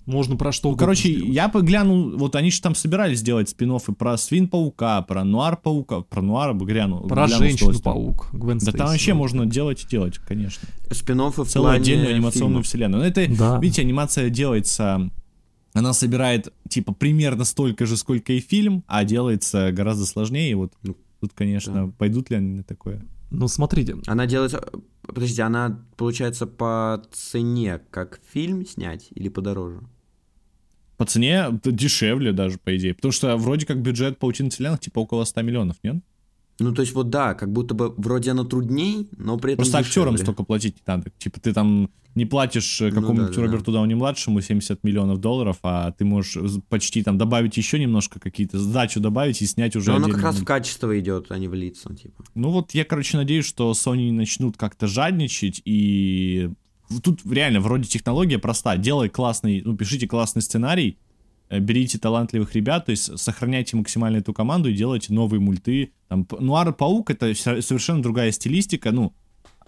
Можно 0.05 0.35
про 0.35 0.51
что 0.51 0.71
ну, 0.71 0.77
Короче, 0.77 1.09
сделать. 1.09 1.33
я 1.33 1.49
поглянул, 1.49 2.17
вот 2.17 2.35
они 2.35 2.51
же 2.51 2.61
там 2.61 2.75
собирались 2.75 3.19
сделать 3.19 3.49
спин 3.49 3.67
и 3.75 3.91
про 3.91 4.17
Свин-паука, 4.17 5.01
про 5.01 5.23
Нуар-паука, 5.23 6.01
про 6.01 6.21
Нуара 6.21 6.53
бы 6.53 6.65
глянул. 6.65 7.07
Про 7.07 7.27
Женщину-паук, 7.27 8.29
Гвен 8.33 8.59
Да 8.59 8.71
там 8.71 8.87
вообще 8.87 9.13
можно 9.13 9.45
делать 9.45 9.83
и 9.83 9.87
делать, 9.87 10.17
конечно. 10.17 10.67
Спин 10.91 11.19
в 11.19 11.33
Целую 11.33 11.49
плане 11.49 11.81
отдельную 11.81 12.15
анимационную 12.15 12.63
фильма. 12.63 12.63
вселенную. 12.63 13.01
Но 13.03 13.07
это, 13.07 13.27
да. 13.37 13.59
видите, 13.59 13.81
анимация 13.81 14.29
делается 14.29 15.09
она 15.77 15.93
собирает, 15.93 16.51
типа, 16.69 16.93
примерно 16.93 17.45
столько 17.45 17.85
же, 17.85 17.97
сколько 17.97 18.33
и 18.33 18.39
фильм, 18.39 18.83
а 18.87 19.03
делается 19.03 19.71
гораздо 19.71 20.05
сложнее. 20.05 20.51
И 20.51 20.55
вот 20.55 20.73
ну, 20.81 20.97
тут, 21.21 21.33
конечно, 21.33 21.87
да. 21.87 21.93
пойдут 21.97 22.31
ли 22.31 22.37
они 22.37 22.55
на 22.55 22.63
такое? 22.63 23.05
Ну, 23.29 23.47
смотрите. 23.47 23.95
Она 24.07 24.25
делается... 24.25 24.67
Подождите, 25.03 25.43
она, 25.43 25.79
получается, 25.95 26.47
по 26.47 27.03
цене, 27.11 27.79
как 27.91 28.19
фильм 28.31 28.65
снять 28.65 29.07
или 29.11 29.29
подороже? 29.29 29.81
По 30.97 31.05
цене 31.05 31.47
дешевле 31.63 32.33
даже, 32.33 32.57
по 32.57 32.75
идее. 32.75 32.93
Потому 32.95 33.11
что 33.11 33.37
вроде 33.37 33.65
как 33.65 33.81
бюджет 33.81 34.17
«Паутины 34.17 34.49
вселенных» 34.49 34.79
типа 34.79 34.99
около 34.99 35.25
100 35.25 35.41
миллионов, 35.43 35.77
нет? 35.83 35.97
Ну, 36.59 36.73
то 36.73 36.81
есть 36.81 36.93
вот 36.93 37.09
да, 37.09 37.33
как 37.33 37.51
будто 37.51 37.73
бы 37.75 37.93
вроде 37.97 38.31
оно 38.31 38.43
трудней, 38.43 39.07
но 39.17 39.37
при 39.37 39.53
этом 39.53 39.63
Просто 39.63 39.79
дешевле. 39.79 40.09
актерам 40.09 40.17
столько 40.17 40.43
платить 40.43 40.75
не 40.75 40.83
надо. 40.85 41.11
Типа 41.19 41.39
ты 41.39 41.53
там 41.53 41.89
не 42.17 42.25
платишь 42.25 42.81
э, 42.81 42.89
какому-нибудь 42.89 43.35
ну, 43.35 43.35
да, 43.35 43.41
Роберту 43.43 43.71
да. 43.71 43.77
Дауни-младшему 43.77 44.41
70 44.41 44.83
миллионов 44.83 45.19
долларов, 45.19 45.57
а 45.61 45.91
ты 45.91 46.03
можешь 46.03 46.37
почти 46.67 47.03
там 47.03 47.17
добавить 47.19 47.55
еще 47.57 47.77
немножко 47.77 48.19
какие-то, 48.19 48.57
сдачу 48.57 48.99
добавить 48.99 49.41
и 49.43 49.45
снять 49.45 49.75
уже 49.75 49.91
Но 49.91 49.97
оно 49.97 50.09
как 50.09 50.23
раз 50.23 50.37
в 50.37 50.43
качество 50.43 50.99
идет, 50.99 51.31
а 51.31 51.37
не 51.37 51.47
в 51.47 51.53
лица, 51.53 51.93
типа. 51.93 52.23
Ну 52.33 52.49
вот 52.49 52.71
я, 52.73 52.85
короче, 52.85 53.17
надеюсь, 53.17 53.45
что 53.45 53.71
Sony 53.71 54.11
начнут 54.11 54.57
как-то 54.57 54.87
жадничать 54.87 55.61
и... 55.63 56.49
Тут 57.03 57.19
реально 57.29 57.59
вроде 57.59 57.83
технология 57.83 58.39
проста. 58.39 58.77
Делай 58.77 59.09
классный, 59.09 59.61
ну, 59.63 59.75
пишите 59.75 60.07
классный 60.07 60.41
сценарий, 60.41 60.97
берите 61.49 61.97
талантливых 61.97 62.53
ребят, 62.55 62.85
то 62.85 62.91
есть 62.91 63.17
сохраняйте 63.17 63.77
максимально 63.77 64.17
эту 64.17 64.33
команду 64.33 64.69
и 64.69 64.73
делайте 64.73 65.13
новые 65.13 65.39
мульты. 65.39 65.93
Там, 66.07 66.27
Нуар 66.39 66.73
Паук 66.73 67.09
это 67.09 67.33
совершенно 67.35 68.01
другая 68.01 68.31
стилистика, 68.31 68.91
ну, 68.91 69.13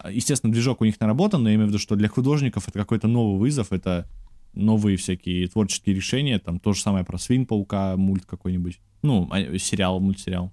естественно, 0.10 0.52
движок 0.52 0.82
у 0.82 0.86
них 0.86 1.00
наработан, 1.00 1.44
но 1.44 1.50
я 1.50 1.56
имею 1.56 1.68
в 1.68 1.70
виду, 1.70 1.80
что 1.80 1.96
для 1.96 2.10
художников 2.10 2.68
это 2.68 2.78
какой-то 2.80 3.08
новый 3.08 3.40
вызов, 3.40 3.72
это 3.72 4.08
новые 4.54 4.98
всякие 4.98 5.48
творческие 5.48 5.96
решения, 5.96 6.40
там 6.40 6.60
то 6.60 6.74
же 6.74 6.82
самое 6.82 7.06
про 7.06 7.18
Свин 7.18 7.46
Паука, 7.46 7.96
мульт 7.98 8.26
какой-нибудь, 8.26 8.80
ну, 9.02 9.30
а, 9.32 9.58
сериал, 9.58 10.00
мультсериал, 10.00 10.52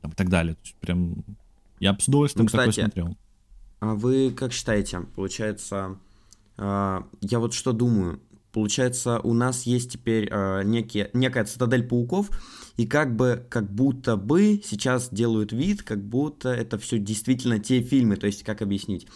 там, 0.00 0.12
и 0.12 0.14
так 0.14 0.28
далее. 0.28 0.54
То 0.54 0.60
есть 0.64 0.76
прям 0.76 1.24
я 1.78 1.96
с 1.98 2.08
удовольствием 2.08 2.44
ну, 2.44 2.46
кстати, 2.46 2.70
такой 2.70 2.82
смотрел. 2.82 3.16
А 3.80 3.94
вы 3.94 4.30
как 4.30 4.52
считаете, 4.52 5.00
получается, 5.14 5.98
а, 6.56 7.06
я 7.20 7.38
вот 7.38 7.54
что 7.54 7.72
думаю, 7.72 8.20
получается, 8.52 9.20
у 9.20 9.34
нас 9.34 9.64
есть 9.64 9.92
теперь 9.92 10.28
э, 10.30 10.62
некие, 10.64 11.10
некая 11.12 11.44
цитадель 11.44 11.86
пауков, 11.86 12.30
и 12.76 12.86
как 12.86 13.14
бы, 13.14 13.46
как 13.48 13.72
будто 13.72 14.16
бы 14.16 14.60
сейчас 14.64 15.08
делают 15.10 15.52
вид, 15.52 15.82
как 15.82 16.02
будто 16.02 16.48
это 16.48 16.78
все 16.78 16.98
действительно 16.98 17.58
те 17.58 17.82
фильмы, 17.82 18.16
то 18.16 18.26
есть, 18.26 18.42
как 18.42 18.62
объяснить? 18.62 19.06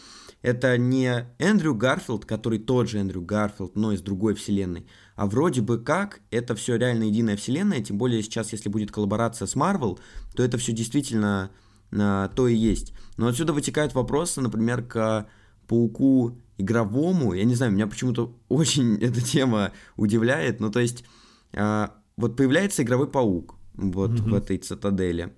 Это 0.42 0.76
не 0.76 1.26
Эндрю 1.38 1.74
Гарфилд, 1.74 2.26
который 2.26 2.58
тот 2.58 2.88
же 2.90 2.98
Эндрю 2.98 3.22
Гарфилд, 3.22 3.76
но 3.76 3.92
из 3.92 4.02
другой 4.02 4.34
вселенной, 4.34 4.86
а 5.16 5.26
вроде 5.26 5.62
бы 5.62 5.78
как 5.78 6.20
это 6.30 6.54
все 6.54 6.76
реально 6.76 7.04
единая 7.04 7.36
вселенная, 7.36 7.82
тем 7.82 7.96
более 7.96 8.22
сейчас, 8.22 8.52
если 8.52 8.68
будет 8.68 8.90
коллаборация 8.90 9.46
с 9.46 9.54
Марвел, 9.54 9.98
то 10.34 10.42
это 10.42 10.58
все 10.58 10.72
действительно 10.72 11.50
а, 11.98 12.28
то 12.28 12.48
и 12.48 12.54
есть. 12.54 12.92
Но 13.16 13.28
отсюда 13.28 13.52
вытекают 13.52 13.94
вопросы, 13.94 14.40
например, 14.40 14.82
к 14.82 15.26
пауку 15.66 16.38
игровому. 16.58 17.34
Я 17.34 17.44
не 17.44 17.54
знаю, 17.54 17.72
меня 17.72 17.86
почему-то 17.86 18.36
очень 18.48 18.96
эта 18.96 19.20
тема 19.20 19.72
удивляет. 19.96 20.60
Ну, 20.60 20.70
то 20.70 20.80
есть, 20.80 21.04
а, 21.52 21.94
вот 22.16 22.36
появляется 22.36 22.82
игровой 22.82 23.10
паук 23.10 23.56
вот 23.74 24.12
mm-hmm. 24.12 24.30
в 24.30 24.34
этой 24.34 24.58
цитадели. 24.58 25.34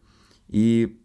И 0.48 1.00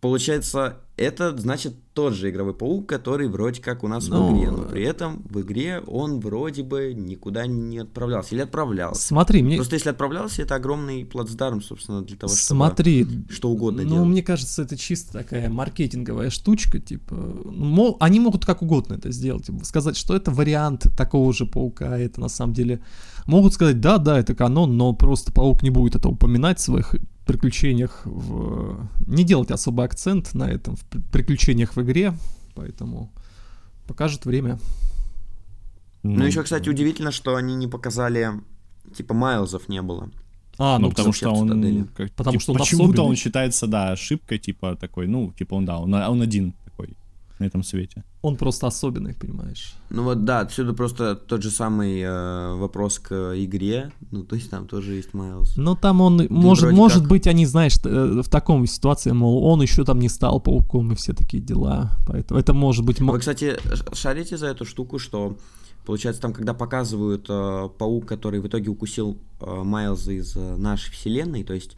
получается, 0.00 0.83
это 0.96 1.36
значит 1.36 1.74
тот 1.92 2.14
же 2.14 2.30
игровой 2.30 2.54
паук, 2.54 2.88
который 2.88 3.28
вроде 3.28 3.60
как 3.60 3.82
у 3.82 3.88
нас 3.88 4.08
но... 4.08 4.28
в 4.28 4.36
игре, 4.36 4.50
но 4.50 4.62
при 4.62 4.82
этом 4.84 5.22
в 5.28 5.40
игре 5.40 5.82
он 5.86 6.20
вроде 6.20 6.62
бы 6.62 6.92
никуда 6.94 7.46
не 7.46 7.78
отправлялся 7.78 8.34
или 8.34 8.42
отправлялся. 8.42 9.02
Смотри, 9.02 9.42
мне 9.42 9.56
просто 9.56 9.74
если 9.74 9.90
отправлялся, 9.90 10.42
это 10.42 10.54
огромный 10.54 11.04
плацдарм, 11.04 11.62
собственно, 11.62 12.02
для 12.02 12.16
того, 12.16 12.32
чтобы 12.32 12.58
Смотри, 12.58 13.06
что 13.28 13.50
угодно 13.50 13.82
ну, 13.82 13.90
делать. 13.90 14.08
мне 14.08 14.22
кажется, 14.22 14.62
это 14.62 14.76
чисто 14.76 15.12
такая 15.12 15.48
маркетинговая 15.48 16.30
штучка, 16.30 16.78
типа, 16.78 17.14
мол, 17.14 17.96
они 18.00 18.20
могут 18.20 18.44
как 18.44 18.62
угодно 18.62 18.94
это 18.94 19.10
сделать, 19.10 19.46
типа, 19.46 19.64
сказать, 19.64 19.96
что 19.96 20.14
это 20.14 20.30
вариант 20.30 20.86
такого 20.96 21.32
же 21.32 21.46
паука, 21.46 21.98
это 21.98 22.20
на 22.20 22.28
самом 22.28 22.54
деле 22.54 22.80
могут 23.26 23.54
сказать, 23.54 23.80
да, 23.80 23.98
да, 23.98 24.18
это 24.18 24.34
канон, 24.34 24.76
но 24.76 24.92
просто 24.92 25.32
паук 25.32 25.62
не 25.62 25.70
будет 25.70 25.96
это 25.96 26.08
упоминать 26.08 26.58
в 26.58 26.62
своих 26.62 26.94
приключениях 27.24 28.02
в... 28.04 28.88
Не 29.06 29.24
делать 29.24 29.50
особый 29.50 29.86
акцент 29.86 30.34
на 30.34 30.50
этом, 30.50 30.76
в 30.76 30.84
приключениях 31.10 31.76
в 31.76 31.82
игре, 31.82 32.14
поэтому 32.54 33.12
покажет 33.86 34.26
время. 34.26 34.58
Ну, 36.02 36.16
ну 36.18 36.24
еще, 36.26 36.42
кстати, 36.42 36.68
удивительно, 36.68 37.12
что 37.12 37.36
они 37.36 37.54
не 37.54 37.66
показали, 37.66 38.30
типа, 38.94 39.14
Майлзов 39.14 39.68
не 39.68 39.80
было. 39.80 40.10
А, 40.58 40.78
ну, 40.78 40.86
ну 40.86 40.90
потому 40.90 41.12
что 41.12 41.30
он, 41.30 41.88
как, 41.96 42.12
потому 42.12 42.32
типа, 42.32 42.42
что 42.42 42.52
он 42.52 42.58
почему-то 42.58 43.02
он 43.04 43.16
считается, 43.16 43.66
да, 43.66 43.90
ошибкой, 43.90 44.38
типа 44.38 44.76
такой, 44.76 45.08
ну, 45.08 45.32
типа 45.32 45.54
он, 45.54 45.64
да, 45.64 45.78
он, 45.78 45.92
он 45.94 46.22
один 46.22 46.54
на 47.38 47.44
этом 47.44 47.62
свете. 47.62 48.04
Он 48.22 48.36
просто 48.36 48.66
особенный, 48.66 49.14
понимаешь. 49.14 49.74
Ну 49.90 50.02
вот 50.04 50.24
да, 50.24 50.40
отсюда 50.40 50.72
просто 50.72 51.16
тот 51.16 51.42
же 51.42 51.50
самый 51.50 52.00
э, 52.00 52.54
вопрос 52.54 52.98
к 52.98 53.34
игре. 53.36 53.92
Ну, 54.10 54.24
то 54.24 54.36
есть 54.36 54.50
там 54.50 54.66
тоже 54.66 54.94
есть 54.94 55.14
Майлз. 55.14 55.56
Но 55.56 55.74
там 55.74 56.00
он, 56.00 56.18
Ты 56.18 56.32
может, 56.32 56.72
может 56.72 57.00
как... 57.00 57.08
быть, 57.08 57.26
они, 57.26 57.46
знаешь, 57.46 57.76
э, 57.84 58.22
в 58.22 58.28
таком 58.28 58.66
ситуации, 58.66 59.12
мол, 59.12 59.44
он 59.44 59.62
еще 59.62 59.84
там 59.84 59.98
не 59.98 60.08
стал 60.08 60.40
пауком 60.40 60.92
и 60.92 60.94
все 60.94 61.12
такие 61.12 61.42
дела. 61.42 61.90
Поэтому 62.06 62.40
это 62.40 62.54
может 62.54 62.84
быть... 62.84 63.00
Вы, 63.00 63.18
кстати, 63.18 63.56
шарите 63.92 64.36
за 64.36 64.46
эту 64.46 64.64
штуку, 64.64 64.98
что 64.98 65.36
Получается, 65.84 66.22
там, 66.22 66.32
когда 66.32 66.54
показывают 66.54 67.26
э, 67.28 67.68
паук, 67.78 68.06
который 68.06 68.40
в 68.40 68.46
итоге 68.46 68.70
укусил 68.70 69.18
э, 69.40 69.62
Майлза 69.64 70.12
из 70.12 70.34
э, 70.34 70.56
нашей 70.56 70.90
вселенной, 70.90 71.44
то 71.44 71.52
есть 71.52 71.76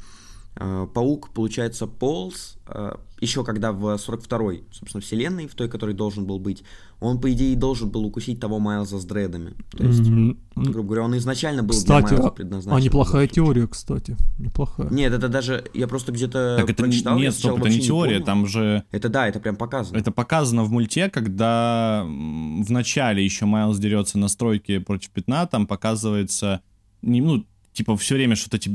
паук, 0.57 1.31
получается, 1.31 1.87
полз 1.87 2.57
э, 2.67 2.93
еще 3.21 3.45
когда 3.45 3.73
в 3.73 3.95
42-й, 3.95 4.65
собственно, 4.73 5.01
вселенной, 5.01 5.47
в 5.47 5.55
той, 5.55 5.69
которой 5.69 5.95
должен 5.95 6.27
был 6.27 6.39
быть, 6.39 6.63
он, 7.01 7.21
по 7.21 7.33
идее, 7.33 7.57
должен 7.57 7.91
был 7.91 8.05
укусить 8.05 8.41
того 8.41 8.59
Майлза 8.59 8.99
с 8.99 9.05
дредами. 9.05 9.55
То 9.71 9.85
есть, 9.85 10.03
mm-hmm. 10.03 10.37
грубо 10.55 10.89
говоря, 10.89 11.03
он 11.05 11.17
изначально 11.19 11.63
был 11.63 11.75
кстати, 11.75 12.09
для 12.09 12.17
Майлза 12.17 12.29
а 12.29 12.31
предназначен. 12.31 12.77
А 12.77 12.81
неплохая 12.81 13.27
теория, 13.27 13.67
кстати. 13.67 14.17
Неплохая. 14.39 14.89
Нет, 14.91 15.13
это 15.13 15.29
даже, 15.29 15.65
я 15.73 15.89
просто 15.89 16.13
где-то 16.13 16.57
так 16.59 16.71
это 16.71 16.83
прочитал, 16.83 17.19
нет, 17.19 17.35
стоп, 17.35 17.61
это 17.61 17.69
не 17.69 17.81
теория, 17.81 18.19
не 18.19 18.25
там 18.25 18.47
же... 18.47 18.85
Это 18.93 19.09
да, 19.09 19.29
это 19.29 19.41
прям 19.41 19.57
показано. 19.57 19.97
Это 19.97 20.11
показано 20.11 20.65
в 20.65 20.71
мульте, 20.71 21.09
когда 21.09 22.05
в 22.07 22.71
начале 22.71 23.25
еще 23.25 23.47
Майлз 23.47 23.79
дерется 23.79 24.19
на 24.19 24.29
стройке 24.29 24.81
против 24.81 25.11
пятна, 25.11 25.47
там 25.47 25.67
показывается, 25.67 26.61
не, 27.03 27.21
ну, 27.21 27.45
типа 27.77 27.97
все 27.97 28.15
время 28.15 28.37
что-то 28.37 28.59
типа, 28.59 28.75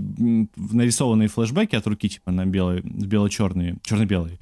нарисованные 0.56 1.28
флешбеки 1.28 1.76
от 1.76 1.86
руки, 1.88 2.10
типа 2.10 2.32
на 2.32 2.46
белые, 2.46 2.82
бело-черные, 2.84 3.78
черно-белые 3.84 4.40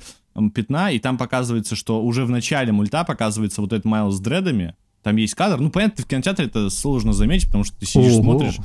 пятна, 0.54 0.92
и 0.92 1.00
там 1.00 1.18
показывается, 1.18 1.76
что 1.76 2.02
уже 2.02 2.26
в 2.26 2.30
начале 2.30 2.72
мульта 2.72 3.04
показывается 3.04 3.62
вот 3.62 3.74
этот 3.74 3.86
Майл 3.86 4.12
с 4.12 4.20
дредами, 4.22 4.76
там 5.04 5.16
есть 5.16 5.34
кадр, 5.34 5.60
ну, 5.60 5.70
понятно, 5.70 6.04
в 6.04 6.08
кинотеатре 6.08 6.46
это 6.46 6.70
сложно 6.70 7.14
заметить, 7.14 7.48
потому 7.48 7.64
что 7.64 7.78
ты 7.78 7.86
сидишь, 7.86 8.14
Ого, 8.14 8.22
смотришь, 8.22 8.58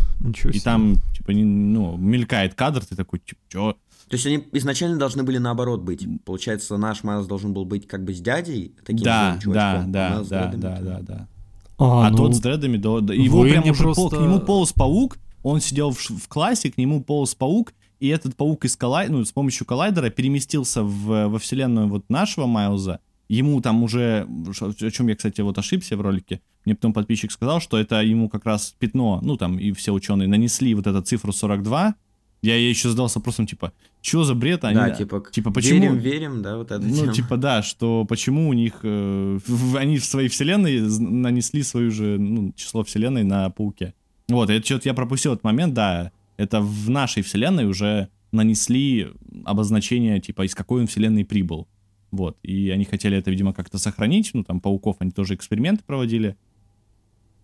и 0.53 0.61
там, 0.61 0.97
типа, 1.17 1.31
не, 1.31 1.45
ну, 1.45 1.97
мелькает 1.97 2.55
кадр, 2.55 2.85
ты 2.85 2.95
такой, 2.95 3.21
типа, 3.21 3.41
чё? 3.49 3.77
То 4.09 4.15
есть 4.17 4.27
они 4.27 4.45
изначально 4.53 4.99
должны 4.99 5.23
были 5.23 5.39
наоборот 5.39 5.81
быть. 5.81 6.07
Получается, 6.25 6.77
наш 6.77 7.03
Майлз 7.05 7.27
должен 7.27 7.55
был 7.55 7.65
быть 7.65 7.89
как 7.89 8.05
бы 8.05 8.13
с 8.13 8.21
дядей, 8.21 8.75
таким 8.85 9.03
да, 9.03 9.39
да, 9.45 9.85
да, 9.87 10.23
да, 10.29 10.53
да, 10.55 10.79
да, 10.81 10.99
да. 11.01 11.29
А, 11.79 12.07
а 12.07 12.11
ну, 12.11 12.17
тот 12.19 12.37
с 12.37 12.41
дредами, 12.41 12.77
да, 12.77 13.01
да. 13.01 13.15
Его 13.15 13.43
прям 13.43 13.65
уже 13.65 13.83
просто... 13.83 14.03
пол, 14.03 14.11
к 14.11 14.21
нему 14.21 14.41
полз 14.41 14.73
паук, 14.73 15.17
он 15.45 15.61
сидел 15.61 15.93
в, 15.93 15.99
в 15.99 16.27
классе, 16.27 16.73
к 16.73 16.79
нему 16.79 17.01
полз 17.01 17.37
паук, 17.37 17.73
и 18.01 18.09
этот 18.09 18.35
паук 18.35 18.65
из 18.65 18.77
коллай... 18.77 19.09
ну, 19.09 19.25
с 19.25 19.31
помощью 19.31 19.67
коллайдера 19.67 20.11
переместился 20.11 20.83
в, 20.83 21.29
во 21.29 21.39
вселенную 21.39 21.87
вот 21.87 22.09
нашего 22.09 22.47
Майлза. 22.47 22.99
Ему 23.29 23.61
там 23.61 23.83
уже, 23.83 24.27
о 24.61 24.91
чем 24.91 25.09
я, 25.09 25.15
кстати, 25.15 25.41
вот 25.41 25.57
ошибся 25.57 25.97
в 25.97 26.01
ролике, 26.01 26.41
мне 26.65 26.75
потом 26.75 26.93
подписчик 26.93 27.31
сказал, 27.31 27.61
что 27.61 27.79
это 27.79 28.03
ему 28.03 28.29
как 28.29 28.45
раз 28.45 28.75
пятно, 28.79 29.21
ну 29.23 29.37
там 29.37 29.59
и 29.59 29.73
все 29.73 29.93
ученые 29.93 30.29
нанесли 30.29 30.75
вот 30.75 30.87
эту 30.87 31.01
цифру 31.03 31.33
42, 31.33 31.95
я 32.43 32.57
ей 32.57 32.69
еще 32.69 32.91
задался 32.91 33.21
вопросом, 33.21 33.47
типа, 33.47 33.73
что 34.03 34.25
за 34.25 34.35
бред? 34.35 34.65
Они, 34.65 34.77
да, 34.77 34.91
типа, 34.91 35.25
типа 35.31 35.51
почему... 35.51 35.81
Верим, 35.81 35.99
верим, 35.99 36.43
да, 36.43 36.59
вот 36.59 36.71
это 36.71 36.83
Ну, 36.83 36.95
тема. 36.95 37.13
типа, 37.15 37.37
да, 37.39 37.63
что 37.63 38.05
почему 38.05 38.51
у 38.51 38.53
них... 38.53 38.81
Э, 38.83 39.39
они 39.79 39.97
в 39.97 40.05
своей 40.05 40.29
вселенной 40.29 40.81
нанесли 40.81 41.63
свое 41.63 41.91
же 41.91 42.19
ну, 42.19 42.53
число 42.53 42.85
вселенной 42.85 43.25
на 43.25 43.49
пауке. 43.49 43.95
Вот, 44.29 44.51
это 44.51 44.65
что-то 44.65 44.89
я 44.89 44.95
пропустил 44.95 45.33
этот 45.33 45.45
момент, 45.45 45.75
да. 45.75 46.13
Это 46.37 46.61
в 46.61 46.91
нашей 46.91 47.23
вселенной 47.23 47.67
уже 47.67 48.09
нанесли 48.33 49.09
обозначение, 49.45 50.21
типа, 50.21 50.45
из 50.47 50.55
какой 50.55 50.83
он 50.83 50.87
вселенной 50.87 51.25
прибыл. 51.25 51.69
Вот, 52.11 52.39
и 52.43 52.71
они 52.71 52.85
хотели 52.85 53.17
это, 53.17 53.31
видимо, 53.31 53.53
как-то 53.53 53.79
сохранить, 53.79 54.31
ну, 54.35 54.45
там, 54.45 54.61
пауков 54.61 54.97
они 55.01 55.11
тоже 55.11 55.35
эксперименты 55.35 55.83
проводили. 55.85 56.37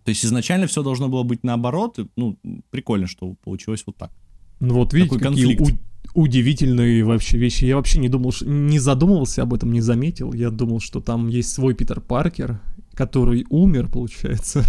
То 0.03 0.09
есть 0.09 0.25
изначально 0.25 0.67
все 0.67 0.81
должно 0.81 1.09
было 1.09 1.23
быть 1.23 1.43
наоборот, 1.43 1.99
ну, 2.15 2.37
прикольно, 2.71 3.07
что 3.07 3.35
получилось 3.43 3.83
вот 3.85 3.97
так. 3.97 4.11
Ну 4.59 4.75
вот 4.75 4.93
видите, 4.93 5.17
Такой 5.17 5.31
какие 5.31 5.55
конфликт. 5.57 5.81
У- 6.13 6.21
удивительные 6.23 7.03
вообще 7.03 7.37
вещи. 7.37 7.65
Я 7.65 7.75
вообще 7.75 7.99
не 7.99 8.09
думал, 8.09 8.33
не 8.41 8.79
задумывался 8.79 9.43
об 9.43 9.53
этом, 9.53 9.71
не 9.71 9.81
заметил. 9.81 10.33
Я 10.33 10.49
думал, 10.49 10.79
что 10.79 11.01
там 11.01 11.27
есть 11.27 11.49
свой 11.49 11.73
Питер 11.73 11.99
Паркер, 11.99 12.61
который 12.93 13.45
умер, 13.49 13.89
получается. 13.89 14.63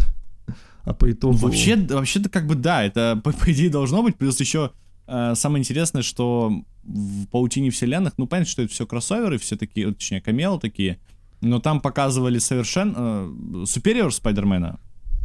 А 0.85 0.95
по 0.95 1.11
итогу... 1.11 1.37
Вообще, 1.37 1.77
вообще-то 1.77 2.29
как 2.29 2.47
бы 2.47 2.55
да, 2.55 2.83
это 2.83 3.21
по, 3.23 3.33
по 3.33 3.53
идее 3.53 3.71
должно 3.71 4.03
быть, 4.03 4.17
плюс 4.17 4.41
еще 4.41 4.73
э, 5.07 5.35
самое 5.35 5.61
интересное, 5.61 6.03
что 6.03 6.53
в 6.83 7.27
паутине 7.27 7.71
вселенных, 7.71 8.15
ну 8.17 8.27
понятно, 8.27 8.51
что 8.51 8.63
это 8.63 8.73
все 8.73 8.87
кроссоверы, 8.87 9.39
все 9.39 9.57
такие, 9.57 9.93
точнее, 9.93 10.21
камелы 10.21 10.59
такие, 10.59 10.99
но 11.41 11.61
там 11.61 11.81
показывали 11.81 12.39
совершенно 12.39 13.29
э, 13.65 14.11
Спайдермена, 14.11 14.81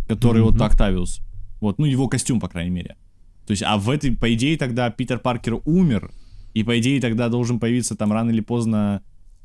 который 0.08 0.42
mm-hmm. 0.42 0.52
вот 0.52 0.62
Октавиус, 0.62 1.22
вот, 1.60 1.80
ну 1.80 1.86
его 1.86 2.08
костюм, 2.08 2.40
по 2.40 2.48
крайней 2.48 2.72
мере. 2.72 2.96
То 3.46 3.52
есть, 3.52 3.64
а 3.64 3.78
в 3.78 3.90
этой, 3.90 4.16
по 4.16 4.34
идее, 4.34 4.58
тогда 4.58 4.90
Питер 4.90 5.20
Паркер 5.20 5.62
умер, 5.66 6.12
и 6.54 6.64
по 6.64 6.78
идее 6.80 7.00
тогда 7.00 7.30
должен 7.30 7.60
появиться 7.60 7.96
там 7.96 8.12
рано 8.12 8.32
или 8.32 8.42
поздно 8.42 9.02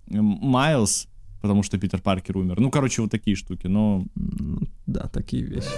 Майлз, 0.08 1.08
потому 1.42 1.62
что 1.62 1.76
Питер 1.76 2.00
Паркер 2.00 2.38
умер. 2.38 2.60
Ну, 2.60 2.70
короче, 2.70 3.02
вот 3.02 3.10
такие 3.10 3.36
штуки, 3.36 3.66
но... 3.66 4.06
Да, 4.86 5.08
такие 5.08 5.42
вещи. 5.42 5.68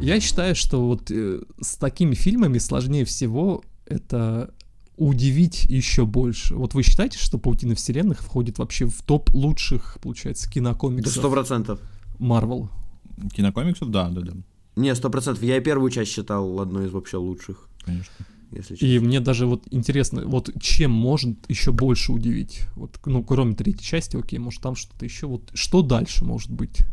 Я 0.00 0.18
считаю, 0.20 0.56
что 0.56 0.84
вот 0.84 1.10
э, 1.10 1.42
с 1.60 1.76
такими 1.76 2.14
фильмами 2.14 2.58
сложнее 2.58 3.04
всего 3.04 3.62
это 3.86 4.52
удивить 4.96 5.64
еще 5.64 6.06
больше. 6.06 6.56
Вот 6.56 6.74
вы 6.74 6.82
считаете, 6.82 7.18
что 7.18 7.38
«Паутина 7.38 7.74
вселенных» 7.74 8.20
входит 8.20 8.58
вообще 8.58 8.86
в 8.86 9.00
топ 9.02 9.32
лучших, 9.32 9.98
получается, 10.02 10.50
кинокомиксов? 10.50 11.12
Сто 11.12 11.30
процентов. 11.30 11.80
Марвел. 12.18 12.68
Кинокомиксов, 13.32 13.90
да, 13.90 14.08
да, 14.10 14.22
да. 14.22 14.32
Не, 14.76 14.94
сто 14.94 15.10
процентов. 15.10 15.42
Я 15.42 15.58
и 15.58 15.60
первую 15.60 15.90
часть 15.90 16.12
считал 16.12 16.60
одной 16.60 16.86
из 16.86 16.92
вообще 16.92 17.16
лучших. 17.16 17.68
Конечно. 17.84 18.12
Если 18.52 18.76
и 18.76 18.98
мне 18.98 19.20
даже 19.20 19.46
вот 19.46 19.64
интересно, 19.70 20.22
вот 20.26 20.50
чем 20.60 20.90
может 20.90 21.36
еще 21.48 21.72
больше 21.72 22.12
удивить? 22.12 22.62
Вот, 22.76 22.98
ну, 23.06 23.22
кроме 23.22 23.54
третьей 23.54 23.84
части, 23.84 24.16
окей, 24.16 24.38
может 24.38 24.60
там 24.60 24.76
что-то 24.76 25.04
еще, 25.06 25.26
вот 25.26 25.50
что 25.54 25.80
дальше 25.80 26.24
может 26.24 26.50
быть? 26.50 26.84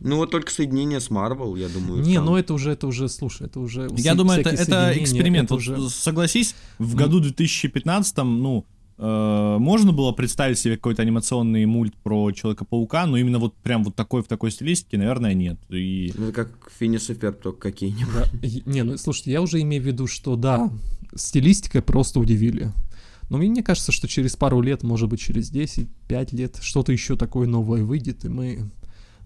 Ну 0.00 0.16
вот 0.16 0.30
только 0.30 0.50
соединение 0.50 0.98
с 0.98 1.10
Marvel, 1.10 1.58
я 1.58 1.68
думаю. 1.68 2.02
Не, 2.02 2.16
там... 2.16 2.24
ну 2.24 2.36
это 2.36 2.54
уже, 2.54 2.72
это 2.72 2.86
уже, 2.86 3.08
слушай, 3.08 3.46
это 3.46 3.60
уже. 3.60 3.88
Я 3.96 4.14
думаю, 4.14 4.40
это, 4.40 4.50
это 4.50 4.92
эксперимент. 4.96 5.46
Это 5.46 5.54
уже... 5.54 5.90
Согласись, 5.90 6.56
в 6.78 6.96
году 6.96 7.20
2015, 7.20 8.16
ну, 8.18 8.66
можно 8.98 9.92
было 9.92 10.12
представить 10.12 10.58
себе 10.58 10.76
какой-то 10.76 11.02
анимационный 11.02 11.64
мульт 11.66 11.94
про 12.02 12.30
Человека-паука, 12.30 13.06
но 13.06 13.16
именно 13.16 13.38
вот 13.38 13.54
прям 13.56 13.84
вот 13.84 13.96
такой 13.96 14.22
в 14.22 14.28
такой 14.28 14.50
стилистике, 14.50 14.98
наверное, 14.98 15.34
нет. 15.34 15.58
И... 15.70 16.12
Ну, 16.16 16.32
как 16.32 16.70
Финис 16.78 17.10
и 17.10 17.14
Ферб, 17.14 17.40
только 17.40 17.70
какие-нибудь. 17.70 18.12
Да. 18.32 18.48
Не, 18.70 18.82
ну 18.84 18.96
слушайте, 18.98 19.32
я 19.32 19.42
уже 19.42 19.60
имею 19.60 19.82
в 19.82 19.86
виду, 19.86 20.06
что 20.06 20.36
да, 20.36 20.70
стилистикой 21.14 21.82
просто 21.82 22.20
удивили. 22.20 22.70
Но 23.32 23.38
мне 23.38 23.62
кажется, 23.62 23.92
что 23.92 24.08
через 24.08 24.36
пару 24.36 24.60
лет, 24.60 24.82
может 24.82 25.08
быть, 25.08 25.20
через 25.20 25.48
10, 25.48 25.88
5 26.06 26.32
лет, 26.34 26.58
что-то 26.60 26.92
еще 26.92 27.16
такое 27.16 27.48
новое 27.48 27.82
выйдет, 27.82 28.26
и 28.26 28.28
мы... 28.28 28.70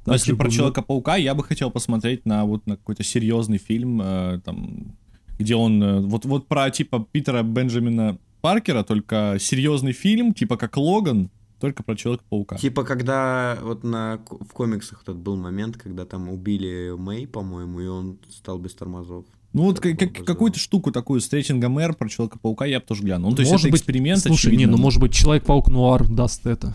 Но 0.04 0.12
если 0.12 0.30
также 0.30 0.36
про 0.36 0.50
Человека-паука, 0.50 1.16
я 1.16 1.34
бы 1.34 1.42
хотел 1.42 1.72
посмотреть 1.72 2.24
на 2.24 2.44
вот 2.44 2.64
на 2.66 2.76
какой-то 2.76 3.02
серьезный 3.02 3.58
фильм, 3.58 4.00
э, 4.00 4.40
там, 4.44 4.96
где 5.40 5.56
он 5.56 5.82
э, 5.82 6.00
вот 6.02 6.24
вот 6.24 6.46
про 6.46 6.70
типа 6.70 7.04
Питера 7.10 7.42
Бенджамина 7.42 8.16
Паркера, 8.40 8.82
только 8.82 9.36
серьезный 9.40 9.92
фильм, 9.92 10.32
типа 10.34 10.56
как 10.56 10.76
Логан, 10.76 11.30
только 11.60 11.82
про 11.82 11.96
Человека-паука. 11.96 12.56
Типа, 12.56 12.84
когда 12.84 13.58
вот 13.62 13.82
на, 13.82 14.20
в 14.28 14.52
комиксах 14.52 15.02
тот 15.04 15.16
был 15.16 15.36
момент, 15.36 15.76
когда 15.76 16.04
там 16.04 16.28
убили 16.28 16.94
Мэй, 16.96 17.26
по-моему, 17.26 17.80
и 17.80 17.86
он 17.86 18.18
стал 18.30 18.58
без 18.58 18.74
тормозов. 18.74 19.24
Ну 19.52 19.62
вот 19.62 19.80
как- 19.80 19.98
как- 19.98 20.24
какую-то 20.24 20.58
штуку 20.58 20.92
такую 20.92 21.20
с 21.20 21.32
рейтингом 21.32 21.78
R 21.78 21.94
про 21.94 22.08
Человека-паука 22.10 22.66
я 22.66 22.78
бы 22.80 22.84
тоже 22.86 23.02
глянул. 23.02 23.30
Ну, 23.30 23.36
то 23.36 23.40
есть 23.40 23.50
может 23.50 23.66
это 23.66 23.72
быть, 23.72 23.80
эксперимент, 23.80 24.20
Слушай, 24.20 24.48
не, 24.50 24.56
очевидно. 24.56 24.76
ну 24.76 24.82
может 24.82 25.00
быть, 25.00 25.14
Человек-паук 25.14 25.68
Нуар 25.68 26.06
даст 26.06 26.46
это. 26.46 26.74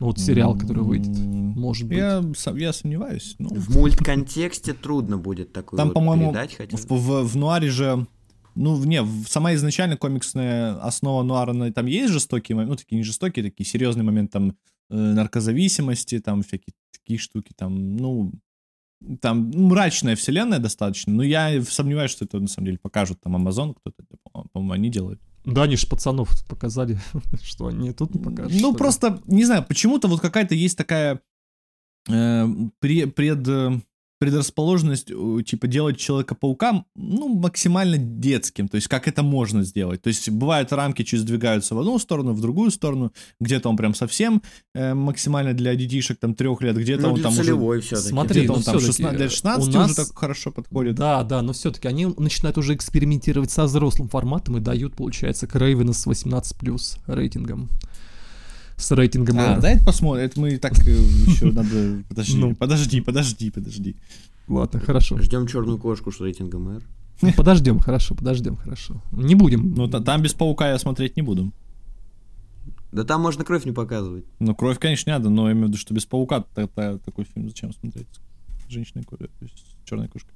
Ну 0.00 0.06
вот 0.06 0.18
сериал, 0.18 0.58
который 0.58 0.82
выйдет. 0.82 1.16
М, 1.16 1.52
Может 1.52 1.86
быть. 1.86 1.96
Я, 1.96 2.22
я 2.56 2.72
сомневаюсь. 2.72 3.36
Ну, 3.38 3.50
В 3.54 3.70
мультконтексте 3.76 4.74
трудно 4.74 5.16
будет 5.16 5.52
такую 5.52 5.78
Там, 5.78 5.88
вот 5.88 5.94
по-моему, 5.94 6.32
передать 6.32 6.54
хотя 6.56 6.76
в, 6.76 6.86
бы. 6.88 6.96
в- 6.96 7.22
в 7.28 7.36
нуаре 7.36 7.70
же... 7.70 8.06
Ну, 8.54 8.82
не, 8.84 9.02
сама 9.26 9.54
изначально 9.54 9.96
комиксная 9.96 10.74
основа 10.82 11.22
нуара, 11.22 11.50
она- 11.52 11.72
там 11.72 11.86
есть 11.86 12.12
жестокие 12.12 12.56
моменты, 12.56 12.70
ну, 12.70 12.76
такие 12.76 12.96
не 12.98 13.04
жестокие, 13.04 13.44
такие 13.44 13.66
серьезные 13.66 14.04
моменты, 14.04 14.32
там, 14.32 14.56
э, 14.90 14.94
наркозависимости, 14.96 16.18
там, 16.20 16.42
всякие 16.42 16.74
такие 16.92 17.18
штуки, 17.18 17.52
там, 17.56 17.96
ну, 17.96 18.32
там 19.20 19.50
мрачная 19.50 20.14
вселенная 20.14 20.58
достаточно, 20.60 21.12
но 21.12 21.22
я 21.22 21.60
сомневаюсь, 21.64 22.10
что 22.12 22.24
это 22.24 22.38
на 22.40 22.46
самом 22.46 22.66
деле 22.66 22.78
покажут 22.78 23.20
там 23.20 23.36
Amazon, 23.36 23.74
кто-то, 23.74 24.04
по- 24.32 24.44
по-моему, 24.52 24.72
они 24.74 24.90
делают. 24.90 25.20
Да, 25.44 25.62
они 25.64 25.76
ж 25.76 25.88
пацанов 25.88 26.30
показали, 26.48 26.98
что 27.42 27.66
они 27.66 27.92
тут 27.92 28.12
покажут. 28.22 28.60
Ну, 28.60 28.74
просто, 28.74 29.20
не 29.26 29.44
знаю, 29.44 29.64
почему-то 29.66 30.06
вот 30.08 30.20
какая-то 30.20 30.54
есть 30.54 30.76
такая 30.78 31.20
э, 32.08 32.46
пре- 32.80 33.10
пред, 33.10 33.48
э, 33.48 33.80
предрасположенность, 34.22 35.10
э, 35.10 35.42
типа, 35.44 35.66
делать 35.66 35.96
Человека-паука, 35.98 36.84
ну, 36.94 37.28
максимально 37.28 37.98
детским, 37.98 38.68
то 38.68 38.76
есть, 38.76 38.86
как 38.86 39.08
это 39.08 39.24
можно 39.24 39.64
сделать. 39.64 40.00
То 40.00 40.08
есть, 40.10 40.30
бывают 40.30 40.72
рамки 40.72 41.02
чуть 41.02 41.22
сдвигаются 41.22 41.74
в 41.74 41.80
одну 41.80 41.98
сторону, 41.98 42.32
в 42.32 42.40
другую 42.40 42.70
сторону, 42.70 43.12
где-то 43.40 43.68
он 43.68 43.76
прям 43.76 43.96
совсем 43.96 44.40
э, 44.76 44.94
максимально 44.94 45.54
для 45.54 45.74
детишек, 45.74 46.20
там, 46.20 46.34
трех 46.34 46.62
лет, 46.62 46.76
где-то 46.76 47.08
Ну, 47.08 47.14
он 47.14 47.20
там 47.20 47.32
уже... 47.32 47.80
все-таки. 47.80 48.08
Смотри, 48.10 48.40
Где-то 48.42 48.52
ну, 48.52 48.58
он 48.58 48.62
там 48.62 48.78
всё-таки 48.78 49.02
16, 49.02 49.18
для 49.18 49.28
16 49.28 49.68
у 49.68 49.72
нас- 49.72 49.90
уже 49.90 49.96
так 49.96 50.16
хорошо 50.16 50.52
подходит. 50.52 50.94
Да, 50.94 51.24
да, 51.24 51.42
но 51.42 51.52
все-таки 51.52 51.88
они 51.88 52.06
начинают 52.06 52.56
уже 52.58 52.76
экспериментировать 52.76 53.50
со 53.50 53.64
взрослым 53.64 54.08
форматом 54.08 54.56
и 54.56 54.60
дают, 54.60 54.94
получается, 54.94 55.48
Крейвена 55.48 55.92
с 55.92 56.06
18 56.06 56.96
рейтингом. 57.08 57.70
С 58.82 58.90
рейтингом 58.90 59.38
А, 59.38 59.54
R. 59.54 59.60
дай 59.60 59.78
посмотрим, 59.84 60.24
это 60.24 60.40
мы 60.40 60.58
так 60.58 60.72
еще 60.76 61.46
надо... 61.52 62.02
Подожди, 62.08 62.36
Ну. 62.38 62.54
подожди, 62.56 63.00
подожди, 63.00 63.50
подожди. 63.50 63.96
Ладно, 64.48 64.80
хорошо. 64.80 65.18
Ждем 65.18 65.46
черную 65.46 65.78
кошку 65.78 66.10
с 66.10 66.20
рейтингом 66.20 66.68
R. 66.68 66.82
Ну, 67.20 67.32
подождем, 67.32 67.78
хорошо, 67.78 68.14
подождем, 68.16 68.56
хорошо. 68.56 69.00
Не 69.12 69.36
будем. 69.36 69.72
Ну, 69.74 69.86
та- 69.88 70.00
там 70.00 70.22
без 70.22 70.34
паука 70.34 70.68
я 70.70 70.78
смотреть 70.80 71.16
не 71.16 71.22
буду. 71.22 71.52
Да 72.90 73.04
там 73.04 73.20
можно 73.22 73.44
кровь 73.44 73.64
не 73.64 73.72
показывать. 73.72 74.24
Ну, 74.40 74.54
кровь, 74.54 74.78
конечно, 74.80 75.10
не 75.10 75.16
надо, 75.16 75.30
но 75.30 75.46
я 75.46 75.52
имею 75.52 75.66
в 75.66 75.68
виду, 75.68 75.78
что 75.78 75.94
без 75.94 76.04
паука 76.04 76.44
та- 76.54 76.66
та- 76.66 76.98
такой 76.98 77.24
фильм 77.24 77.48
зачем 77.48 77.72
смотреть? 77.72 78.08
То 78.68 78.78
есть 78.78 79.64
черной 79.84 80.08
кошкой. 80.08 80.32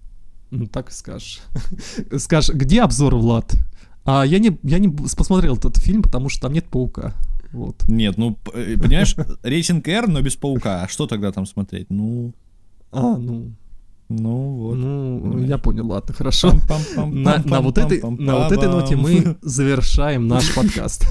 Ну, 0.53 0.67
так 0.67 0.91
и 0.91 0.93
скажешь. 0.93 1.41
Скажешь, 2.19 2.55
где 2.55 2.83
обзор, 2.83 3.17
Влад? 3.17 3.55
А 4.05 4.25
я 4.25 4.39
не, 4.39 4.57
я 4.63 4.79
не 4.79 4.89
посмотрел 4.89 5.57
этот 5.57 5.79
фильм, 5.79 6.03
потому 6.03 6.29
что 6.29 6.43
там 6.43 6.53
нет 6.53 6.67
паука. 6.67 7.13
Вот. 7.53 7.89
Нет, 7.89 8.19
ну, 8.19 8.37
э, 8.55 8.77
понимаешь, 8.77 9.15
рейтинг 9.43 9.87
R, 9.89 10.09
но 10.09 10.21
без 10.23 10.37
паука. 10.37 10.83
А 10.83 10.89
что 10.89 11.07
тогда 11.07 11.33
там 11.33 11.47
смотреть? 11.47 11.91
Ну, 11.91 12.33
А, 12.93 13.17
ну, 13.17 13.53
ну, 14.09 14.57
вот. 14.57 14.75
ну, 14.77 15.21
понимаешь. 15.21 15.49
я 15.49 15.59
понял, 15.59 15.87
ладно, 15.89 16.15
хорошо. 16.15 16.53
На, 16.97 17.43
на 17.45 17.61
вот 17.61 17.79
этой, 17.79 18.01
на 18.03 18.37
вот 18.39 18.53
этой 18.53 18.69
ноте 18.69 18.97
мы 18.97 19.37
завершаем 19.43 20.29
наш 20.29 20.55
подкаст. 20.55 21.07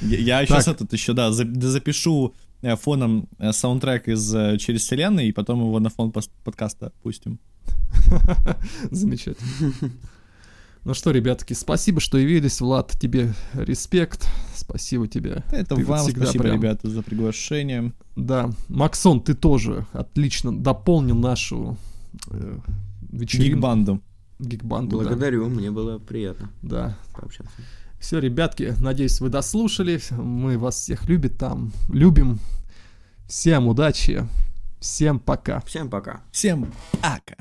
Я, 0.00 0.40
я 0.40 0.46
сейчас 0.46 0.68
этот 0.68 0.92
еще, 0.92 1.12
да, 1.14 1.32
за- 1.32 1.44
да, 1.44 1.68
запишу 1.68 2.34
э, 2.62 2.76
фоном 2.76 3.28
э, 3.38 3.52
саундтрек 3.52 4.08
из 4.08 4.30
«Через 4.60 4.82
вселенной», 4.82 5.28
и 5.28 5.32
потом 5.32 5.60
его 5.60 5.78
на 5.80 5.90
фон 5.90 6.12
подкаста 6.44 6.92
пустим. 7.02 7.38
Замечательно. 8.90 9.48
Ну 10.88 10.94
что, 10.94 11.10
ребятки, 11.10 11.52
спасибо, 11.52 12.00
что 12.00 12.16
явились. 12.16 12.62
Влад, 12.62 12.92
тебе 12.98 13.34
респект. 13.52 14.26
Спасибо 14.56 15.06
тебе. 15.06 15.44
Это 15.52 15.74
Ты 15.74 15.84
вот 15.84 15.84
вам 15.84 16.06
всегда 16.06 16.22
спасибо, 16.24 16.44
прям- 16.44 16.56
ребята, 16.56 16.88
за 16.88 17.02
приглашение. 17.02 17.92
Да. 18.16 18.48
Максон, 18.68 19.20
ты 19.20 19.34
тоже 19.34 19.84
отлично 19.92 20.50
дополнил 20.50 21.16
нашу 21.16 21.76
э, 22.30 22.58
вечеринку. 23.02 24.00
Гик-банду, 24.38 24.96
да. 24.96 25.04
Благодарю, 25.04 25.50
мне 25.50 25.70
было 25.70 25.98
приятно 25.98 26.48
Да. 26.62 26.96
пообщаться. 27.12 27.52
Все, 28.00 28.18
ребятки, 28.18 28.72
надеюсь, 28.80 29.20
вы 29.20 29.28
дослушали. 29.28 30.00
Мы 30.12 30.56
вас 30.56 30.76
всех 30.76 31.06
любим 31.06 31.36
там. 31.36 31.70
Любим. 31.90 32.38
Всем 33.26 33.68
удачи. 33.68 34.26
Всем 34.80 35.18
пока. 35.18 35.60
Всем 35.66 35.90
пока. 35.90 36.22
Всем 36.32 36.72
ака. 37.02 37.36